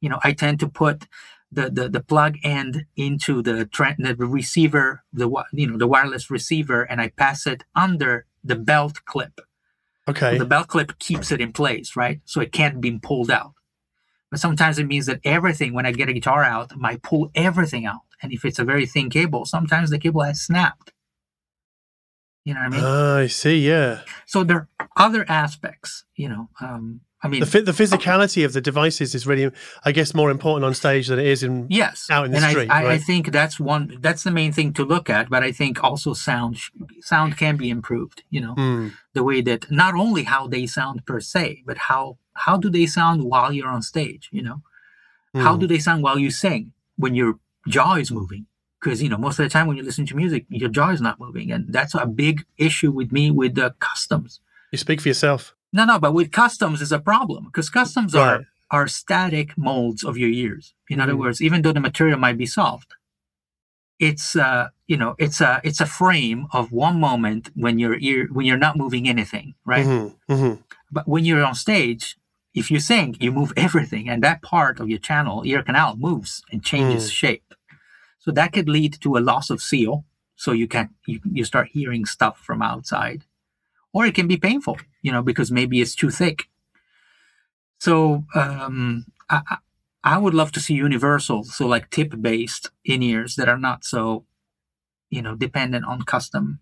You 0.00 0.08
know, 0.08 0.18
I 0.24 0.32
tend 0.32 0.60
to 0.60 0.68
put 0.68 1.06
the 1.50 1.70
the, 1.70 1.88
the 1.88 2.00
plug 2.00 2.36
end 2.42 2.86
into 2.96 3.40
the, 3.40 3.66
tra- 3.66 3.96
the 3.98 4.16
receiver, 4.16 5.04
the 5.12 5.30
you 5.52 5.66
know 5.68 5.78
the 5.78 5.86
wireless 5.86 6.30
receiver, 6.30 6.82
and 6.82 7.00
I 7.00 7.08
pass 7.10 7.46
it 7.46 7.64
under 7.74 8.26
the 8.42 8.56
belt 8.56 9.04
clip 9.04 9.40
Okay. 10.08 10.32
So 10.32 10.38
the 10.38 10.44
belt 10.44 10.68
clip 10.68 10.98
keeps 10.98 11.32
it 11.32 11.40
in 11.40 11.52
place, 11.52 11.96
right? 11.96 12.20
So 12.24 12.40
it 12.40 12.52
can't 12.52 12.80
be 12.80 12.98
pulled 12.98 13.30
out. 13.30 13.52
But 14.30 14.40
sometimes 14.40 14.78
it 14.78 14.86
means 14.86 15.06
that 15.06 15.20
everything, 15.24 15.72
when 15.72 15.86
I 15.86 15.92
get 15.92 16.08
a 16.08 16.12
guitar 16.12 16.42
out, 16.42 16.72
I 16.72 16.76
might 16.76 17.02
pull 17.02 17.30
everything 17.34 17.86
out. 17.86 18.02
And 18.20 18.32
if 18.32 18.44
it's 18.44 18.58
a 18.58 18.64
very 18.64 18.86
thin 18.86 19.08
cable, 19.08 19.44
sometimes 19.44 19.90
the 19.90 19.98
cable 19.98 20.22
has 20.22 20.40
snapped. 20.40 20.92
You 22.44 22.54
know 22.54 22.60
what 22.60 22.66
I 22.66 22.76
mean? 22.76 22.84
Uh, 22.84 23.14
I 23.22 23.26
see, 23.28 23.66
yeah. 23.66 24.00
So 24.26 24.44
there 24.44 24.68
are 24.78 24.88
other 24.96 25.24
aspects, 25.28 26.04
you 26.14 26.28
know, 26.28 26.48
um, 26.60 27.00
I 27.24 27.28
mean, 27.28 27.40
the, 27.40 27.62
the 27.62 27.72
physicality 27.72 28.44
of 28.44 28.52
the 28.52 28.60
devices 28.60 29.14
is 29.14 29.26
really, 29.26 29.50
I 29.82 29.92
guess, 29.92 30.14
more 30.14 30.30
important 30.30 30.66
on 30.66 30.74
stage 30.74 31.08
than 31.08 31.18
it 31.18 31.26
is 31.26 31.42
in 31.42 31.66
yes, 31.70 32.06
out 32.10 32.26
in 32.26 32.32
the 32.32 32.36
and 32.36 32.50
street. 32.50 32.70
I, 32.70 32.84
right? 32.84 32.92
I 32.92 32.98
think 32.98 33.32
that's 33.32 33.58
one. 33.58 33.96
That's 34.00 34.24
the 34.24 34.30
main 34.30 34.52
thing 34.52 34.74
to 34.74 34.84
look 34.84 35.08
at. 35.08 35.30
But 35.30 35.42
I 35.42 35.50
think 35.50 35.82
also 35.82 36.12
sound 36.12 36.58
sound 37.00 37.38
can 37.38 37.56
be 37.56 37.70
improved. 37.70 38.24
You 38.28 38.42
know, 38.42 38.54
mm. 38.56 38.92
the 39.14 39.24
way 39.24 39.40
that 39.40 39.70
not 39.70 39.94
only 39.94 40.24
how 40.24 40.46
they 40.46 40.66
sound 40.66 41.06
per 41.06 41.18
se, 41.18 41.62
but 41.64 41.78
how 41.78 42.18
how 42.34 42.58
do 42.58 42.68
they 42.68 42.84
sound 42.84 43.24
while 43.24 43.52
you're 43.54 43.68
on 43.68 43.80
stage? 43.80 44.28
You 44.30 44.42
know, 44.42 44.62
mm. 45.34 45.40
how 45.40 45.56
do 45.56 45.64
hmm. 45.64 45.72
they 45.72 45.78
sound 45.78 46.02
while 46.02 46.18
you 46.18 46.30
sing 46.30 46.72
when 46.96 47.14
your 47.14 47.38
jaw 47.66 47.94
is 47.94 48.10
moving? 48.10 48.46
Because 48.82 49.02
you 49.02 49.08
know, 49.08 49.16
most 49.16 49.38
of 49.38 49.44
the 49.44 49.50
time 49.50 49.66
when 49.66 49.78
you 49.78 49.82
listen 49.82 50.04
to 50.04 50.14
music, 50.14 50.44
your 50.50 50.68
jaw 50.68 50.90
is 50.90 51.00
not 51.00 51.18
moving, 51.18 51.50
and 51.50 51.72
that's 51.72 51.94
a 51.94 52.04
big 52.04 52.44
issue 52.58 52.90
with 52.90 53.12
me 53.12 53.30
with 53.30 53.54
the 53.54 53.74
customs. 53.78 54.40
You 54.72 54.76
speak 54.76 55.00
for 55.00 55.08
yourself. 55.08 55.53
No, 55.74 55.84
no, 55.84 55.98
but 55.98 56.14
with 56.14 56.30
customs 56.30 56.80
is 56.80 56.92
a 56.92 57.00
problem 57.00 57.46
because 57.46 57.68
customs 57.68 58.14
right. 58.14 58.22
are 58.22 58.46
are 58.70 58.86
static 58.86 59.58
molds 59.58 60.04
of 60.04 60.16
your 60.16 60.30
ears. 60.30 60.72
In 60.88 60.98
mm 60.98 61.02
other 61.02 61.16
words, 61.16 61.42
even 61.42 61.62
though 61.62 61.72
the 61.72 61.80
material 61.88 62.18
might 62.18 62.38
be 62.38 62.46
soft, 62.46 62.94
it's 63.98 64.36
uh 64.36 64.68
you 64.86 64.96
know 64.96 65.16
it's 65.18 65.40
a 65.40 65.60
it's 65.64 65.80
a 65.80 65.86
frame 66.00 66.46
of 66.52 66.70
one 66.70 67.00
moment 67.00 67.50
when 67.56 67.80
your 67.80 67.96
ear 67.98 68.28
when 68.32 68.46
you're 68.46 68.64
not 68.66 68.76
moving 68.76 69.08
anything, 69.08 69.54
right? 69.66 69.84
Mm-hmm. 69.84 70.32
Mm-hmm. 70.32 70.54
But 70.92 71.08
when 71.08 71.24
you're 71.24 71.44
on 71.44 71.56
stage, 71.56 72.16
if 72.54 72.70
you 72.70 72.78
sing, 72.78 73.16
you 73.18 73.32
move 73.32 73.52
everything, 73.66 74.08
and 74.08 74.22
that 74.22 74.42
part 74.42 74.78
of 74.78 74.88
your 74.88 75.00
channel 75.08 75.42
ear 75.44 75.64
canal 75.64 75.96
moves 75.96 76.42
and 76.52 76.62
changes 76.62 77.04
mm. 77.08 77.12
shape. 77.12 77.52
So 78.20 78.30
that 78.30 78.52
could 78.52 78.68
lead 78.68 78.92
to 79.00 79.16
a 79.16 79.26
loss 79.30 79.50
of 79.50 79.60
seal. 79.60 80.04
So 80.36 80.52
you 80.52 80.68
can 80.68 80.90
you, 81.04 81.18
you 81.38 81.44
start 81.44 81.66
hearing 81.72 82.04
stuff 82.06 82.38
from 82.38 82.62
outside 82.62 83.24
or 83.94 84.04
it 84.04 84.14
can 84.14 84.26
be 84.26 84.36
painful, 84.36 84.76
you 85.04 85.12
know, 85.12 85.22
because 85.22 85.52
maybe 85.52 85.82
it's 85.82 85.94
too 85.94 86.10
thick. 86.10 86.48
So 87.78 88.24
um, 88.34 89.04
I, 89.28 89.58
I 90.02 90.18
would 90.18 90.32
love 90.32 90.50
to 90.52 90.60
see 90.60 90.74
universal, 90.74 91.44
so 91.44 91.66
like 91.66 91.90
tip 91.90 92.14
based 92.20 92.70
in 92.84 93.02
ears 93.02 93.36
that 93.36 93.48
are 93.48 93.58
not 93.58 93.84
so, 93.84 94.24
you 95.10 95.20
know, 95.20 95.36
dependent 95.36 95.84
on 95.84 96.02
custom 96.02 96.60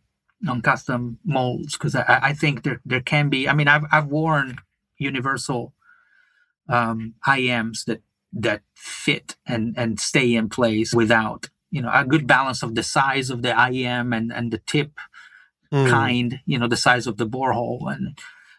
on 0.48 0.60
custom 0.60 1.18
molds 1.24 1.74
because 1.78 1.94
I, 1.94 2.04
I 2.08 2.32
think 2.34 2.64
there 2.64 2.80
there 2.84 3.00
can 3.00 3.28
be. 3.28 3.48
I 3.48 3.54
mean, 3.54 3.68
I've 3.68 3.84
I've 3.92 4.08
worn 4.08 4.58
universal 4.98 5.72
um, 6.68 7.14
IEMs 7.26 7.84
that 7.84 8.02
that 8.32 8.62
fit 8.74 9.36
and 9.46 9.74
and 9.78 10.00
stay 10.00 10.34
in 10.34 10.48
place 10.48 10.92
without 10.92 11.48
you 11.70 11.80
know 11.80 11.90
a 11.94 12.04
good 12.04 12.26
balance 12.26 12.64
of 12.64 12.74
the 12.74 12.82
size 12.82 13.30
of 13.30 13.42
the 13.42 13.50
IEM 13.50 14.16
and 14.16 14.32
and 14.32 14.50
the 14.50 14.58
tip 14.66 14.98
mm. 15.72 15.88
kind, 15.88 16.40
you 16.46 16.58
know, 16.58 16.68
the 16.68 16.76
size 16.76 17.06
of 17.06 17.16
the 17.16 17.26
borehole 17.26 17.92
and 17.92 18.18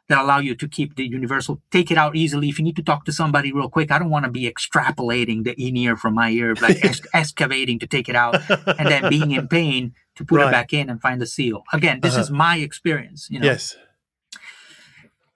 that 0.10 0.18
allow 0.18 0.40
you 0.40 0.54
to 0.54 0.68
keep 0.68 0.96
the 0.96 1.08
universal, 1.08 1.62
take 1.72 1.90
it 1.90 1.98
out 1.98 2.16
easily. 2.16 2.50
If 2.50 2.60
you 2.60 2.66
need 2.66 2.76
to 2.76 2.84
talk 2.84 3.06
to 3.06 3.12
somebody 3.12 3.54
real 3.54 3.70
quick, 3.70 3.90
I 3.90 4.00
don't 4.00 4.10
want 4.10 4.26
to 4.26 4.32
be 4.32 4.52
extrapolating 4.52 5.46
the 5.46 5.54
in 5.54 5.78
ear 5.78 5.96
from 5.96 6.14
my 6.16 6.30
ear, 6.30 6.56
like 6.56 6.84
excavating 7.14 7.80
to 7.80 7.88
take 7.88 8.10
it 8.10 8.16
out 8.16 8.36
and 8.50 8.88
then 8.88 9.10
being 9.10 9.32
in 9.32 9.48
pain 9.48 9.94
to 10.16 10.26
put 10.26 10.40
right. 10.40 10.50
it 10.50 10.52
back 10.52 10.74
in 10.74 10.90
and 10.90 11.02
find 11.02 11.22
the 11.22 11.26
seal. 11.26 11.64
Again, 11.72 12.02
this 12.02 12.14
uh-huh. 12.14 12.22
is 12.22 12.32
my 12.32 12.58
experience, 12.58 13.28
you 13.30 13.40
know. 13.40 13.46
Yes. 13.46 13.78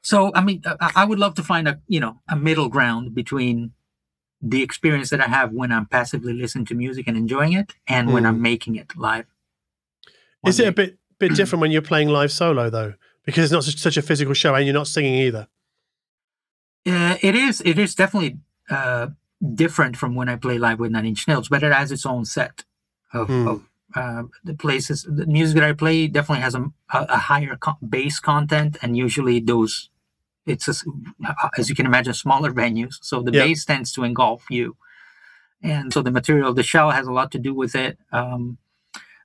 So, 0.02 0.32
I 0.36 0.42
mean, 0.42 0.64
I 0.96 1.06
would 1.06 1.20
love 1.20 1.36
to 1.36 1.44
find 1.44 1.68
a, 1.68 1.80
you 1.88 2.00
know, 2.00 2.22
a 2.30 2.36
middle 2.36 2.70
ground 2.70 3.16
between 3.16 3.72
the 4.42 4.62
experience 4.62 5.10
that 5.10 5.20
I 5.20 5.28
have 5.28 5.52
when 5.52 5.72
I'm 5.72 5.86
passively 5.86 6.34
listening 6.34 6.66
to 6.66 6.76
music 6.76 7.08
and 7.08 7.18
enjoying 7.18 7.54
it 7.54 7.74
and 7.88 8.10
mm. 8.10 8.14
when 8.14 8.26
I'm 8.26 8.38
mm. 8.38 8.42
making 8.42 8.76
it 8.76 8.96
live. 8.96 9.26
Is 10.46 10.60
it 10.60 10.68
a 10.68 10.72
bit 10.72 10.98
bit 11.20 11.36
different 11.36 11.62
when 11.62 11.72
you're 11.72 11.82
playing 11.82 12.10
live 12.10 12.32
solo 12.32 12.70
though, 12.70 12.94
because 13.26 13.46
it's 13.46 13.54
not 13.54 13.64
such, 13.64 13.98
a 13.98 14.02
physical 14.02 14.34
show 14.34 14.56
and 14.56 14.66
you're 14.66 14.74
not 14.74 14.88
singing 14.88 15.16
either. 15.16 15.48
Uh, 16.86 17.18
it 17.22 17.36
is. 17.36 17.62
It 17.66 17.78
is 17.78 17.96
definitely 17.96 18.38
uh, 18.70 19.08
different 19.54 19.98
from 19.98 20.16
when 20.16 20.30
I 20.30 20.36
play 20.36 20.58
live 20.58 20.80
with 20.80 20.92
Nine 20.92 21.06
Inch 21.06 21.28
Nails, 21.28 21.50
but 21.50 21.64
it 21.64 21.74
has 21.74 21.92
its 21.92 22.06
own 22.06 22.26
set 22.26 22.64
of, 23.14 23.28
mm. 23.28 23.48
of 23.48 23.64
uh, 23.96 24.24
the 24.44 24.54
places. 24.54 25.06
The 25.10 25.26
music 25.26 25.56
that 25.56 25.64
I 25.64 25.74
play 25.74 26.08
definitely 26.08 26.44
has 26.44 26.56
a, 26.56 26.66
a 26.94 27.18
higher 27.18 27.56
co- 27.58 27.78
bass 27.88 28.20
content, 28.20 28.78
and 28.82 28.96
usually 28.96 29.40
those, 29.40 29.90
it's 30.46 30.68
a, 30.68 30.74
as 31.58 31.70
you 31.70 31.76
can 31.76 31.86
imagine, 31.86 32.14
smaller 32.14 32.52
venues. 32.64 32.96
So 33.02 33.22
the 33.22 33.32
yep. 33.34 33.46
bass 33.46 33.66
tends 33.66 33.92
to 33.94 34.04
engulf 34.04 34.46
you, 34.50 34.78
and 35.62 35.92
so 35.92 36.02
the 36.02 36.12
material, 36.12 36.54
the 36.54 36.64
shell 36.64 36.92
has 36.92 37.08
a 37.08 37.12
lot 37.12 37.32
to 37.32 37.40
do 37.40 37.54
with 37.54 37.76
it. 37.76 37.98
Um, 38.12 38.58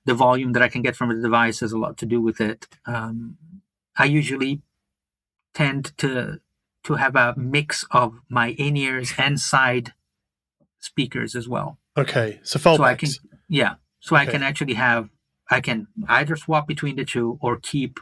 the 0.05 0.15
volume 0.15 0.53
that 0.53 0.63
I 0.63 0.69
can 0.69 0.83
get 0.83 0.97
from 0.97 1.09
the 1.11 1.23
device 1.23 1.61
has 1.61 1.73
a 1.73 1.79
lot 1.79 1.97
to 1.99 2.07
do 2.07 2.21
with 2.21 2.41
it. 2.41 2.67
Um, 2.87 3.37
I 3.97 4.07
usually 4.07 4.63
tend 5.55 5.97
to 5.99 6.41
to 6.85 6.95
have 6.95 7.15
a 7.15 7.35
mix 7.37 7.85
of 7.93 8.19
my 8.29 8.51
in 8.53 8.77
ears 8.77 9.13
and 9.17 9.39
side 9.39 9.93
speakers 10.81 11.37
as 11.37 11.49
well. 11.49 11.79
Okay, 11.97 12.41
so 12.43 12.59
fallbacks. 12.59 12.77
So 12.77 12.85
I 12.85 12.95
can, 12.95 13.09
yeah, 13.49 13.75
so 14.01 14.17
okay. 14.17 14.23
I 14.23 14.27
can 14.27 14.43
actually 14.43 14.75
have 14.75 15.09
I 15.51 15.61
can 15.61 15.87
either 16.09 16.37
swap 16.37 16.67
between 16.67 16.97
the 16.97 17.05
two 17.05 17.39
or 17.41 17.59
keep 17.59 18.01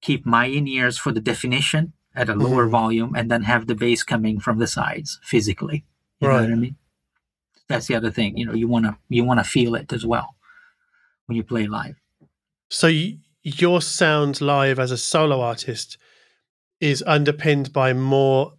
keep 0.00 0.24
my 0.24 0.46
in 0.46 0.66
ears 0.66 0.98
for 0.98 1.12
the 1.12 1.20
definition 1.20 1.92
at 2.14 2.28
a 2.28 2.34
lower 2.34 2.62
mm-hmm. 2.62 2.70
volume 2.70 3.14
and 3.14 3.30
then 3.30 3.42
have 3.42 3.66
the 3.66 3.74
bass 3.74 4.02
coming 4.02 4.40
from 4.40 4.58
the 4.58 4.66
sides 4.66 5.18
physically. 5.22 5.84
You 6.20 6.28
right. 6.28 6.42
know 6.42 6.42
what 6.42 6.52
I 6.52 6.56
mean? 6.56 6.76
That's 7.68 7.86
the 7.86 7.94
other 7.94 8.10
thing. 8.10 8.36
You 8.36 8.46
know, 8.46 8.54
you 8.54 8.68
wanna 8.68 8.98
you 9.08 9.24
wanna 9.24 9.44
feel 9.44 9.74
it 9.74 9.92
as 9.92 10.06
well 10.06 10.36
when 11.32 11.36
you 11.36 11.42
play 11.44 11.66
live. 11.66 11.96
So 12.68 12.86
you, 12.88 13.18
your 13.42 13.80
sound 13.80 14.40
live 14.42 14.78
as 14.78 14.90
a 14.90 14.98
solo 14.98 15.40
artist 15.40 15.96
is 16.80 17.02
underpinned 17.06 17.72
by 17.72 17.92
more 17.94 18.52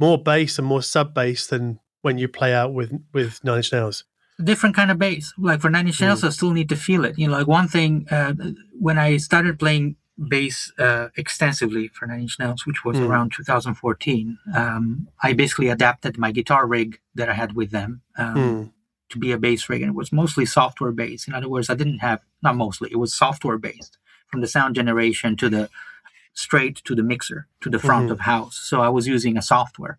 more 0.00 0.18
bass 0.22 0.58
and 0.58 0.66
more 0.66 0.82
sub 0.82 1.14
bass 1.14 1.46
than 1.46 1.78
when 2.02 2.18
you 2.18 2.26
play 2.28 2.52
out 2.52 2.72
with 2.74 2.92
with 3.12 3.42
Nine 3.44 3.58
Inch 3.58 3.72
Nails. 3.72 4.04
different 4.42 4.74
kind 4.76 4.90
of 4.90 4.98
bass. 4.98 5.32
Like 5.38 5.60
for 5.60 5.70
Nine 5.70 5.86
Inch 5.86 6.00
Nails, 6.00 6.24
I 6.24 6.30
still 6.30 6.52
need 6.52 6.68
to 6.70 6.76
feel 6.76 7.04
it. 7.04 7.16
You 7.18 7.28
know, 7.28 7.34
like 7.38 7.46
one 7.46 7.68
thing 7.68 8.06
uh, 8.10 8.34
when 8.86 8.98
I 8.98 9.18
started 9.18 9.58
playing 9.58 9.96
bass 10.28 10.72
uh, 10.78 11.08
extensively 11.16 11.88
for 11.88 12.06
Nine 12.06 12.22
Inch 12.22 12.38
Nails, 12.40 12.66
which 12.66 12.84
was 12.84 12.96
Mm. 12.98 13.06
around 13.08 13.32
2014, 13.32 14.38
um, 14.54 15.08
I 15.22 15.32
basically 15.32 15.68
adapted 15.68 16.18
my 16.18 16.32
guitar 16.32 16.66
rig 16.66 16.98
that 17.14 17.28
I 17.28 17.34
had 17.34 17.52
with 17.54 17.70
them 17.70 18.02
um, 18.18 18.34
Mm. 18.36 18.72
To 19.10 19.18
be 19.18 19.32
a 19.32 19.38
bass 19.38 19.68
rig, 19.68 19.82
and 19.82 19.90
it 19.90 19.94
was 19.94 20.12
mostly 20.12 20.44
software 20.46 20.92
based. 20.92 21.28
In 21.28 21.34
other 21.34 21.48
words, 21.48 21.70
I 21.70 21.74
didn't 21.74 21.98
have 21.98 22.20
not 22.42 22.56
mostly; 22.56 22.90
it 22.92 22.96
was 22.98 23.14
software 23.14 23.58
based 23.58 23.98
from 24.28 24.40
the 24.40 24.48
sound 24.48 24.74
generation 24.74 25.36
to 25.36 25.48
the 25.48 25.70
straight 26.34 26.76
to 26.84 26.94
the 26.94 27.02
mixer 27.02 27.46
to 27.62 27.70
the 27.70 27.78
front 27.78 28.08
Mhm. 28.08 28.12
of 28.12 28.20
house. 28.20 28.56
So 28.58 28.80
I 28.82 28.88
was 28.88 29.06
using 29.06 29.36
a 29.38 29.42
software, 29.42 29.98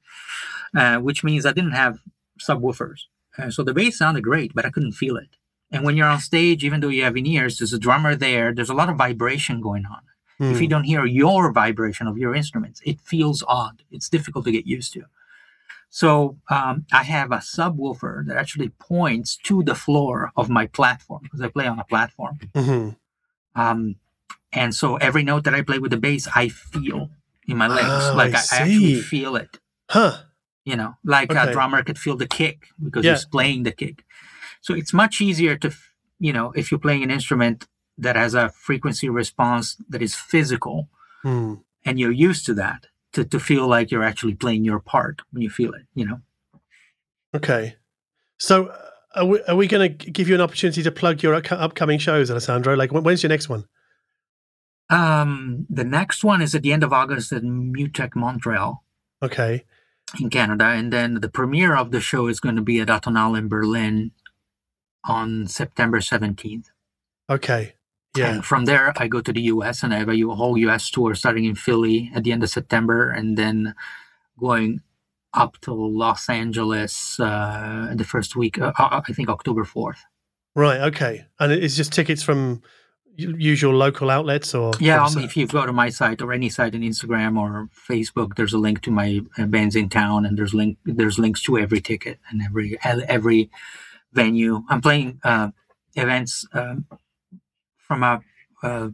uh, 0.76 0.98
which 0.98 1.24
means 1.24 1.46
I 1.46 1.52
didn't 1.54 1.72
have 1.72 2.00
subwoofers. 2.40 3.02
Uh, 3.38 3.50
so 3.50 3.64
the 3.64 3.74
bass 3.74 3.98
sounded 3.98 4.24
great, 4.24 4.54
but 4.54 4.66
I 4.66 4.70
couldn't 4.70 4.92
feel 4.94 5.18
it. 5.18 5.38
And 5.72 5.84
when 5.84 5.96
you're 5.98 6.08
on 6.08 6.20
stage, 6.20 6.64
even 6.64 6.80
though 6.80 6.90
you 6.90 7.04
have 7.04 7.18
in-ears, 7.18 7.58
there's 7.58 7.74
a 7.74 7.80
drummer 7.80 8.16
there. 8.16 8.54
There's 8.54 8.70
a 8.70 8.74
lot 8.76 8.90
of 8.90 8.98
vibration 8.98 9.62
going 9.62 9.86
on. 9.86 10.02
If 10.40 10.62
you 10.62 10.68
Mm. 10.68 10.70
don't 10.70 10.84
hear 10.84 11.04
your 11.06 11.52
vibration 11.52 12.06
of 12.08 12.18
your 12.20 12.36
instruments, 12.36 12.80
it 12.86 13.00
feels 13.02 13.44
odd. 13.48 13.82
It's 13.90 14.08
difficult 14.08 14.46
to 14.46 14.52
get 14.52 14.68
used 14.68 14.94
to. 14.94 15.06
So 15.90 16.38
um, 16.50 16.86
I 16.92 17.04
have 17.04 17.32
a 17.32 17.38
subwoofer 17.38 18.26
that 18.28 18.38
actually 18.38 18.70
points 18.70 19.38
to 19.44 19.64
the 19.64 19.76
floor 19.76 20.32
of 20.36 20.50
my 20.50 20.68
platform 20.68 21.22
because 21.24 21.42
I 21.42 21.48
play 21.48 21.66
on 21.68 21.80
a 21.80 21.84
platform. 21.86 22.40
Mhm. 22.54 22.98
Um, 23.56 23.96
and 24.54 24.74
so 24.76 24.98
every 24.98 25.24
note 25.24 25.44
that 25.46 25.54
I 25.56 25.62
play 25.62 25.80
with 25.80 25.92
the 25.92 25.98
bass, 25.98 26.28
I 26.36 26.50
feel 26.50 27.10
in 27.48 27.58
my 27.58 27.68
legs. 27.68 28.06
Oh, 28.12 28.14
like 28.16 28.36
I 28.36 28.40
I, 28.40 28.42
I 28.52 28.58
actually 28.64 29.02
feel 29.02 29.36
it. 29.36 29.60
Huh. 29.90 30.18
You 30.66 30.76
know, 30.76 30.98
like 31.04 31.32
Okay. 31.32 31.50
a 31.50 31.52
drummer 31.52 31.82
could 31.84 31.98
feel 31.98 32.18
the 32.18 32.28
kick 32.28 32.68
because 32.84 33.06
Yeah. 33.06 33.14
he's 33.14 33.26
playing 33.26 33.64
the 33.64 33.72
kick. 33.72 34.04
So 34.62 34.74
it's 34.74 34.94
much 34.94 35.22
easier 35.22 35.56
to, 35.58 35.72
you 36.20 36.34
know, 36.34 36.52
if 36.56 36.70
you're 36.72 36.80
playing 36.80 37.04
an 37.04 37.12
instrument 37.12 37.68
that 37.98 38.16
has 38.16 38.34
a 38.36 38.50
frequency 38.50 39.10
response 39.10 39.78
that 39.90 40.02
is 40.02 40.14
physical 40.16 40.90
Mm. 41.24 41.64
and 41.86 42.00
you're 42.00 42.12
used 42.30 42.46
to 42.46 42.54
that, 42.56 42.88
to, 43.18 43.26
to 43.26 43.39
feel 43.39 43.68
like 43.68 43.89
you're 43.89 44.03
actually 44.03 44.35
playing 44.35 44.64
your 44.64 44.80
part 44.80 45.22
when 45.31 45.41
you 45.41 45.49
feel 45.49 45.73
it, 45.73 45.81
you 45.95 46.06
know. 46.06 46.22
Okay. 47.35 47.76
So 48.38 48.68
uh, 48.68 48.77
are 49.15 49.26
we, 49.26 49.41
are 49.48 49.56
we 49.56 49.68
going 49.68 49.98
to 49.98 50.11
give 50.11 50.30
you 50.30 50.35
an 50.35 50.41
opportunity 50.41 50.84
to 50.84 50.91
plug 50.91 51.23
your 51.23 51.34
up- 51.34 51.52
upcoming 51.52 51.98
shows, 51.98 52.30
Alessandro? 52.30 52.76
Like, 52.76 52.91
when's 52.91 53.23
your 53.23 53.30
next 53.30 53.49
one? 53.49 53.65
Um, 54.91 55.65
the 55.68 55.84
next 55.84 56.23
one 56.23 56.44
is 56.44 56.53
at 56.53 56.61
the 56.61 56.72
end 56.72 56.84
of 56.84 56.94
August 56.94 57.31
at 57.34 57.41
MUTEK 57.41 58.15
Montreal 58.15 58.84
Okay. 59.23 59.65
in 60.19 60.30
Canada, 60.30 60.65
and 60.65 60.94
then 60.94 61.15
the 61.15 61.30
premiere 61.30 61.76
of 61.76 61.89
the 61.89 61.99
show 61.99 62.27
is 62.27 62.39
going 62.39 62.56
to 62.56 62.61
be 62.61 62.80
at 62.80 62.88
Atonal 62.88 63.35
in 63.38 63.48
Berlin 63.48 64.11
on 65.03 65.48
September 65.48 65.99
17th. 65.99 66.68
Okay. 67.30 67.73
Yeah. 68.18 68.34
And 68.34 68.45
from 68.45 68.65
there, 68.65 68.94
I 68.98 69.07
go 69.07 69.22
to 69.22 69.34
the 69.34 69.41
US 69.53 69.84
and 69.84 69.94
I 69.94 69.99
have 69.99 70.10
a 70.10 70.19
whole 70.34 70.57
US 70.57 70.89
tour 70.89 71.15
starting 71.15 71.45
in 71.45 71.56
Philly 71.56 72.11
at 72.15 72.23
the 72.23 72.31
end 72.31 72.44
of 72.44 72.49
September 72.49 73.10
and 73.10 73.38
then 73.38 73.76
going 74.39 74.81
up 75.34 75.57
to 75.61 75.73
Los 75.73 76.30
Angeles 76.30 77.19
uh, 77.19 77.94
the 77.95 78.03
first 78.03 78.35
week, 78.35 78.60
uh, 78.60 78.73
uh, 78.77 79.02
I 79.07 79.14
think 79.14 79.30
October 79.30 79.64
4th. 79.64 79.99
Right. 80.56 80.81
Okay. 80.81 81.26
And 81.39 81.52
it's 81.52 81.76
just 81.76 81.91
tickets 81.91 82.23
from 82.23 82.61
usual 83.18 83.73
local 83.73 84.10
outlets 84.10 84.53
or 84.53 84.73
Yeah, 84.80 85.03
um, 85.03 85.18
if 85.18 85.35
you 85.35 85.48
go 85.48 85.65
to 85.65 85.73
my 85.73 85.89
site 85.89 86.22
or 86.22 86.31
any 86.31 86.49
site 86.49 86.76
on 86.76 86.81
Instagram 86.81 87.38
or 87.38 87.69
Facebook, 87.89 88.35
there's 88.35 88.53
a 88.53 88.57
link 88.57 88.81
to 88.81 88.91
my 88.91 89.22
uh, 89.38 89.44
Bandsintown, 89.44 90.27
and 90.27 90.38
there's 90.38 90.53
link 90.53 90.77
there's 90.85 91.18
links 91.18 91.41
to 91.44 91.57
every 91.57 91.81
ticket 91.81 92.19
and 92.30 92.41
every 92.41 92.77
every 92.84 93.49
venue. 94.14 94.64
I'm 94.69 94.81
playing 94.81 95.19
uh, 95.23 95.49
events 95.95 96.45
um, 96.53 96.85
from 97.88 98.04
a 98.04 98.22
uh, 98.64 98.90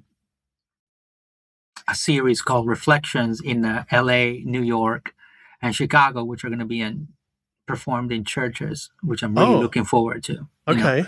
a 1.87 1.95
series 1.95 2.41
called 2.41 2.67
Reflections 2.67 3.41
in 3.41 3.65
uh, 3.65 3.83
L.A., 3.91 4.41
New 4.45 4.61
York, 4.61 5.13
and 5.61 5.75
Chicago, 5.75 6.23
which 6.23 6.43
are 6.45 6.49
going 6.49 6.59
to 6.59 6.65
be 6.65 6.79
in, 6.81 7.09
performed 7.67 8.11
in 8.11 8.23
churches, 8.23 8.89
which 9.01 9.21
I'm 9.21 9.35
really 9.35 9.55
Oh. 9.55 9.59
looking 9.59 9.83
forward 9.83 10.23
to. 10.25 10.33
you 10.67 10.75
know, 10.75 10.81
Okay. 10.87 11.05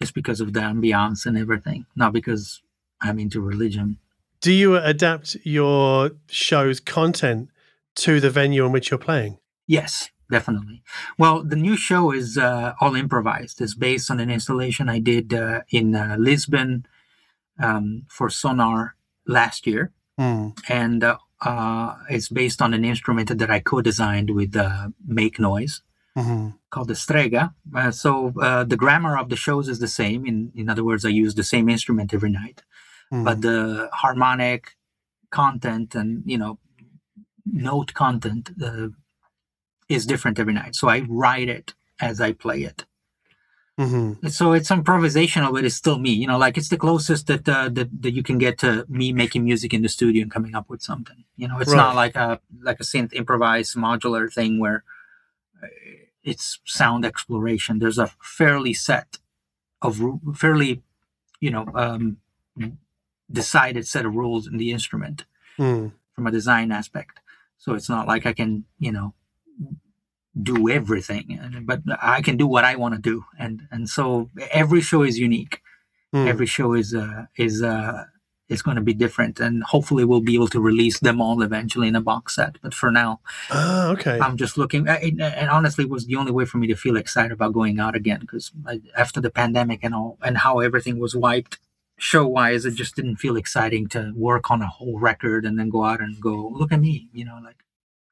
just 0.00 0.14
because 0.14 0.40
of 0.40 0.52
the 0.52 0.60
ambiance 0.60 1.26
and 1.26 1.36
everything, 1.36 1.86
not 1.96 2.12
because 2.12 2.62
I'm 3.00 3.18
into 3.18 3.40
religion. 3.40 3.98
Do 4.40 4.52
you 4.52 4.76
adapt 4.76 5.36
your 5.42 6.12
show's 6.28 6.78
content 6.78 7.48
to 7.96 8.20
the 8.20 8.30
venue 8.30 8.64
in 8.64 8.70
which 8.72 8.90
you're 8.90 8.98
playing? 8.98 9.38
Yes, 9.66 10.10
definitely. 10.30 10.82
Well, 11.18 11.42
the 11.42 11.56
new 11.56 11.76
show 11.76 12.12
is 12.12 12.38
uh, 12.38 12.74
all 12.80 12.94
improvised. 12.94 13.60
It's 13.60 13.74
based 13.74 14.08
on 14.10 14.20
an 14.20 14.30
installation 14.30 14.88
I 14.88 15.00
did 15.00 15.34
uh, 15.34 15.62
in 15.70 15.96
uh, 15.96 16.14
Lisbon 16.18 16.86
um, 17.58 18.02
for 18.08 18.28
Sonar 18.30 18.96
last 19.26 19.66
year, 19.66 19.92
Hmm. 20.18 20.48
and 20.68 21.04
uh, 21.04 21.18
uh, 21.42 21.96
it's 22.08 22.28
based 22.28 22.62
on 22.62 22.72
an 22.74 22.84
instrument 22.84 23.36
that 23.38 23.50
I 23.50 23.60
co-designed 23.60 24.30
with 24.30 24.56
uh, 24.56 24.88
Make 25.06 25.38
Noise 25.38 25.82
hmm 26.16 26.48
called 26.70 26.88
the 26.88 26.94
Strega. 26.96 27.54
Uh, 27.74 27.90
so 27.90 28.32
uh, 28.40 28.64
the 28.64 28.76
grammar 28.76 29.16
of 29.18 29.28
the 29.28 29.36
shows 29.36 29.68
is 29.68 29.78
the 29.78 29.88
same. 29.88 30.26
In 30.26 30.52
in 30.54 30.68
other 30.68 30.84
words, 30.84 31.04
I 31.04 31.10
use 31.10 31.34
the 31.34 31.44
same 31.44 31.68
instrument 31.68 32.12
every 32.14 32.30
night, 32.30 32.62
Hmm. 33.10 33.24
but 33.24 33.40
the 33.42 33.88
harmonic 33.92 34.76
content 35.30 35.94
and 35.94 36.22
you 36.26 36.38
know 36.38 36.58
note 37.46 37.94
content 37.94 38.50
uh, 38.62 38.88
is 39.88 40.06
different 40.06 40.38
every 40.38 40.52
night. 40.54 40.74
So 40.74 40.88
I 40.88 41.00
write 41.08 41.48
it 41.48 41.74
as 42.00 42.20
I 42.20 42.32
play 42.32 42.62
it. 42.62 42.84
Hmm 43.78 44.12
So 44.28 44.52
it's 44.52 44.70
improvisational, 44.70 45.52
but 45.52 45.64
it's 45.64 45.74
still 45.74 45.98
me. 45.98 46.10
You 46.10 46.26
know, 46.26 46.38
like 46.38 46.56
it's 46.56 46.68
the 46.70 46.78
closest 46.78 47.26
that 47.26 47.48
uh, 47.48 47.68
that, 47.70 47.88
that 48.02 48.12
you 48.12 48.22
can 48.22 48.38
get 48.38 48.58
to 48.58 48.86
me 48.88 49.12
making 49.12 49.44
music 49.44 49.74
in 49.74 49.82
the 49.82 49.88
studio 49.88 50.22
and 50.22 50.30
coming 50.30 50.54
up 50.54 50.68
with 50.70 50.82
something. 50.82 51.24
You 51.36 51.48
know, 51.48 51.58
it's 51.58 51.70
Right. 51.72 51.76
not 51.76 51.94
like 51.94 52.16
a 52.16 52.40
like 52.62 52.80
a 52.80 52.84
synth 52.84 53.12
improvised 53.12 53.76
modular 53.76 54.32
thing 54.32 54.58
where 54.58 54.84
uh, 55.62 55.66
it's 56.24 56.60
sound 56.64 57.04
exploration. 57.04 57.78
There's 57.78 57.98
a 57.98 58.10
fairly 58.22 58.72
set 58.74 59.18
of 59.82 60.00
fairly, 60.34 60.82
you 61.40 61.50
know, 61.50 61.66
um, 61.74 62.18
decided 63.30 63.86
set 63.86 64.06
of 64.06 64.14
rules 64.14 64.46
in 64.46 64.56
the 64.56 64.70
instrument 64.72 65.24
Hmm. 65.56 65.88
from 66.14 66.26
a 66.26 66.30
design 66.30 66.72
aspect. 66.72 67.20
So 67.58 67.74
it's 67.74 67.88
not 67.88 68.06
like 68.06 68.26
I 68.26 68.32
can, 68.32 68.64
you 68.78 68.92
know, 68.92 69.14
do 70.42 70.68
everything, 70.68 71.38
uh, 71.42 71.60
but 71.62 71.80
I 72.00 72.20
can 72.22 72.36
do 72.36 72.46
what 72.46 72.64
I 72.64 72.76
want 72.76 72.94
to 72.94 73.00
do, 73.00 73.24
and 73.38 73.62
and 73.70 73.88
so 73.88 74.30
every 74.50 74.80
show 74.80 75.02
is 75.02 75.18
unique. 75.18 75.60
Hmm. 76.12 76.28
Every 76.28 76.46
show 76.46 76.74
is 76.74 76.94
uh, 76.94 77.26
is 77.36 77.62
uh, 77.62 78.04
is 78.48 78.62
going 78.62 78.76
to 78.76 78.82
be 78.82 78.94
different, 78.94 79.40
and 79.40 79.62
hopefully 79.64 80.04
we'll 80.04 80.20
be 80.20 80.34
able 80.34 80.48
to 80.48 80.60
release 80.60 81.00
them 81.00 81.20
all 81.20 81.42
eventually 81.42 81.88
in 81.88 81.96
a 81.96 82.00
box 82.00 82.36
set. 82.36 82.58
But 82.62 82.74
for 82.74 82.90
now, 82.90 83.20
Ah, 83.50 83.88
okay. 83.88 84.18
I'm 84.20 84.36
just 84.36 84.56
looking, 84.58 84.88
uh, 84.88 84.98
and 85.02 85.22
and 85.22 85.50
honestly, 85.50 85.84
it 85.84 85.90
was 85.90 86.06
the 86.06 86.16
only 86.16 86.32
way 86.32 86.44
for 86.44 86.58
me 86.58 86.66
to 86.68 86.76
feel 86.76 86.96
excited 86.96 87.32
about 87.32 87.52
going 87.52 87.80
out 87.80 87.96
again 87.96 88.20
because 88.20 88.52
after 88.96 89.20
the 89.20 89.30
pandemic 89.30 89.80
and 89.82 89.94
all, 89.94 90.18
and 90.22 90.38
how 90.38 90.60
everything 90.60 90.98
was 90.98 91.16
wiped 91.16 91.58
show 91.98 92.26
wise, 92.26 92.64
it 92.64 92.74
just 92.74 92.94
didn't 92.94 93.16
feel 93.16 93.36
exciting 93.36 93.88
to 93.88 94.12
work 94.14 94.50
on 94.50 94.62
a 94.62 94.66
whole 94.66 94.98
record 94.98 95.44
and 95.44 95.58
then 95.58 95.70
go 95.70 95.84
out 95.84 96.00
and 96.00 96.20
go, 96.20 96.52
look 96.54 96.72
at 96.72 96.80
me, 96.80 97.08
you 97.12 97.24
know, 97.24 97.38
like 97.42 97.56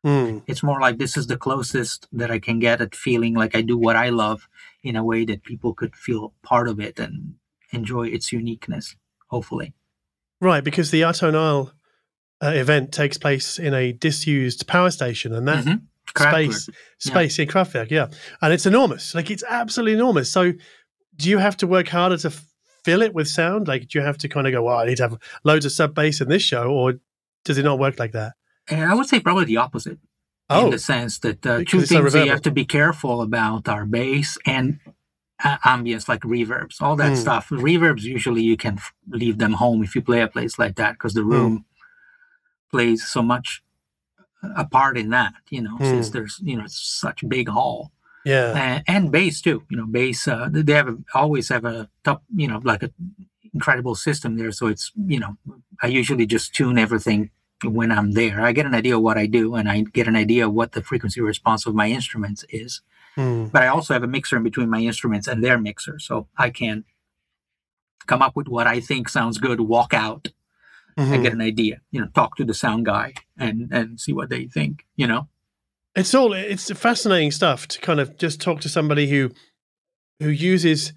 Hmm. 0.05 0.41
it's 0.47 0.63
more 0.63 0.81
like 0.83 0.99
this 0.99 1.17
is 1.17 1.29
the 1.29 1.39
closest 1.39 2.07
that 2.13 2.31
I 2.31 2.39
can 2.39 2.59
get 2.59 2.83
at 2.83 2.95
feeling 2.95 3.33
like 3.35 3.57
I 3.57 3.63
do 3.63 3.79
what 3.79 3.97
I 3.97 4.11
love 4.11 4.47
in 4.83 4.97
a 4.97 5.03
way 5.05 5.25
that 5.25 5.43
people 5.45 5.73
could 5.73 5.97
feel 5.97 6.35
part 6.43 6.69
of 6.69 6.79
it 6.79 6.99
and 6.99 7.37
enjoy 7.73 8.09
its 8.09 8.31
uniqueness, 8.31 8.97
hopefully. 9.29 9.73
Right, 10.43 10.63
because 10.63 10.91
the 10.91 11.01
Atonal 11.01 11.73
uh, 12.43 12.49
event 12.49 12.93
takes 12.93 13.17
place 13.17 13.59
in 13.59 13.73
a 13.73 13.93
disused 13.93 14.67
power 14.67 14.91
station, 14.91 15.33
and 15.35 15.49
that 15.49 15.65
Mhm. 15.65 15.83
Kraftwerk. 16.15 16.53
space 16.53 16.69
space 16.99 17.39
in 17.39 17.49
Kraftwerk, 17.49 17.91
yeah, 17.91 18.09
and 18.43 18.53
it's 18.53 18.67
enormous. 18.67 19.15
Like 19.15 19.31
it's 19.31 19.45
absolutely 19.49 19.95
enormous. 19.95 20.31
So, 20.31 20.53
do 21.17 21.31
you 21.31 21.39
have 21.39 21.57
to 21.59 21.67
work 21.67 21.89
harder 21.89 22.19
to 22.19 22.29
f- 22.29 22.45
fill 22.85 23.01
it 23.01 23.15
with 23.15 23.27
sound? 23.29 23.69
Like, 23.69 23.89
do 23.89 23.99
you 23.99 24.05
have 24.05 24.19
to 24.19 24.29
kind 24.29 24.47
of 24.47 24.53
go, 24.53 24.63
"Well, 24.65 24.77
I 24.77 24.85
need 24.85 24.99
to 24.99 25.05
have 25.05 25.19
loads 25.45 25.65
of 25.65 25.73
sub 25.73 25.95
bass 25.95 26.21
in 26.21 26.29
this 26.29 26.43
show," 26.43 26.65
or 26.71 26.95
does 27.47 27.57
it 27.57 27.63
not 27.65 27.79
work 27.79 27.99
like 27.99 28.13
that? 28.13 28.35
And 28.71 28.85
I 28.91 28.95
would 28.95 29.07
say 29.07 29.21
probably 29.21 29.45
the 29.45 29.59
opposite. 29.59 29.99
Oh, 30.51 30.67
in 30.67 30.71
the 30.73 30.79
sense 30.79 31.19
that 31.21 31.47
uh, 31.47 31.65
two 31.67 31.81
things 31.83 32.13
that 32.13 32.25
you 32.27 32.31
have 32.31 32.43
to 32.43 32.51
be 32.51 32.67
careful 32.67 33.23
about 33.23 33.67
are 33.67 33.87
bass 33.87 34.37
and 34.45 34.79
uh, 35.43 35.57
ambience, 35.65 36.07
like 36.07 36.21
reverbs, 36.21 36.83
all 36.83 36.97
that 36.97 37.13
Mm. 37.13 37.17
stuff. 37.17 37.49
Reverbs 37.49 38.03
usually 38.03 38.43
you 38.43 38.57
can 38.59 38.75
f- 38.75 38.93
leave 39.09 39.39
them 39.39 39.55
home 39.55 39.83
if 39.83 39.95
you 39.95 40.03
play 40.03 40.21
a 40.21 40.29
place 40.29 40.59
like 40.59 40.77
that 40.77 40.93
because 40.93 41.15
the 41.15 41.25
room 41.25 41.65
plays 42.71 43.07
so 43.07 43.23
much 43.23 43.63
a 44.57 44.67
part 44.67 44.99
in 44.99 45.09
that. 45.11 45.33
You 45.49 45.63
know, 45.63 45.79
since 45.83 46.11
Mm. 46.11 46.13
there's 46.13 46.41
you 46.43 46.57
know 46.59 46.65
it's 46.65 46.79
such 46.81 47.23
a 47.23 47.27
big 47.27 47.49
hall 47.49 47.91
yeah, 48.27 48.53
and, 48.57 48.85
and 48.87 49.13
bass 49.13 49.41
too. 49.41 49.65
You 49.71 49.79
know, 49.79 49.87
bass 49.87 50.29
uh, 50.29 50.49
they 50.51 50.73
have 50.75 50.89
a, 50.89 50.99
always 51.15 51.49
have 51.49 51.65
a 51.65 51.89
top 52.05 52.23
you 52.35 52.49
know 52.49 52.61
like 52.65 52.83
a 52.83 52.91
incredible 53.55 53.95
system 53.95 54.37
there. 54.37 54.53
So 54.53 54.67
it's 54.67 54.93
you 55.07 55.21
know 55.21 55.37
I 55.83 55.87
usually 55.87 56.27
just 56.27 56.55
tune 56.55 56.79
everything 56.79 57.31
when 57.67 57.91
I'm 57.93 58.13
there. 58.13 58.41
I 58.41 58.53
get 58.53 58.67
an 58.67 58.75
idea 58.75 58.97
of 58.97 59.03
what 59.03 59.17
I 59.19 59.27
do 59.27 59.55
and 59.55 59.69
I 59.69 59.83
get 59.83 60.09
an 60.09 60.17
idea 60.17 60.47
of 60.47 60.53
what 60.55 60.73
the 60.73 60.83
frequency 60.83 61.21
response 61.21 61.67
of 61.67 61.75
my 61.75 61.89
instruments 61.89 62.45
is. 62.49 62.81
Mm. 63.17 63.53
But 63.53 63.63
I 63.63 63.69
also 63.69 63.95
have 63.95 64.03
a 64.03 64.09
mixer 64.09 64.37
in 64.37 64.43
between 64.43 64.69
my 64.71 64.81
instruments 64.81 65.29
and 65.29 65.43
their 65.43 65.59
mixer. 65.59 65.99
So 65.99 66.29
I 66.37 66.51
can 66.51 66.85
come 68.07 68.23
up 68.23 68.37
with 68.37 68.49
what 68.49 68.67
I 68.67 68.81
think 68.81 69.09
sounds 69.09 69.39
good, 69.39 69.61
walk 69.61 69.95
out 69.95 70.29
Mhm. 70.99 71.15
and 71.15 71.23
get 71.23 71.33
an 71.33 71.41
idea, 71.41 71.81
you 71.91 72.01
know, 72.01 72.09
talk 72.15 72.37
to 72.37 72.45
the 72.45 72.55
sound 72.55 72.87
guy 72.87 73.15
and 73.37 73.69
and 73.73 73.99
see 74.01 74.13
what 74.13 74.29
they 74.31 74.47
think, 74.47 74.85
you 74.97 75.07
know. 75.07 75.29
It's 75.97 76.15
all 76.15 76.33
it's 76.33 76.71
fascinating 76.73 77.31
stuff 77.31 77.67
to 77.69 77.81
kind 77.81 78.01
of 78.01 78.17
just 78.19 78.41
talk 78.41 78.61
to 78.63 78.69
somebody 78.69 79.09
who 79.09 79.31
who 80.21 80.29
uses 80.29 80.93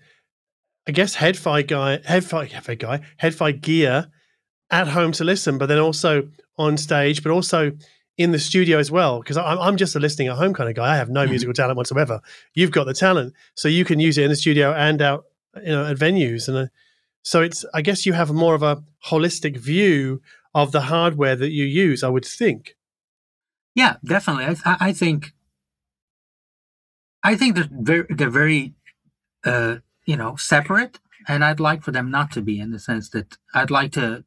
I 0.88 0.92
guess 0.92 1.16
headfi 1.18 1.66
guy 1.68 1.98
headfi 2.00 2.50
headfi 2.50 2.78
guy 2.80 3.02
headfi 3.22 3.62
gear 3.62 4.08
at 4.72 4.88
home 4.88 5.12
to 5.14 5.24
listen, 5.24 5.58
but 5.58 5.68
then 5.68 5.80
also 5.80 6.28
on 6.58 6.78
stage, 6.78 7.24
but 7.24 7.32
also 7.32 7.72
in 8.18 8.32
the 8.32 8.40
studio 8.40 8.80
as 8.80 8.90
well. 8.92 9.20
Because 9.20 9.38
I'm 9.38 9.60
I'm 9.60 9.78
just 9.78 9.96
a 9.96 10.00
listening 10.00 10.28
at 10.28 10.38
home 10.38 10.54
kind 10.54 10.70
of 10.70 10.76
guy. 10.76 10.94
I 10.94 10.98
have 10.98 11.10
no 11.10 11.26
Mhm. 11.26 11.30
musical 11.30 11.54
talent 11.54 11.78
whatsoever. 11.78 12.20
You've 12.54 12.72
got 12.72 12.86
the 12.86 12.94
talent, 12.94 13.34
so 13.56 13.68
you 13.68 13.86
can 13.86 14.00
use 14.00 14.18
it 14.18 14.24
in 14.24 14.30
the 14.30 14.36
studio 14.36 14.74
and 14.74 15.02
out 15.02 15.26
you 15.56 15.70
know 15.72 15.86
at 15.86 15.98
venues 15.98 16.48
and. 16.48 16.58
Uh, 16.58 16.66
so 17.24 17.42
it's 17.42 17.66
I 17.74 17.82
guess 17.82 18.06
you 18.06 18.14
have 18.14 18.32
more 18.32 18.56
of 18.56 18.64
a 18.64 18.82
holistic 19.06 19.58
view 19.58 20.22
of 20.56 20.72
the 20.72 20.80
hardware 20.80 21.36
that 21.36 21.50
you 21.52 21.66
use. 21.66 22.02
I 22.02 22.08
would 22.08 22.24
think. 22.24 22.78
Yeah, 23.76 23.98
definitely. 24.06 24.46
I, 24.46 24.56
I 24.66 24.78
I 24.90 24.94
think 24.94 25.34
I 27.24 27.36
think 27.36 27.56
they're 27.56 27.68
very 27.70 28.06
they're 28.10 28.30
very 28.30 28.74
uh, 29.44 29.78
you 30.06 30.16
know 30.16 30.36
separate, 30.38 31.00
and 31.28 31.44
I'd 31.44 31.60
like 31.60 31.84
for 31.84 31.92
them 31.92 32.10
not 32.12 32.32
to 32.32 32.42
be 32.42 32.60
in 32.60 32.72
the 32.72 32.80
sense 32.80 33.10
that 33.10 33.38
I'd 33.54 33.72
like 33.72 33.92
to 33.94 34.24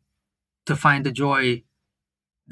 to 0.70 0.76
find 0.76 1.04
the 1.04 1.12
joy 1.26 1.62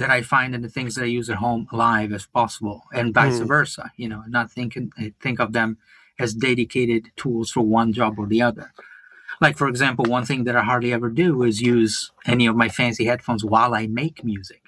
that 0.01 0.11
I 0.19 0.21
find 0.35 0.51
in 0.57 0.63
the 0.63 0.69
things 0.77 0.95
that 0.95 1.03
I 1.09 1.17
use 1.19 1.29
at 1.31 1.39
home 1.47 1.63
live 1.73 2.13
as 2.19 2.27
possible, 2.39 2.79
and 2.99 3.15
vice 3.21 3.41
Mm. 3.41 3.49
versa. 3.55 3.85
You 4.03 4.09
know, 4.13 4.23
not 4.37 4.47
thinking 4.59 4.87
think 5.25 5.39
of 5.45 5.51
them 5.59 5.71
as 6.25 6.31
dedicated 6.49 7.03
tools 7.23 7.49
for 7.55 7.63
one 7.81 7.91
job 8.01 8.13
or 8.21 8.27
the 8.27 8.43
other. 8.49 8.67
Like 9.45 9.57
for 9.61 9.69
example, 9.73 10.05
one 10.17 10.25
thing 10.31 10.45
that 10.45 10.57
I 10.61 10.65
hardly 10.71 10.93
ever 10.93 11.11
do 11.25 11.29
is 11.49 11.63
use 11.77 11.95
any 12.35 12.47
of 12.51 12.57
my 12.63 12.69
fancy 12.79 13.05
headphones 13.11 13.45
while 13.55 13.73
I 13.81 13.85
make 13.87 14.25
music 14.35 14.63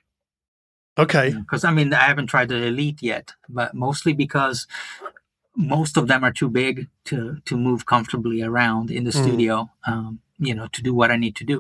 Okay. 1.05 1.29
because 1.43 1.65
I 1.65 1.73
mean 1.77 1.89
I 2.05 2.07
haven't 2.13 2.29
tried 2.33 2.49
the 2.51 2.61
Elite 2.73 3.03
yet, 3.03 3.27
but 3.59 3.75
mostly 3.87 4.13
because 4.25 4.59
most 5.57 5.97
of 6.01 6.05
them 6.11 6.23
are 6.27 6.33
too 6.41 6.51
big 6.63 6.75
to 7.09 7.19
to 7.49 7.55
move 7.67 7.81
comfortably 7.95 8.41
around 8.51 8.87
in 8.99 9.03
the 9.09 9.15
Mm. 9.17 9.23
studio. 9.23 9.55
Um, 9.91 10.21
you 10.49 10.55
know, 10.57 10.69
to 10.77 10.81
do 10.89 10.93
what 10.99 11.11
I 11.15 11.17
need 11.25 11.37
to 11.41 11.45
do. 11.55 11.59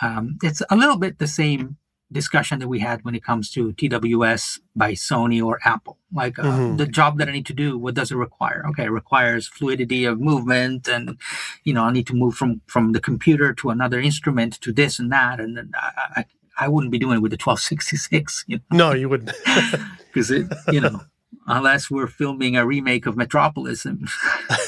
Um, 0.00 0.38
it's 0.42 0.62
a 0.70 0.76
little 0.76 0.96
bit 0.96 1.18
the 1.18 1.26
same 1.26 1.76
discussion 2.10 2.58
that 2.60 2.68
we 2.68 2.78
had 2.80 3.04
when 3.04 3.14
it 3.14 3.22
comes 3.22 3.50
to 3.50 3.72
TWS 3.74 4.60
by 4.74 4.92
Sony 4.92 5.44
or 5.44 5.58
Apple. 5.64 5.98
Like 6.12 6.38
uh, 6.38 6.42
Mhm. 6.44 6.78
the 6.78 6.86
job 6.86 7.18
that 7.18 7.28
I 7.28 7.32
need 7.32 7.44
to 7.46 7.52
do, 7.52 7.76
what 7.76 7.94
does 7.94 8.10
it 8.10 8.16
require? 8.16 8.64
Okay, 8.68 8.84
it 8.84 8.90
requires 8.90 9.46
fluidity 9.46 10.06
of 10.06 10.18
movement, 10.18 10.88
and 10.88 11.18
you 11.64 11.74
know, 11.74 11.84
I 11.84 11.92
need 11.92 12.06
to 12.06 12.14
move 12.14 12.34
from 12.34 12.62
from 12.66 12.92
the 12.92 13.00
computer 13.00 13.52
to 13.54 13.68
another 13.70 14.00
instrument 14.00 14.58
to 14.62 14.72
this 14.72 14.98
and 14.98 15.12
that, 15.12 15.38
and 15.38 15.56
then 15.56 15.70
I, 15.74 15.90
I, 16.20 16.24
I 16.64 16.68
wouldn't 16.68 16.92
be 16.92 16.98
doing 16.98 17.16
it 17.18 17.22
with 17.22 17.32
the 17.32 17.36
1266. 17.38 18.44
You 18.48 18.60
know? 18.70 18.76
No, 18.78 18.92
you 18.94 19.08
wouldn't. 19.10 19.32
because 20.08 20.30
it 20.30 20.46
you 20.72 20.80
know 20.80 21.00
unless 21.46 21.90
we're 21.90 22.06
filming 22.06 22.56
a 22.56 22.64
remake 22.66 23.04
of 23.06 23.16
metropolis 23.16 23.84
and 23.84 24.08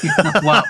you 0.03 0.09
know, 0.23 0.31
well 0.43 0.63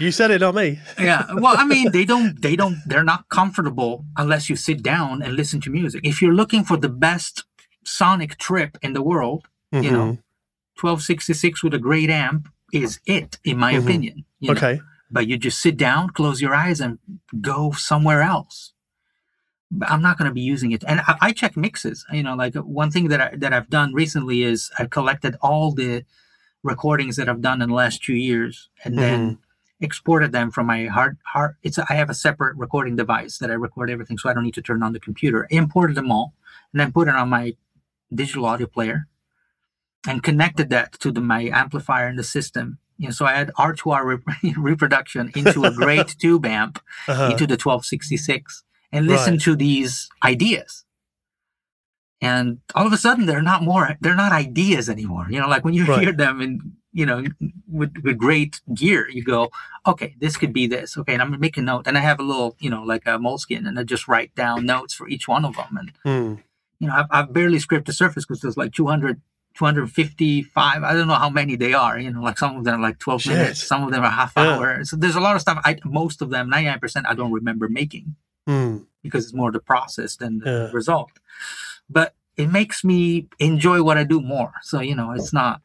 you 0.00 0.10
said 0.12 0.30
it, 0.30 0.40
not 0.40 0.54
me. 0.54 0.78
yeah 0.98 1.24
well 1.34 1.56
i 1.58 1.64
mean 1.64 1.90
they 1.92 2.04
don't 2.04 2.40
they 2.42 2.56
don't 2.56 2.78
they're 2.86 3.04
not 3.14 3.28
comfortable 3.28 4.04
unless 4.16 4.48
you 4.50 4.56
sit 4.56 4.82
down 4.82 5.22
and 5.22 5.34
listen 5.34 5.60
to 5.60 5.70
music 5.70 6.00
if 6.04 6.20
you're 6.22 6.34
looking 6.34 6.62
for 6.64 6.76
the 6.76 6.88
best 6.88 7.44
sonic 7.84 8.36
trip 8.38 8.78
in 8.82 8.92
the 8.92 9.02
world 9.02 9.46
you 9.72 9.90
know 9.90 10.06
Mhm. 10.12 10.18
1266 10.80 11.62
with 11.64 11.74
a 11.74 11.78
great 11.78 12.10
amp 12.10 12.48
is 12.72 13.00
it 13.06 13.38
in 13.44 13.56
my 13.58 13.72
Mhm. 13.74 13.82
opinion 13.82 14.16
you 14.40 14.48
know? 14.48 14.56
Okay. 14.56 14.80
but 15.10 15.26
you 15.26 15.36
just 15.38 15.58
sit 15.60 15.76
down 15.76 16.10
close 16.10 16.40
your 16.40 16.54
eyes 16.54 16.80
and 16.80 16.98
go 17.40 17.72
somewhere 17.72 18.22
else 18.22 18.56
But 19.70 19.90
i'm 19.92 20.02
not 20.08 20.16
going 20.18 20.30
to 20.30 20.34
be 20.42 20.46
using 20.54 20.70
it 20.76 20.82
and 20.90 20.98
I, 21.10 21.14
I 21.26 21.30
check 21.40 21.52
mixes 21.56 21.98
you 22.12 22.22
know 22.26 22.34
like 22.42 22.54
one 22.54 22.90
thing 22.94 23.08
that, 23.08 23.20
I, 23.26 23.28
that 23.42 23.52
i've 23.56 23.70
done 23.78 23.90
recently 24.02 24.38
is 24.52 24.70
i've 24.78 24.90
collected 24.98 25.32
all 25.48 25.66
the 25.82 26.04
recordings 26.72 27.16
that 27.16 27.28
i've 27.28 27.42
done 27.50 27.58
in 27.62 27.68
the 27.70 27.74
last 27.84 27.96
two 28.06 28.14
years 28.30 28.68
and 28.84 28.92
then 29.02 29.18
exported 29.80 30.32
them 30.32 30.50
from 30.50 30.66
my 30.66 30.86
hard 30.86 31.16
hard 31.24 31.54
it's 31.62 31.78
i 31.78 31.94
have 31.94 32.10
a 32.10 32.14
separate 32.14 32.56
recording 32.56 32.96
device 32.96 33.38
that 33.38 33.50
i 33.50 33.54
record 33.54 33.88
everything 33.90 34.18
so 34.18 34.28
i 34.28 34.32
don't 34.34 34.42
need 34.42 34.54
to 34.54 34.62
turn 34.62 34.82
on 34.82 34.92
the 34.92 35.00
computer 35.00 35.46
imported 35.50 35.94
them 35.96 36.10
all 36.10 36.34
and 36.72 36.80
then 36.80 36.90
put 36.92 37.06
it 37.08 37.14
on 37.14 37.28
my 37.28 37.54
digital 38.12 38.44
audio 38.44 38.66
player 38.66 39.06
and 40.06 40.22
connected 40.22 40.70
that 40.70 40.92
to 41.00 41.12
the, 41.12 41.20
my 41.20 41.42
amplifier 41.52 42.08
in 42.08 42.16
the 42.16 42.24
system 42.24 42.78
you 43.00 43.06
know, 43.06 43.12
so 43.12 43.26
I 43.26 43.34
had 43.34 43.52
R2R 43.56 44.04
re- 44.42 44.54
reproduction 44.58 45.30
into 45.36 45.64
a 45.64 45.70
great 45.70 46.08
tube 46.18 46.44
amp 46.44 46.80
Uh-huh. 47.06 47.30
into 47.30 47.46
the 47.46 47.52
1266 47.54 48.64
and 48.90 49.06
listen 49.06 49.34
Right. 49.34 49.42
to 49.42 49.54
these 49.54 50.08
ideas. 50.24 50.84
And 52.20 52.58
all 52.74 52.86
of 52.86 52.92
a 52.92 52.96
sudden, 52.96 53.26
they're 53.26 53.40
not 53.42 53.62
more, 53.62 53.96
they're 54.00 54.16
not 54.16 54.32
ideas 54.32 54.88
anymore. 54.90 55.28
You 55.30 55.40
know, 55.40 55.46
like 55.48 55.64
when 55.64 55.74
you 55.74 55.84
Right. 55.84 56.02
hear 56.02 56.12
them 56.12 56.40
in, 56.40 56.72
you 56.92 57.04
know, 57.06 57.22
with, 57.68 57.92
with 58.02 58.16
great 58.18 58.60
gear, 58.74 59.08
you 59.10 59.22
go, 59.22 59.50
okay, 59.86 60.14
this 60.20 60.36
could 60.36 60.52
be 60.52 60.66
this. 60.66 60.96
Okay. 60.96 61.12
And 61.12 61.20
I'm 61.22 61.28
going 61.28 61.38
to 61.38 61.40
make 61.40 61.56
a 61.58 61.62
note. 61.62 61.86
And 61.86 61.98
I 61.98 62.00
have 62.00 62.18
a 62.18 62.22
little, 62.22 62.56
you 62.60 62.70
know, 62.70 62.82
like 62.82 63.02
a 63.06 63.18
moleskin 63.18 63.66
and 63.66 63.78
I 63.78 63.82
just 63.82 64.08
write 64.08 64.34
down 64.34 64.64
notes 64.66 64.94
for 64.94 65.08
each 65.08 65.28
one 65.28 65.44
of 65.44 65.54
them. 65.56 65.76
And, 65.76 65.92
Mm. 66.04 66.42
you 66.80 66.88
know, 66.88 66.94
I've, 66.94 67.06
I've 67.10 67.32
barely 67.32 67.58
scraped 67.58 67.86
the 67.86 67.92
surface 67.92 68.24
because 68.24 68.40
there's 68.40 68.56
like 68.56 68.72
200, 68.72 69.20
255. 69.54 70.82
I 70.82 70.92
don't 70.94 71.08
know 71.08 71.14
how 71.14 71.30
many 71.30 71.56
they 71.56 71.74
are. 71.74 71.98
You 71.98 72.10
know, 72.12 72.22
like 72.22 72.38
some 72.38 72.56
of 72.56 72.64
them 72.64 72.80
are 72.80 72.82
like 72.82 72.98
12 72.98 73.22
Shit. 73.22 73.32
minutes, 73.36 73.62
some 73.66 73.82
of 73.84 73.90
them 73.90 74.02
are 74.02 74.10
half 74.10 74.32
Yeah. 74.36 74.54
hour. 74.56 74.84
So 74.84 74.96
there's 74.96 75.16
a 75.16 75.20
lot 75.20 75.34
of 75.36 75.42
stuff. 75.42 75.60
I, 75.64 75.76
most 75.84 76.22
of 76.22 76.30
them, 76.30 76.50
99%, 76.50 77.04
I 77.06 77.14
don't 77.14 77.32
remember 77.32 77.68
making 77.68 78.16
Mm. 78.48 78.86
because 79.02 79.24
it's 79.24 79.34
more 79.34 79.52
the 79.52 79.60
process 79.60 80.16
than 80.16 80.38
the 80.38 80.50
Yeah. 80.50 80.70
result. 80.72 81.10
But 81.90 82.14
it 82.36 82.48
makes 82.50 82.82
me 82.84 83.28
enjoy 83.38 83.82
what 83.82 83.98
I 83.98 84.04
do 84.04 84.20
more. 84.22 84.52
So, 84.62 84.80
you 84.80 84.94
know, 84.94 85.10
it's 85.12 85.32
not. 85.32 85.60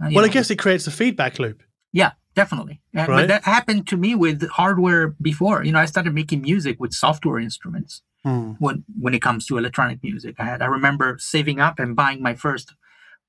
Well, 0.00 0.24
I 0.24 0.28
guess 0.28 0.50
it 0.50 0.58
creates 0.58 0.86
a 0.86 0.90
feedback 0.90 1.38
loop. 1.38 1.62
yeah, 1.92 2.12
definitely. 2.34 2.80
Right. 2.94 3.06
But 3.06 3.28
that 3.28 3.44
happened 3.44 3.86
to 3.88 3.96
me 3.96 4.14
with 4.14 4.48
hardware 4.50 5.08
before. 5.20 5.64
You 5.64 5.72
know, 5.72 5.78
I 5.80 5.86
started 5.86 6.14
making 6.14 6.42
music 6.42 6.78
with 6.80 6.92
software 6.92 7.38
instruments 7.38 8.02
Mm. 8.26 8.56
when 8.58 8.84
when 9.00 9.14
it 9.14 9.22
comes 9.22 9.46
to 9.46 9.58
electronic 9.58 10.02
music. 10.02 10.34
I 10.40 10.44
had 10.44 10.60
I 10.60 10.66
remember 10.66 11.16
saving 11.20 11.60
up 11.60 11.78
and 11.78 11.94
buying 11.94 12.20
my 12.20 12.34
first 12.34 12.74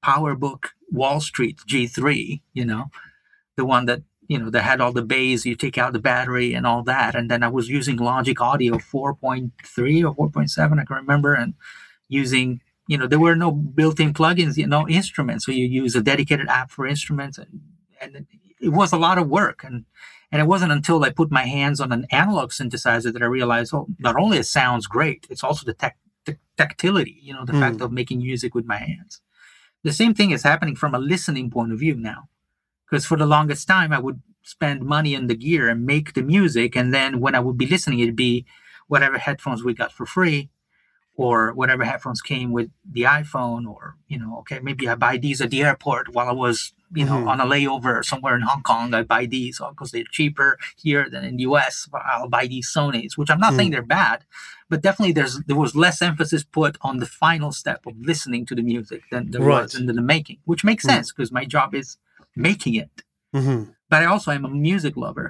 PowerBook 0.03 0.61
Wall 0.91 1.19
Street 1.21 1.59
G3. 1.67 2.41
You 2.53 2.65
know, 2.65 2.85
the 3.55 3.65
one 3.65 3.85
that 3.85 4.01
you 4.27 4.39
know 4.39 4.49
that 4.49 4.63
had 4.63 4.81
all 4.81 4.91
the 4.91 5.03
bays 5.03 5.45
You 5.45 5.55
take 5.55 5.77
out 5.77 5.93
the 5.93 5.99
battery 5.99 6.53
and 6.55 6.65
all 6.65 6.81
that, 6.83 7.13
and 7.15 7.29
then 7.29 7.43
I 7.43 7.49
was 7.49 7.69
using 7.69 7.97
Logic 7.97 8.39
Audio 8.41 8.77
4.3 8.79 10.03
or 10.03 10.29
4.7. 10.31 10.79
I 10.79 10.85
can 10.85 10.95
remember, 10.95 11.33
and 11.35 11.53
using 12.07 12.61
you 12.89 12.97
know 12.97 13.07
there 13.07 13.23
were 13.25 13.35
no 13.45 13.49
built-in 13.79 14.11
plugins, 14.19 14.57
you 14.61 14.67
know, 14.73 14.83
instruments. 14.99 15.45
So 15.45 15.51
you 15.59 15.65
use 15.83 15.93
a 15.95 16.01
dedicated 16.11 16.47
app 16.59 16.69
for 16.75 16.83
instruments, 16.95 17.37
and 17.41 17.51
and 18.01 18.11
it 18.67 18.73
was 18.81 18.91
a 18.93 18.97
lot 19.07 19.17
of 19.21 19.25
work 19.39 19.59
and. 19.67 19.77
And 20.31 20.39
it 20.43 20.51
wasn't 20.53 20.71
until 20.77 21.03
I 21.03 21.09
put 21.09 21.31
my 21.39 21.45
hands 21.57 21.77
on 21.81 21.91
an 21.91 22.05
analog 22.11 22.47
synthesizer 22.51 23.11
that 23.13 23.23
I 23.23 23.25
realized, 23.37 23.73
oh, 23.73 23.87
not 24.07 24.15
only 24.23 24.37
it 24.37 24.45
sounds 24.59 24.85
great, 24.95 25.25
it's 25.31 25.43
also 25.43 25.63
the 25.65 25.73
tech, 25.73 25.95
tactility, 26.55 27.17
you 27.27 27.33
know, 27.33 27.45
the 27.45 27.53
Mm. 27.57 27.63
fact 27.63 27.81
of 27.81 27.91
making 27.91 28.19
music 28.29 28.51
with 28.53 28.65
my 28.73 28.77
hands. 28.89 29.13
The 29.87 29.91
same 30.01 30.13
thing 30.13 30.29
is 30.29 30.43
happening 30.43 30.75
from 30.75 30.93
a 30.93 30.99
listening 31.13 31.49
point 31.49 31.71
of 31.73 31.79
view 31.79 31.95
now. 31.95 32.21
Because 32.85 33.07
for 33.07 33.17
the 33.17 33.25
longest 33.35 33.67
time, 33.67 33.91
I 33.91 33.99
would 34.05 34.19
spend 34.43 34.83
money 34.95 35.15
on 35.15 35.25
the 35.25 35.35
gear 35.45 35.63
and 35.71 35.83
make 35.93 36.07
the 36.13 36.21
music. 36.35 36.75
And 36.79 36.93
then 36.93 37.11
when 37.23 37.33
I 37.33 37.39
would 37.45 37.57
be 37.63 37.65
listening, 37.73 37.99
it'd 37.99 38.15
be 38.29 38.45
whatever 38.87 39.17
headphones 39.17 39.63
we 39.63 39.73
got 39.73 39.91
for 39.97 40.05
free 40.05 40.41
or 41.23 41.51
whatever 41.59 41.83
headphones 41.83 42.21
came 42.21 42.49
with 42.57 42.69
the 42.95 43.01
iPhone 43.21 43.63
or, 43.73 43.95
you 44.07 44.17
know, 44.21 44.31
okay, 44.41 44.59
maybe 44.67 44.87
I 44.87 44.95
buy 44.95 45.17
these 45.17 45.41
at 45.41 45.49
the 45.49 45.61
airport 45.69 46.05
while 46.15 46.29
I 46.29 46.37
was, 46.45 46.57
you 46.99 47.05
know, 47.05 47.19
Mhm. 47.19 47.27
on 47.31 47.37
a 47.41 47.45
layover 47.53 47.93
somewhere 48.11 48.35
in 48.37 48.43
Hong 48.49 48.63
Kong. 48.71 48.93
I 48.93 49.03
buy 49.15 49.23
these 49.25 49.55
because 49.71 49.91
they're 49.91 50.13
cheaper 50.17 50.49
here 50.85 51.03
than 51.13 51.25
in 51.29 51.35
the 51.37 51.43
US. 51.51 51.73
But 51.91 52.01
I'll 52.11 52.29
buy 52.37 52.45
these 52.47 52.67
Sonys, 52.75 53.17
which 53.17 53.29
I'm 53.31 53.41
not 53.45 53.53
saying 53.57 53.71
they're 53.71 53.93
bad, 54.01 54.19
but 54.71 54.81
definitely 54.87 55.11
there's 55.19 55.35
there 55.49 55.61
was 55.65 55.75
less 55.85 55.97
emphasis 56.01 56.43
put 56.59 56.73
on 56.87 56.95
the 57.03 57.09
final 57.25 57.51
step 57.61 57.81
of 57.89 57.93
listening 58.11 58.43
to 58.49 58.55
the 58.59 58.65
music 58.73 59.01
than 59.11 59.31
there 59.31 59.41
Right. 59.41 59.63
was 59.63 59.75
in 59.79 59.83
the 59.87 60.01
making, 60.15 60.37
which 60.45 60.63
makes 60.69 60.83
Mm. 60.85 60.91
sense 60.93 61.07
because 61.11 61.31
my 61.39 61.45
job 61.55 61.69
is 61.81 61.97
making 62.49 62.75
it. 62.83 62.93
hmm 63.33 63.63
But 63.91 63.99
I 64.03 64.05
also 64.13 64.29
am 64.31 64.45
a 64.45 64.49
music 64.69 64.95
lover. 65.05 65.27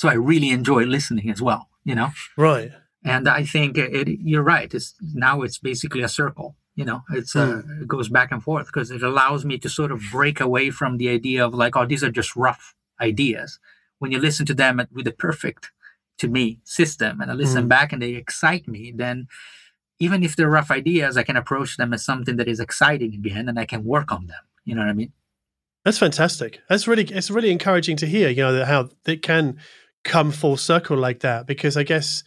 So 0.00 0.08
I 0.08 0.14
really 0.14 0.50
enjoy 0.58 0.82
listening 0.96 1.28
as 1.34 1.40
well, 1.48 1.62
you 1.84 1.94
know? 1.98 2.10
Right. 2.36 2.70
And 3.04 3.28
I 3.28 3.44
think 3.44 3.78
it, 3.78 4.08
you're 4.20 4.42
right. 4.42 4.72
It's 4.72 4.94
now 5.14 5.42
it's 5.42 5.58
basically 5.58 6.02
a 6.02 6.08
circle. 6.08 6.56
You 6.74 6.84
know, 6.84 7.02
it's 7.10 7.34
uh, 7.34 7.62
it 7.80 7.88
goes 7.88 8.08
back 8.08 8.30
and 8.30 8.42
forth 8.42 8.66
because 8.66 8.90
it 8.90 9.02
allows 9.02 9.44
me 9.44 9.58
to 9.58 9.68
sort 9.68 9.90
of 9.90 10.00
break 10.12 10.40
away 10.40 10.70
from 10.70 10.96
the 10.96 11.08
idea 11.08 11.44
of 11.44 11.52
like, 11.52 11.76
oh, 11.76 11.86
these 11.86 12.04
are 12.04 12.10
just 12.10 12.36
rough 12.36 12.74
ideas. 13.00 13.58
When 13.98 14.12
you 14.12 14.20
listen 14.20 14.46
to 14.46 14.54
them 14.54 14.80
with 14.92 15.04
the 15.04 15.12
perfect 15.12 15.72
to 16.18 16.28
me 16.28 16.60
system 16.64 17.20
and 17.20 17.30
I 17.30 17.34
listen 17.34 17.64
mm. 17.64 17.68
back 17.68 17.92
and 17.92 18.00
they 18.00 18.14
excite 18.14 18.68
me, 18.68 18.92
then 18.94 19.26
even 19.98 20.22
if 20.22 20.36
they're 20.36 20.48
rough 20.48 20.70
ideas, 20.70 21.16
I 21.16 21.24
can 21.24 21.36
approach 21.36 21.76
them 21.76 21.92
as 21.92 22.04
something 22.04 22.36
that 22.36 22.46
is 22.46 22.60
exciting 22.60 23.14
again 23.14 23.48
and 23.48 23.58
I 23.58 23.64
can 23.64 23.84
work 23.84 24.12
on 24.12 24.28
them. 24.28 24.42
You 24.64 24.76
know 24.76 24.82
what 24.82 24.90
I 24.90 24.94
mean? 24.94 25.12
That's 25.84 25.98
fantastic. 25.98 26.60
That's 26.68 26.86
really 26.86 27.04
it's 27.04 27.30
really 27.30 27.50
encouraging 27.50 27.96
to 27.98 28.06
hear, 28.06 28.28
you 28.28 28.42
know, 28.42 28.64
how 28.64 28.90
it 29.06 29.22
can 29.22 29.58
come 30.04 30.30
full 30.30 30.56
circle 30.56 30.96
like 30.96 31.20
that 31.20 31.46
because 31.46 31.76
I 31.76 31.82
guess 31.82 32.22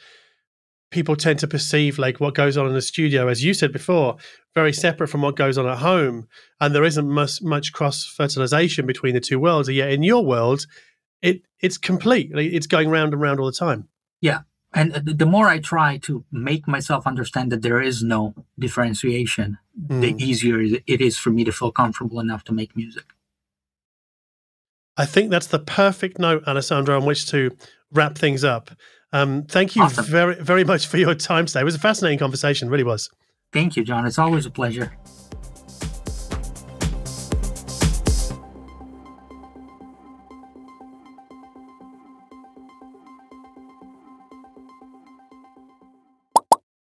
people 0.92 1.16
tend 1.16 1.40
to 1.40 1.48
perceive 1.48 1.98
like 1.98 2.20
what 2.20 2.36
goes 2.36 2.58
on 2.58 2.68
in 2.68 2.74
the 2.74 2.82
studio 2.82 3.28
as 3.28 3.44
you 3.44 3.54
said 3.54 3.72
before 3.72 4.18
very 4.54 4.74
separate 4.74 5.08
from 5.08 5.22
what 5.22 5.36
goes 5.36 5.58
on 5.58 5.68
at 5.68 5.78
home. 5.78 6.28
And 6.60 6.76
there 6.76 6.84
isn't 6.84 7.10
much 7.10 7.42
much 7.42 7.74
cross 7.74 8.06
fertilization 8.06 8.86
between 8.86 9.14
the 9.14 9.22
two 9.22 9.40
worlds. 9.40 9.68
And 9.68 9.78
yet 9.78 9.92
in 9.92 10.04
your 10.04 10.26
world 10.26 10.66
it 11.22 11.42
it's 11.60 11.78
complete. 11.78 12.32
It's 12.34 12.68
going 12.68 12.90
round 12.90 13.14
and 13.14 13.22
round 13.22 13.40
all 13.40 13.46
the 13.46 13.52
time. 13.52 13.88
Yeah. 14.20 14.42
And 14.74 14.94
the 14.94 15.26
more 15.26 15.48
i 15.48 15.60
try 15.60 15.98
to 15.98 16.24
make 16.32 16.68
myself 16.68 17.06
understand 17.06 17.52
that 17.52 17.62
there 17.62 17.82
is 17.82 18.04
no 18.04 18.34
differentiation 18.58 19.58
mm. 19.78 20.00
the 20.00 20.24
easier 20.24 20.62
it 20.88 21.02
is 21.02 21.18
for 21.18 21.30
me 21.30 21.44
to 21.44 21.52
feel 21.52 21.72
comfortable 21.72 22.20
enough 22.20 22.44
to 22.46 22.54
make 22.54 22.76
music. 22.76 23.06
I 24.98 25.06
think 25.06 25.30
that's 25.30 25.48
the 25.48 25.60
perfect 25.60 26.20
note 26.20 26.44
alessandro 26.48 26.98
on 27.00 27.06
which 27.06 27.30
to 27.32 27.52
wrap 27.92 28.18
things 28.18 28.44
up 28.44 28.72
um, 29.14 29.44
thank 29.44 29.76
you 29.76 29.84
awesome. 29.84 30.06
very 30.06 30.36
very 30.36 30.64
much 30.64 30.88
for 30.88 30.98
your 30.98 31.16
time 31.16 31.46
today. 31.46 31.62
It 31.62 31.66
was 31.66 31.76
a 31.76 31.80
fascinating 31.80 32.20
conversation. 32.20 32.70
Really 32.70 32.84
was. 32.84 33.10
Thank 33.52 33.76
you 33.76 33.84
john. 33.84 34.06
It's 34.06 34.20
always 34.20 34.46
a 34.46 34.52
pleasure 34.52 34.94